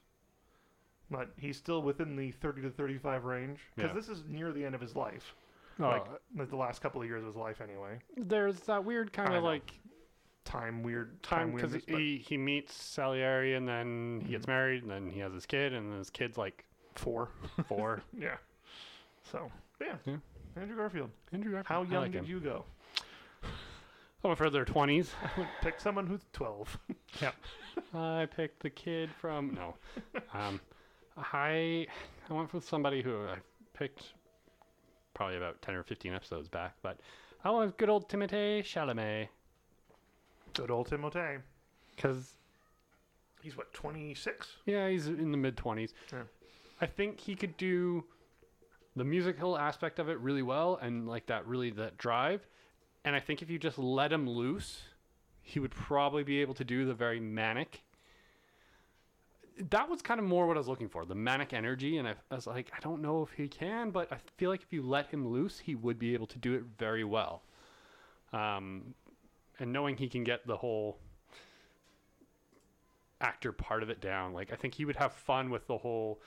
but 1.10 1.30
he's 1.38 1.56
still 1.58 1.82
within 1.82 2.16
the 2.18 2.32
thirty 2.32 2.62
to 2.62 2.70
thirty-five 2.70 3.24
range 3.24 3.60
because 3.76 3.90
Yeah. 3.92 3.96
this 3.96 4.10
is 4.10 4.24
near 4.28 4.52
the 4.52 4.66
end 4.66 4.76
of 4.76 4.82
his 4.82 4.96
life. 4.96 5.34
Oh, 5.80 5.84
Like, 5.88 6.06
like 6.38 6.50
the 6.50 6.56
last 6.58 6.82
couple 6.82 7.02
of 7.02 7.08
years 7.08 7.22
of 7.22 7.28
his 7.28 7.36
life, 7.36 7.62
anyway. 7.62 8.00
there's 8.18 8.60
that 8.62 8.84
weird 8.84 9.12
kind 9.14 9.30
I 9.34 9.38
of 9.38 9.44
know. 9.44 9.50
like 9.50 9.72
Time 10.44 10.82
weird, 10.82 11.22
time 11.22 11.52
because 11.52 11.76
he, 11.88 12.18
he 12.18 12.36
meets 12.36 12.74
Salieri 12.74 13.54
and 13.54 13.68
then 13.68 14.22
he 14.26 14.32
gets 14.32 14.48
married 14.48 14.82
and 14.82 14.92
then 14.92 15.10
he 15.12 15.20
has 15.20 15.32
his 15.34 15.46
kid 15.46 15.72
and 15.72 15.94
his 15.94 16.10
kid's 16.10 16.36
like 16.36 16.66
four, 16.96 17.30
four. 17.68 18.02
yeah. 18.20 18.38
So 19.32 19.52
yeah, 19.80 19.96
Yeah. 20.06 20.16
Andrew 20.56 20.76
Garfield. 20.76 21.12
Andrew 21.32 21.52
Garfield. 21.52 21.68
How 21.68 21.82
I 21.84 21.94
young 21.94 22.02
like 22.04 22.12
did 22.14 22.24
him. 22.24 22.26
you 22.26 22.40
go? 22.40 22.66
I 24.24 24.28
went 24.28 24.38
for 24.38 24.50
their 24.50 24.66
twenties. 24.66 25.12
I 25.24 25.40
would 25.40 25.48
Pick 25.62 25.80
someone 25.80 26.08
who's 26.08 26.26
twelve. 26.34 26.76
I 27.94 28.28
picked 28.36 28.62
the 28.64 28.70
kid 28.72 29.12
from 29.20 29.54
no. 29.54 29.76
Um, 30.34 30.60
I 31.18 31.86
I 32.30 32.34
went 32.34 32.52
with 32.52 32.68
somebody 32.68 33.02
who 33.04 33.26
I 33.28 33.38
picked 33.74 34.14
probably 35.14 35.38
about 35.38 35.62
ten 35.62 35.76
or 35.76 35.84
fifteen 35.84 36.14
episodes 36.14 36.48
back, 36.48 36.76
but 36.82 37.00
I 37.44 37.50
with 37.52 37.78
good 37.78 37.90
old 37.90 38.08
Timothée 38.10 38.62
Chalamet 38.62 39.28
Good 40.54 40.70
old 40.72 40.90
Timothée. 40.90 41.42
because 41.96 42.34
He's 43.42 43.58
what 43.58 43.74
twenty-six. 43.74 44.58
yeah, 44.66 44.88
he's 44.90 45.08
in 45.08 45.32
the 45.32 45.38
mid 45.38 45.58
twenties. 45.58 45.94
Yeah. 46.12 46.24
I 46.80 46.86
think 46.86 47.20
he 47.20 47.36
could 47.36 47.58
do 47.58 48.04
the 48.96 49.04
musical 49.04 49.58
aspect 49.58 50.00
of 50.00 50.10
it 50.10 50.20
really 50.20 50.42
well 50.42 50.78
and 50.82 51.08
like 51.08 51.26
that 51.28 51.48
really 51.48 51.70
that 51.72 51.98
drive. 51.98 52.46
And 53.06 53.16
I 53.16 53.20
think 53.20 53.42
if 53.42 53.50
you 53.50 53.58
just 53.58 53.80
let 53.80 54.12
him 54.12 54.30
loose, 54.30 54.82
he 55.42 55.60
would 55.60 55.72
probably 55.72 56.24
be 56.24 56.42
able 56.42 56.54
to 56.56 56.64
do 56.64 56.86
the 56.86 56.94
very 56.94 57.20
manic. 57.20 57.82
That 59.70 59.90
was 59.90 60.02
kind 60.02 60.20
of 60.20 60.26
more 60.26 60.48
what 60.48 60.58
I 60.58 60.60
was 60.60 60.68
looking 60.68 60.90
for, 60.90 61.06
the 61.06 61.16
manic 61.16 61.54
energy. 61.54 61.98
And 61.98 62.08
I, 62.08 62.16
I 62.32 62.36
was 62.36 62.48
like, 62.48 62.72
I 62.76 62.80
don't 62.80 63.02
know 63.02 63.22
if 63.22 63.32
he 63.32 63.48
can, 63.48 63.92
but 63.92 64.12
I 64.12 64.18
feel 64.38 64.50
like 64.50 64.62
if 64.62 64.72
you 64.74 64.82
let 64.82 65.08
him 65.08 65.28
loose, 65.28 65.60
he 65.60 65.76
would 65.76 66.00
be 66.00 66.14
able 66.14 66.28
to 66.28 66.40
do 66.40 66.54
it 66.54 66.64
very 66.78 67.04
well. 67.04 67.44
Um, 68.34 68.96
and 69.60 69.72
knowing 69.72 69.98
he 69.98 70.08
can 70.08 70.24
get 70.24 70.48
the 70.48 70.58
whole 70.58 70.98
actor 73.20 73.52
part 73.52 73.84
of 73.84 73.90
it 73.90 74.02
down, 74.02 74.34
like 74.34 74.52
I 74.52 74.56
think 74.56 74.74
he 74.74 74.86
would 74.86 74.96
have 74.96 75.14
fun 75.14 75.50
with 75.50 75.68
the 75.68 75.78
whole. 75.78 76.22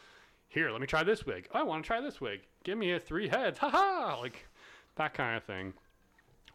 Here, 0.48 0.70
let 0.70 0.80
me 0.80 0.86
try 0.86 1.02
this 1.02 1.26
wig. 1.26 1.48
I 1.52 1.64
want 1.64 1.82
to 1.82 1.86
try 1.86 2.00
this 2.00 2.20
wig. 2.20 2.42
Give 2.62 2.78
me 2.78 2.92
a 2.92 3.00
three 3.00 3.26
heads. 3.26 3.58
Ha 3.58 3.68
ha! 3.70 4.18
Like 4.20 4.46
that 4.96 5.14
kind 5.14 5.36
of 5.36 5.42
thing. 5.42 5.74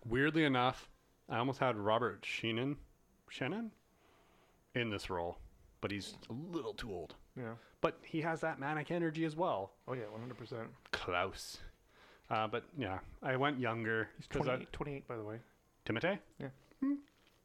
Weirdly 0.07 0.45
enough, 0.45 0.88
I 1.28 1.38
almost 1.38 1.59
had 1.59 1.76
Robert 1.76 2.22
Sheenan, 2.22 2.78
Shannon, 3.28 3.72
in 4.74 4.89
this 4.89 5.09
role, 5.09 5.38
but 5.82 5.92
he's 5.92 6.16
a 6.30 6.34
little 6.56 6.74
too 6.74 6.92
old. 6.92 7.16
Yeah. 7.38 7.54
But 7.82 7.98
he 8.04 8.22
has 8.22 8.42
that 8.42 8.60
manic 8.60 8.92
energy 8.92 9.24
as 9.26 9.36
well. 9.36 9.72
Oh 9.88 9.94
yeah, 9.94 10.04
one 10.12 10.20
hundred 10.22 10.38
percent. 10.38 10.68
Klaus. 10.92 11.60
Uh, 12.30 12.48
but 12.48 12.64
yeah, 12.78 13.00
I 13.24 13.36
went 13.38 13.60
younger. 13.60 14.10
He's 14.18 14.28
'cause 14.28 14.42
I- 14.48 14.56
28, 14.58 14.74
28, 14.74 15.08
by 15.08 15.16
the 15.18 15.24
way. 15.24 15.40
Timotei. 15.86 16.20
Yeah. 16.40 16.48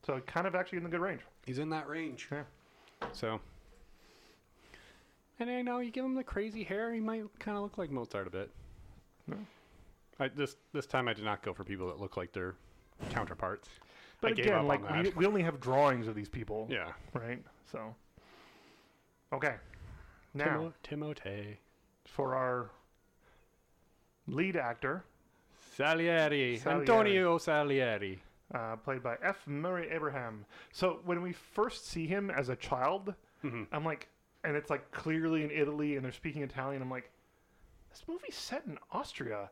So 0.07 0.21
kind 0.27 0.47
of 0.47 0.55
actually 0.55 0.79
in 0.79 0.85
the 0.85 0.91
good 0.91 1.01
range. 1.01 1.23
He's 1.47 1.59
in 1.59 1.71
that 1.71 1.89
range. 1.89 2.29
Yeah. 2.31 2.43
So. 3.13 3.41
And 5.41 5.51
I 5.51 5.63
know 5.63 5.79
you 5.81 5.91
give 5.91 6.05
him 6.05 6.15
the 6.15 6.23
crazy 6.25 6.63
hair, 6.63 6.93
he 6.93 7.01
might 7.01 7.25
kind 7.41 7.57
of 7.57 7.63
look 7.63 7.79
like 7.79 7.91
Mozart 7.91 8.27
a 8.27 8.31
bit. 8.31 8.51
No. 9.27 9.37
I 10.21 10.29
this 10.29 10.57
this 10.73 10.87
time 10.87 11.09
I 11.09 11.13
did 11.15 11.25
not 11.25 11.43
go 11.43 11.53
for 11.55 11.65
people 11.65 11.87
that 11.89 11.99
look 12.01 12.17
like 12.17 12.33
their 12.33 12.55
counterparts. 13.11 13.69
But 14.21 14.33
I 14.33 14.35
gave 14.35 14.47
again, 14.47 14.59
up 14.59 14.65
like 14.67 14.89
on 14.91 15.03
we, 15.03 15.11
we 15.11 15.27
only 15.27 15.43
have 15.43 15.61
drawings 15.61 16.07
of 16.07 16.15
these 16.15 16.29
people, 16.29 16.69
Yeah. 16.71 16.93
right? 17.15 17.43
So 17.71 17.95
okay. 19.35 19.55
Now 20.35 20.73
Timo- 20.83 21.15
Timothée. 21.17 21.57
for 22.07 22.35
our 22.35 22.71
lead 24.27 24.57
actor, 24.57 25.05
Salieri. 25.77 26.57
Salieri. 26.59 26.81
Antonio 26.81 27.39
Salieri. 27.39 28.21
uh, 28.55 28.77
played 28.77 29.03
by 29.03 29.17
F. 29.23 29.47
Murray 29.47 29.89
Abraham. 29.91 30.45
So 30.73 31.01
when 31.05 31.23
we 31.23 31.33
first 31.33 31.87
see 31.89 32.07
him 32.07 32.31
as 32.31 32.49
a 32.49 32.57
child, 32.57 33.15
Mhm. 33.43 33.67
I'm 33.73 33.85
like, 33.85 34.09
and 34.45 34.57
it's 34.57 34.71
like 34.71 34.91
clearly 34.93 35.43
in 35.45 35.51
Italy, 35.51 35.97
and 35.97 36.05
they're 36.05 36.13
speaking 36.13 36.43
Italian. 36.43 36.81
I'm 36.83 36.91
like, 36.91 37.11
this 37.91 38.05
movie's 38.07 38.35
set 38.37 38.65
in 38.67 38.79
Austria. 38.93 39.51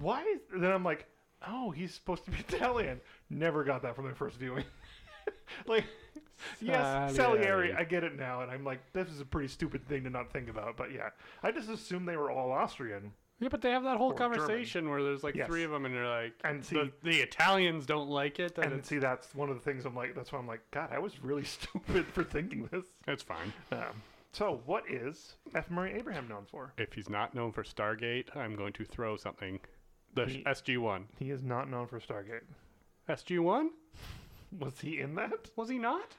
Why? 0.00 0.22
Is, 0.22 0.40
then 0.54 0.70
I'm 0.70 0.84
like, 0.84 1.06
oh, 1.46 1.70
he's 1.70 1.94
supposed 1.94 2.24
to 2.26 2.30
be 2.30 2.38
Italian. 2.48 3.00
Never 3.30 3.64
got 3.64 3.82
that 3.82 3.96
from 3.96 4.06
the 4.08 4.14
first 4.14 4.36
viewing. 4.36 4.64
like, 5.66 5.84
yes, 6.60 7.14
Salieri. 7.16 7.42
Salieri. 7.42 7.72
I 7.74 7.84
get 7.84 8.04
it 8.04 8.16
now, 8.16 8.42
and 8.42 8.50
I'm 8.50 8.64
like, 8.64 8.80
this 8.92 9.08
is 9.08 9.20
a 9.20 9.24
pretty 9.24 9.48
stupid 9.48 9.86
thing 9.88 10.04
to 10.04 10.10
not 10.10 10.32
think 10.32 10.48
about. 10.48 10.76
But 10.76 10.92
yeah, 10.92 11.10
I 11.42 11.50
just 11.52 11.68
assumed 11.68 12.08
they 12.08 12.16
were 12.16 12.30
all 12.30 12.52
Austrian. 12.52 13.12
Yeah, 13.40 13.48
but 13.50 13.62
they 13.62 13.70
have 13.70 13.84
that 13.84 13.98
whole 13.98 14.10
Or 14.12 14.18
German. 14.18 14.38
conversation 14.40 14.90
where 14.90 15.00
there's 15.02 15.22
like 15.22 15.36
Yes. 15.36 15.46
three 15.46 15.62
of 15.62 15.70
them, 15.70 15.84
and 15.84 15.94
they're 15.94 16.08
like, 16.08 16.32
And 16.42 16.64
see, 16.64 16.74
the, 16.76 16.90
the 17.04 17.20
Italians 17.20 17.86
don't 17.86 18.08
like 18.08 18.40
it. 18.40 18.58
And 18.58 18.72
and 18.72 18.84
see, 18.84 18.98
that's 18.98 19.32
one 19.34 19.48
of 19.48 19.54
the 19.54 19.62
things 19.62 19.84
I'm 19.84 19.94
like. 19.94 20.14
That's 20.16 20.32
why 20.32 20.38
I'm 20.40 20.46
like, 20.48 20.62
God, 20.72 20.88
I 20.92 20.98
was 20.98 21.22
really 21.22 21.44
stupid 21.58 22.06
for 22.06 22.24
thinking 22.24 22.68
this. 22.72 22.84
it's 23.06 23.22
fine. 23.22 23.52
Um, 23.70 24.02
so, 24.32 24.60
what 24.66 24.84
is 24.90 25.36
F. 25.54 25.70
Murray 25.70 25.94
Abraham 25.94 26.26
known 26.28 26.46
for? 26.50 26.72
If 26.78 26.92
he's 26.92 27.08
not 27.08 27.34
known 27.34 27.52
for 27.52 27.62
Stargate, 27.62 28.36
I'm 28.36 28.56
going 28.56 28.72
to 28.74 28.84
throw 28.84 29.16
something. 29.16 29.60
The 30.14 30.42
SG 30.46 30.78
One. 30.78 31.06
He 31.18 31.30
is 31.30 31.42
not 31.42 31.70
known 31.70 31.86
for 31.86 32.00
Stargate. 32.00 32.42
SG 33.08 33.38
One? 33.38 33.70
Was 34.58 34.80
he 34.80 35.00
in 35.00 35.14
that? 35.16 35.50
Was 35.56 35.68
he 35.68 35.78
not? 35.78 36.14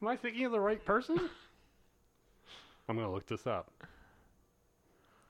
Am 0.00 0.08
I 0.08 0.16
thinking 0.16 0.44
of 0.44 0.52
the 0.52 0.60
right 0.60 0.84
person? 0.84 1.18
I'm 2.88 2.96
gonna 2.96 3.10
look 3.12 3.26
this 3.26 3.46
up. 3.46 3.70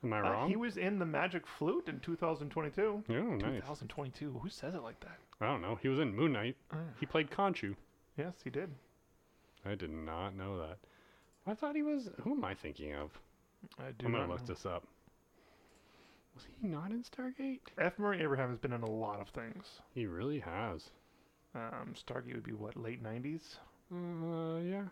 Am 0.04 0.12
I 0.12 0.18
Uh, 0.20 0.22
wrong? 0.22 0.48
he 0.48 0.56
was 0.56 0.76
in 0.76 0.98
the 0.98 1.04
Magic 1.06 1.46
Flute 1.46 1.88
in 1.88 2.00
2022. 2.00 2.82
oh, 3.08 3.12
nice. 3.12 3.40
2022. 3.40 4.38
Who 4.42 4.48
says 4.48 4.74
it 4.74 4.82
like 4.82 4.98
that? 5.00 5.18
I 5.40 5.46
don't 5.46 5.62
know. 5.62 5.76
He 5.80 5.88
was 5.88 5.98
in 5.98 6.14
Moon 6.14 6.32
Knight. 6.32 6.56
Ah. 6.72 6.76
He 6.98 7.06
played 7.06 7.30
Khonshu. 7.30 7.76
Yes, 8.16 8.34
he 8.42 8.50
did. 8.50 8.70
I 9.64 9.74
did 9.74 9.90
not 9.90 10.34
know 10.34 10.58
that. 10.58 10.78
I 11.46 11.54
thought 11.54 11.76
he 11.76 11.82
was. 11.82 12.08
Who 12.22 12.32
am 12.32 12.44
I 12.44 12.54
thinking 12.54 12.94
of? 12.94 13.10
I 13.78 13.92
do 13.98 14.06
I'm 14.06 14.12
gonna 14.12 14.24
not 14.26 14.30
look 14.30 14.40
know. 14.40 14.46
this 14.54 14.66
up. 14.66 14.86
Was 16.34 16.46
he 16.60 16.66
not 16.66 16.90
in 16.90 17.02
Stargate? 17.04 17.60
F. 17.78 17.98
Murray 17.98 18.22
Abraham 18.22 18.48
has 18.50 18.58
been 18.58 18.72
in 18.72 18.82
a 18.82 18.90
lot 18.90 19.20
of 19.20 19.28
things. 19.28 19.80
He 19.94 20.06
really 20.06 20.40
has. 20.40 20.90
Um, 21.54 21.94
Stargate 21.94 22.34
would 22.34 22.44
be 22.44 22.52
what 22.52 22.76
late 22.76 23.02
90s. 23.02 23.56
Uh, 23.92 24.58
yeah. 24.60 24.84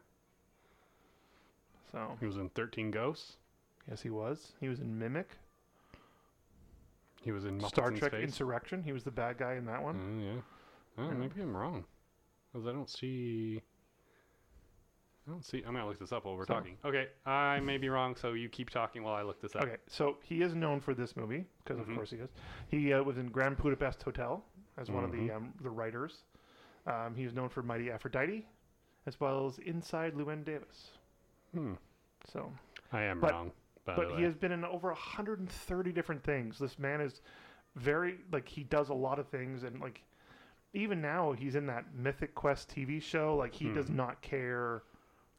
So 1.93 2.17
He 2.21 2.27
was 2.27 2.37
in 2.37 2.51
13 2.51 2.91
Ghosts. 2.91 3.37
yes, 3.89 4.03
he 4.03 4.11
was. 4.11 4.53
He 4.61 4.69
was 4.69 4.81
in 4.81 4.99
Mimic, 4.99 5.37
He 7.23 7.33
was 7.33 7.45
in 7.45 7.59
Muppets 7.61 7.69
Star 7.69 7.89
in 7.91 7.97
Trek 7.99 8.13
Space. 8.13 8.25
Insurrection. 8.25 8.83
He 8.83 8.93
was 8.93 9.05
the 9.05 9.11
bad 9.11 9.39
guy 9.39 9.55
in 9.55 9.65
that 9.67 9.83
one. 9.83 9.97
Uh, 9.97 10.25
yeah. 10.35 10.41
Oh, 10.99 11.09
Yeah. 11.11 11.17
maybe 11.19 11.41
I'm 11.43 11.57
wrong. 11.57 11.85
Because 12.53 12.67
I 12.67 12.73
don't 12.73 12.89
see. 12.89 13.61
I 15.27 15.31
don't 15.31 15.45
see. 15.45 15.59
I'm 15.59 15.75
gonna 15.75 15.87
look 15.87 15.99
this 15.99 16.13
up 16.13 16.25
while 16.25 16.37
we're 16.37 16.47
So- 16.47 16.55
talking. 16.55 16.77
Okay, 16.85 17.09
I 17.27 17.61
may 17.61 17.77
be 17.79 17.89
wrong, 17.89 18.17
so 18.17 18.33
you 18.33 18.49
keep 18.49 18.71
talking 18.71 19.03
while 19.03 19.15
I 19.15 19.23
look 19.23 19.41
this 19.41 19.55
up. 19.55 19.63
Okay, 19.65 19.77
so 19.87 20.19
he 20.23 20.43
is 20.43 20.55
known 20.55 20.81
for 20.81 20.95
this 20.95 21.15
movie 21.17 21.45
because, 21.63 21.79
Mhm. 21.79 21.91
of 21.91 21.95
course, 21.95 22.11
he 22.11 22.17
is. 22.17 22.31
He 22.69 22.93
uh, 22.93 23.03
was 23.03 23.19
in 23.19 23.29
Grand 23.31 23.57
Budapest 23.59 24.03
Hotel 24.03 24.45
as 24.77 24.91
one 24.91 25.05
of 25.05 25.13
the 25.13 25.29
Mhm. 25.29 25.37
um, 25.37 25.55
the 25.61 25.71
writers. 25.71 26.25
Um, 26.87 27.15
he 27.15 27.25
was 27.25 27.35
known 27.35 27.49
for 27.49 27.63
Mighty 27.63 27.91
Aphrodite, 27.91 28.47
as 29.07 29.21
well 29.21 29.47
as 29.47 29.59
Inside 29.59 30.15
Llewyn 30.15 30.45
Davis. 30.45 30.91
Hmm. 31.55 31.75
So, 32.27 32.53
I 32.93 33.03
am 33.03 33.21
But- 33.21 33.33
wrong. 33.33 33.53
But 33.87 34.13
he 34.17 34.23
has 34.23 34.37
been 34.37 34.53
in 34.53 34.65
over 34.65 34.89
130 34.93 35.91
different 35.91 36.23
things. 36.23 36.59
This 36.61 36.79
man 36.79 37.01
is 37.01 37.23
very 37.75 38.19
like 38.31 38.47
he 38.47 38.63
does 38.63 38.89
a 38.89 38.95
lot 38.95 39.19
of 39.19 39.27
things, 39.29 39.65
and 39.65 39.81
like 39.81 40.05
even 40.75 41.01
now 41.01 41.33
he's 41.33 41.57
in 41.57 41.67
that 41.67 41.93
Mythic 41.93 42.35
Quest 42.37 42.71
TV 42.71 43.01
show. 43.03 43.35
Like 43.35 43.53
he 43.53 43.69
does 43.73 43.87
Mhm. 43.87 43.95
not 43.97 44.21
care 44.23 44.83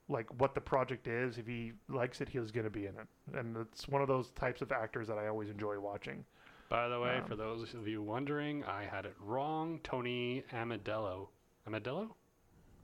like 0.09 0.27
what 0.41 0.53
the 0.53 0.59
project 0.59 1.07
is. 1.07 1.37
If 1.37 1.47
he 1.47 1.71
likes 1.87 2.19
it, 2.19 2.27
he's 2.27 2.51
going 2.51 2.65
to 2.65 2.69
be 2.69 2.87
in 2.87 2.97
it, 2.97 3.07
and 3.33 3.55
it's 3.55 3.87
one 3.87 4.01
of 4.01 4.09
those 4.09 4.31
types 4.31 4.61
of 4.61 4.73
actors 4.73 5.07
that 5.07 5.17
I 5.17 5.27
always 5.27 5.49
enjoy 5.49 5.79
watching. 5.79 6.25
By 6.71 6.87
the 6.87 6.99
way, 7.01 7.17
um, 7.17 7.25
for 7.25 7.35
those 7.35 7.73
of 7.73 7.85
you 7.87 8.01
wondering, 8.01 8.63
I 8.63 8.83
had 8.85 9.05
it 9.05 9.13
wrong. 9.19 9.81
Tony 9.83 10.43
Amadello. 10.53 11.27
Amadello? 11.69 12.11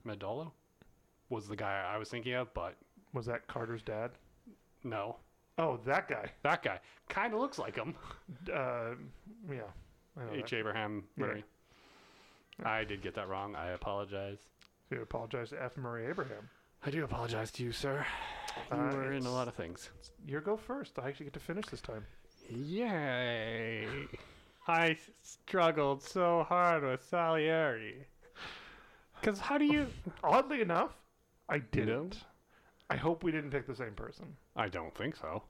Amadello? 0.06 0.52
Was 1.30 1.48
the 1.48 1.56
guy 1.56 1.90
I 1.90 1.98
was 1.98 2.10
thinking 2.10 2.34
of, 2.34 2.54
but 2.54 2.76
Was 3.14 3.26
that 3.28 3.48
Carter's 3.48 3.82
dad? 3.82 4.12
no. 4.84 5.16
Oh, 5.60 5.80
that 5.88 6.08
guy. 6.08 6.30
That 6.44 6.62
guy. 6.62 6.80
Kind 7.10 7.34
of 7.34 7.40
looks 7.40 7.58
like 7.58 7.76
him. 7.76 7.96
Uh, 8.54 8.92
yeah. 9.52 9.62
I 10.20 10.26
know 10.26 10.34
H. 10.34 10.52
that. 10.52 10.58
Abraham 10.58 11.04
Yeah. 11.18 11.26
Murray. 11.26 11.44
I 12.64 12.84
did 12.84 13.02
get 13.02 13.16
that 13.16 13.28
wrong. 13.30 13.56
I 13.56 13.70
apologize. 13.70 14.38
You 14.92 15.02
apologize 15.02 15.50
to 15.50 15.64
F. 15.64 15.76
Murray 15.78 16.06
Abraham. 16.08 16.50
I 16.86 16.92
do 16.92 17.04
apologize 17.04 17.52
to 17.54 17.64
you, 17.64 17.72
sir. 17.72 18.06
You 18.72 18.78
Uh, 18.78 18.96
were 18.96 19.14
in 19.14 19.26
a 19.26 19.32
lot 19.32 19.48
of 19.48 19.56
things. 19.56 19.90
Your 20.28 20.42
go 20.42 20.58
first. 20.58 21.00
I 21.00 21.08
actually 21.08 21.26
get 21.26 21.34
to 21.34 21.40
finish 21.40 21.66
this 21.68 21.82
time. 21.82 22.06
Yay! 22.50 23.88
I 24.68 24.98
struggled 25.22 26.04
so 26.04 26.46
hard 26.48 26.84
with 26.84 27.04
Salieri. 27.04 28.06
Because 29.20 29.40
how 29.40 29.58
do 29.58 29.66
you. 29.66 29.88
Oddly 30.24 30.62
enough, 30.62 30.92
I 31.50 31.60
didn't. 31.60 32.24
I 32.90 32.96
hope 32.96 33.24
we 33.24 33.32
didn't 33.32 33.52
pick 33.52 33.68
the 33.68 33.76
same 33.76 33.94
person 33.94 34.26
I 34.56 34.70
don't 34.70 34.96
think 34.96 35.16
so. 35.18 35.44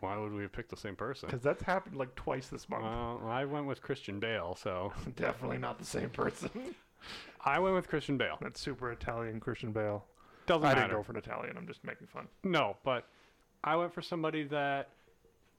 Why 0.00 0.18
would 0.18 0.32
we 0.32 0.42
have 0.42 0.52
picked 0.52 0.68
the 0.70 0.76
same 0.76 0.94
person? 0.94 1.26
because 1.26 1.42
that's 1.42 1.62
happened 1.62 1.96
like 1.96 2.14
twice 2.16 2.48
this 2.48 2.68
month. 2.68 2.84
Well, 2.84 3.22
I 3.26 3.44
went 3.46 3.66
with 3.66 3.80
Christian 3.80 4.20
Bale, 4.20 4.56
so 4.60 4.92
Definitely 5.16 5.58
not 5.58 5.78
the 5.78 5.86
same 5.86 6.10
person. 6.10 6.50
I 7.44 7.58
went 7.60 7.74
with 7.74 7.88
Christian 7.88 8.18
Bale. 8.18 8.36
That's 8.42 8.60
super 8.60 8.92
Italian 8.92 9.40
Christian 9.40 9.72
Bale. 9.72 10.04
Doesn't 10.46 10.64
I 10.64 10.68
matter. 10.74 10.80
didn't 10.82 10.96
go 10.98 11.02
for 11.02 11.12
an 11.12 11.18
Italian. 11.18 11.56
I'm 11.56 11.66
just 11.66 11.82
making 11.84 12.08
fun. 12.08 12.28
No, 12.44 12.76
but 12.84 13.06
I 13.64 13.74
went 13.76 13.92
for 13.94 14.02
somebody 14.02 14.44
that, 14.44 14.90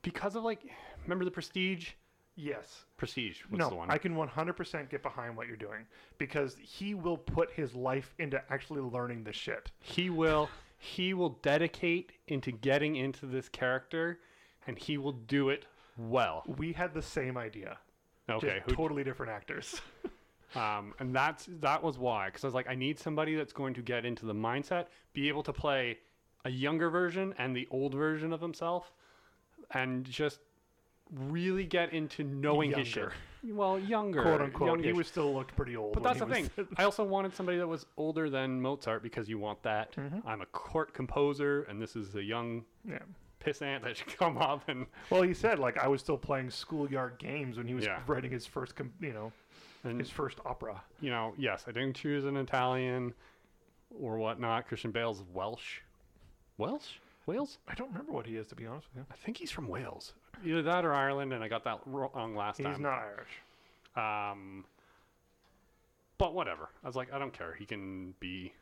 because 0.08 0.36
of 0.36 0.44
like, 0.44 0.62
remember 1.04 1.26
the 1.26 1.32
Prestige? 1.32 1.90
Yes. 2.36 2.86
Prestige 2.96 3.42
was 3.50 3.60
no, 3.60 3.70
the 3.70 3.76
one. 3.76 3.92
I 3.92 3.98
can 3.98 4.16
100% 4.16 4.90
get 4.90 5.04
behind 5.04 5.36
what 5.36 5.48
you're 5.48 5.58
doing 5.58 5.86
because 6.18 6.56
he 6.62 6.94
will 6.94 7.18
put 7.18 7.52
his 7.52 7.76
life 7.76 8.14
into 8.20 8.42
actually 8.50 8.82
learning 8.82 9.24
the 9.24 9.34
shit. 9.34 9.72
he 9.82 10.10
will 10.10 10.50
he 10.80 11.16
will 11.16 11.40
dedicate 11.42 12.12
into 12.28 12.52
getting 12.52 12.98
into 12.98 13.26
this 13.26 13.50
character, 13.50 14.20
and 14.68 14.78
he 14.78 15.00
will 15.00 15.14
do 15.14 15.50
it 15.50 15.66
well. 15.98 16.44
We 16.46 16.72
had 16.72 16.94
the 16.94 17.02
same 17.02 17.36
idea. 17.36 17.80
Okay, 18.30 18.62
Just 18.64 18.78
totally 18.78 19.04
different 19.04 19.32
actors. 19.32 19.82
Um, 20.56 20.94
and 21.00 21.14
that's 21.14 21.50
that 21.60 21.84
was 21.84 21.98
why, 21.98 22.28
because 22.28 22.46
I 22.46 22.48
was 22.48 22.54
like, 22.54 22.70
I 22.70 22.74
need 22.74 22.98
somebody 22.98 23.36
that's 23.36 23.52
going 23.52 23.74
to 23.74 23.82
get 23.82 24.06
into 24.06 24.26
the 24.26 24.34
mindset, 24.34 24.86
be 25.12 25.28
able 25.28 25.44
to 25.44 25.52
play 25.52 25.98
a 26.46 26.50
younger 26.50 26.90
version 26.90 27.34
and 27.38 27.54
the 27.54 27.68
old 27.70 27.94
version 27.94 28.32
of 28.32 28.40
himself, 28.40 28.94
and 29.72 30.06
just 30.06 30.40
really 31.12 31.66
get 31.66 31.94
into 31.94 32.24
knowing 32.24 32.72
his 32.72 32.88
shit. 32.88 33.10
Well, 33.44 33.80
younger, 33.80 34.22
Quote 34.24 34.42
unquote. 34.42 34.84
He 34.84 34.92
was 34.92 35.08
still 35.08 35.34
looked 35.34 35.56
pretty 35.56 35.78
old. 35.78 35.94
But 35.94 36.04
that's 36.04 36.20
the 36.20 36.26
thing. 36.26 36.50
was- 36.58 36.68
I 36.78 36.84
also 36.84 37.04
wanted 37.04 37.34
somebody 37.36 37.58
that 37.60 37.68
was 37.68 37.86
older 37.96 38.30
than 38.30 38.62
Mozart 38.62 39.04
because 39.04 39.30
you 39.30 39.38
want 39.38 39.62
that. 39.64 39.96
Mhm. 39.96 40.22
I'm 40.26 40.42
a 40.42 40.46
court 40.48 40.94
composer, 40.94 41.64
and 41.64 41.82
this 41.82 41.96
is 41.96 42.16
a 42.16 42.24
young 42.24 42.66
yeah. 42.84 43.00
pissant 43.40 43.84
that 43.84 43.96
should 43.98 44.18
come 44.18 44.38
up 44.38 44.68
and 44.68 44.86
Well, 45.10 45.22
he 45.22 45.34
said 45.34 45.60
like 45.60 45.78
I 45.78 45.88
was 45.88 46.02
still 46.02 46.18
playing 46.18 46.50
schoolyard 46.50 47.20
games 47.20 47.58
when 47.58 47.68
he 47.68 47.74
was 47.74 47.86
Yeah. 47.86 48.02
writing 48.08 48.32
his 48.32 48.46
first, 48.46 48.76
com- 48.76 48.92
you 49.00 49.14
know, 49.14 49.32
and 49.84 50.00
his 50.00 50.10
first 50.10 50.40
opera. 50.46 50.82
you 51.00 51.12
know, 51.12 51.34
yes, 51.38 51.64
I 51.68 51.72
didn't 51.72 51.94
choose 51.96 52.26
an 52.26 52.36
Italian 52.36 53.14
or 54.02 54.18
whatnot. 54.18 54.68
Christian 54.68 54.92
Bale's 54.92 55.24
Welsh. 55.34 55.80
Welsh? 56.58 56.96
Wales? 57.28 57.60
I 57.68 57.76
don't 57.76 57.90
remember 57.90 58.14
what 58.14 58.26
he 58.26 58.38
is 58.38 58.48
to 58.48 58.56
be 58.56 58.66
honest 58.66 58.88
with 58.88 59.04
you. 59.04 59.06
I 59.12 59.16
think 59.16 59.38
he's 59.38 59.52
from 59.52 59.68
Wales. 59.68 60.14
Either 60.44 60.64
that 60.64 60.86
or 60.86 60.94
Ireland, 60.94 61.34
and 61.34 61.44
I 61.44 61.48
got 61.48 61.64
that 61.66 61.82
wrong 61.86 62.36
last 62.36 62.60
you. 62.60 62.66
He's 62.66 62.76
time. 62.76 62.84
not 62.84 63.00
Irish. 63.00 64.32
Um, 64.32 64.66
but 66.18 66.34
whatever. 66.34 66.70
I 66.84 66.88
was 66.88 66.96
like, 66.96 67.14
I 67.14 67.20
don't 67.20 67.34
care. 67.34 67.54
He 67.54 67.66
can 67.66 68.16
be. 68.20 68.54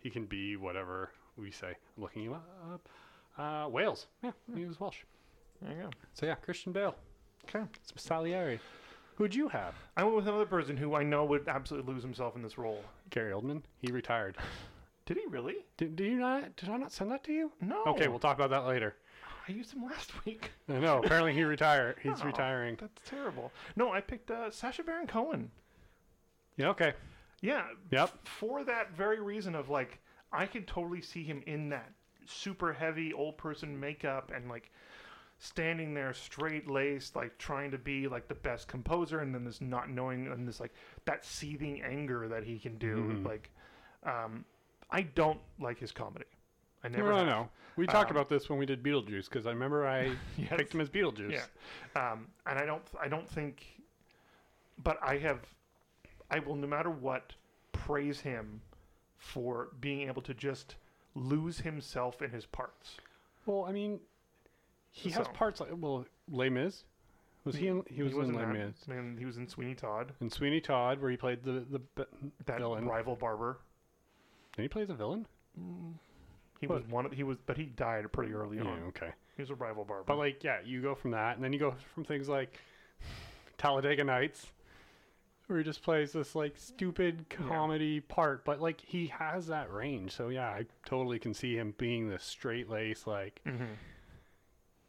He 0.00 0.08
can 0.08 0.24
be 0.26 0.56
whatever 0.56 1.10
we 1.36 1.50
say. 1.50 1.68
I'm 1.96 2.02
looking 2.02 2.22
him 2.24 2.34
up. 2.34 2.88
Uh, 3.36 3.68
Wales. 3.68 4.06
Yeah, 4.22 4.30
he 4.54 4.64
was 4.64 4.78
Welsh. 4.78 4.98
There 5.60 5.72
you 5.76 5.82
go. 5.82 5.90
So 6.14 6.26
yeah, 6.26 6.36
Christian 6.36 6.72
Bale. 6.72 6.94
Okay. 7.44 7.64
It's 7.80 8.02
Salieri. 8.02 8.60
Who'd 9.16 9.34
you 9.34 9.48
have? 9.48 9.74
I 9.96 10.04
went 10.04 10.14
with 10.14 10.28
another 10.28 10.46
person 10.46 10.76
who 10.76 10.94
I 10.94 11.02
know 11.02 11.24
would 11.24 11.48
absolutely 11.48 11.92
lose 11.92 12.04
himself 12.04 12.36
in 12.36 12.42
this 12.42 12.56
role. 12.56 12.84
Gary 13.10 13.32
Oldman. 13.32 13.62
He 13.80 13.90
retired. 13.90 14.36
Did 15.08 15.16
he 15.16 15.26
really? 15.30 15.64
Did, 15.78 15.96
did 15.96 16.04
you 16.06 16.18
not? 16.18 16.54
Did 16.56 16.68
I 16.68 16.76
not 16.76 16.92
send 16.92 17.10
that 17.12 17.24
to 17.24 17.32
you? 17.32 17.50
No. 17.62 17.82
Okay, 17.86 18.08
we'll 18.08 18.18
talk 18.18 18.36
about 18.36 18.50
that 18.50 18.66
later. 18.66 18.94
I 19.48 19.52
used 19.52 19.72
him 19.72 19.82
last 19.86 20.12
week. 20.26 20.50
I 20.68 20.74
know. 20.78 20.98
Apparently, 21.02 21.32
he 21.32 21.44
retired. 21.44 21.96
He's 22.02 22.20
Oh. 22.20 22.26
retiring. 22.26 22.76
That's 22.78 23.08
terrible. 23.08 23.50
No, 23.74 23.90
I 23.90 24.02
picked 24.02 24.30
uh, 24.30 24.50
Sacha 24.50 24.82
Baron 24.82 25.06
Cohen. 25.06 25.50
Yeah. 26.58 26.68
Okay. 26.68 26.92
Yeah. 27.40 27.62
Yep. 27.90 28.26
For 28.26 28.64
that 28.64 28.92
very 28.94 29.20
reason 29.22 29.54
of 29.54 29.70
like, 29.70 29.98
I 30.30 30.44
could 30.44 30.66
totally 30.66 31.00
see 31.00 31.22
him 31.24 31.42
in 31.46 31.70
that 31.70 31.90
super 32.26 32.74
heavy 32.74 33.14
old 33.14 33.38
person 33.38 33.80
makeup 33.80 34.30
and 34.36 34.50
like 34.50 34.70
standing 35.38 35.94
there 35.94 36.12
straight 36.12 36.68
laced, 36.68 37.16
like 37.16 37.38
trying 37.38 37.70
to 37.70 37.78
be 37.78 38.08
like 38.08 38.28
the 38.28 38.34
best 38.34 38.68
composer, 38.68 39.20
and 39.20 39.34
then 39.34 39.44
this 39.46 39.62
not 39.62 39.88
knowing 39.88 40.26
and 40.26 40.46
this 40.46 40.60
like 40.60 40.74
that 41.06 41.24
seething 41.24 41.80
anger 41.80 42.28
that 42.28 42.44
he 42.44 42.58
can 42.58 42.76
do. 42.76 42.96
Mhm. 42.96 43.24
Like, 43.24 43.50
um, 44.02 44.44
I 44.90 45.02
don't 45.02 45.40
like 45.60 45.78
his 45.78 45.92
comedy. 45.92 46.24
I 46.84 46.88
never. 46.88 47.10
no, 47.10 47.16
have. 47.16 47.26
no. 47.26 47.48
We 47.76 47.86
talked 47.86 48.10
Um, 48.10 48.16
about 48.16 48.28
this 48.28 48.48
when 48.48 48.58
we 48.58 48.66
did 48.66 48.82
Beetlejuice 48.82 49.24
because 49.28 49.46
I 49.46 49.50
remember 49.50 49.86
I 49.86 50.16
Yes. 50.36 50.52
picked 50.56 50.74
him 50.74 50.80
as 50.80 50.88
Beetlejuice. 50.88 51.32
Yeah. 51.94 52.12
Um, 52.12 52.26
and 52.46 52.58
I 52.58 52.64
don't. 52.66 52.82
I 53.00 53.08
don't 53.08 53.28
think. 53.28 53.64
But 54.82 54.98
I 55.02 55.18
have. 55.18 55.40
I 56.30 56.38
will, 56.40 56.54
no 56.56 56.66
matter 56.66 56.90
what, 56.90 57.32
praise 57.72 58.20
him 58.20 58.60
for 59.16 59.68
being 59.80 60.08
able 60.08 60.22
to 60.22 60.34
just 60.34 60.76
lose 61.14 61.58
himself 61.60 62.22
in 62.22 62.30
his 62.30 62.46
parts. 62.46 62.96
Well, 63.46 63.64
I 63.68 63.72
mean, 63.72 63.98
he 64.90 65.10
has 65.10 65.26
parts 65.28 65.60
like 65.60 65.70
well, 65.76 66.04
Les 66.30 66.48
Mis. 66.50 66.84
Was 67.44 67.56
he? 67.56 67.68
In, 67.68 67.82
he 67.88 68.02
was 68.02 68.12
in 68.14 68.34
Les 68.34 68.44
Mis. 68.46 68.74
And 68.88 69.18
he 69.18 69.24
was 69.24 69.36
in 69.38 69.48
Sweeney 69.48 69.74
Todd, 69.74 70.12
In 70.20 70.28
Sweeney 70.30 70.60
Todd, 70.60 71.00
where 71.00 71.10
he 71.10 71.16
played 71.16 71.42
the 71.42 71.64
the 71.70 71.78
bi- 71.94 72.04
that 72.46 72.58
Villain. 72.58 72.86
rival 72.86 73.16
barber. 73.16 73.58
Did 74.58 74.62
he 74.64 74.68
play 74.68 74.82
as 74.82 74.90
a 74.90 74.94
villain? 74.94 75.26
He 76.60 76.66
was 76.66 76.82
one. 76.88 77.06
Of, 77.06 77.12
he 77.12 77.22
was, 77.22 77.38
but 77.46 77.56
he 77.56 77.66
died 77.66 78.10
pretty 78.12 78.32
early 78.32 78.56
Yeah, 78.56 78.64
on. 78.64 78.82
okay. 78.88 79.10
He 79.36 79.42
was 79.42 79.50
a 79.50 79.54
rival 79.54 79.84
barber. 79.84 80.02
But 80.04 80.18
like, 80.18 80.42
yeah, 80.42 80.58
you 80.64 80.82
go 80.82 80.94
from 80.96 81.12
that, 81.12 81.36
and 81.36 81.44
then 81.44 81.52
you 81.52 81.58
go 81.60 81.74
from 81.94 82.04
things 82.04 82.28
like 82.28 82.58
Talladega 83.58 84.02
Nights, 84.02 84.48
where 85.46 85.58
he 85.58 85.64
just 85.64 85.82
plays 85.82 86.12
this 86.12 86.34
like 86.34 86.54
stupid 86.56 87.26
comedy 87.30 88.00
part, 88.00 88.44
but 88.44 88.60
like 88.60 88.80
he 88.80 89.06
has 89.06 89.46
that 89.46 89.72
range. 89.72 90.10
So 90.12 90.28
yeah, 90.28 90.48
I 90.48 90.66
totally 90.84 91.20
can 91.20 91.32
see 91.34 91.54
him 91.54 91.74
being 91.78 92.08
this 92.08 92.24
straight 92.24 92.68
lace, 92.68 93.06
like 93.06 93.40
hmm 93.46 93.74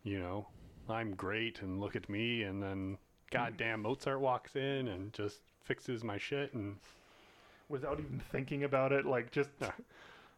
you 0.01 0.17
know, 0.17 0.47
I'm 0.87 1.11
great, 1.13 1.61
and 1.61 1.79
look 1.79 1.95
at 1.95 2.09
me, 2.09 2.41
and 2.43 2.63
then 2.63 2.97
Mm-hmm. 3.31 3.37
goddamn 3.43 3.81
Mozart 3.83 4.21
walks 4.21 4.55
in 4.55 4.87
and 4.87 5.13
just 5.13 5.41
fixes 5.63 6.03
my 6.03 6.17
shit, 6.17 6.51
and 6.55 6.77
without 7.69 7.99
even 7.99 8.19
thinking 8.31 8.63
about 8.63 8.91
it, 8.91 9.05
like 9.05 9.31
just 9.31 9.49
Yeah. 9.61 9.71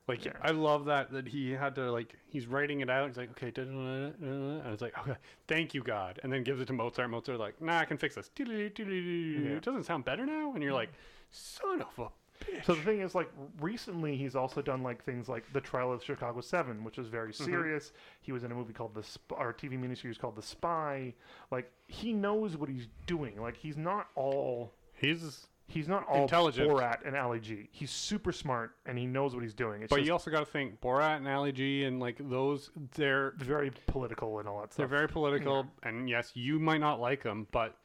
like 0.07 0.25
Yeah. 0.25 0.33
I 0.41 0.51
love 0.51 0.85
that 0.85 1.11
that 1.11 1.27
he 1.27 1.51
had 1.51 1.75
to 1.75 1.91
like 1.91 2.15
he's 2.27 2.45
writing 2.47 2.81
it 2.81 2.89
out. 2.89 3.07
He's 3.07 3.17
like, 3.17 3.31
okay, 3.31 3.51
da- 3.51 3.63
da- 3.63 3.71
da- 3.71 4.09
da- 4.09 4.11
da," 4.19 4.61
and 4.63 4.67
it's 4.73 4.81
like, 4.81 4.97
okay, 4.99 5.17
thank 5.47 5.73
you 5.73 5.81
God, 5.83 6.19
and 6.23 6.31
then 6.31 6.43
gives 6.43 6.59
it 6.61 6.65
to 6.67 6.73
Mozart. 6.73 7.09
Mozart 7.09 7.39
like, 7.39 7.61
nah, 7.61 7.79
I 7.79 7.85
can 7.85 7.97
fix 7.97 8.15
this. 8.15 8.29
Yeah. 8.37 8.45
It 8.45 9.61
doesn't 9.63 9.83
sound 9.85 10.05
better 10.05 10.25
now, 10.25 10.53
and 10.53 10.61
you're 10.63 10.73
like, 10.73 10.89
son 11.29 11.81
of 11.81 11.87
a 11.99 12.03
bitch. 12.43 12.65
So 12.65 12.73
the 12.73 12.81
thing 12.81 13.01
is, 13.01 13.13
like 13.13 13.29
recently, 13.59 14.17
he's 14.17 14.35
also 14.35 14.61
done 14.61 14.81
like 14.81 15.03
things 15.03 15.29
like 15.29 15.51
the 15.53 15.61
Trial 15.61 15.91
of 15.93 16.03
Chicago 16.03 16.41
Seven, 16.41 16.83
which 16.83 16.97
was 16.97 17.07
very 17.07 17.31
Mm-hmm. 17.31 17.45
serious. 17.45 17.93
He 18.21 18.31
was 18.31 18.43
in 18.43 18.51
a 18.51 18.55
movie 18.55 18.73
called 18.73 18.95
the 18.95 19.03
Sp- 19.05 19.37
or 19.37 19.53
TV 19.53 19.77
miniseries 19.79 20.17
called 20.19 20.35
The 20.35 20.41
Spy. 20.41 21.13
Like 21.51 21.71
he 21.87 22.11
knows 22.13 22.57
what 22.57 22.67
he's 22.69 22.87
doing. 23.05 23.39
Like 23.39 23.55
he's 23.57 23.77
not 23.77 24.07
all 24.15 24.73
he's, 24.95 25.47
he's 25.71 25.87
not 25.87 26.07
all 26.07 26.23
Intelligent. 26.23 26.69
Borat 26.69 27.05
and 27.05 27.15
Ali 27.15 27.39
G. 27.39 27.69
He's 27.71 27.89
super 27.91 28.31
smart 28.31 28.75
and 28.85 28.97
he 28.97 29.05
knows 29.05 29.33
what 29.33 29.43
he's 29.43 29.53
doing. 29.53 29.81
It's 29.81 29.89
but 29.89 29.97
just 29.97 30.07
you 30.07 30.13
also 30.13 30.29
got 30.31 30.39
to 30.41 30.45
think 30.45 30.79
Borat 30.81 31.17
and 31.17 31.27
Ali 31.27 31.51
G 31.51 31.83
and 31.85 31.99
like 31.99 32.17
those, 32.29 32.71
they're 32.95 33.33
very 33.37 33.71
political 33.87 34.39
and 34.39 34.47
all 34.47 34.59
that 34.61 34.73
stuff. 34.73 34.77
they're 34.77 34.85
stuff. 34.87 34.97
very 34.97 35.07
political, 35.07 35.65
and 35.83 36.09
yes, 36.09 36.31
you 36.35 36.59
might 36.59 36.79
not 36.81 36.99
like 36.99 37.23
them, 37.23 37.47
but. 37.51 37.75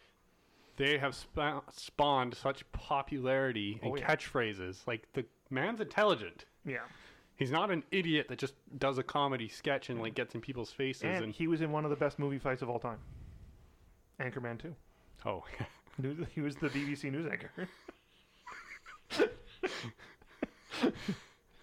They 0.79 0.99
have 0.99 1.15
spa- 1.15 1.63
spawned 1.73 2.35
such 2.35 2.71
popularity 2.73 3.81
oh, 3.83 3.87
and 3.87 3.93
Oh, 3.95 3.97
yeah. 3.97 4.15
catchphrases. 4.15 4.87
Like 4.87 5.11
the 5.15 5.25
man's 5.49 5.81
intelligent. 5.81 6.45
yeah. 6.67 6.81
He's 7.37 7.51
not 7.51 7.71
an 7.71 7.83
idiot 7.91 8.29
that 8.29 8.39
just 8.39 8.53
does 8.79 8.99
a 8.99 9.03
comedy 9.03 9.49
sketch 9.49 9.89
and 9.89 10.03
like 10.03 10.15
gets 10.15 10.35
in 10.35 10.43
people's 10.43 10.71
faces 10.71 11.05
And 11.05 11.25
and, 11.25 11.33
he 11.33 11.47
was 11.49 11.63
in 11.63 11.73
one 11.73 11.85
of 11.85 11.91
the 11.91 11.97
best 11.97 12.19
movie 12.19 12.39
fights 12.39 12.61
of 12.61 12.69
all 12.69 12.79
time. 12.79 12.99
Anchorman 14.21 14.59
2. 14.59 14.75
oh 15.25 15.45
News- 15.99 16.27
He 16.35 16.41
was 16.41 16.57
the 16.57 16.69
BBC 16.69 17.11
news 17.11 17.27
anchor. 17.31 17.51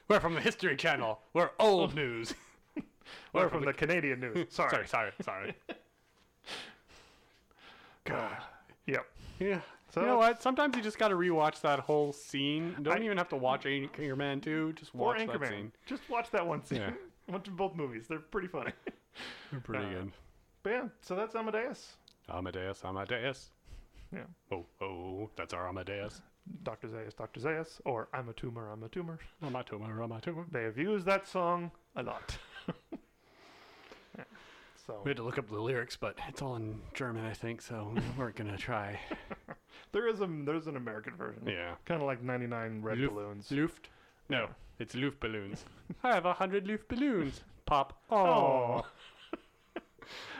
we're 0.07 0.19
from 0.19 0.33
the 0.33 0.41
History 0.41 0.75
Channel. 0.75 1.19
We're 1.33 1.51
old 1.59 1.95
news. 1.95 2.33
We're 3.33 3.49
from 3.49 3.65
the 3.65 3.73
Canadian 3.73 4.19
news. 4.21 4.47
Sorry. 4.53 4.69
sorry, 4.69 4.87
sorry, 4.87 5.11
sorry. 5.23 5.53
God. 8.05 8.37
Yep. 8.87 9.05
Yeah. 9.39 9.59
So 9.91 10.01
you 10.01 10.07
know 10.07 10.17
what? 10.17 10.41
Sometimes 10.41 10.75
you 10.75 10.81
just 10.81 10.97
got 10.99 11.07
to 11.09 11.15
rewatch 11.15 11.61
that 11.61 11.79
whole 11.79 12.13
scene. 12.13 12.75
Don't 12.81 12.99
I- 13.01 13.03
even 13.03 13.17
have 13.17 13.29
to 13.29 13.35
watch 13.35 13.63
Anchorman 13.65 14.41
2. 14.41 14.73
Just 14.73 14.91
Or 14.95 14.99
watch 15.07 15.17
that 15.19 15.27
Anchorman. 15.29 15.49
scene. 15.49 15.71
Just 15.85 16.07
watch 16.09 16.29
that 16.31 16.45
one 16.45 16.63
scene. 16.63 16.81
Yeah. 16.81 16.91
Watch 17.27 17.49
both 17.51 17.75
movies. 17.75 18.05
They're 18.07 18.19
pretty 18.19 18.47
funny. 18.47 18.71
They're 19.51 19.59
pretty 19.61 19.85
Uh, 19.85 19.89
good. 19.89 20.11
But 20.63 20.69
yeah, 20.71 20.87
so 21.01 21.15
that's 21.15 21.35
Amadeus. 21.35 21.95
Amadeus, 22.29 22.83
Amadeus. 22.85 23.51
Yeah. 24.13 24.23
Oh, 24.51 24.65
oh, 24.81 25.29
that's 25.35 25.53
our 25.53 25.67
Amadeus. 25.67 26.21
Dr. 26.63 26.87
Zayas, 26.89 27.15
Dr. 27.15 27.39
Zayas, 27.39 27.79
or 27.85 28.09
I'm 28.13 28.27
a 28.29 28.33
tumor, 28.33 28.69
I'm 28.69 28.83
a 28.83 28.89
tumor. 28.89 29.17
I'm 29.41 29.55
a 29.55 29.63
tumor, 29.63 30.01
I'm 30.01 30.11
a 30.11 30.19
tumor. 30.21 30.45
They 30.51 30.63
have 30.63 30.77
used 30.77 31.05
that 31.05 31.27
song 31.27 31.71
a 31.95 32.03
lot. 32.03 32.37
Yeah. 34.17 34.25
So 34.85 35.01
We 35.03 35.09
had 35.09 35.17
to 35.17 35.23
look 35.23 35.37
up 35.39 35.49
the 35.49 35.59
lyrics, 35.59 35.95
but 35.95 36.19
it's 36.27 36.41
all 36.41 36.55
in 36.55 36.79
German, 36.93 37.25
I 37.25 37.33
think, 37.33 37.61
so 37.61 37.91
we 37.95 38.01
weren't 38.17 38.35
going 38.35 38.51
to 38.51 38.57
try. 38.57 38.99
there 39.91 40.07
is 40.07 40.21
a 40.21 40.27
there's 40.45 40.67
an 40.67 40.75
American 40.77 41.15
version. 41.15 41.41
Yeah. 41.47 41.75
Kind 41.85 42.01
of 42.01 42.05
like 42.07 42.21
99 42.21 42.81
red 42.83 42.99
Luft- 42.99 43.13
balloons. 43.15 43.51
Luft? 43.51 43.89
No, 44.29 44.49
it's 44.79 44.93
Luft 44.95 45.19
balloons. 45.19 45.65
I 46.03 46.13
have 46.13 46.25
a 46.25 46.33
hundred 46.33 46.67
Luft 46.67 46.87
balloons. 46.89 47.41
Pop. 47.65 47.97
Oh. 48.11 48.83
Oh. 49.75 49.81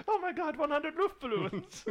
oh 0.07 0.19
my 0.19 0.31
god, 0.33 0.57
100 0.57 0.95
Luft 0.95 1.19
balloons. 1.21 1.85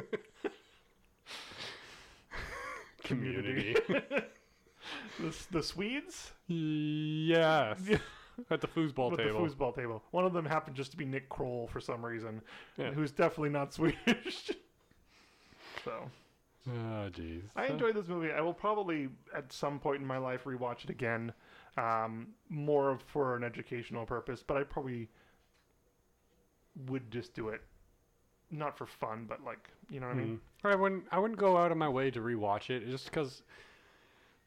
Community. 3.04 3.76
the, 5.20 5.34
the 5.50 5.62
Swedes 5.62 6.32
yes. 6.46 7.78
At 8.50 8.62
the 8.62 8.66
foosball 8.66 9.10
with 9.10 9.20
table. 9.20 9.46
the 9.46 9.54
foosball 9.54 9.74
table. 9.76 10.02
One 10.10 10.24
of 10.24 10.32
them 10.32 10.46
happened 10.46 10.74
just 10.74 10.90
to 10.92 10.96
be 10.96 11.04
Nick 11.04 11.28
Kroll 11.28 11.66
for 11.66 11.80
some 11.80 12.04
reason, 12.04 12.40
Yeah. 12.78 12.90
who's 12.90 13.12
definitely 13.12 13.50
not 13.50 13.72
Swedish. 13.74 14.50
so 15.84 16.10
Oh, 16.68 17.10
jeez. 17.10 17.42
I 17.56 17.66
enjoyed 17.66 17.94
this 17.96 18.06
movie. 18.08 18.30
I 18.30 18.40
will 18.40 18.54
probably 18.54 19.08
at 19.36 19.52
some 19.52 19.78
point 19.80 20.00
in 20.00 20.06
my 20.06 20.18
life 20.18 20.44
rewatch 20.44 20.84
it 20.84 20.90
again, 20.90 21.32
um, 21.76 22.28
more 22.48 22.90
of 22.90 23.02
for 23.02 23.36
an 23.36 23.42
educational 23.42 24.06
purpose. 24.06 24.44
But 24.46 24.56
I 24.56 24.62
probably 24.62 25.08
would 26.86 27.10
just 27.10 27.34
do 27.34 27.48
it, 27.48 27.62
not 28.52 28.76
for 28.78 28.86
fun, 28.86 29.24
but 29.28 29.42
like 29.44 29.68
you 29.90 29.98
know 29.98 30.06
what 30.06 30.16
I 30.16 30.20
mean. 30.20 30.40
Mhm. 30.64 30.70
I 30.72 30.76
wouldn't. 30.76 31.04
I 31.10 31.18
wouldn't 31.18 31.40
go 31.40 31.56
out 31.56 31.72
of 31.72 31.76
my 31.78 31.88
way 31.88 32.10
to 32.12 32.20
rewatch 32.20 32.70
it 32.70 32.86
just 32.88 33.06
because 33.06 33.42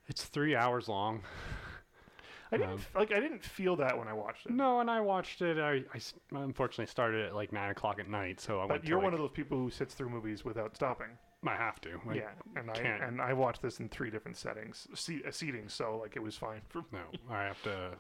it's 0.07 0.23
three 0.23 0.55
hours 0.55 0.87
long. 0.87 1.23
I 2.51 2.57
didn't 2.57 2.73
Um, 2.73 2.79
like. 2.93 3.11
I 3.11 3.19
didn't 3.19 3.43
feel 3.43 3.75
that 3.77 3.97
when 3.97 4.07
I 4.07 4.13
watched 4.13 4.45
it. 4.45 4.51
No, 4.51 4.79
and 4.79 4.89
I 4.89 5.01
watched 5.01 5.41
it. 5.41 5.57
I 5.57 5.83
unfortunately 6.31 6.85
started 6.85 7.25
at 7.25 7.35
like 7.35 7.51
nine 7.51 7.71
o'clock 7.71 7.99
at 7.99 8.07
night, 8.07 8.39
so 8.39 8.57
I 8.59 8.65
went. 8.65 8.69
but 8.69 8.85
you're 8.87 8.99
like, 8.99 9.05
one 9.05 9.13
of 9.13 9.19
those 9.19 9.31
people 9.31 9.57
who 9.57 9.69
sits 9.71 9.95
through 9.95 10.09
movies 10.09 10.45
without 10.45 10.75
stopping. 10.75 11.07
I 11.45 11.55
have 11.55 11.81
to. 11.81 11.99
Like, 12.05 12.17
yeah, 12.17 12.29
and 12.55 12.69
I 12.71 12.73
can't. 12.73 13.03
and 13.03 13.21
I 13.21 13.33
watched 13.33 13.61
this 13.61 13.79
in 13.79 13.89
three 13.89 14.09
different 14.09 14.35
settings, 14.37 14.87
se- 14.95 15.21
uh, 15.27 15.31
seating, 15.31 15.67
so 15.69 15.97
like 15.97 16.15
it 16.15 16.21
was 16.23 16.35
fine 16.37 16.61
for 16.69 16.83
No, 16.91 17.01
I 17.29 17.43
have 17.43 17.61
to 17.63 17.91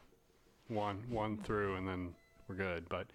one 0.67 1.03
one 1.09 1.37
through 1.43 1.75
and 1.75 1.87
then 1.87 2.13
we're 2.47 2.55
good. 2.55 2.87
But 2.89 3.07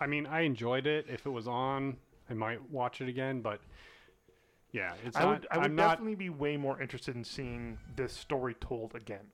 I 0.00 0.06
mean, 0.06 0.26
I 0.26 0.40
enjoyed 0.40 0.86
it. 0.86 1.06
If 1.08 1.26
it 1.26 1.30
was 1.30 1.46
on, 1.48 1.96
I 2.30 2.34
might 2.34 2.60
watch 2.70 3.00
it 3.00 3.08
again. 3.08 3.40
But 3.40 3.60
yeah, 4.72 4.92
it's 5.04 5.16
I 5.16 5.20
not. 5.22 5.28
would, 5.30 5.46
I 5.50 5.58
would 5.58 5.72
not. 5.72 5.90
definitely 5.90 6.14
be 6.16 6.30
way 6.30 6.56
more 6.56 6.80
interested 6.80 7.14
in 7.16 7.24
seeing 7.24 7.78
this 7.96 8.12
story 8.12 8.54
told 8.60 8.94
again. 8.94 9.26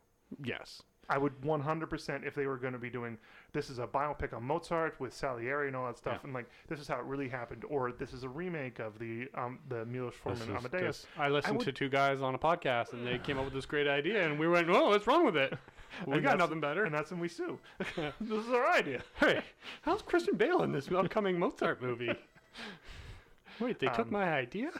Yes. 0.43 0.83
I 1.07 1.19
would 1.19 1.39
100% 1.43 2.27
if 2.27 2.35
they 2.35 2.47
were 2.47 2.57
going 2.57 2.73
to 2.73 2.79
be 2.79 2.89
doing 2.89 3.19
this 3.53 3.69
is 3.69 3.79
a 3.79 3.87
biopic 3.87 4.33
on 4.33 4.43
Mozart 4.43 4.99
with 4.99 5.13
Salieri 5.13 5.67
and 5.67 5.77
all 5.77 5.85
that 5.87 5.99
stuff, 5.99 6.15
Yeah. 6.15 6.21
and 6.25 6.33
like 6.33 6.49
this 6.67 6.81
is 6.81 6.89
how 6.89 6.97
it 6.99 7.05
really 7.05 7.29
happened, 7.29 7.63
or 7.69 7.93
this 7.93 8.15
is 8.15 8.23
a 8.23 8.29
remake 8.29 8.79
of 8.79 8.99
the 8.99 9.29
um 9.35 9.59
the 9.69 9.85
Milos 9.85 10.15
Forman 10.15 10.49
Amadeus. 10.57 11.03
just- 11.03 11.07
I 11.19 11.29
listened 11.29 11.59
would- 11.59 11.65
to 11.67 11.73
two 11.73 11.91
guys 11.91 12.23
on 12.23 12.35
a 12.35 12.39
podcast 12.39 12.95
and 12.95 13.07
they 13.07 13.19
came 13.19 13.39
up 13.39 13.45
with 13.45 13.53
this 13.53 13.67
great 13.67 13.87
idea 13.87 14.25
and 14.27 14.39
we 14.39 14.49
went, 14.49 14.67
"Whoa, 14.69 14.89
what's 14.89 15.07
wrong 15.07 15.27
with 15.27 15.37
it? 15.37 15.53
We 16.07 16.21
got 16.21 16.39
nothing 16.39 16.59
better." 16.61 16.85
And 16.85 16.93
that's 16.95 17.11
when 17.13 17.21
we 17.21 17.29
sue. 17.29 17.59
this 17.97 18.47
is 18.47 18.49
our 18.49 18.69
idea. 18.73 19.03
hey, 19.21 19.43
how's 19.83 20.01
Christian 20.03 20.37
Bale 20.37 20.63
in 20.63 20.73
this 20.73 20.91
upcoming 20.91 21.39
Mozart 21.39 21.83
movie? 21.83 22.13
Wait, 23.61 23.79
they 23.79 23.87
took 23.89 24.07
Um, 24.07 24.13
my 24.13 24.33
idea? 24.33 24.71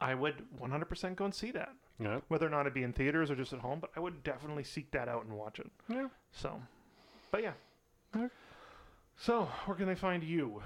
I 0.00 0.14
would 0.14 0.44
100% 0.60 1.16
go 1.16 1.24
and 1.26 1.34
see 1.34 1.50
that, 1.52 1.74
Yeah. 1.98 2.20
whether 2.28 2.46
or 2.46 2.50
not 2.50 2.66
it 2.66 2.74
be 2.74 2.82
in 2.82 2.92
theaters 2.92 3.30
or 3.30 3.36
just 3.36 3.52
at 3.52 3.60
home. 3.60 3.80
But 3.80 3.90
I 3.96 4.00
would 4.00 4.22
definitely 4.22 4.64
seek 4.64 4.90
that 4.92 5.08
out 5.08 5.24
and 5.24 5.34
watch 5.34 5.58
it. 5.60 5.70
Yeah. 5.88 6.08
So, 6.32 6.60
but 7.30 7.42
yeah. 7.42 7.52
Okay. 8.16 8.28
So, 9.16 9.44
where 9.66 9.76
can 9.76 9.86
they 9.86 9.94
find 9.94 10.24
you? 10.24 10.62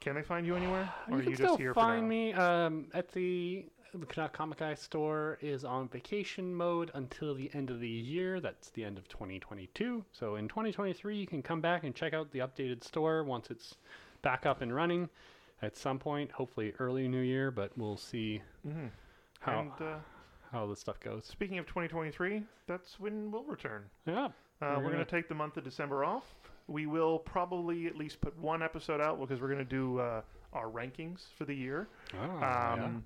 Can 0.00 0.14
they 0.14 0.22
find 0.22 0.46
you 0.46 0.56
anywhere? 0.56 0.92
Or 1.10 1.14
you 1.14 1.18
are 1.18 1.22
can 1.22 1.30
you 1.30 1.36
still 1.36 1.46
just 1.48 1.60
here 1.60 1.74
for 1.74 1.80
find 1.80 2.02
now? 2.04 2.08
me 2.08 2.32
um, 2.32 2.86
at 2.94 3.12
the 3.12 3.66
the 3.92 4.06
Canuck 4.06 4.32
Comic 4.32 4.58
Guy 4.58 4.74
store 4.74 5.36
is 5.40 5.64
on 5.64 5.88
vacation 5.88 6.54
mode 6.54 6.92
until 6.94 7.34
the 7.34 7.50
end 7.54 7.70
of 7.70 7.80
the 7.80 7.88
year. 7.88 8.38
That's 8.40 8.70
the 8.70 8.84
end 8.84 8.98
of 8.98 9.08
2022. 9.08 10.04
So 10.12 10.36
in 10.36 10.46
2023, 10.46 11.16
you 11.16 11.26
can 11.26 11.42
come 11.42 11.60
back 11.60 11.82
and 11.82 11.92
check 11.92 12.14
out 12.14 12.30
the 12.30 12.38
updated 12.38 12.84
store 12.84 13.24
once 13.24 13.50
it's 13.50 13.74
back 14.22 14.46
up 14.46 14.60
and 14.62 14.72
running 14.72 15.08
at 15.62 15.76
some 15.76 15.98
point, 15.98 16.30
hopefully 16.32 16.72
early 16.78 17.08
New 17.08 17.20
Year. 17.20 17.50
But 17.50 17.76
we'll 17.76 17.96
see 17.96 18.42
Mm-hmm. 18.66 18.86
how 19.40 19.60
And 19.60 19.70
uh, 19.80 19.96
how 20.52 20.66
this 20.66 20.80
stuff 20.80 20.98
goes. 21.00 21.24
speaking 21.24 21.58
of 21.58 21.66
2023, 21.66 22.42
that's 22.66 22.98
when 23.00 23.30
we'll 23.30 23.44
return. 23.44 23.84
Yeah, 24.06 24.28
we're, 24.60 24.68
We're 24.68 24.74
going 24.82 24.92
gonna- 24.92 25.04
take 25.04 25.28
the 25.28 25.34
month 25.34 25.56
of 25.56 25.64
December 25.64 26.04
off. 26.04 26.34
We 26.66 26.86
will 26.86 27.18
probably 27.18 27.86
at 27.86 27.96
least 27.96 28.20
put 28.20 28.36
one 28.38 28.62
episode 28.62 29.00
out 29.00 29.18
because 29.18 29.40
we're 29.40 29.48
going 29.48 29.58
to 29.58 29.64
do 29.64 29.98
uh, 29.98 30.22
our 30.52 30.68
rankings 30.68 31.24
for 31.36 31.44
the 31.44 31.54
year, 31.54 31.88
Oh, 32.14 32.38
yeah. 32.40 32.74
um, 32.84 33.04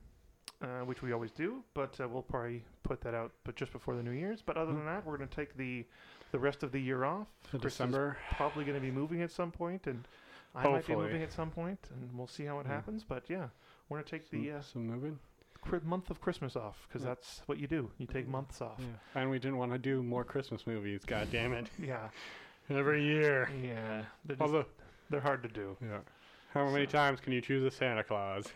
uh, 0.63 0.67
which 0.85 1.01
we 1.01 1.13
always 1.13 1.31
do. 1.31 1.63
But 1.73 1.99
uh, 1.99 2.07
we'll 2.09 2.21
probably 2.23 2.63
put 2.83 3.01
that 3.03 3.15
out, 3.15 3.33
but 3.45 3.57
just 3.57 3.73
before 3.73 3.97
the 3.97 4.03
New 4.03 4.11
Year's. 4.11 4.43
But 4.43 4.57
other 4.59 4.73
Hmm. 4.73 4.79
than 4.79 4.87
that, 4.87 5.07
we're 5.07 5.17
going 5.17 5.29
to 5.31 5.35
take 5.37 5.57
the 5.57 5.85
the 6.33 6.39
rest 6.39 6.63
of 6.65 6.73
the 6.73 6.81
year 6.81 7.05
off. 7.05 7.29
Chris 7.49 7.63
December. 7.63 8.17
probably 8.37 8.65
going 8.65 8.75
to 8.75 8.85
be 8.85 8.91
moving 8.91 9.23
at 9.23 9.31
some 9.31 9.51
point, 9.53 9.87
and 9.87 10.07
I 10.55 10.69
might 10.69 10.87
be 10.87 10.95
moving 10.95 11.23
at 11.23 11.33
some 11.33 11.51
point, 11.51 11.81
and 11.91 12.17
we'll 12.17 12.27
see 12.29 12.45
how 12.45 12.61
it 12.61 12.67
Yeah. 12.67 12.75
happens. 12.75 13.05
But 13.05 13.25
yeah, 13.29 13.49
we're 13.89 13.99
going 13.99 14.05
to 14.05 14.11
take 14.11 14.31
the 14.31 14.53
uh, 14.53 14.61
some 14.63 14.87
moving. 14.87 15.19
cri- 15.63 15.81
month 15.85 16.11
of 16.11 16.21
Christmas 16.21 16.55
off 16.57 16.87
because 16.89 17.03
Yeah. 17.03 17.09
that's 17.09 17.43
what 17.47 17.59
you 17.59 17.67
do. 17.67 17.91
You 17.99 18.07
take 18.07 18.29
months 18.29 18.61
off. 18.61 18.79
Yeah. 18.79 19.21
And 19.21 19.31
we 19.31 19.39
didn't 19.39 19.57
want 19.59 19.73
to 19.73 19.79
do 19.79 20.03
more 20.03 20.25
Christmas 20.25 20.67
movies. 20.67 21.03
God 21.05 21.29
damn 21.33 21.53
it! 21.53 21.69
Yeah, 21.79 22.09
Every 22.71 23.03
year. 23.05 23.51
yeah. 23.63 24.05
They're, 24.25 24.37
just, 24.37 24.41
Although, 24.43 24.67
they're 25.11 25.21
hard 25.21 25.43
to 25.43 25.49
do. 25.49 25.77
yeah. 25.83 25.99
How 26.53 26.69
many 26.71 26.87
times 26.87 27.21
can 27.21 27.33
you 27.33 27.41
choose 27.41 27.65
a 27.65 27.71
Santa 27.71 28.05
Claus 28.05 28.47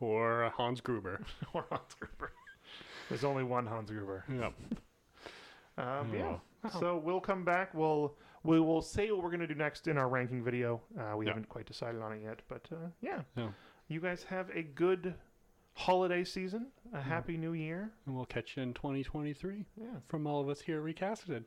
or 0.00 0.44
a 0.44 0.50
Hans 0.50 0.80
Gruber? 0.80 1.20
or 1.52 1.66
Hans 1.70 1.94
Gruber. 2.00 2.32
There's 3.10 3.24
only 3.24 3.44
one 3.44 3.66
Hans 3.66 3.90
Gruber. 3.90 4.24
Yep. 4.32 4.52
Um, 5.78 6.12
yeah. 6.12 6.36
Oh. 6.64 6.80
So 6.80 6.96
we'll 6.96 7.20
come 7.20 7.44
back. 7.44 7.72
We'll 7.72 8.16
we 8.44 8.60
will 8.60 8.82
say 8.82 9.10
what 9.10 9.22
we're 9.22 9.30
gonna 9.30 9.46
do 9.46 9.54
next 9.54 9.88
in 9.88 9.96
our 9.98 10.08
ranking 10.08 10.42
video. 10.42 10.80
Uh, 10.98 11.16
we 11.16 11.26
Yeah. 11.26 11.30
haven't 11.32 11.48
quite 11.48 11.66
decided 11.66 12.00
on 12.00 12.12
it 12.12 12.22
yet, 12.22 12.40
but 12.48 12.66
uh, 12.72 12.88
yeah. 13.00 13.22
Yeah. 13.36 13.50
You 13.88 14.00
guys 14.00 14.22
have 14.24 14.50
a 14.50 14.62
good 14.62 15.14
holiday 15.74 16.24
season. 16.24 16.68
A 16.92 17.00
happy 17.00 17.36
new 17.36 17.52
year. 17.52 17.90
And 18.06 18.14
we'll 18.14 18.26
catch 18.26 18.56
you 18.56 18.62
in 18.62 18.74
2023 18.74 19.64
Yeah. 19.76 19.86
from 20.08 20.26
all 20.26 20.40
of 20.40 20.48
us 20.48 20.60
here 20.60 20.78
at 20.78 20.84
Recasted. 20.94 21.44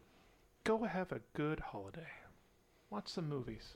Go 0.63 0.83
have 0.83 1.11
a 1.11 1.19
good 1.33 1.59
holiday. 1.59 2.07
Watch 2.89 3.07
some 3.09 3.27
movies. 3.29 3.75